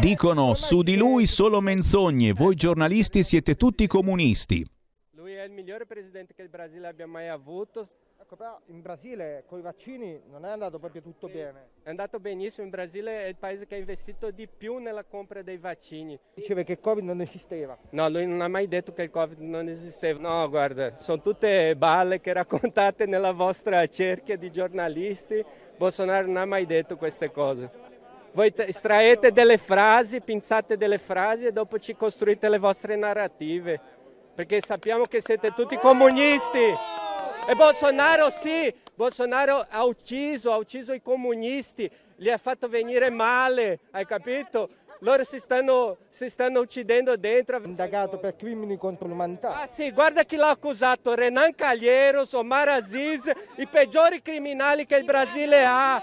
Dicono 0.00 0.54
su 0.54 0.82
di 0.82 0.96
lui 0.96 1.26
solo 1.26 1.60
menzogne, 1.60 2.32
voi 2.32 2.54
giornalisti 2.54 3.24
siete 3.24 3.56
tutti 3.56 3.88
comunisti. 3.88 4.64
Lui 5.10 5.32
è 5.32 5.42
il 5.42 5.50
migliore 5.50 5.86
presidente 5.86 6.34
che 6.34 6.42
il 6.42 6.48
Brasile 6.48 6.86
abbia 6.86 7.08
mai 7.08 7.26
avuto. 7.26 7.84
Ecco, 8.20 8.36
però 8.36 8.60
in 8.66 8.80
Brasile 8.80 9.42
con 9.46 9.58
i 9.58 9.62
vaccini 9.62 10.20
non 10.30 10.44
è 10.44 10.50
andato 10.50 10.78
proprio 10.78 11.02
tutto 11.02 11.26
bene. 11.26 11.70
È 11.82 11.88
andato 11.88 12.20
benissimo, 12.20 12.64
in 12.64 12.70
Brasile 12.70 13.24
è 13.24 13.26
il 13.26 13.36
paese 13.36 13.66
che 13.66 13.74
ha 13.74 13.78
investito 13.78 14.30
di 14.30 14.46
più 14.46 14.78
nella 14.78 15.02
compra 15.02 15.42
dei 15.42 15.58
vaccini. 15.58 16.18
Diceva 16.34 16.62
che 16.62 16.72
il 16.72 16.80
Covid 16.80 17.02
non 17.02 17.20
esisteva. 17.20 17.76
No, 17.90 18.08
lui 18.08 18.24
non 18.24 18.40
ha 18.40 18.48
mai 18.48 18.68
detto 18.68 18.92
che 18.92 19.02
il 19.02 19.10
Covid 19.10 19.40
non 19.40 19.66
esisteva. 19.66 20.20
No, 20.20 20.48
guarda, 20.48 20.94
sono 20.94 21.20
tutte 21.20 21.74
balle 21.76 22.20
che 22.20 22.32
raccontate 22.32 23.04
nella 23.06 23.32
vostra 23.32 23.84
cerchia 23.88 24.36
di 24.36 24.50
giornalisti. 24.50 25.44
Bolsonaro 25.76 26.26
non 26.26 26.36
ha 26.36 26.44
mai 26.44 26.66
detto 26.66 26.96
queste 26.96 27.32
cose. 27.32 27.87
Voi 28.32 28.52
te- 28.52 28.66
estraete 28.66 29.32
delle 29.32 29.58
frasi, 29.58 30.20
pinzate 30.20 30.76
delle 30.76 30.98
frasi 30.98 31.46
e 31.46 31.52
dopo 31.52 31.78
ci 31.78 31.96
costruite 31.96 32.48
le 32.48 32.58
vostre 32.58 32.96
narrative. 32.96 33.80
Perché 34.34 34.60
sappiamo 34.60 35.04
che 35.04 35.20
siete 35.20 35.52
tutti 35.52 35.76
comunisti. 35.76 36.58
E 37.48 37.54
Bolsonaro 37.54 38.28
sì, 38.30 38.72
Bolsonaro 38.94 39.66
ha 39.68 39.84
ucciso, 39.84 40.52
ha 40.52 40.56
ucciso 40.56 40.92
i 40.92 41.00
comunisti, 41.00 41.90
li 42.16 42.30
ha 42.30 42.36
fatto 42.36 42.68
venire 42.68 43.08
male, 43.10 43.78
hai 43.92 44.04
capito? 44.04 44.68
Loro 45.00 45.24
si 45.24 45.38
stanno, 45.38 45.96
si 46.10 46.28
stanno 46.28 46.60
uccidendo 46.60 47.16
dentro. 47.16 47.60
Indagato 47.64 48.18
per 48.18 48.36
crimini 48.36 48.76
contro 48.76 49.08
l'umanità. 49.08 49.62
Ah 49.62 49.66
sì, 49.66 49.92
guarda 49.92 50.24
chi 50.24 50.36
l'ha 50.36 50.50
accusato, 50.50 51.14
Renan 51.14 51.54
Calheiros, 51.54 52.32
Omar 52.32 52.68
Aziz, 52.68 53.30
i 53.56 53.66
peggiori 53.66 54.20
criminali 54.20 54.84
che 54.84 54.96
il 54.96 55.04
Brasile 55.04 55.64
ha. 55.64 56.02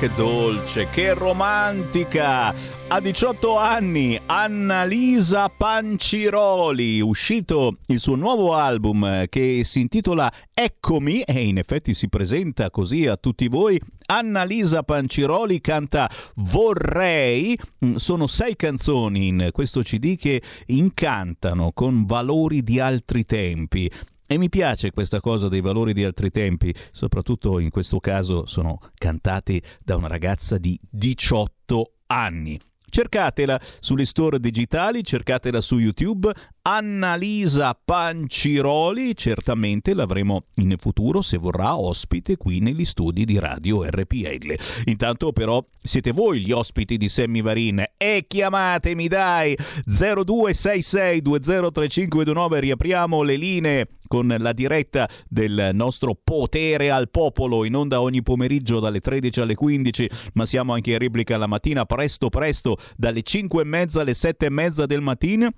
Che 0.00 0.10
dolce, 0.16 0.88
che 0.88 1.12
romantica! 1.12 2.54
A 2.88 3.00
18 3.00 3.58
anni, 3.58 4.18
Annalisa 4.24 5.50
Panciroli, 5.50 7.02
uscito 7.02 7.76
il 7.88 8.00
suo 8.00 8.14
nuovo 8.14 8.54
album 8.54 9.04
eh, 9.04 9.26
che 9.28 9.60
si 9.62 9.80
intitola 9.80 10.32
Eccomi 10.54 11.20
e 11.20 11.44
in 11.44 11.58
effetti 11.58 11.92
si 11.92 12.08
presenta 12.08 12.70
così 12.70 13.06
a 13.06 13.16
tutti 13.16 13.46
voi. 13.46 13.78
Annalisa 14.06 14.82
Panciroli 14.82 15.60
canta 15.60 16.10
Vorrei. 16.34 17.56
Mm, 17.84 17.96
Sono 17.96 18.26
sei 18.26 18.56
canzoni 18.56 19.28
in 19.28 19.50
questo 19.52 19.82
CD 19.82 20.16
che 20.16 20.42
incantano 20.66 21.72
con 21.72 22.06
valori 22.06 22.62
di 22.62 22.80
altri 22.80 23.24
tempi. 23.24 23.88
E 24.32 24.38
mi 24.38 24.48
piace 24.48 24.92
questa 24.92 25.20
cosa 25.20 25.48
dei 25.48 25.60
valori 25.60 25.92
di 25.92 26.04
altri 26.04 26.30
tempi, 26.30 26.72
soprattutto 26.92 27.58
in 27.58 27.70
questo 27.70 27.98
caso 27.98 28.46
sono 28.46 28.78
cantati 28.94 29.60
da 29.82 29.96
una 29.96 30.06
ragazza 30.06 30.56
di 30.56 30.78
18 30.88 31.94
anni. 32.06 32.56
Cercatela 32.88 33.60
sulle 33.80 34.04
store 34.04 34.38
digitali, 34.38 35.02
cercatela 35.02 35.60
su 35.60 35.78
YouTube. 35.78 36.32
Annalisa 36.62 37.74
Panciroli, 37.74 39.16
certamente 39.16 39.94
l'avremo 39.94 40.44
in 40.56 40.76
futuro 40.78 41.22
se 41.22 41.36
vorrà 41.36 41.76
ospite 41.76 42.36
qui 42.36 42.60
negli 42.60 42.84
studi 42.84 43.24
di 43.24 43.36
Radio 43.36 43.82
RPL. 43.82 44.54
Intanto 44.84 45.32
però 45.32 45.60
siete 45.82 46.12
voi 46.12 46.42
gli 46.42 46.52
ospiti 46.52 46.96
di 46.96 47.08
Sammy 47.08 47.42
Varin 47.42 47.82
e 47.96 48.26
chiamatemi 48.28 49.08
dai 49.08 49.58
0266203529 49.88 52.58
riapriamo 52.60 53.22
le 53.22 53.34
linee 53.34 53.88
con 54.10 54.34
la 54.36 54.52
diretta 54.52 55.08
del 55.28 55.70
nostro 55.72 56.16
potere 56.16 56.90
al 56.90 57.10
popolo 57.10 57.64
in 57.64 57.76
onda 57.76 58.00
ogni 58.00 58.24
pomeriggio 58.24 58.80
dalle 58.80 58.98
13 58.98 59.40
alle 59.40 59.54
15 59.54 60.10
ma 60.32 60.44
siamo 60.44 60.72
anche 60.72 60.90
in 60.90 60.98
replica 60.98 61.36
la 61.36 61.46
mattina 61.46 61.84
presto 61.84 62.28
presto 62.28 62.76
dalle 62.96 63.22
5 63.22 63.62
e 63.62 63.64
mezza 63.64 64.00
alle 64.00 64.14
7 64.14 64.46
e 64.46 64.50
mezza 64.50 64.84
del 64.84 65.00
mattino 65.00 65.52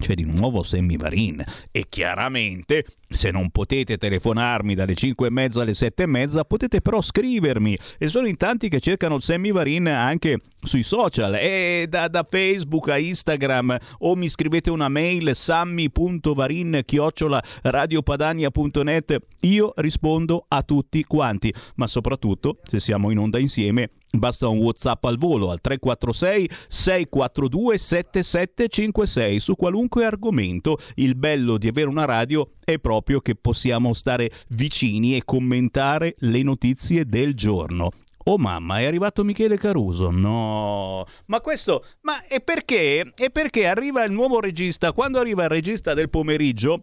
c'è 0.00 0.14
di 0.14 0.24
nuovo 0.24 0.64
Sammy 0.64 0.96
Varin 0.96 1.44
e 1.70 1.86
chiaramente 1.88 2.84
se 3.08 3.30
non 3.30 3.50
potete 3.50 3.98
telefonarmi 3.98 4.74
dalle 4.74 4.94
5 4.94 5.26
e 5.26 5.30
mezza 5.30 5.62
alle 5.62 5.74
7 5.74 6.04
e 6.04 6.06
mezza 6.06 6.44
potete 6.44 6.80
però 6.80 7.00
scrivermi. 7.00 7.76
E 7.98 8.08
sono 8.08 8.26
in 8.26 8.36
tanti 8.36 8.68
che 8.68 8.80
cercano 8.80 9.20
Sammy 9.20 9.52
Varin 9.52 9.88
anche 9.88 10.38
sui 10.62 10.82
social 10.82 11.34
e 11.34 11.86
da, 11.88 12.08
da 12.08 12.26
Facebook 12.28 12.88
a 12.88 12.98
Instagram. 12.98 13.76
O 13.98 14.16
mi 14.16 14.28
scrivete 14.28 14.70
una 14.70 14.88
mail 14.88 15.34
sammy.varin 15.34 16.82
chiocciola 16.84 17.42
radiopadania.net 17.62 19.18
io 19.40 19.72
rispondo 19.76 20.44
a 20.48 20.62
tutti 20.62 21.04
quanti. 21.04 21.52
Ma 21.76 21.86
soprattutto 21.86 22.58
se 22.62 22.80
siamo 22.80 23.10
in 23.10 23.18
onda 23.18 23.38
insieme 23.38 23.90
Basta 24.12 24.48
un 24.48 24.58
WhatsApp 24.58 25.04
al 25.04 25.18
volo 25.18 25.50
al 25.50 25.60
346 25.60 26.50
642 26.68 27.78
7756 27.78 29.40
su 29.40 29.54
qualunque 29.54 30.04
argomento. 30.04 30.78
Il 30.96 31.14
bello 31.14 31.58
di 31.58 31.68
avere 31.68 31.88
una 31.88 32.06
radio 32.06 32.52
è 32.64 32.78
proprio 32.78 33.20
che 33.20 33.36
possiamo 33.36 33.92
stare 33.92 34.30
vicini 34.48 35.16
e 35.16 35.24
commentare 35.24 36.16
le 36.18 36.42
notizie 36.42 37.06
del 37.06 37.34
giorno. 37.34 37.90
Oh 38.24 38.36
mamma, 38.36 38.80
è 38.80 38.84
arrivato 38.84 39.24
Michele 39.24 39.56
Caruso. 39.56 40.10
No, 40.10 41.06
ma 41.26 41.40
questo, 41.40 41.84
ma 42.02 42.26
è 42.26 42.42
perché? 42.42 43.12
È 43.14 43.30
perché 43.30 43.66
arriva 43.66 44.04
il 44.04 44.12
nuovo 44.12 44.40
regista. 44.40 44.92
Quando 44.92 45.18
arriva 45.18 45.44
il 45.44 45.48
regista 45.48 45.94
del 45.94 46.10
pomeriggio, 46.10 46.82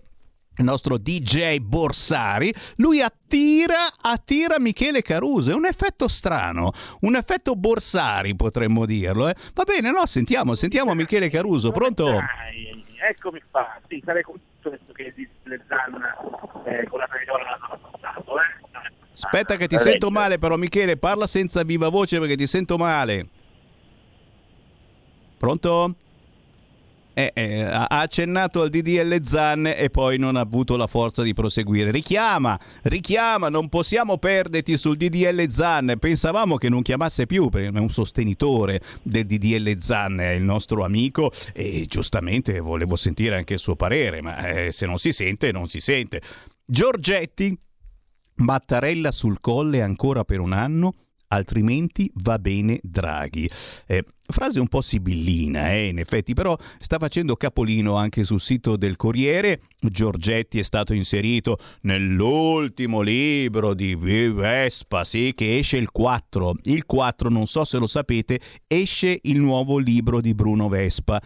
il 0.58 0.64
nostro 0.64 0.98
DJ 0.98 1.58
Borsari, 1.60 2.54
lui 2.78 3.02
attira, 3.02 3.86
attira 4.02 4.60
Michele 4.60 5.02
Caruso. 5.02 5.52
È 5.52 5.54
un 5.54 5.66
effetto 5.66 6.08
strano, 6.08 6.72
un 7.02 7.16
effetto 7.16 7.56
Borsari 7.56 8.36
potremmo 8.36 8.86
dirlo. 8.86 9.30
Eh? 9.30 9.36
Va 9.54 9.64
bene, 9.64 9.92
no? 9.92 10.06
Sentiamo, 10.06 10.56
sentiamo 10.56 10.94
Michele 10.94 11.30
Caruso. 11.30 11.72
Pronto? 11.72 12.12
Dai, 12.12 12.84
eccomi 13.10 13.42
qua. 13.50 13.80
Sì, 13.88 14.02
sarei 14.04 14.24
contento 14.24 14.94
che 14.94 15.14
le 15.44 15.62
zanne 15.68 16.16
eh, 16.66 16.88
con 16.88 17.00
la 17.00 17.08
tagliola 17.08 17.44
l'hanno 17.44 17.90
passato, 17.92 18.36
eh? 18.40 18.66
Aspetta 19.14 19.56
che 19.56 19.68
ti 19.68 19.80
sento 19.80 20.12
male 20.12 20.38
però 20.38 20.58
Michele, 20.58 20.96
parla 20.96 21.26
senza 21.26 21.64
viva 21.64 21.90
voce 21.90 22.20
perché 22.20 22.36
ti 22.36 22.46
sento 22.46 22.78
male. 22.78 23.28
Pronto? 25.38 25.96
Eh, 27.18 27.32
eh, 27.34 27.64
ha 27.64 27.88
accennato 27.88 28.62
al 28.62 28.70
DDL 28.70 29.24
Zan 29.24 29.66
e 29.66 29.90
poi 29.90 30.20
non 30.20 30.36
ha 30.36 30.42
avuto 30.42 30.78
la 30.78 30.86
forza 30.86 31.24
di 31.24 31.34
proseguire. 31.34 31.90
Richiama, 31.90 32.60
richiama, 32.84 33.50
non 33.50 33.70
possiamo 33.70 34.20
perderti 34.20 34.78
sul 34.78 34.98
DDL 34.98 35.50
Zan. 35.50 35.96
Pensavamo 36.00 36.58
che 36.58 36.70
non 36.70 36.84
chiamasse 36.84 37.26
più 37.26 37.50
perché 37.50 37.76
è 37.76 37.82
un 37.82 37.90
sostenitore 37.90 38.82
del 39.02 39.26
DDL 39.26 39.80
Zan, 39.80 40.20
è 40.20 40.34
il 40.34 40.44
nostro 40.44 40.86
amico 40.86 41.32
e 41.54 41.86
giustamente 41.88 42.60
volevo 42.60 42.96
sentire 42.96 43.36
anche 43.36 43.54
il 43.54 43.60
suo 43.60 43.76
parere, 43.76 44.22
ma 44.22 44.50
eh, 44.50 44.72
se 44.72 44.86
non 44.86 45.00
si 45.00 45.12
sente, 45.12 45.52
non 45.52 45.68
si 45.68 45.80
sente. 45.80 46.22
Giorgetti, 46.64 47.58
Mattarella 48.36 49.10
sul 49.10 49.40
colle 49.40 49.82
ancora 49.82 50.24
per 50.24 50.40
un 50.40 50.54
anno, 50.54 50.94
altrimenti 51.28 52.12
va 52.16 52.40
bene 52.40 52.80
Draghi. 52.84 53.50
Eh, 53.86 54.04
frase 54.24 54.60
un 54.60 54.68
po' 54.68 54.82
sibillina, 54.82 55.72
eh, 55.74 55.88
in 55.88 56.00
effetti, 56.00 56.34
però 56.34 56.58
sta 56.80 56.98
facendo 56.98 57.36
capolino 57.36 57.96
anche 57.96 58.24
sul 58.24 58.42
sito 58.42 58.76
del 58.76 58.96
Corriere. 58.96 59.62
Giorgetti 59.80 60.60
è 60.60 60.64
stato 60.64 60.94
inserito 60.94 61.58
nell'ultimo 61.82 63.02
libro 63.02 63.74
di 63.74 63.96
Vespa, 63.96 65.04
sì, 65.04 65.34
che 65.36 65.58
esce 65.58 65.78
il 65.78 65.92
4. 65.92 66.56
Il 66.64 66.86
4, 66.86 67.30
non 67.30 67.48
so 67.48 67.64
se 67.64 67.78
lo 67.78 67.88
sapete, 67.88 68.40
esce 68.68 69.20
il 69.24 69.40
nuovo 69.40 69.78
libro 69.78 70.22
di 70.22 70.34
Bruno 70.34 70.68
Vespa. 70.68 71.22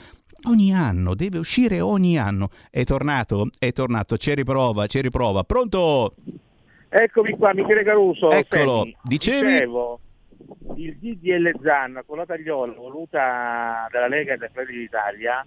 Ogni 0.46 0.74
anno, 0.74 1.14
deve 1.14 1.38
uscire 1.38 1.82
ogni 1.82 2.18
anno. 2.18 2.50
È 2.72 2.84
tornato? 2.84 3.50
È 3.60 3.72
tornato, 3.74 4.18
ci 4.18 4.34
riprova, 4.34 4.88
ci 4.88 5.00
riprova. 5.00 5.44
Pronto? 5.44 6.16
Eccomi 6.94 7.38
qua, 7.38 7.54
Michele 7.54 7.84
Caruso. 7.84 8.32
Eccolo, 8.32 8.84
Senti, 8.84 8.98
dicevi? 9.04 9.52
Dicevo, 9.52 10.00
il 10.76 10.98
DDL 10.98 11.52
Zan 11.64 12.02
con 12.06 12.18
la 12.18 12.26
tagliola 12.26 12.74
voluta 12.74 13.88
dalla 13.90 14.10
Lega 14.10 14.34
e 14.34 14.38
dai 14.38 14.50
Fratelli 14.52 14.80
d'Italia 14.80 15.46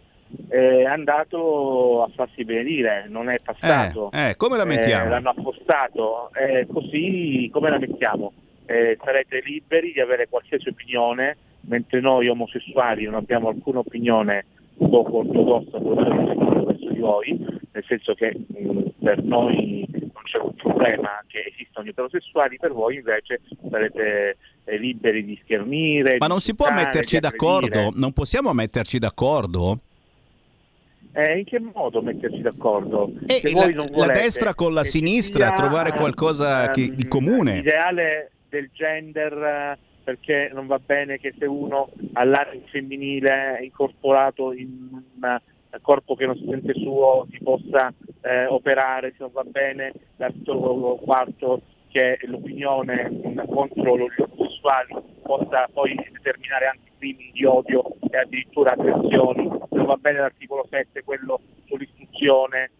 è 0.48 0.84
andato 0.84 2.02
a 2.02 2.10
farsi 2.14 2.44
benedire, 2.44 3.04
non 3.08 3.28
è 3.28 3.36
passato. 3.44 4.10
Eh, 4.12 4.30
eh, 4.30 4.36
come 4.36 4.56
la 4.56 4.64
mettiamo? 4.64 5.04
Eh, 5.04 5.08
l'hanno 5.10 5.34
appostato, 5.36 6.30
eh, 6.32 6.66
così 6.72 7.50
come 7.52 7.68
la 7.68 7.78
mettiamo? 7.78 8.32
Eh, 8.64 8.98
sarete 9.04 9.42
liberi 9.44 9.92
di 9.92 10.00
avere 10.00 10.28
qualsiasi 10.30 10.70
opinione, 10.70 11.36
mentre 11.66 12.00
noi 12.00 12.28
omosessuali 12.28 13.04
non 13.04 13.16
abbiamo 13.16 13.48
alcuna 13.48 13.80
opinione 13.80 14.46
poco 14.78 15.18
ortodossa 15.18 15.78
verso 15.78 16.88
di 16.88 16.98
voi, 16.98 17.38
nel 17.70 17.84
senso 17.86 18.14
che 18.14 18.34
mh, 18.34 18.93
per 19.04 19.22
noi 19.22 19.86
non 19.90 20.22
c'è 20.24 20.38
un 20.38 20.54
problema 20.54 21.22
che 21.26 21.52
esistano 21.52 21.86
gli 21.86 21.90
eterosessuali, 21.90 22.56
per 22.58 22.72
voi 22.72 22.96
invece 22.96 23.42
sarete 23.70 24.36
eh, 24.64 24.78
liberi 24.78 25.24
di 25.24 25.38
schernire. 25.44 26.16
Ma 26.18 26.26
non 26.26 26.40
si 26.40 26.54
può 26.54 26.72
metterci 26.72 27.20
d'accordo? 27.20 27.92
Non 27.94 28.12
possiamo 28.12 28.52
metterci 28.54 28.98
d'accordo? 28.98 29.78
Eh, 31.12 31.38
in 31.38 31.44
che 31.44 31.60
modo 31.60 32.02
metterci 32.02 32.40
d'accordo? 32.40 33.12
E 33.26 33.34
Se 33.34 33.52
la, 33.52 33.66
non 33.66 33.74
la 33.74 33.90
volete 33.92 34.20
destra 34.22 34.54
con 34.54 34.72
la 34.72 34.82
sinistra, 34.82 35.48
sia, 35.48 35.54
trovare 35.54 35.92
qualcosa 35.92 36.70
che- 36.70 36.84
ehm, 36.84 36.94
di 36.94 37.06
comune. 37.06 37.54
L'ideale 37.56 38.30
del 38.48 38.70
gender 38.72 39.32
eh, 39.32 39.78
perché 40.02 40.50
non 40.52 40.66
va 40.66 40.80
bene 40.84 41.18
che 41.18 41.34
se 41.38 41.44
uno 41.44 41.90
ha 42.14 42.24
l'animo 42.24 42.64
femminile 42.70 43.60
incorporato 43.62 44.52
in 44.52 44.88
un 44.92 45.02
corpo 45.80 46.14
che 46.14 46.26
non 46.26 46.36
si 46.36 46.46
sente 46.48 46.74
suo 46.74 47.26
si 47.30 47.38
possa 47.42 47.92
eh, 48.22 48.46
operare, 48.46 49.10
se 49.10 49.16
non 49.20 49.30
va 49.32 49.44
bene. 49.44 49.92
L'articolo 50.16 50.96
quarto 50.96 51.62
che 51.88 52.18
l'opinione 52.22 53.10
contro 53.46 53.96
gli 53.96 54.20
omosessuali 54.20 54.94
possa 55.22 55.68
poi 55.72 55.94
determinare 55.94 56.66
anche 56.66 56.90
crimini 56.98 57.30
di 57.32 57.44
odio 57.44 57.84
e 58.10 58.18
addirittura 58.18 58.72
aggressioni, 58.72 59.46
non 59.46 59.84
va 59.84 59.96
bene 59.96 60.18
l'articolo 60.18 60.66
7, 60.68 61.04
quello 61.04 61.40
sull'istruzione 61.66 62.70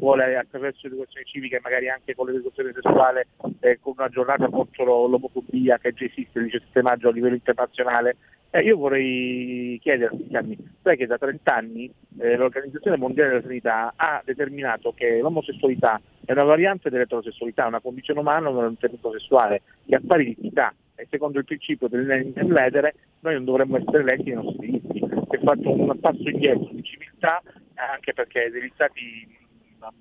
scuole 0.00 0.36
attraverso 0.36 0.88
l'educazione 0.88 1.26
civica 1.26 1.58
e 1.58 1.60
magari 1.62 1.90
anche 1.90 2.14
con 2.14 2.26
l'educazione 2.26 2.72
sessuale 2.72 3.28
eh, 3.60 3.78
con 3.80 3.94
una 3.98 4.08
giornata 4.08 4.48
contro 4.48 5.06
l'omofobia 5.06 5.78
che 5.78 5.92
già 5.92 6.06
esiste 6.06 6.38
il 6.38 6.46
17 6.46 6.82
maggio 6.82 7.08
a 7.08 7.12
livello 7.12 7.34
internazionale. 7.34 8.16
Eh, 8.52 8.62
io 8.62 8.78
vorrei 8.78 9.78
chiederti, 9.80 10.28
Cammi, 10.28 10.56
sai 10.82 10.96
che 10.96 11.06
da 11.06 11.18
30 11.18 11.54
anni 11.54 11.92
eh, 12.18 12.36
l'Organizzazione 12.36 12.96
Mondiale 12.96 13.28
della 13.28 13.42
Sanità 13.42 13.92
ha 13.94 14.22
determinato 14.24 14.92
che 14.92 15.18
l'omosessualità 15.20 16.00
è 16.24 16.32
una 16.32 16.42
variante 16.44 16.90
dell'eterosessualità, 16.90 17.66
una 17.66 17.80
condizione 17.80 18.20
umana, 18.20 18.48
un 18.48 18.76
tenuto 18.76 19.12
sessuale 19.12 19.62
che 19.86 19.94
ha 19.94 20.00
pari 20.04 20.34
dignità 20.34 20.74
e 20.96 21.06
secondo 21.10 21.38
il 21.38 21.44
principio 21.44 21.86
dell'edere 21.88 22.94
noi 23.20 23.34
non 23.34 23.44
dovremmo 23.44 23.76
essere 23.76 24.00
eletti 24.00 24.32
nei 24.32 24.42
nostri 24.42 24.66
diritti. 24.70 24.98
Si 24.98 25.36
è 25.36 25.40
fatto 25.44 25.70
un 25.70 26.00
passo 26.00 26.28
indietro 26.28 26.70
di 26.72 26.82
civiltà, 26.82 27.40
anche 27.74 28.12
perché 28.12 28.50
degli 28.50 28.70
stati 28.74 29.38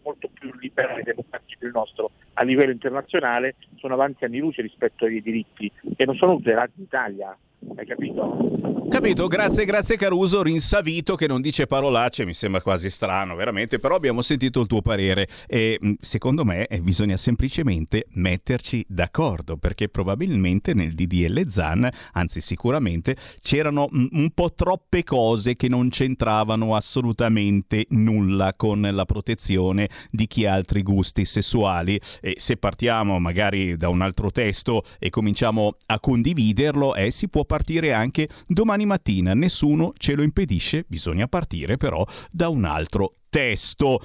molto 0.04 0.30
più 0.32 0.52
liberale 0.60 1.02
e 1.02 1.04
democratico 1.04 1.66
il 1.66 1.72
nostro 1.72 2.12
a 2.34 2.44
livello 2.44 2.72
internazionale, 2.72 3.56
sono 3.76 3.94
avanti 3.94 4.26
anni 4.26 4.40
luce 4.40 4.62
rispetto 4.62 5.06
ai 5.06 5.22
diritti 5.22 5.72
che 5.96 6.06
non 6.06 6.16
sono 6.16 6.36
tutelati 6.38 6.74
in 6.78 6.84
Italia. 6.84 7.38
Hai 7.76 7.86
capito? 7.86 8.88
Capito, 8.90 9.28
grazie, 9.28 9.66
grazie 9.66 9.98
Caruso, 9.98 10.42
rinsavito 10.42 11.16
che 11.16 11.28
non 11.28 11.42
dice 11.42 11.68
parolacce, 11.68 12.26
mi 12.26 12.34
sembra 12.34 12.62
quasi 12.62 12.90
strano, 12.90 13.36
veramente, 13.36 13.78
però 13.78 13.96
abbiamo 13.96 14.22
sentito 14.22 14.62
il 14.62 14.68
tuo 14.68 14.82
parere. 14.82 15.28
E 15.46 15.78
mh, 15.80 15.94
secondo 16.00 16.44
me 16.44 16.66
eh, 16.68 16.80
bisogna 16.80 17.16
semplicemente 17.16 18.08
metterci 18.14 18.84
d'accordo, 18.88 19.58
perché 19.58 19.90
probabilmente 19.90 20.74
nel 20.74 20.94
DDL 20.96 21.48
ZAN, 21.48 21.88
anzi 22.14 22.42
sicuramente, 22.42 23.16
c'erano 23.42 23.88
mh, 23.92 24.08
un 24.12 24.32
po' 24.32 24.54
troppe 24.54 25.04
cose 25.04 25.56
che 25.56 25.68
non 25.68 25.90
c'entravano 25.90 26.76
assolutamente 26.76 27.86
nulla 27.90 28.54
con 28.56 28.82
la 28.92 29.06
protezione 29.06 29.90
di 30.10 30.26
chi 30.28 30.46
ha 30.46 30.54
altri 30.54 30.82
gusti 30.82 31.26
sessuali. 31.26 32.00
E 32.22 32.36
se 32.38 32.58
partiamo 32.58 33.20
magari 33.20 33.78
da 33.78 33.90
un 33.90 34.02
altro 34.02 34.32
testo 34.32 34.84
e 34.98 35.10
cominciamo 35.10 35.76
a 35.86 36.00
condividerlo, 36.00 36.96
eh, 36.96 37.12
si 37.12 37.28
può 37.30 37.46
partire 37.50 37.94
anche 37.94 38.30
domani 38.46 38.86
mattina, 38.86 39.34
nessuno 39.34 39.94
ce 39.98 40.14
lo 40.14 40.22
impedisce, 40.22 40.86
bisogna 40.88 41.28
partire 41.28 41.78
però 41.78 42.06
da 42.30 42.50
un 42.50 42.64
altro 42.64 43.16
testo. 43.28 44.00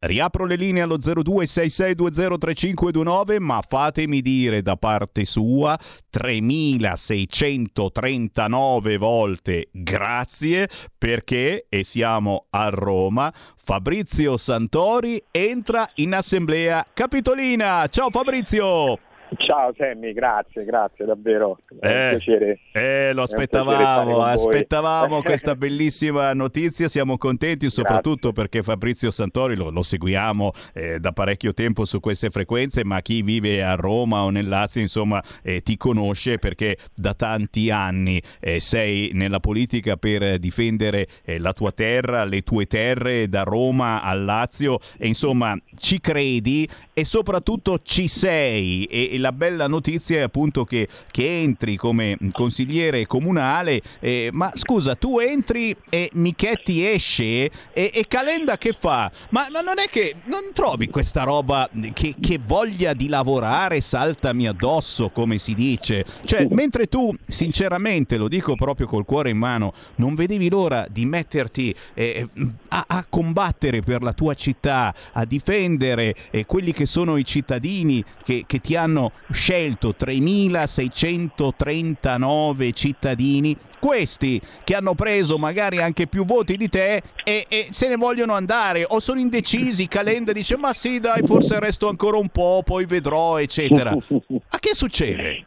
Riapro 0.00 0.44
le 0.44 0.54
linee 0.54 0.82
allo 0.82 0.96
0266203529, 0.98 3.40
ma 3.40 3.60
fatemi 3.66 4.22
dire 4.22 4.62
da 4.62 4.76
parte 4.76 5.24
sua 5.24 5.76
3639 6.08 8.96
volte 8.96 9.70
grazie 9.72 10.68
perché, 10.96 11.66
e 11.68 11.82
siamo 11.82 12.46
a 12.50 12.68
Roma, 12.68 13.34
Fabrizio 13.56 14.36
Santori 14.36 15.20
entra 15.32 15.90
in 15.96 16.14
assemblea 16.14 16.86
capitolina. 16.94 17.88
Ciao 17.88 18.10
Fabrizio! 18.10 19.07
Ciao 19.36 19.74
Sammy, 19.76 20.12
grazie, 20.12 20.64
grazie 20.64 21.04
davvero. 21.04 21.58
È 21.80 21.86
un 21.86 21.92
Eh, 21.92 22.08
piacere. 22.16 22.60
Eh, 22.72 23.12
lo 23.12 23.20
un 23.20 23.24
aspettavamo, 23.24 24.22
aspettavamo 24.22 25.20
questa 25.22 25.54
bellissima 25.54 26.32
notizia, 26.32 26.88
siamo 26.88 27.18
contenti 27.18 27.68
soprattutto 27.68 28.32
perché 28.32 28.62
Fabrizio 28.62 29.10
Santori 29.10 29.54
lo, 29.54 29.70
lo 29.70 29.82
seguiamo 29.82 30.52
eh, 30.72 30.98
da 30.98 31.12
parecchio 31.12 31.52
tempo 31.52 31.84
su 31.84 32.00
queste 32.00 32.30
frequenze, 32.30 32.84
ma 32.84 33.02
chi 33.02 33.20
vive 33.22 33.62
a 33.62 33.74
Roma 33.74 34.22
o 34.22 34.30
nel 34.30 34.48
Lazio 34.48 34.80
insomma 34.80 35.22
eh, 35.42 35.62
ti 35.62 35.76
conosce 35.76 36.38
perché 36.38 36.78
da 36.94 37.12
tanti 37.12 37.70
anni 37.70 38.20
eh, 38.40 38.60
sei 38.60 39.10
nella 39.12 39.40
politica 39.40 39.96
per 39.96 40.38
difendere 40.38 41.06
eh, 41.24 41.38
la 41.38 41.52
tua 41.52 41.72
terra, 41.72 42.24
le 42.24 42.42
tue 42.42 42.66
terre 42.66 43.28
da 43.28 43.42
Roma 43.42 44.02
al 44.02 44.24
Lazio 44.24 44.78
e 44.96 45.06
insomma 45.06 45.54
ci 45.76 46.00
credi 46.00 46.66
e 46.94 47.04
soprattutto 47.04 47.80
ci 47.82 48.08
sei 48.08 48.84
e 48.84 49.17
la 49.18 49.32
bella 49.32 49.66
notizia 49.66 50.18
è 50.18 50.20
appunto 50.20 50.64
che, 50.64 50.88
che 51.10 51.40
entri 51.40 51.76
come 51.76 52.16
consigliere 52.32 53.06
comunale 53.06 53.80
eh, 54.00 54.30
ma 54.32 54.52
scusa 54.54 54.94
tu 54.94 55.18
entri 55.18 55.74
e 55.88 56.10
Michetti 56.14 56.86
esce 56.86 57.24
e, 57.24 57.50
e 57.72 58.04
Calenda 58.08 58.56
che 58.58 58.72
fa? 58.72 59.10
Ma, 59.30 59.46
ma 59.50 59.60
non 59.60 59.78
è 59.78 59.88
che 59.88 60.16
non 60.24 60.50
trovi 60.52 60.88
questa 60.88 61.24
roba 61.24 61.68
che, 61.92 62.14
che 62.20 62.40
voglia 62.44 62.94
di 62.94 63.08
lavorare 63.08 63.80
saltami 63.80 64.46
addosso 64.46 65.10
come 65.10 65.38
si 65.38 65.54
dice 65.54 66.04
cioè 66.24 66.46
mentre 66.50 66.86
tu 66.86 67.14
sinceramente 67.26 68.16
lo 68.16 68.28
dico 68.28 68.54
proprio 68.54 68.86
col 68.86 69.04
cuore 69.04 69.30
in 69.30 69.38
mano 69.38 69.72
non 69.96 70.14
vedevi 70.14 70.48
l'ora 70.48 70.86
di 70.90 71.04
metterti 71.04 71.74
eh, 71.94 72.28
a, 72.68 72.84
a 72.86 73.06
combattere 73.08 73.82
per 73.82 74.02
la 74.02 74.12
tua 74.12 74.34
città 74.34 74.94
a 75.12 75.24
difendere 75.24 76.14
eh, 76.30 76.46
quelli 76.46 76.72
che 76.72 76.86
sono 76.86 77.16
i 77.16 77.24
cittadini 77.24 78.04
che, 78.22 78.44
che 78.46 78.60
ti 78.60 78.76
hanno 78.76 79.07
scelto 79.30 79.94
3639 79.94 82.72
cittadini 82.72 83.56
questi 83.78 84.40
che 84.64 84.74
hanno 84.74 84.94
preso 84.94 85.38
magari 85.38 85.80
anche 85.80 86.06
più 86.06 86.24
voti 86.24 86.56
di 86.56 86.68
te 86.68 87.02
e, 87.24 87.46
e 87.48 87.68
se 87.70 87.88
ne 87.88 87.96
vogliono 87.96 88.34
andare 88.34 88.84
o 88.86 89.00
sono 89.00 89.20
indecisi 89.20 89.88
Calenda 89.88 90.32
dice 90.32 90.56
ma 90.56 90.72
sì 90.72 91.00
dai 91.00 91.22
forse 91.24 91.60
resto 91.60 91.88
ancora 91.88 92.16
un 92.16 92.28
po' 92.28 92.62
poi 92.64 92.86
vedrò 92.86 93.38
eccetera 93.38 93.90
a 93.90 94.58
che 94.58 94.74
succede? 94.74 95.44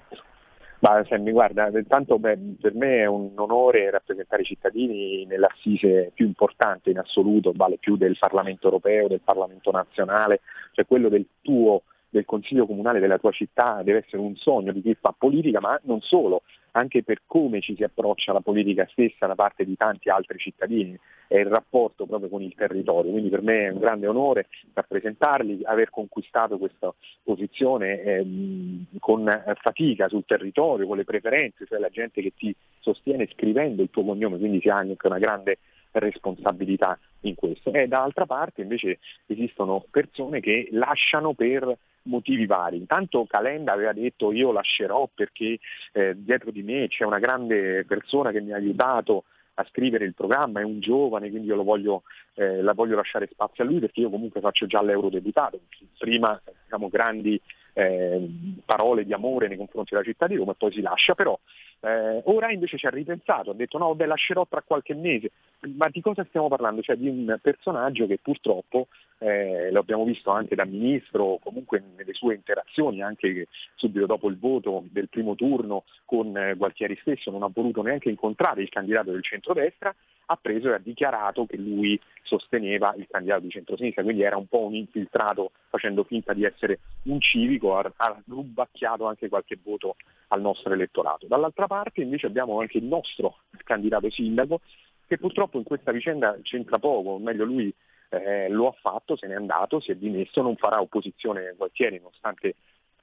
Ma 0.82 1.04
Sammy, 1.08 1.32
guarda, 1.32 1.68
intanto 1.68 2.18
beh, 2.18 2.56
per 2.60 2.74
me 2.74 3.02
è 3.02 3.06
un 3.06 3.34
onore 3.36 3.92
rappresentare 3.92 4.42
i 4.42 4.46
cittadini 4.46 5.26
nell'assise 5.26 6.10
più 6.12 6.26
importante 6.26 6.90
in 6.90 6.98
assoluto, 6.98 7.54
vale 7.56 7.78
più 7.78 7.98
del 7.98 8.18
Parlamento 8.18 8.66
europeo, 8.66 9.08
del 9.08 9.22
Parlamento 9.24 9.70
nazionale, 9.70 10.42
cioè 10.72 10.88
quello 10.88 11.08
del 11.08 11.28
tuo 11.42 11.84
del 12.12 12.26
Consiglio 12.26 12.68
Comunale 12.68 13.00
della 13.00 13.18
tua 13.18 13.32
città 13.32 13.82
deve 13.84 14.00
essere 14.00 14.22
un 14.22 14.36
sogno 14.36 14.74
di 14.74 14.82
chi 14.82 14.96
fa 15.00 15.16
politica, 15.18 15.62
ma 15.62 15.80
non 15.84 16.02
solo, 16.02 16.44
anche 16.72 17.04
per 17.04 17.22
come 17.26 17.62
ci 17.62 17.76
si 17.76 17.84
approccia 17.84 18.32
alla 18.32 18.42
politica 18.42 18.88
stessa 18.92 19.28
da 19.28 19.36
parte 19.36 19.64
di 19.66 19.76
tanti 19.76 20.10
altri 20.10 20.38
cittadini, 20.38 20.98
è 21.28 21.38
il 21.38 21.46
rapporto 21.46 22.06
proprio 22.06 22.30
con 22.30 22.42
il 22.42 22.54
territorio. 22.54 23.12
Quindi 23.12 23.30
per 23.30 23.42
me 23.42 23.68
è 23.68 23.70
un 23.70 23.80
grande 23.80 24.08
onore 24.08 24.48
rappresentarli, 24.74 25.62
aver 25.64 25.90
conquistato 25.90 26.58
questa 26.58 26.94
posizione 27.24 28.02
ehm, 28.02 28.86
con 29.00 29.26
fatica 29.62 30.10
sul 30.10 30.26
territorio, 30.26 30.88
con 30.88 30.98
le 30.98 31.06
preferenze, 31.06 31.66
cioè 31.66 31.80
la 31.80 31.90
gente 31.90 32.22
che 32.22 32.34
ti 32.36 32.54
sostiene 32.80 33.30
scrivendo 33.32 33.82
il 33.82 33.90
tuo 33.90 34.04
cognome, 34.04 34.38
quindi 34.38 34.68
ha 34.70 34.76
anche 34.76 35.08
una 35.08 35.20
grande 35.20 35.60
responsabilità 35.92 36.98
in 37.22 37.36
questo. 37.36 37.72
E 37.74 37.88
dall'altra 37.88 38.26
parte 38.26 38.62
invece 38.62 39.00
esistono 39.26 39.86
persone 39.90 40.40
che 40.40 40.70
lasciano 40.72 41.34
per 41.34 41.78
motivi 42.04 42.46
vari. 42.46 42.78
Intanto 42.78 43.26
Calenda 43.26 43.74
aveva 43.74 43.94
detto 43.94 44.32
io 44.32 44.52
lascerò 44.52 45.10
perché 45.14 45.60
eh, 45.94 46.14
dietro 46.16 46.52
di 46.52 46.64
me 46.64 46.88
c'è 46.88 47.06
una 47.06 47.20
grande 47.20 47.86
persona 47.86 48.32
che 48.32 48.42
mi 48.42 48.54
ha 48.54 48.56
aiutato 48.56 49.26
a 49.56 49.66
scrivere 49.70 50.06
il 50.06 50.14
programma, 50.14 50.62
è 50.62 50.64
un 50.64 50.80
giovane, 50.80 51.30
quindi 51.30 51.48
io 51.48 51.62
voglio, 51.62 52.04
eh, 52.36 52.62
la 52.62 52.74
voglio 52.74 52.96
lasciare 52.96 53.28
spazio 53.32 53.64
a 53.64 53.68
lui 53.68 53.80
perché 53.80 54.00
io 54.00 54.10
comunque 54.10 54.42
faccio 54.42 54.66
già 54.66 54.82
l'eurodeputato. 54.82 55.60
Prima 55.98 56.42
diciamo, 56.64 56.88
grandi 56.90 57.40
eh, 57.74 58.30
parole 58.66 59.06
di 59.06 59.14
amore 59.14 59.48
nei 59.48 59.58
confronti 59.58 59.94
della 59.94 60.06
città 60.06 60.28
di 60.28 60.36
Roma 60.36 60.52
e 60.52 60.56
poi 60.56 60.72
si 60.72 60.82
lascia, 60.82 61.16
però 61.16 61.38
eh, 61.82 62.22
ora 62.26 62.52
invece 62.52 62.78
ci 62.78 62.86
ha 62.86 62.90
ripensato, 62.90 63.52
ha 63.52 63.54
detto 63.54 63.78
no, 63.78 63.96
beh, 63.96 64.06
lascerò 64.06 64.46
tra 64.48 64.62
qualche 64.62 64.94
mese. 64.94 65.32
Ma 65.76 65.90
di 65.90 66.02
cosa 66.02 66.26
stiamo 66.30 66.48
parlando? 66.48 66.82
Cioè 66.82 66.96
di 66.96 67.08
un 67.08 67.38
personaggio 67.42 68.08
che 68.08 68.20
purtroppo, 68.22 68.88
eh, 69.20 69.72
lo 69.72 69.80
abbiamo 69.80 70.04
visto 70.04 70.32
anche 70.32 70.56
da 70.56 70.66
ministro, 70.66 71.40
comunque 71.42 71.84
nelle 71.96 72.14
sue 72.14 72.36
interazioni, 72.36 73.02
anche 73.02 73.48
subito 73.76 74.06
dopo 74.06 74.30
il 74.30 74.38
voto 74.38 74.84
del 74.90 75.10
primo 75.10 75.36
turno 75.36 75.84
con 76.06 76.36
eh, 76.38 76.56
Gualtieri 76.56 76.98
stesso, 77.02 77.32
non 77.32 77.44
ha 77.44 77.50
voluto 77.52 77.82
neanche 77.82 78.10
incontrare 78.10 78.62
il 78.62 78.70
candidato 78.70 79.12
del 79.12 79.24
centrodestra, 79.24 79.94
ha 80.32 80.40
preso 80.42 80.70
e 80.70 80.74
ha 80.74 80.80
dichiarato 80.80 81.46
che 81.46 81.58
lui 81.58 82.00
sosteneva 82.24 82.94
il 82.96 83.08
candidato 83.10 83.42
di 83.42 83.50
centrosinistra, 83.50 84.04
quindi 84.04 84.22
era 84.22 84.38
un 84.38 84.48
po' 84.48 84.66
un 84.66 84.76
infiltrato 84.76 85.52
facendo 85.70 86.04
finta 86.04 86.34
di 86.34 86.44
essere 86.44 86.80
un 87.04 87.20
civico, 87.20 87.78
ha, 87.78 87.92
ha 87.98 88.22
rubacchiato 88.28 89.06
anche 89.06 89.30
qualche 89.30 89.58
voto 89.62 89.96
al 90.30 90.42
nostro 90.42 90.74
elettorato. 90.74 91.28
Dall'altra 91.28 91.68
parte 91.68 92.02
invece 92.02 92.28
abbiamo 92.28 92.60
anche 92.60 92.78
il 92.78 92.86
nostro 92.86 93.40
candidato 93.64 94.10
sindaco 94.10 94.62
che 95.08 95.18
purtroppo 95.18 95.58
in 95.58 95.64
questa 95.64 95.92
vicenda 95.92 96.38
c'entra 96.42 96.80
poco, 96.80 97.10
o 97.10 97.20
meglio 97.20 97.44
lui 97.44 97.74
eh, 98.10 98.48
lo 98.50 98.68
ha 98.68 98.76
fatto, 98.80 99.16
se 99.18 99.28
n'è 99.28 99.36
andato, 99.36 99.80
si 99.80 99.92
è 99.92 99.96
dimesso, 99.96 100.42
non 100.42 100.56
farà 100.56 100.80
opposizione 100.80 101.54
Gualtieri 101.58 101.98
nonostante 101.98 102.56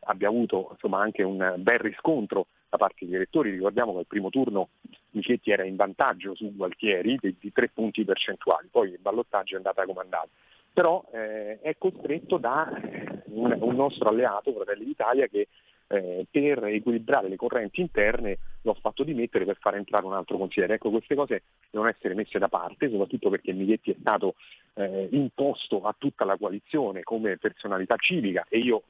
abbia 0.09 0.29
avuto 0.29 0.69
insomma, 0.73 1.01
anche 1.01 1.23
un 1.23 1.55
bel 1.59 1.79
riscontro 1.79 2.47
da 2.69 2.77
parte 2.77 3.05
degli 3.05 3.15
elettori. 3.15 3.51
Ricordiamo 3.51 3.93
che 3.93 3.99
al 3.99 4.07
primo 4.07 4.31
turno 4.31 4.69
Michetti 5.11 5.51
era 5.51 5.65
in 5.65 5.77
vantaggio 5.77 6.35
su 6.35 6.55
Gualtieri 6.55 7.17
di, 7.21 7.37
di 7.39 7.53
tre 7.53 7.69
punti 7.69 8.05
percentuali, 8.05 8.69
poi 8.71 8.91
il 8.91 8.99
ballottaggio 9.01 9.55
è 9.55 9.57
andata 9.57 9.85
come 9.85 10.01
andata. 10.01 10.29
Però 10.73 11.05
eh, 11.13 11.61
è 11.61 11.77
costretto 11.77 12.37
da 12.37 12.71
un, 13.27 13.57
un 13.61 13.75
nostro 13.75 14.09
alleato, 14.09 14.53
Fratelli 14.53 14.85
d'Italia, 14.85 15.27
che 15.27 15.49
eh, 15.89 16.27
per 16.31 16.65
equilibrare 16.65 17.29
le 17.29 17.37
correnti 17.37 17.81
interne 17.81 18.39
lo 18.63 18.73
ha 18.73 18.79
fatto 18.81 19.03
dimettere 19.03 19.45
per 19.45 19.57
far 19.59 19.75
entrare 19.75 20.07
un 20.07 20.13
altro 20.13 20.37
consigliere. 20.37 20.75
Ecco, 20.75 20.91
queste 20.91 21.15
cose 21.15 21.43
devono 21.71 21.91
essere 21.91 22.15
messe 22.15 22.39
da 22.39 22.49
parte, 22.49 22.91
soprattutto 22.91 23.29
perché 23.31 23.53
Michetti 23.53 23.91
è 23.91 23.97
stato 23.99 24.35
eh, 24.75 25.09
imposto 25.13 25.83
a 25.83 25.95
tutta 25.97 26.25
la 26.25 26.37
coalizione 26.37 27.03
come 27.03 27.39
personalità 27.39 27.97
civica 27.97 28.47
e 28.49 28.59
io 28.59 28.83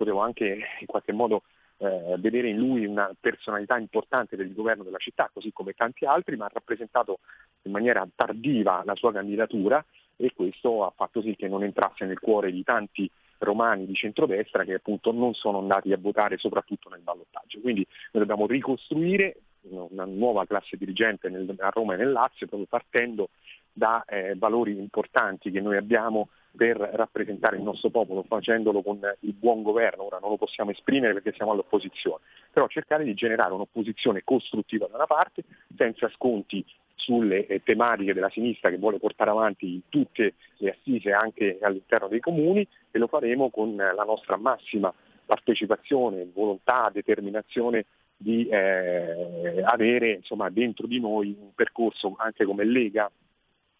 potevo 0.00 0.20
anche 0.20 0.60
in 0.80 0.86
qualche 0.86 1.12
modo 1.12 1.42
eh, 1.76 2.16
vedere 2.18 2.48
in 2.48 2.56
lui 2.56 2.86
una 2.86 3.14
personalità 3.20 3.76
importante 3.76 4.34
del 4.34 4.54
governo 4.54 4.82
della 4.82 4.96
città, 4.96 5.28
così 5.30 5.52
come 5.52 5.74
tanti 5.74 6.06
altri, 6.06 6.36
ma 6.36 6.46
ha 6.46 6.50
rappresentato 6.52 7.18
in 7.62 7.72
maniera 7.72 8.08
tardiva 8.14 8.82
la 8.86 8.94
sua 8.94 9.12
candidatura 9.12 9.84
e 10.16 10.32
questo 10.34 10.86
ha 10.86 10.92
fatto 10.96 11.20
sì 11.20 11.36
che 11.36 11.48
non 11.48 11.64
entrasse 11.64 12.06
nel 12.06 12.18
cuore 12.18 12.50
di 12.50 12.62
tanti 12.62 13.10
romani 13.38 13.84
di 13.84 13.94
centrodestra 13.94 14.64
che 14.64 14.74
appunto 14.74 15.12
non 15.12 15.34
sono 15.34 15.58
andati 15.58 15.92
a 15.92 15.98
votare 15.98 16.38
soprattutto 16.38 16.88
nel 16.88 17.00
ballottaggio. 17.00 17.60
Quindi 17.60 17.86
noi 18.12 18.26
dobbiamo 18.26 18.46
ricostruire 18.46 19.36
una 19.68 20.06
nuova 20.06 20.46
classe 20.46 20.78
dirigente 20.78 21.28
nel, 21.28 21.54
a 21.58 21.68
Roma 21.68 21.92
e 21.92 21.98
nel 21.98 22.12
Lazio 22.12 22.46
proprio 22.46 22.68
partendo 22.68 23.28
da 23.72 24.04
eh, 24.04 24.34
valori 24.36 24.76
importanti 24.76 25.50
che 25.50 25.60
noi 25.60 25.76
abbiamo 25.76 26.28
per 26.56 26.76
rappresentare 26.76 27.56
il 27.56 27.62
nostro 27.62 27.90
popolo, 27.90 28.24
facendolo 28.24 28.82
con 28.82 29.00
il 29.20 29.32
buon 29.34 29.62
governo, 29.62 30.04
ora 30.04 30.18
non 30.18 30.30
lo 30.30 30.36
possiamo 30.36 30.70
esprimere 30.70 31.12
perché 31.12 31.32
siamo 31.32 31.52
all'opposizione, 31.52 32.22
però 32.52 32.66
cercare 32.66 33.04
di 33.04 33.14
generare 33.14 33.52
un'opposizione 33.52 34.22
costruttiva 34.24 34.86
da 34.86 34.96
una 34.96 35.06
parte, 35.06 35.44
senza 35.76 36.08
sconti 36.10 36.64
sulle 36.94 37.46
eh, 37.46 37.62
tematiche 37.62 38.12
della 38.12 38.28
sinistra 38.30 38.68
che 38.68 38.76
vuole 38.76 38.98
portare 38.98 39.30
avanti 39.30 39.80
tutte 39.88 40.34
le 40.58 40.70
assise 40.70 41.12
anche 41.12 41.58
all'interno 41.62 42.08
dei 42.08 42.20
comuni 42.20 42.66
e 42.90 42.98
lo 42.98 43.06
faremo 43.06 43.48
con 43.50 43.74
la 43.76 44.04
nostra 44.04 44.36
massima 44.36 44.92
partecipazione, 45.24 46.28
volontà, 46.32 46.90
determinazione 46.92 47.86
di 48.16 48.46
eh, 48.48 49.62
avere 49.64 50.12
insomma, 50.12 50.50
dentro 50.50 50.86
di 50.86 51.00
noi 51.00 51.34
un 51.40 51.54
percorso 51.54 52.14
anche 52.18 52.44
come 52.44 52.64
Lega 52.64 53.10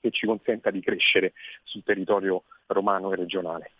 che 0.00 0.10
ci 0.10 0.26
consenta 0.26 0.70
di 0.70 0.80
crescere 0.80 1.32
sul 1.64 1.82
territorio 1.84 2.44
romano 2.66 3.12
e 3.12 3.16
regionale 3.16 3.70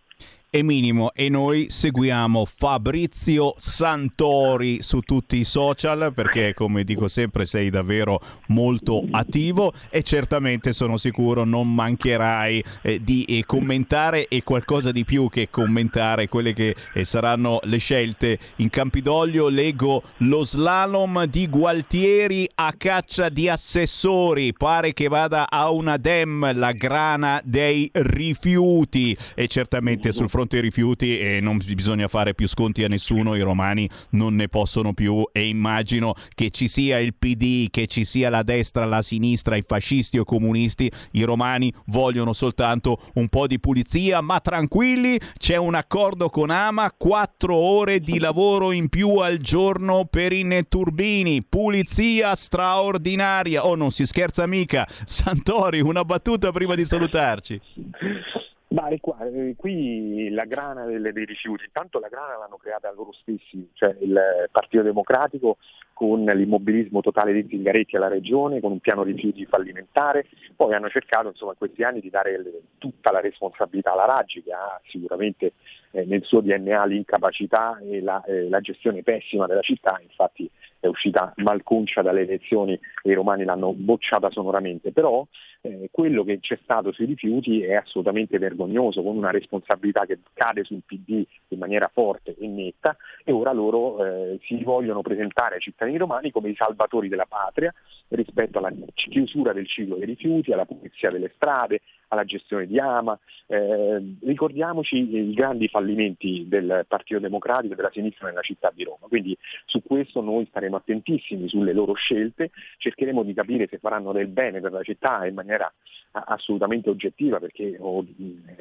è 0.51 0.63
minimo 0.63 1.13
e 1.15 1.29
noi 1.29 1.69
seguiamo 1.71 2.45
Fabrizio 2.45 3.55
Santori 3.57 4.83
su 4.83 4.99
tutti 4.99 5.37
i 5.37 5.45
social 5.45 6.13
perché 6.13 6.55
come 6.55 6.83
dico 6.83 7.07
sempre 7.07 7.47
sei 7.47 7.71
davvero 7.71 8.21
molto 8.49 9.05
attivo 9.13 9.73
e 9.91 10.03
certamente 10.03 10.73
sono 10.73 10.97
sicuro 10.97 11.45
non 11.45 11.73
mancherai 11.73 12.65
eh, 12.83 13.01
di 13.01 13.25
eh, 13.27 13.45
commentare 13.47 14.27
e 14.27 14.43
qualcosa 14.43 14.91
di 14.91 15.05
più 15.05 15.29
che 15.29 15.51
commentare 15.51 16.29
quelle 16.29 16.53
che 16.53 16.75
eh, 16.95 17.05
saranno 17.05 17.61
le 17.63 17.79
scelte 17.79 18.37
in 18.57 18.71
Campidoglio. 18.71 19.49
Leggo 19.49 20.03
lo 20.19 20.43
slalom 20.45 21.27
di 21.27 21.49
Gualtieri 21.49 22.49
a 22.57 22.75
caccia 22.77 23.29
di 23.29 23.49
assessori. 23.49 24.53
Pare 24.53 24.93
che 24.93 25.07
vada 25.07 25.49
a 25.49 25.71
una 25.71 25.97
dem 25.97 26.57
la 26.57 26.73
grana 26.73 27.41
dei 27.45 27.89
rifiuti. 27.93 29.17
E 29.35 29.47
certamente 29.47 30.11
sul 30.11 30.29
fronte 30.29 30.40
fronte 30.41 30.57
ai 30.57 30.63
rifiuti 30.63 31.19
e 31.19 31.41
non 31.41 31.59
bisogna 31.59 32.09
fare 32.09 32.35
più 32.35 32.49
sconti 32.49 32.83
a 32.83 32.89
nessuno, 32.89 33.35
i 33.35 33.43
romani 33.43 33.89
non 34.11 34.35
ne 34.37 34.49
possono 34.49 34.95
più 34.95 35.29
e 35.33 35.47
immagino 35.47 36.15
che 36.35 36.49
ci 36.49 36.67
sia 36.67 36.99
il 36.99 37.15
PD, 37.15 37.69
che 37.69 37.87
ci 37.87 38.07
sia 38.07 38.31
la 38.31 38.43
destra, 38.43 38.87
la 38.87 39.03
sinistra, 39.03 39.57
i 39.57 39.65
fascisti 39.67 40.19
o 40.19 40.25
comunisti, 40.25 40.91
i 41.13 41.25
romani 41.25 41.71
vogliono 41.87 42.33
soltanto 42.33 43.03
un 43.15 43.29
po' 43.29 43.47
di 43.47 43.61
pulizia, 43.61 44.23
ma 44.23 44.41
tranquilli, 44.41 45.21
c'è 45.37 45.57
un 45.57 45.75
accordo 45.75 46.31
con 46.31 46.49
Ama, 46.49 46.95
quattro 46.97 47.55
ore 47.55 48.01
di 48.01 48.19
lavoro 48.19 48.73
in 48.73 48.89
più 48.89 49.17
al 49.17 49.39
giorno 49.39 50.07
per 50.07 50.33
i 50.33 50.43
netturbini, 50.43 51.45
pulizia 51.47 52.35
straordinaria, 52.35 53.67
oh 53.67 53.75
non 53.75 53.91
si 53.91 54.07
scherza 54.07 54.47
mica, 54.47 54.89
Santori 55.05 55.81
una 55.81 56.05
battuta 56.05 56.51
prima 56.51 56.75
di 56.75 56.87
salutarci. 56.87 57.61
Beh, 58.73 59.01
qua, 59.01 59.19
eh, 59.27 59.57
qui 59.57 60.29
la 60.31 60.45
grana 60.45 60.85
delle, 60.85 61.13
dei 61.13 61.25
rifiuti, 61.25 61.65
intanto 61.65 61.99
la 61.99 62.07
grana 62.07 62.39
l'hanno 62.39 62.57
creata 62.57 62.93
loro 62.93 63.11
stessi, 63.11 63.69
cioè 63.73 63.97
il 63.99 64.49
Partito 64.53 64.85
Democratico 64.85 65.57
con 65.93 66.25
l'immobilismo 66.25 67.01
totale 67.01 67.33
di 67.33 67.49
Zingaretti 67.49 67.97
alla 67.97 68.07
regione, 68.07 68.61
con 68.61 68.71
un 68.71 68.79
piano 68.79 69.03
rifiuti 69.03 69.45
fallimentare, 69.45 70.29
poi 70.55 70.73
hanno 70.73 70.89
cercato 70.89 71.27
insomma, 71.27 71.51
in 71.51 71.59
questi 71.59 71.83
anni 71.83 71.99
di 71.99 72.11
dare 72.11 72.41
le, 72.41 72.63
tutta 72.79 73.11
la 73.11 73.19
responsabilità 73.19 73.91
alla 73.91 74.05
Raggi 74.05 74.41
che 74.41 74.53
ha 74.53 74.81
sicuramente 74.87 75.55
eh, 75.91 76.05
nel 76.05 76.23
suo 76.23 76.41
DNA 76.41 76.85
l'incapacità 76.87 77.77
e 77.83 78.01
la, 78.01 78.23
eh, 78.23 78.49
la 78.49 78.61
gestione 78.61 79.03
pessima 79.03 79.47
della 79.47 79.63
città, 79.63 79.99
infatti 80.01 80.49
è 80.81 80.87
uscita 80.87 81.33
malconcia 81.37 82.03
dalle 82.03 82.23
elezioni 82.23 82.73
e 82.73 83.11
i 83.11 83.15
romani 83.15 83.45
l'hanno 83.45 83.73
bocciata 83.73 84.31
sonoramente, 84.31 84.93
però 84.93 85.27
eh, 85.61 85.89
quello 85.93 86.25
che 86.25 86.41
c'è 86.41 86.59
stato 86.63 86.91
sui 86.91 87.05
rifiuti 87.05 87.63
è 87.63 87.75
assolutamente 87.75 88.39
vergognoso, 88.39 89.03
con 89.03 89.17
una 89.17 89.31
responsabilità 89.31 90.07
che 90.07 90.19
cade 90.33 90.65
sul 90.65 90.83
PD 90.85 91.25
in 91.49 91.59
maniera 91.59 91.91
forte 91.93 92.35
e 92.39 92.47
netta 92.47 92.97
e 93.25 93.33
ora 93.33 93.53
loro 93.53 94.05
eh, 94.05 94.39
si 94.43 94.63
vogliono 94.65 95.03
presentare 95.03 95.57
ai 95.57 95.61
cittadini 95.61 95.99
romani 95.99 96.31
come 96.31 96.49
i 96.49 96.57
salvatori 96.57 97.09
della 97.09 97.27
patria 97.29 97.73
rispetto 98.09 98.59
alla 98.59 98.73
chiusura 98.95 99.53
del 99.53 99.69
ciclo 99.69 99.97
dei 99.97 100.07
rifiuti, 100.07 100.53
alla 100.53 100.65
pulizia 100.65 101.11
delle 101.11 101.31
strade, 101.35 101.83
alla 102.11 102.25
gestione 102.25 102.67
di 102.67 102.79
Ama. 102.79 103.19
Eh, 103.47 104.17
ricordiamoci 104.23 104.97
i 104.97 105.33
grandi 105.33 105.69
fallimenti 105.69 106.47
del 106.47 106.85
Partito 106.87 107.19
Democratico 107.19 107.73
e 107.73 107.77
della 107.77 107.91
sinistra 107.93 108.29
nella 108.29 108.43
città 108.43 108.71
di 108.75 108.85
Roma, 108.85 109.07
quindi 109.09 109.37
su 109.65 109.83
questo 109.83 110.21
noi 110.21 110.47
staremo 110.47 110.77
attentissimi 110.77 111.49
sulle 111.49 111.73
loro 111.73 111.95
scelte, 111.95 112.51
cercheremo 112.79 113.23
di 113.23 113.35
capire 113.35 113.67
se 113.69 113.79
faranno 113.79 114.13
del 114.13 114.29
bene 114.29 114.61
per 114.61 114.73
la 114.73 114.83
città 114.83 115.27
in 115.27 115.35
maniera 115.35 115.73
assolutamente 116.13 116.91
oggettiva 116.91 117.39
perché 117.39 117.77
oh, 117.79 118.05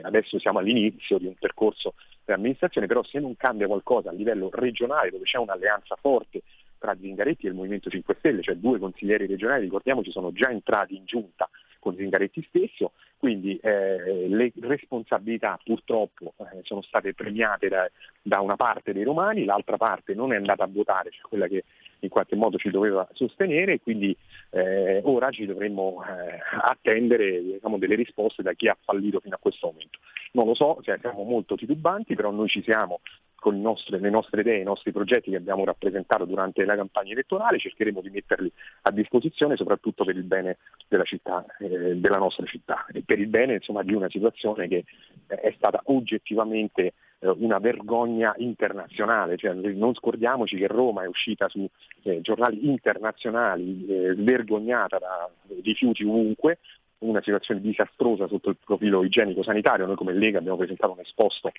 adesso 0.01 0.37
siamo 0.37 0.59
all'inizio 0.59 1.17
di 1.17 1.25
un 1.25 1.33
percorso 1.39 1.95
per 2.23 2.35
amministrazione, 2.35 2.85
però 2.85 3.03
se 3.03 3.19
non 3.19 3.35
cambia 3.35 3.67
qualcosa 3.67 4.09
a 4.09 4.13
livello 4.13 4.49
regionale 4.51 5.09
dove 5.09 5.23
c'è 5.23 5.37
un'alleanza 5.37 5.95
forte 5.99 6.43
tra 6.77 6.95
Zingaretti 6.99 7.45
e 7.45 7.49
il 7.49 7.55
Movimento 7.55 7.89
5 7.89 8.15
Stelle, 8.19 8.41
cioè 8.41 8.55
due 8.55 8.79
consiglieri 8.79 9.25
regionali, 9.25 9.63
ricordiamoci, 9.63 10.11
sono 10.11 10.31
già 10.31 10.49
entrati 10.49 10.95
in 10.95 11.05
giunta 11.05 11.49
con 11.79 11.95
Zingaretti 11.95 12.45
stesso, 12.47 12.91
quindi 13.17 13.57
eh, 13.57 14.27
le 14.27 14.51
responsabilità 14.61 15.59
purtroppo 15.63 16.33
eh, 16.37 16.59
sono 16.63 16.81
state 16.81 17.13
premiate 17.13 17.67
da, 17.67 17.89
da, 18.21 18.39
una 18.41 18.55
parte 18.55 18.93
dei 18.93 19.03
romani, 19.03 19.45
l'altra 19.45 19.77
parte 19.77 20.13
non 20.13 20.33
è 20.33 20.35
andata 20.35 20.63
a 20.63 20.69
votare, 20.69 21.11
cioè 21.11 21.21
quella 21.27 21.47
che 21.47 21.63
in 21.99 22.09
qualche 22.09 22.35
modo 22.35 22.57
ci 22.57 22.69
doveva 22.69 23.07
sostenere, 23.13 23.79
quindi 23.79 24.15
eh, 24.51 25.01
ora 25.03 25.31
ci 25.31 25.45
dovremmo 25.45 26.03
eh, 26.03 26.39
attendere 26.61 27.41
diciamo, 27.41 27.77
delle 27.77 27.95
risposte 27.95 28.41
da 28.41 28.53
chi 28.53 28.67
ha 28.67 28.77
fallito 28.79 29.19
fino 29.19 29.35
a 29.35 29.39
questo 29.41 29.67
momento. 29.67 29.99
Non 30.31 30.45
lo 30.45 30.53
so, 30.53 30.79
cioè, 30.83 30.97
siamo 30.99 31.23
molto 31.23 31.55
titubanti, 31.55 32.15
però 32.15 32.31
noi 32.31 32.47
ci 32.47 32.61
siamo 32.61 33.01
con 33.39 33.59
nostre, 33.59 33.99
le 33.99 34.09
nostre 34.09 34.41
idee, 34.41 34.59
i 34.59 34.63
nostri 34.63 34.91
progetti 34.91 35.31
che 35.31 35.37
abbiamo 35.37 35.65
rappresentato 35.65 36.25
durante 36.25 36.65
la 36.65 36.75
campagna 36.75 37.13
elettorale, 37.13 37.57
cercheremo 37.57 38.01
di 38.01 38.09
metterli 38.09 38.51
a 38.83 38.91
disposizione 38.91 39.55
soprattutto 39.55 40.03
per 40.03 40.15
il 40.15 40.23
bene 40.23 40.57
della 40.87 41.03
città, 41.03 41.45
eh, 41.59 41.95
della 41.97 42.17
nostra 42.17 42.45
città 42.45 42.85
e 42.91 43.03
per 43.05 43.19
il 43.19 43.27
bene 43.27 43.55
insomma, 43.55 43.83
di 43.83 43.93
una 43.93 44.09
situazione 44.09 44.67
che 44.67 44.85
eh, 45.27 45.35
è 45.35 45.53
stata 45.55 45.81
oggettivamente 45.85 46.93
eh, 47.19 47.29
una 47.29 47.59
vergogna 47.59 48.33
internazionale, 48.37 49.37
cioè, 49.37 49.53
non 49.53 49.93
scordiamoci 49.93 50.57
che 50.57 50.67
Roma 50.67 51.03
è 51.03 51.07
uscita 51.07 51.47
su 51.49 51.67
eh, 52.03 52.21
giornali 52.21 52.67
internazionali 52.67 53.85
eh, 53.87 54.15
vergognata 54.15 54.99
da 54.99 55.29
rifiuti 55.63 56.03
ovunque, 56.03 56.59
una 56.99 57.21
situazione 57.21 57.61
disastrosa 57.61 58.27
sotto 58.27 58.49
il 58.49 58.57
profilo 58.63 59.03
igienico-sanitario, 59.03 59.85
noi 59.85 59.95
come 59.95 60.13
Lega 60.13 60.39
abbiamo 60.39 60.57
presentato 60.57 60.93
un 60.93 60.99
esposto 60.99 61.51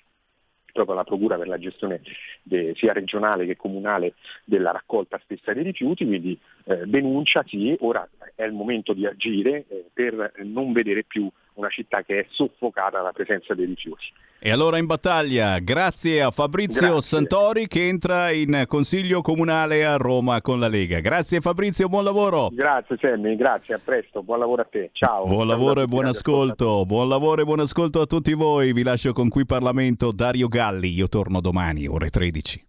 proprio 0.71 0.95
alla 0.95 1.03
Procura 1.03 1.37
per 1.37 1.47
la 1.47 1.57
gestione 1.57 2.01
de, 2.43 2.73
sia 2.75 2.93
regionale 2.93 3.45
che 3.45 3.55
comunale 3.55 4.13
della 4.43 4.71
raccolta 4.71 5.19
stessa 5.23 5.53
dei 5.53 5.63
rifiuti, 5.63 6.05
quindi 6.05 6.37
eh, 6.65 6.85
denuncia 6.85 7.43
sì, 7.47 7.75
ora 7.79 8.07
è 8.35 8.43
il 8.43 8.53
momento 8.53 8.93
di 8.93 9.05
agire 9.05 9.65
eh, 9.67 9.85
per 9.93 10.33
non 10.43 10.71
vedere 10.71 11.03
più 11.03 11.29
una 11.53 11.69
città 11.69 12.01
che 12.03 12.19
è 12.19 12.25
soffocata 12.29 12.97
dalla 12.97 13.11
presenza 13.11 13.53
dei 13.53 13.65
rifiuti. 13.65 14.05
E 14.43 14.49
allora 14.49 14.79
in 14.79 14.87
battaglia, 14.87 15.59
grazie 15.59 16.21
a 16.21 16.31
Fabrizio 16.31 16.93
grazie. 16.93 17.01
Santori 17.01 17.67
che 17.67 17.87
entra 17.87 18.31
in 18.31 18.63
Consiglio 18.67 19.21
Comunale 19.21 19.85
a 19.85 19.97
Roma 19.97 20.41
con 20.41 20.59
la 20.59 20.67
Lega. 20.67 20.99
Grazie 20.99 21.41
Fabrizio, 21.41 21.87
buon 21.87 22.03
lavoro. 22.03 22.49
Grazie 22.51 22.97
Semmi, 22.99 23.35
grazie, 23.35 23.75
a 23.75 23.79
presto, 23.83 24.23
buon 24.23 24.39
lavoro 24.39 24.63
a 24.63 24.65
te. 24.65 24.89
Ciao. 24.93 25.27
Buon 25.27 25.45
lavoro 25.45 25.81
e 25.81 25.85
buon 25.85 26.05
ascolto. 26.05 26.85
Buon 26.87 27.07
lavoro 27.07 27.41
e 27.41 27.45
buon 27.45 27.59
ascolto 27.59 28.01
a 28.01 28.07
tutti 28.07 28.33
voi. 28.33 28.73
Vi 28.73 28.81
lascio 28.81 29.13
con 29.13 29.29
qui 29.29 29.45
Parlamento 29.45 30.11
Dario 30.11 30.47
Galli. 30.47 30.89
Io 30.89 31.07
torno 31.07 31.39
domani, 31.39 31.85
ore 31.85 32.09
13. 32.09 32.65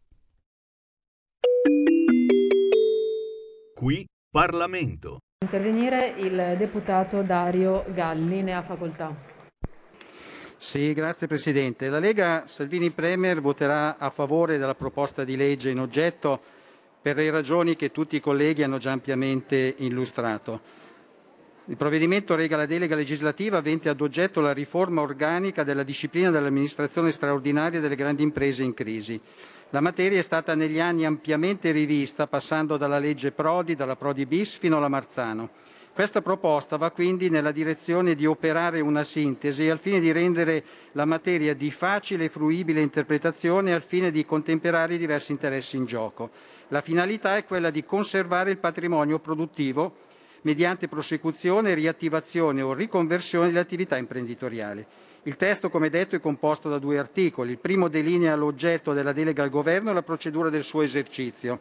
Qui 3.75 4.07
Parlamento. 4.31 5.21
Intervenire 5.43 6.15
il 6.19 6.55
deputato 6.57 7.23
Dario 7.23 7.85
Galli, 7.89 8.45
ne 8.45 8.55
ha 8.55 8.63
facoltà. 8.63 9.13
Sì, 10.57 10.93
grazie 10.93 11.27
Presidente. 11.27 11.89
La 11.89 11.99
Lega 11.99 12.45
Salvini 12.47 12.91
Premier 12.91 13.41
voterà 13.41 13.99
a 13.99 14.11
favore 14.11 14.57
della 14.57 14.77
proposta 14.77 15.25
di 15.25 15.35
legge 15.35 15.71
in 15.71 15.81
oggetto 15.81 16.41
per 17.03 17.17
le 17.17 17.29
ragioni 17.33 17.75
che 17.75 17.91
tutti 17.91 18.15
i 18.15 18.21
colleghi 18.21 18.63
hanno 18.63 18.79
già 18.79 18.93
ampiamente 18.93 19.75
illustrato. 19.79 20.61
Il 21.65 21.77
provvedimento 21.77 22.37
rega 22.37 22.57
la 22.57 22.67
delega 22.67 22.95
legislativa 22.95 23.59
avente 23.59 23.89
ad 23.89 24.01
oggetto 24.01 24.41
la 24.41 24.53
riforma 24.53 25.01
organica 25.01 25.65
della 25.65 25.83
disciplina 25.83 26.31
dell'amministrazione 26.31 27.11
straordinaria 27.11 27.81
delle 27.81 27.97
grandi 27.97 28.23
imprese 28.23 28.63
in 28.63 28.75
crisi. 28.75 29.21
La 29.73 29.81
materia 29.81 30.19
è 30.19 30.23
stata 30.23 30.55
negli 30.55 30.79
anni 30.79 31.07
ampiamente 31.07 31.71
rivista, 31.71 32.27
passando 32.27 32.77
dalla 32.77 32.99
legge 32.99 33.33
Prodi, 33.33 33.75
dalla 33.75 33.97
Prodi 33.97 34.27
bis 34.27 34.53
fino 34.53 34.77
alla 34.77 34.89
Marzano. 34.89 35.49
Questa 35.95 36.21
proposta 36.21 36.77
va 36.77 36.91
quindi 36.91 37.31
nella 37.31 37.53
direzione 37.53 38.15
di 38.15 38.27
operare 38.27 38.81
una 38.81 39.03
sintesi 39.03 39.71
al 39.71 39.79
fine 39.79 39.99
di 39.99 40.13
rendere 40.13 40.63
la 40.93 41.07
materia 41.07 41.55
di 41.55 41.71
facile 41.71 42.25
e 42.25 42.29
fruibile 42.29 42.83
interpretazione 42.83 43.73
al 43.73 43.83
fine 43.83 44.11
di 44.11 44.27
contemperare 44.27 44.97
i 44.97 44.99
diversi 44.99 45.33
interessi 45.33 45.79
in 45.79 45.87
gioco. 45.87 46.29
La 46.69 46.83
finalità 46.83 47.39
è 47.39 47.47
quella 47.47 47.71
di 47.71 47.83
conservare 47.83 48.51
il 48.51 48.59
patrimonio 48.59 49.21
produttivo 49.21 50.01
mediante 50.43 50.87
prosecuzione, 50.87 51.73
riattivazione 51.73 52.61
o 52.61 52.75
riconversione 52.75 53.47
delle 53.47 53.61
attività 53.61 53.97
imprenditoriali. 53.97 54.85
Il 55.25 55.37
testo, 55.37 55.71
come 55.71 55.89
detto, 55.89 56.17
è 56.17 56.21
composto 56.21 56.69
da 56.69 56.79
due 56.79 56.99
articoli. 56.99 57.53
Il 57.53 57.59
primo 57.59 57.87
delinea 57.87 58.35
l'oggetto 58.35 58.93
della 58.93 59.13
delega 59.13 59.45
al 59.45 59.51
Governo 59.51 59.91
e 59.91 59.95
la 59.95 60.03
procedura 60.03 60.51
del 60.51 60.65
suo 60.65 60.83
esercizio, 60.83 61.61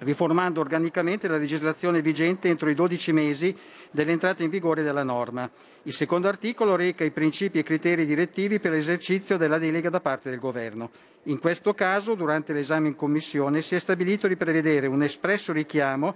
riformando 0.00 0.60
organicamente 0.60 1.26
la 1.26 1.38
legislazione 1.38 2.02
vigente 2.02 2.48
entro 2.48 2.68
i 2.68 2.74
12 2.74 3.12
mesi 3.12 3.56
dell'entrata 3.90 4.42
in 4.42 4.50
vigore 4.50 4.82
della 4.82 5.04
norma. 5.04 5.50
Il 5.84 5.94
secondo 5.94 6.28
articolo 6.28 6.76
reca 6.76 7.02
i 7.02 7.10
principi 7.10 7.60
e 7.60 7.62
criteri 7.62 8.04
direttivi 8.04 8.60
per 8.60 8.72
l'esercizio 8.72 9.38
della 9.38 9.56
delega 9.56 9.88
da 9.88 10.00
parte 10.00 10.28
del 10.28 10.38
Governo. 10.38 10.90
In 11.24 11.38
questo 11.38 11.72
caso, 11.72 12.14
durante 12.14 12.52
l'esame 12.52 12.88
in 12.88 12.94
Commissione, 12.94 13.62
si 13.62 13.74
è 13.74 13.78
stabilito 13.78 14.28
di 14.28 14.36
prevedere 14.36 14.86
un 14.86 15.02
espresso 15.02 15.54
richiamo 15.54 16.14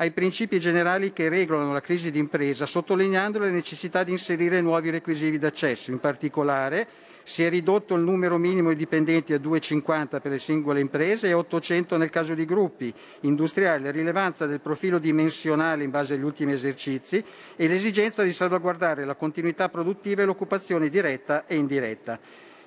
ai 0.00 0.12
principi 0.12 0.60
generali 0.60 1.12
che 1.12 1.28
regolano 1.28 1.72
la 1.72 1.80
crisi 1.80 2.10
d'impresa, 2.10 2.66
sottolineando 2.66 3.38
la 3.38 3.48
necessità 3.48 4.04
di 4.04 4.12
inserire 4.12 4.60
nuovi 4.60 4.90
requisiti 4.90 5.38
d'accesso. 5.38 5.90
In 5.90 5.98
particolare, 5.98 6.86
si 7.24 7.42
è 7.42 7.50
ridotto 7.50 7.94
il 7.94 8.02
numero 8.02 8.38
minimo 8.38 8.70
di 8.70 8.76
dipendenti 8.76 9.32
a 9.32 9.38
250 9.38 10.20
per 10.20 10.30
le 10.30 10.38
singole 10.38 10.80
imprese 10.80 11.28
e 11.28 11.34
800 11.34 11.96
nel 11.96 12.10
caso 12.10 12.34
di 12.34 12.44
gruppi 12.44 12.94
industriali, 13.22 13.84
la 13.84 13.90
rilevanza 13.90 14.46
del 14.46 14.60
profilo 14.60 14.98
dimensionale 14.98 15.84
in 15.84 15.90
base 15.90 16.14
agli 16.14 16.22
ultimi 16.22 16.52
esercizi 16.52 17.22
e 17.56 17.66
l'esigenza 17.66 18.22
di 18.22 18.32
salvaguardare 18.32 19.04
la 19.04 19.14
continuità 19.16 19.68
produttiva 19.68 20.22
e 20.22 20.24
l'occupazione 20.24 20.88
diretta 20.88 21.44
e 21.46 21.56
indiretta. 21.56 22.18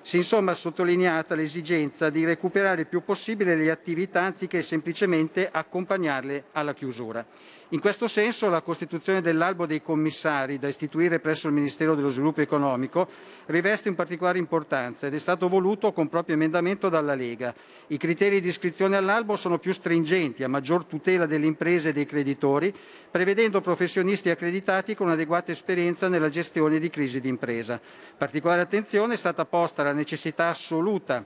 Si 0.02 0.16
è 0.16 0.18
insomma 0.18 0.54
sottolineata 0.54 1.36
l'esigenza 1.36 2.10
di 2.10 2.24
recuperare 2.24 2.80
il 2.82 2.86
più 2.88 3.04
possibile 3.04 3.54
le 3.54 3.70
attività 3.70 4.22
anziché 4.22 4.60
semplicemente 4.60 5.48
accompagnarle 5.50 6.46
alla 6.52 6.74
chiusura. 6.74 7.24
In 7.72 7.80
questo 7.80 8.06
senso 8.06 8.50
la 8.50 8.60
costituzione 8.60 9.22
dell'albo 9.22 9.64
dei 9.64 9.80
commissari 9.80 10.58
da 10.58 10.68
istituire 10.68 11.20
presso 11.20 11.46
il 11.46 11.54
Ministero 11.54 11.94
dello 11.94 12.10
Sviluppo 12.10 12.42
Economico 12.42 13.08
riveste 13.46 13.88
un 13.88 13.94
particolare 13.94 14.36
importanza 14.36 15.06
ed 15.06 15.14
è 15.14 15.18
stato 15.18 15.48
voluto 15.48 15.90
con 15.92 16.10
proprio 16.10 16.34
emendamento 16.34 16.90
dalla 16.90 17.14
Lega. 17.14 17.54
I 17.86 17.96
criteri 17.96 18.42
di 18.42 18.48
iscrizione 18.48 18.98
all'albo 18.98 19.36
sono 19.36 19.58
più 19.58 19.72
stringenti, 19.72 20.44
a 20.44 20.50
maggior 20.50 20.84
tutela 20.84 21.24
delle 21.24 21.46
imprese 21.46 21.88
e 21.88 21.92
dei 21.94 22.04
creditori, 22.04 22.74
prevedendo 23.10 23.62
professionisti 23.62 24.28
accreditati 24.28 24.94
con 24.94 25.08
adeguata 25.08 25.50
esperienza 25.50 26.08
nella 26.08 26.28
gestione 26.28 26.78
di 26.78 26.90
crisi 26.90 27.20
d'impresa. 27.20 27.80
Particolare 28.18 28.60
attenzione 28.60 29.14
è 29.14 29.16
stata 29.16 29.46
posta 29.46 29.80
alla 29.80 29.92
necessità 29.92 30.48
assoluta 30.48 31.24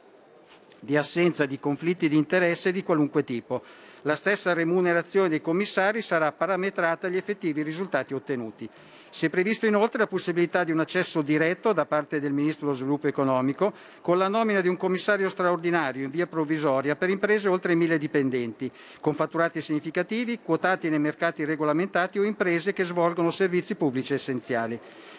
di 0.78 0.96
assenza 0.96 1.44
di 1.44 1.58
conflitti 1.58 2.08
di 2.08 2.16
interesse 2.16 2.70
di 2.70 2.84
qualunque 2.84 3.24
tipo. 3.24 3.62
La 4.02 4.16
stessa 4.16 4.52
remunerazione 4.52 5.28
dei 5.28 5.40
commissari 5.40 6.02
sarà 6.02 6.32
parametrata 6.32 7.06
agli 7.06 7.16
effettivi 7.16 7.62
risultati 7.62 8.14
ottenuti. 8.14 8.68
Si 9.16 9.24
è 9.24 9.30
previsto 9.30 9.64
inoltre 9.64 10.00
la 10.00 10.06
possibilità 10.06 10.62
di 10.62 10.72
un 10.72 10.80
accesso 10.80 11.22
diretto 11.22 11.72
da 11.72 11.86
parte 11.86 12.20
del 12.20 12.34
Ministro 12.34 12.66
dello 12.66 12.76
Sviluppo 12.76 13.06
Economico 13.06 13.72
con 14.02 14.18
la 14.18 14.28
nomina 14.28 14.60
di 14.60 14.68
un 14.68 14.76
commissario 14.76 15.30
straordinario 15.30 16.04
in 16.04 16.10
via 16.10 16.26
provvisoria 16.26 16.96
per 16.96 17.08
imprese 17.08 17.48
oltre 17.48 17.74
1.000 17.74 17.96
dipendenti, 17.96 18.70
con 19.00 19.14
fatturati 19.14 19.62
significativi, 19.62 20.40
quotati 20.42 20.90
nei 20.90 20.98
mercati 20.98 21.46
regolamentati 21.46 22.18
o 22.18 22.24
imprese 22.24 22.74
che 22.74 22.84
svolgono 22.84 23.30
servizi 23.30 23.74
pubblici 23.74 24.12
essenziali. 24.12 24.78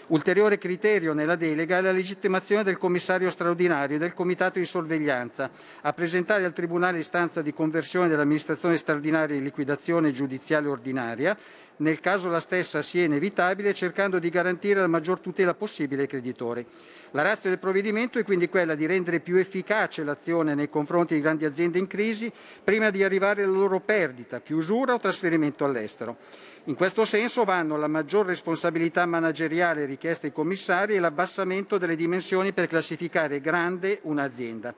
Ulteriore 0.09 0.59
criterio 0.59 1.13
nella 1.13 1.35
delega 1.35 1.79
è 1.79 1.81
la 1.81 1.91
legittimazione 1.91 2.63
del 2.63 2.77
commissario 2.77 3.31
straordinario 3.31 3.95
e 3.95 3.99
del 3.99 4.13
comitato 4.13 4.59
di 4.59 4.65
sorveglianza 4.65 5.49
a 5.81 5.91
presentare 5.91 6.45
al 6.45 6.53
Tribunale 6.53 6.99
istanza 6.99 7.41
di 7.41 7.51
conversione 7.51 8.07
dell'amministrazione 8.07 8.77
straordinaria 8.77 9.35
in 9.35 9.43
liquidazione 9.43 10.11
giudiziale 10.11 10.67
ordinaria, 10.67 11.35
nel 11.77 11.99
caso 11.99 12.29
la 12.29 12.39
stessa 12.39 12.81
sia 12.81 13.03
inevitabile, 13.03 13.73
cercando 13.73 14.19
di 14.19 14.29
garantire 14.29 14.79
la 14.79 14.87
maggior 14.87 15.19
tutela 15.19 15.53
possibile 15.53 16.03
ai 16.03 16.07
creditori. 16.07 16.65
La 17.11 17.21
razza 17.21 17.47
del 17.47 17.59
provvedimento 17.59 18.19
è 18.19 18.23
quindi 18.23 18.49
quella 18.49 18.75
di 18.75 18.85
rendere 18.85 19.19
più 19.19 19.37
efficace 19.37 20.03
l'azione 20.03 20.55
nei 20.55 20.69
confronti 20.69 21.13
di 21.13 21.21
grandi 21.21 21.45
aziende 21.45 21.79
in 21.79 21.87
crisi 21.87 22.31
prima 22.63 22.89
di 22.89 23.03
arrivare 23.03 23.43
alla 23.43 23.55
loro 23.55 23.79
perdita, 23.79 24.41
chiusura 24.41 24.93
o 24.93 24.99
trasferimento 24.99 25.63
all'estero. 25.63 26.17
In 26.65 26.75
questo 26.75 27.05
senso 27.05 27.45
vanno 27.45 27.77
la 27.77 27.87
maggior 27.87 28.25
responsabilità 28.25 29.05
manageriale 29.05 29.85
richiesta 29.85 30.27
ai 30.27 30.33
commissari 30.33 30.95
e 30.95 30.99
l'abbassamento 30.99 31.77
delle 31.77 31.95
dimensioni 31.95 32.51
per 32.51 32.67
classificare 32.67 33.39
grande 33.39 33.99
un'azienda. 34.01 34.75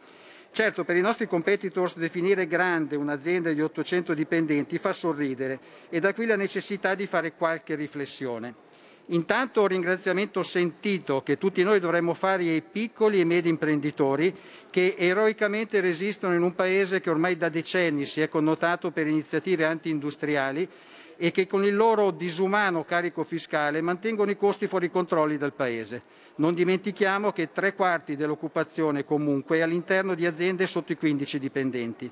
Certo, 0.52 0.84
per 0.84 0.96
i 0.96 1.02
nostri 1.02 1.28
competitors 1.28 1.96
definire 1.96 2.48
grande 2.48 2.96
un'azienda 2.96 3.52
di 3.52 3.62
800 3.62 4.14
dipendenti 4.14 4.78
fa 4.78 4.92
sorridere 4.92 5.60
e 5.90 6.00
da 6.00 6.14
qui 6.14 6.26
la 6.26 6.36
necessità 6.36 6.96
di 6.96 7.06
fare 7.06 7.34
qualche 7.34 7.76
riflessione. 7.76 8.68
Intanto 9.12 9.62
un 9.62 9.68
ringraziamento 9.68 10.44
sentito 10.44 11.24
che 11.24 11.40
tutti 11.40 11.64
noi 11.64 11.80
dovremmo 11.80 12.14
fare 12.14 12.44
ai 12.44 12.62
piccoli 12.62 13.20
e 13.20 13.26
medi 13.26 13.50
imprenditori 13.50 14.36
che 14.70 14.96
eroicamente 14.98 15.80
resistono 15.80 16.36
in 16.36 16.44
un 16.44 16.54
paese 16.54 17.00
che 17.00 17.10
ormai 17.10 17.36
da 17.36 17.50
decenni 17.50 18.06
si 18.06 18.22
è 18.22 18.30
connotato 18.30 18.92
per 18.92 19.08
iniziative 19.08 19.66
anti-industriali 19.66 20.70
e 21.22 21.32
che 21.32 21.48
con 21.48 21.66
il 21.66 21.76
loro 21.76 22.12
disumano 22.12 22.86
carico 22.86 23.26
fiscale 23.26 23.82
mantengono 23.82 24.32
i 24.32 24.38
costi 24.38 24.68
fuori 24.68 24.90
controlli 24.90 25.38
del 25.38 25.52
Paese. 25.52 26.02
Non 26.36 26.54
dimentichiamo 26.54 27.34
che 27.34 27.52
tre 27.52 27.76
quarti 27.76 28.16
dell'occupazione 28.16 29.04
comunque 29.04 29.58
è 29.58 29.62
all'interno 29.62 30.16
di 30.16 30.26
aziende 30.26 30.66
sotto 30.66 30.94
i 30.94 30.98
15 30.98 31.38
dipendenti. 31.38 32.10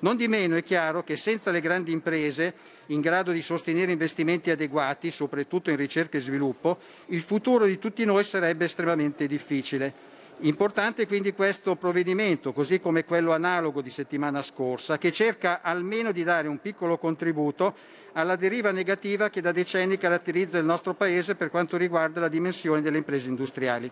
Non 0.00 0.16
di 0.16 0.28
meno 0.28 0.56
è 0.56 0.62
chiaro 0.62 1.02
che 1.02 1.16
senza 1.16 1.50
le 1.50 1.62
grandi 1.62 1.90
imprese 1.90 2.52
in 2.86 3.00
grado 3.00 3.32
di 3.32 3.40
sostenere 3.40 3.92
investimenti 3.92 4.50
adeguati, 4.50 5.10
soprattutto 5.10 5.70
in 5.70 5.76
ricerca 5.76 6.18
e 6.18 6.20
sviluppo, 6.20 6.78
il 7.06 7.22
futuro 7.22 7.64
di 7.64 7.78
tutti 7.78 8.04
noi 8.04 8.24
sarebbe 8.24 8.66
estremamente 8.66 9.26
difficile. 9.26 10.08
Importante 10.42 11.06
quindi 11.06 11.34
questo 11.34 11.76
provvedimento, 11.76 12.52
così 12.52 12.80
come 12.80 13.04
quello 13.04 13.32
analogo 13.32 13.82
di 13.82 13.90
settimana 13.90 14.40
scorsa, 14.40 14.96
che 14.96 15.12
cerca 15.12 15.60
almeno 15.62 16.12
di 16.12 16.24
dare 16.24 16.48
un 16.48 16.60
piccolo 16.60 16.96
contributo 16.96 17.74
alla 18.12 18.36
deriva 18.36 18.70
negativa 18.70 19.30
che 19.30 19.40
da 19.40 19.52
decenni 19.52 19.98
caratterizza 19.98 20.58
il 20.58 20.64
nostro 20.64 20.94
Paese 20.94 21.34
per 21.34 21.50
quanto 21.50 21.76
riguarda 21.76 22.20
la 22.20 22.28
dimensione 22.28 22.82
delle 22.82 22.98
imprese 22.98 23.28
industriali. 23.28 23.90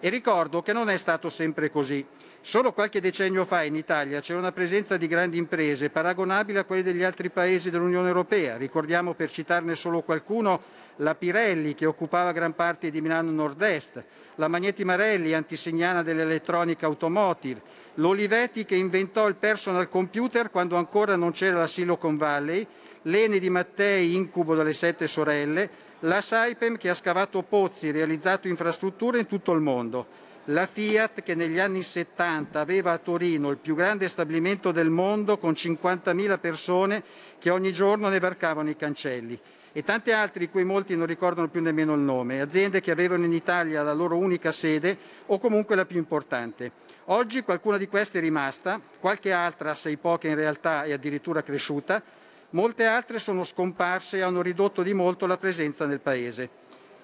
E 0.00 0.08
ricordo 0.10 0.62
che 0.62 0.72
non 0.72 0.88
è 0.88 0.96
stato 0.96 1.28
sempre 1.28 1.70
così. 1.70 2.06
Solo 2.40 2.72
qualche 2.72 3.00
decennio 3.00 3.44
fa 3.44 3.64
in 3.64 3.74
Italia 3.74 4.20
c'era 4.20 4.38
una 4.38 4.52
presenza 4.52 4.96
di 4.96 5.08
grandi 5.08 5.38
imprese 5.38 5.90
paragonabile 5.90 6.60
a 6.60 6.64
quelle 6.64 6.84
degli 6.84 7.02
altri 7.02 7.30
paesi 7.30 7.68
dell'Unione 7.68 8.06
Europea. 8.06 8.56
Ricordiamo, 8.56 9.14
per 9.14 9.30
citarne 9.30 9.74
solo 9.74 10.02
qualcuno, 10.02 10.62
la 10.98 11.14
Pirelli 11.14 11.74
che 11.74 11.86
occupava 11.86 12.32
gran 12.32 12.54
parte 12.54 12.90
di 12.90 13.00
Milano 13.00 13.30
Nord-Est, 13.30 14.02
la 14.36 14.48
Magneti 14.48 14.84
Marelli, 14.84 15.32
antisignana 15.32 16.02
dell'elettronica 16.02 16.86
automotive, 16.86 17.60
l'Olivetti 17.94 18.64
che 18.64 18.76
inventò 18.76 19.26
il 19.28 19.34
personal 19.34 19.88
computer 19.88 20.50
quando 20.50 20.76
ancora 20.76 21.16
non 21.16 21.32
c'era 21.32 21.58
la 21.58 21.66
Silicon 21.66 22.16
Valley, 22.16 22.66
l'Ene 23.02 23.38
di 23.38 23.50
Mattei, 23.50 24.14
incubo 24.14 24.54
delle 24.54 24.72
sette 24.72 25.06
sorelle, 25.06 25.86
la 26.00 26.20
Saipem 26.20 26.76
che 26.76 26.88
ha 26.88 26.94
scavato 26.94 27.42
pozzi 27.42 27.88
e 27.88 27.92
realizzato 27.92 28.48
infrastrutture 28.48 29.18
in 29.18 29.26
tutto 29.26 29.52
il 29.52 29.60
mondo, 29.60 30.06
la 30.44 30.66
Fiat 30.66 31.22
che 31.22 31.34
negli 31.34 31.58
anni 31.58 31.82
70 31.82 32.58
aveva 32.58 32.92
a 32.92 32.98
Torino 32.98 33.50
il 33.50 33.58
più 33.58 33.74
grande 33.74 34.08
stabilimento 34.08 34.72
del 34.72 34.88
mondo 34.88 35.36
con 35.36 35.52
50.000 35.52 36.38
persone 36.38 37.02
che 37.38 37.50
ogni 37.50 37.72
giorno 37.72 38.08
ne 38.08 38.18
varcavano 38.18 38.70
i 38.70 38.76
cancelli 38.76 39.38
e 39.78 39.84
tante 39.84 40.12
altre 40.12 40.40
di 40.40 40.48
cui 40.48 40.64
molti 40.64 40.96
non 40.96 41.06
ricordano 41.06 41.46
più 41.46 41.62
nemmeno 41.62 41.94
il 41.94 42.00
nome, 42.00 42.40
aziende 42.40 42.80
che 42.80 42.90
avevano 42.90 43.24
in 43.24 43.32
Italia 43.32 43.80
la 43.84 43.92
loro 43.92 44.16
unica 44.16 44.50
sede 44.50 44.98
o 45.26 45.38
comunque 45.38 45.76
la 45.76 45.84
più 45.84 45.98
importante. 45.98 46.72
Oggi 47.04 47.42
qualcuna 47.42 47.76
di 47.76 47.86
queste 47.86 48.18
è 48.18 48.20
rimasta, 48.20 48.80
qualche 48.98 49.30
altra, 49.30 49.70
assai 49.70 49.96
poca 49.96 50.26
in 50.26 50.34
realtà, 50.34 50.82
è 50.82 50.90
addirittura 50.90 51.44
cresciuta, 51.44 52.02
molte 52.50 52.86
altre 52.86 53.20
sono 53.20 53.44
scomparse 53.44 54.16
e 54.16 54.22
hanno 54.22 54.42
ridotto 54.42 54.82
di 54.82 54.92
molto 54.94 55.26
la 55.26 55.36
presenza 55.36 55.86
nel 55.86 56.00
Paese. 56.00 56.50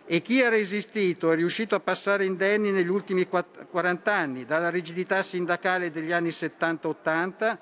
E 0.05 0.21
chi 0.21 0.43
ha 0.43 0.49
resistito 0.49 1.31
è 1.31 1.37
riuscito 1.37 1.77
a 1.77 1.81
passare 1.81 2.25
indenni 2.25 2.73
negli 2.73 2.89
ultimi 2.89 3.29
40 3.29 4.13
anni, 4.13 4.45
dalla 4.45 4.69
rigidità 4.69 5.23
sindacale 5.23 5.93
degli 5.93 6.11
anni 6.11 6.31
70-80 6.31 7.57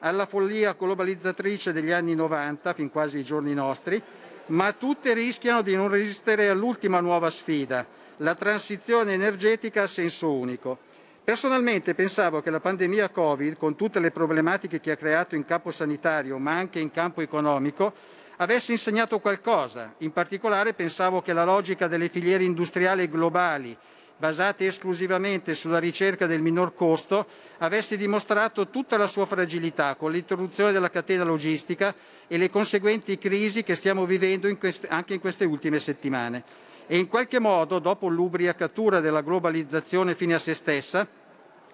alla 0.00 0.26
follia 0.26 0.76
globalizzatrice 0.78 1.72
degli 1.72 1.92
anni 1.92 2.14
90, 2.14 2.74
fin 2.74 2.90
quasi 2.90 3.18
ai 3.18 3.24
giorni 3.24 3.54
nostri, 3.54 4.02
ma 4.50 4.72
tutte 4.72 5.12
rischiano 5.12 5.62
di 5.62 5.74
non 5.74 5.88
resistere 5.88 6.48
all'ultima 6.48 7.00
nuova 7.00 7.30
sfida, 7.30 7.86
la 8.18 8.34
transizione 8.34 9.12
energetica 9.12 9.82
a 9.82 9.86
senso 9.86 10.32
unico. 10.32 10.78
Personalmente 11.22 11.94
pensavo 11.94 12.40
che 12.40 12.50
la 12.50 12.60
pandemia 12.60 13.10
Covid, 13.10 13.56
con 13.56 13.76
tutte 13.76 14.00
le 14.00 14.10
problematiche 14.10 14.80
che 14.80 14.92
ha 14.92 14.96
creato 14.96 15.36
in 15.36 15.44
campo 15.44 15.70
sanitario, 15.70 16.38
ma 16.38 16.56
anche 16.56 16.80
in 16.80 16.90
campo 16.90 17.20
economico, 17.20 17.92
avesse 18.36 18.72
insegnato 18.72 19.20
qualcosa. 19.20 19.94
In 19.98 20.12
particolare 20.12 20.74
pensavo 20.74 21.22
che 21.22 21.32
la 21.32 21.44
logica 21.44 21.86
delle 21.86 22.08
filiere 22.08 22.42
industriali 22.42 23.08
globali 23.08 23.76
basate 24.20 24.66
esclusivamente 24.66 25.54
sulla 25.54 25.78
ricerca 25.78 26.26
del 26.26 26.42
minor 26.42 26.74
costo, 26.74 27.26
avesse 27.58 27.96
dimostrato 27.96 28.68
tutta 28.68 28.98
la 28.98 29.06
sua 29.06 29.24
fragilità 29.24 29.94
con 29.94 30.12
l'interruzione 30.12 30.72
della 30.72 30.90
catena 30.90 31.24
logistica 31.24 31.94
e 32.26 32.36
le 32.36 32.50
conseguenti 32.50 33.16
crisi 33.16 33.62
che 33.62 33.74
stiamo 33.74 34.04
vivendo 34.04 34.46
in 34.46 34.58
queste, 34.58 34.88
anche 34.88 35.14
in 35.14 35.20
queste 35.20 35.46
ultime 35.46 35.78
settimane. 35.78 36.44
E 36.86 36.98
in 36.98 37.08
qualche 37.08 37.38
modo, 37.38 37.78
dopo 37.78 38.08
l'ubriacatura 38.08 39.00
della 39.00 39.22
globalizzazione 39.22 40.14
fine 40.14 40.34
a 40.34 40.38
se 40.38 40.52
stessa, 40.52 41.08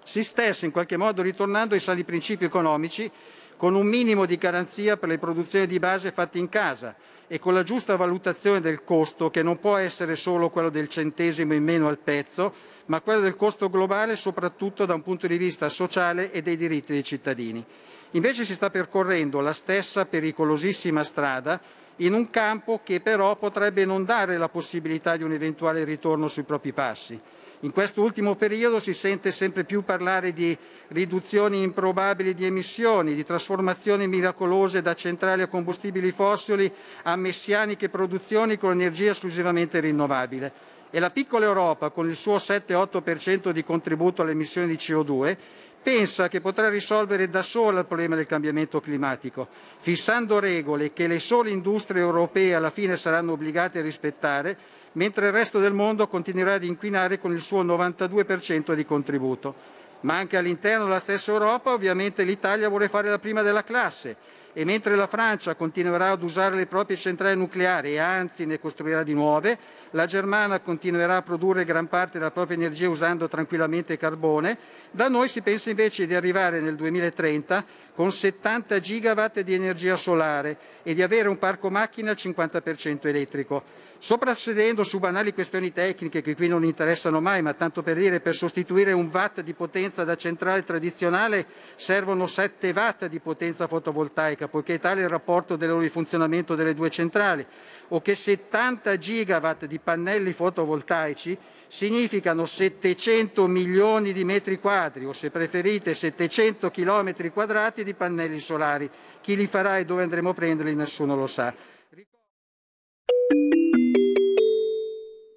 si 0.04 0.22
stesse 0.22 0.66
in 0.66 0.70
qualche 0.70 0.96
modo 0.96 1.22
ritornando 1.22 1.74
ai 1.74 1.80
sani 1.80 2.04
principi 2.04 2.44
economici 2.44 3.10
con 3.56 3.74
un 3.74 3.86
minimo 3.86 4.24
di 4.24 4.36
garanzia 4.36 4.96
per 4.96 5.08
le 5.08 5.18
produzioni 5.18 5.66
di 5.66 5.80
base 5.80 6.12
fatte 6.12 6.38
in 6.38 6.48
casa 6.48 6.94
e 7.28 7.38
con 7.38 7.54
la 7.54 7.62
giusta 7.62 7.96
valutazione 7.96 8.60
del 8.60 8.84
costo, 8.84 9.30
che 9.30 9.42
non 9.42 9.58
può 9.58 9.76
essere 9.76 10.16
solo 10.16 10.50
quello 10.50 10.70
del 10.70 10.88
centesimo 10.88 11.54
in 11.54 11.64
meno 11.64 11.88
al 11.88 11.98
pezzo, 11.98 12.52
ma 12.86 13.00
quello 13.00 13.20
del 13.20 13.36
costo 13.36 13.68
globale 13.68 14.16
soprattutto 14.16 14.86
da 14.86 14.94
un 14.94 15.02
punto 15.02 15.26
di 15.26 15.36
vista 15.36 15.68
sociale 15.68 16.30
e 16.30 16.42
dei 16.42 16.56
diritti 16.56 16.92
dei 16.92 17.02
cittadini. 17.02 17.64
Invece 18.12 18.44
si 18.44 18.54
sta 18.54 18.70
percorrendo 18.70 19.40
la 19.40 19.52
stessa 19.52 20.04
pericolosissima 20.04 21.02
strada 21.02 21.60
in 21.96 22.12
un 22.12 22.30
campo 22.30 22.80
che 22.84 23.00
però 23.00 23.36
potrebbe 23.36 23.84
non 23.84 24.04
dare 24.04 24.36
la 24.36 24.48
possibilità 24.48 25.16
di 25.16 25.24
un 25.24 25.32
eventuale 25.32 25.84
ritorno 25.84 26.28
sui 26.28 26.44
propri 26.44 26.72
passi. 26.72 27.20
In 27.60 27.72
questo 27.72 28.02
ultimo 28.02 28.34
periodo 28.34 28.78
si 28.78 28.92
sente 28.92 29.32
sempre 29.32 29.64
più 29.64 29.82
parlare 29.82 30.34
di 30.34 30.56
riduzioni 30.88 31.62
improbabili 31.62 32.34
di 32.34 32.44
emissioni, 32.44 33.14
di 33.14 33.24
trasformazioni 33.24 34.06
miracolose 34.06 34.82
da 34.82 34.94
centrali 34.94 35.40
a 35.40 35.46
combustibili 35.46 36.10
fossili 36.10 36.70
a 37.04 37.16
messianiche 37.16 37.88
produzioni 37.88 38.58
con 38.58 38.72
energia 38.72 39.12
esclusivamente 39.12 39.80
rinnovabile. 39.80 40.52
E 40.90 41.00
la 41.00 41.10
piccola 41.10 41.46
Europa, 41.46 41.88
con 41.90 42.08
il 42.08 42.16
suo 42.16 42.36
7-8% 42.36 43.50
di 43.50 43.64
contributo 43.64 44.20
alle 44.20 44.32
emissioni 44.32 44.66
di 44.66 44.74
CO2, 44.74 45.36
pensa 45.82 46.28
che 46.28 46.40
potrà 46.40 46.68
risolvere 46.68 47.30
da 47.30 47.42
sola 47.42 47.80
il 47.80 47.86
problema 47.86 48.16
del 48.16 48.26
cambiamento 48.26 48.80
climatico, 48.80 49.48
fissando 49.78 50.40
regole 50.40 50.92
che 50.92 51.06
le 51.06 51.20
sole 51.20 51.50
industrie 51.50 52.02
europee 52.02 52.54
alla 52.54 52.70
fine 52.70 52.96
saranno 52.96 53.32
obbligate 53.32 53.78
a 53.78 53.82
rispettare, 53.82 54.58
mentre 54.96 55.26
il 55.26 55.32
resto 55.32 55.58
del 55.58 55.72
mondo 55.72 56.08
continuerà 56.08 56.54
ad 56.54 56.64
inquinare 56.64 57.18
con 57.18 57.32
il 57.32 57.40
suo 57.40 57.64
92% 57.64 58.74
di 58.74 58.84
contributo. 58.84 59.54
Ma 60.00 60.16
anche 60.16 60.36
all'interno 60.36 60.84
della 60.84 60.98
stessa 60.98 61.32
Europa 61.32 61.72
ovviamente 61.72 62.22
l'Italia 62.22 62.68
vuole 62.68 62.88
fare 62.88 63.08
la 63.08 63.18
prima 63.18 63.42
della 63.42 63.64
classe 63.64 64.16
e 64.58 64.64
mentre 64.64 64.96
la 64.96 65.06
Francia 65.06 65.54
continuerà 65.54 66.12
ad 66.12 66.22
usare 66.22 66.56
le 66.56 66.64
proprie 66.64 66.96
centrali 66.96 67.36
nucleari 67.36 67.92
e 67.92 67.98
anzi 67.98 68.46
ne 68.46 68.58
costruirà 68.58 69.02
di 69.02 69.12
nuove, 69.12 69.58
la 69.90 70.06
Germania 70.06 70.60
continuerà 70.60 71.16
a 71.16 71.22
produrre 71.22 71.66
gran 71.66 71.88
parte 71.88 72.18
della 72.18 72.30
propria 72.30 72.56
energia 72.56 72.88
usando 72.88 73.28
tranquillamente 73.28 73.98
carbone, 73.98 74.56
da 74.90 75.08
noi 75.08 75.28
si 75.28 75.42
pensa 75.42 75.68
invece 75.68 76.06
di 76.06 76.14
arrivare 76.14 76.60
nel 76.60 76.74
2030 76.74 77.64
con 77.94 78.10
70 78.10 78.80
gigawatt 78.80 79.40
di 79.40 79.52
energia 79.52 79.96
solare 79.96 80.56
e 80.82 80.94
di 80.94 81.02
avere 81.02 81.28
un 81.28 81.38
parco 81.38 81.68
macchine 81.68 82.08
al 82.08 82.16
50% 82.18 83.06
elettrico. 83.08 83.62
Soprassedendo 84.06 84.84
su 84.84 85.00
banali 85.00 85.34
questioni 85.34 85.72
tecniche 85.72 86.22
che 86.22 86.36
qui 86.36 86.46
non 86.46 86.62
interessano 86.62 87.20
mai, 87.20 87.42
ma 87.42 87.54
tanto 87.54 87.82
per 87.82 87.96
dire 87.96 88.20
per 88.20 88.36
sostituire 88.36 88.92
un 88.92 89.10
watt 89.12 89.40
di 89.40 89.52
potenza 89.52 90.04
da 90.04 90.14
centrale 90.14 90.62
tradizionale 90.62 91.44
servono 91.74 92.28
7 92.28 92.70
watt 92.70 93.06
di 93.06 93.18
potenza 93.18 93.66
fotovoltaica, 93.66 94.46
poiché 94.46 94.78
tale 94.78 95.00
è 95.00 95.02
il 95.02 95.10
rapporto 95.10 95.56
dell'ora 95.56 95.80
di 95.80 95.88
funzionamento 95.88 96.54
delle 96.54 96.72
due 96.72 96.88
centrali, 96.88 97.44
o 97.88 98.00
che 98.00 98.14
70 98.14 98.96
gigawatt 98.96 99.64
di 99.64 99.80
pannelli 99.80 100.32
fotovoltaici 100.32 101.36
significano 101.66 102.46
700 102.46 103.48
milioni 103.48 104.12
di 104.12 104.22
metri 104.22 104.60
quadri, 104.60 105.04
o 105.04 105.12
se 105.12 105.30
preferite 105.30 105.94
700 105.94 106.70
chilometri 106.70 107.32
quadrati 107.32 107.82
di 107.82 107.94
pannelli 107.94 108.38
solari. 108.38 108.88
Chi 109.20 109.34
li 109.34 109.48
farà 109.48 109.78
e 109.78 109.84
dove 109.84 110.04
andremo 110.04 110.30
a 110.30 110.34
prenderli 110.34 110.76
nessuno 110.76 111.16
lo 111.16 111.26
sa. 111.26 111.52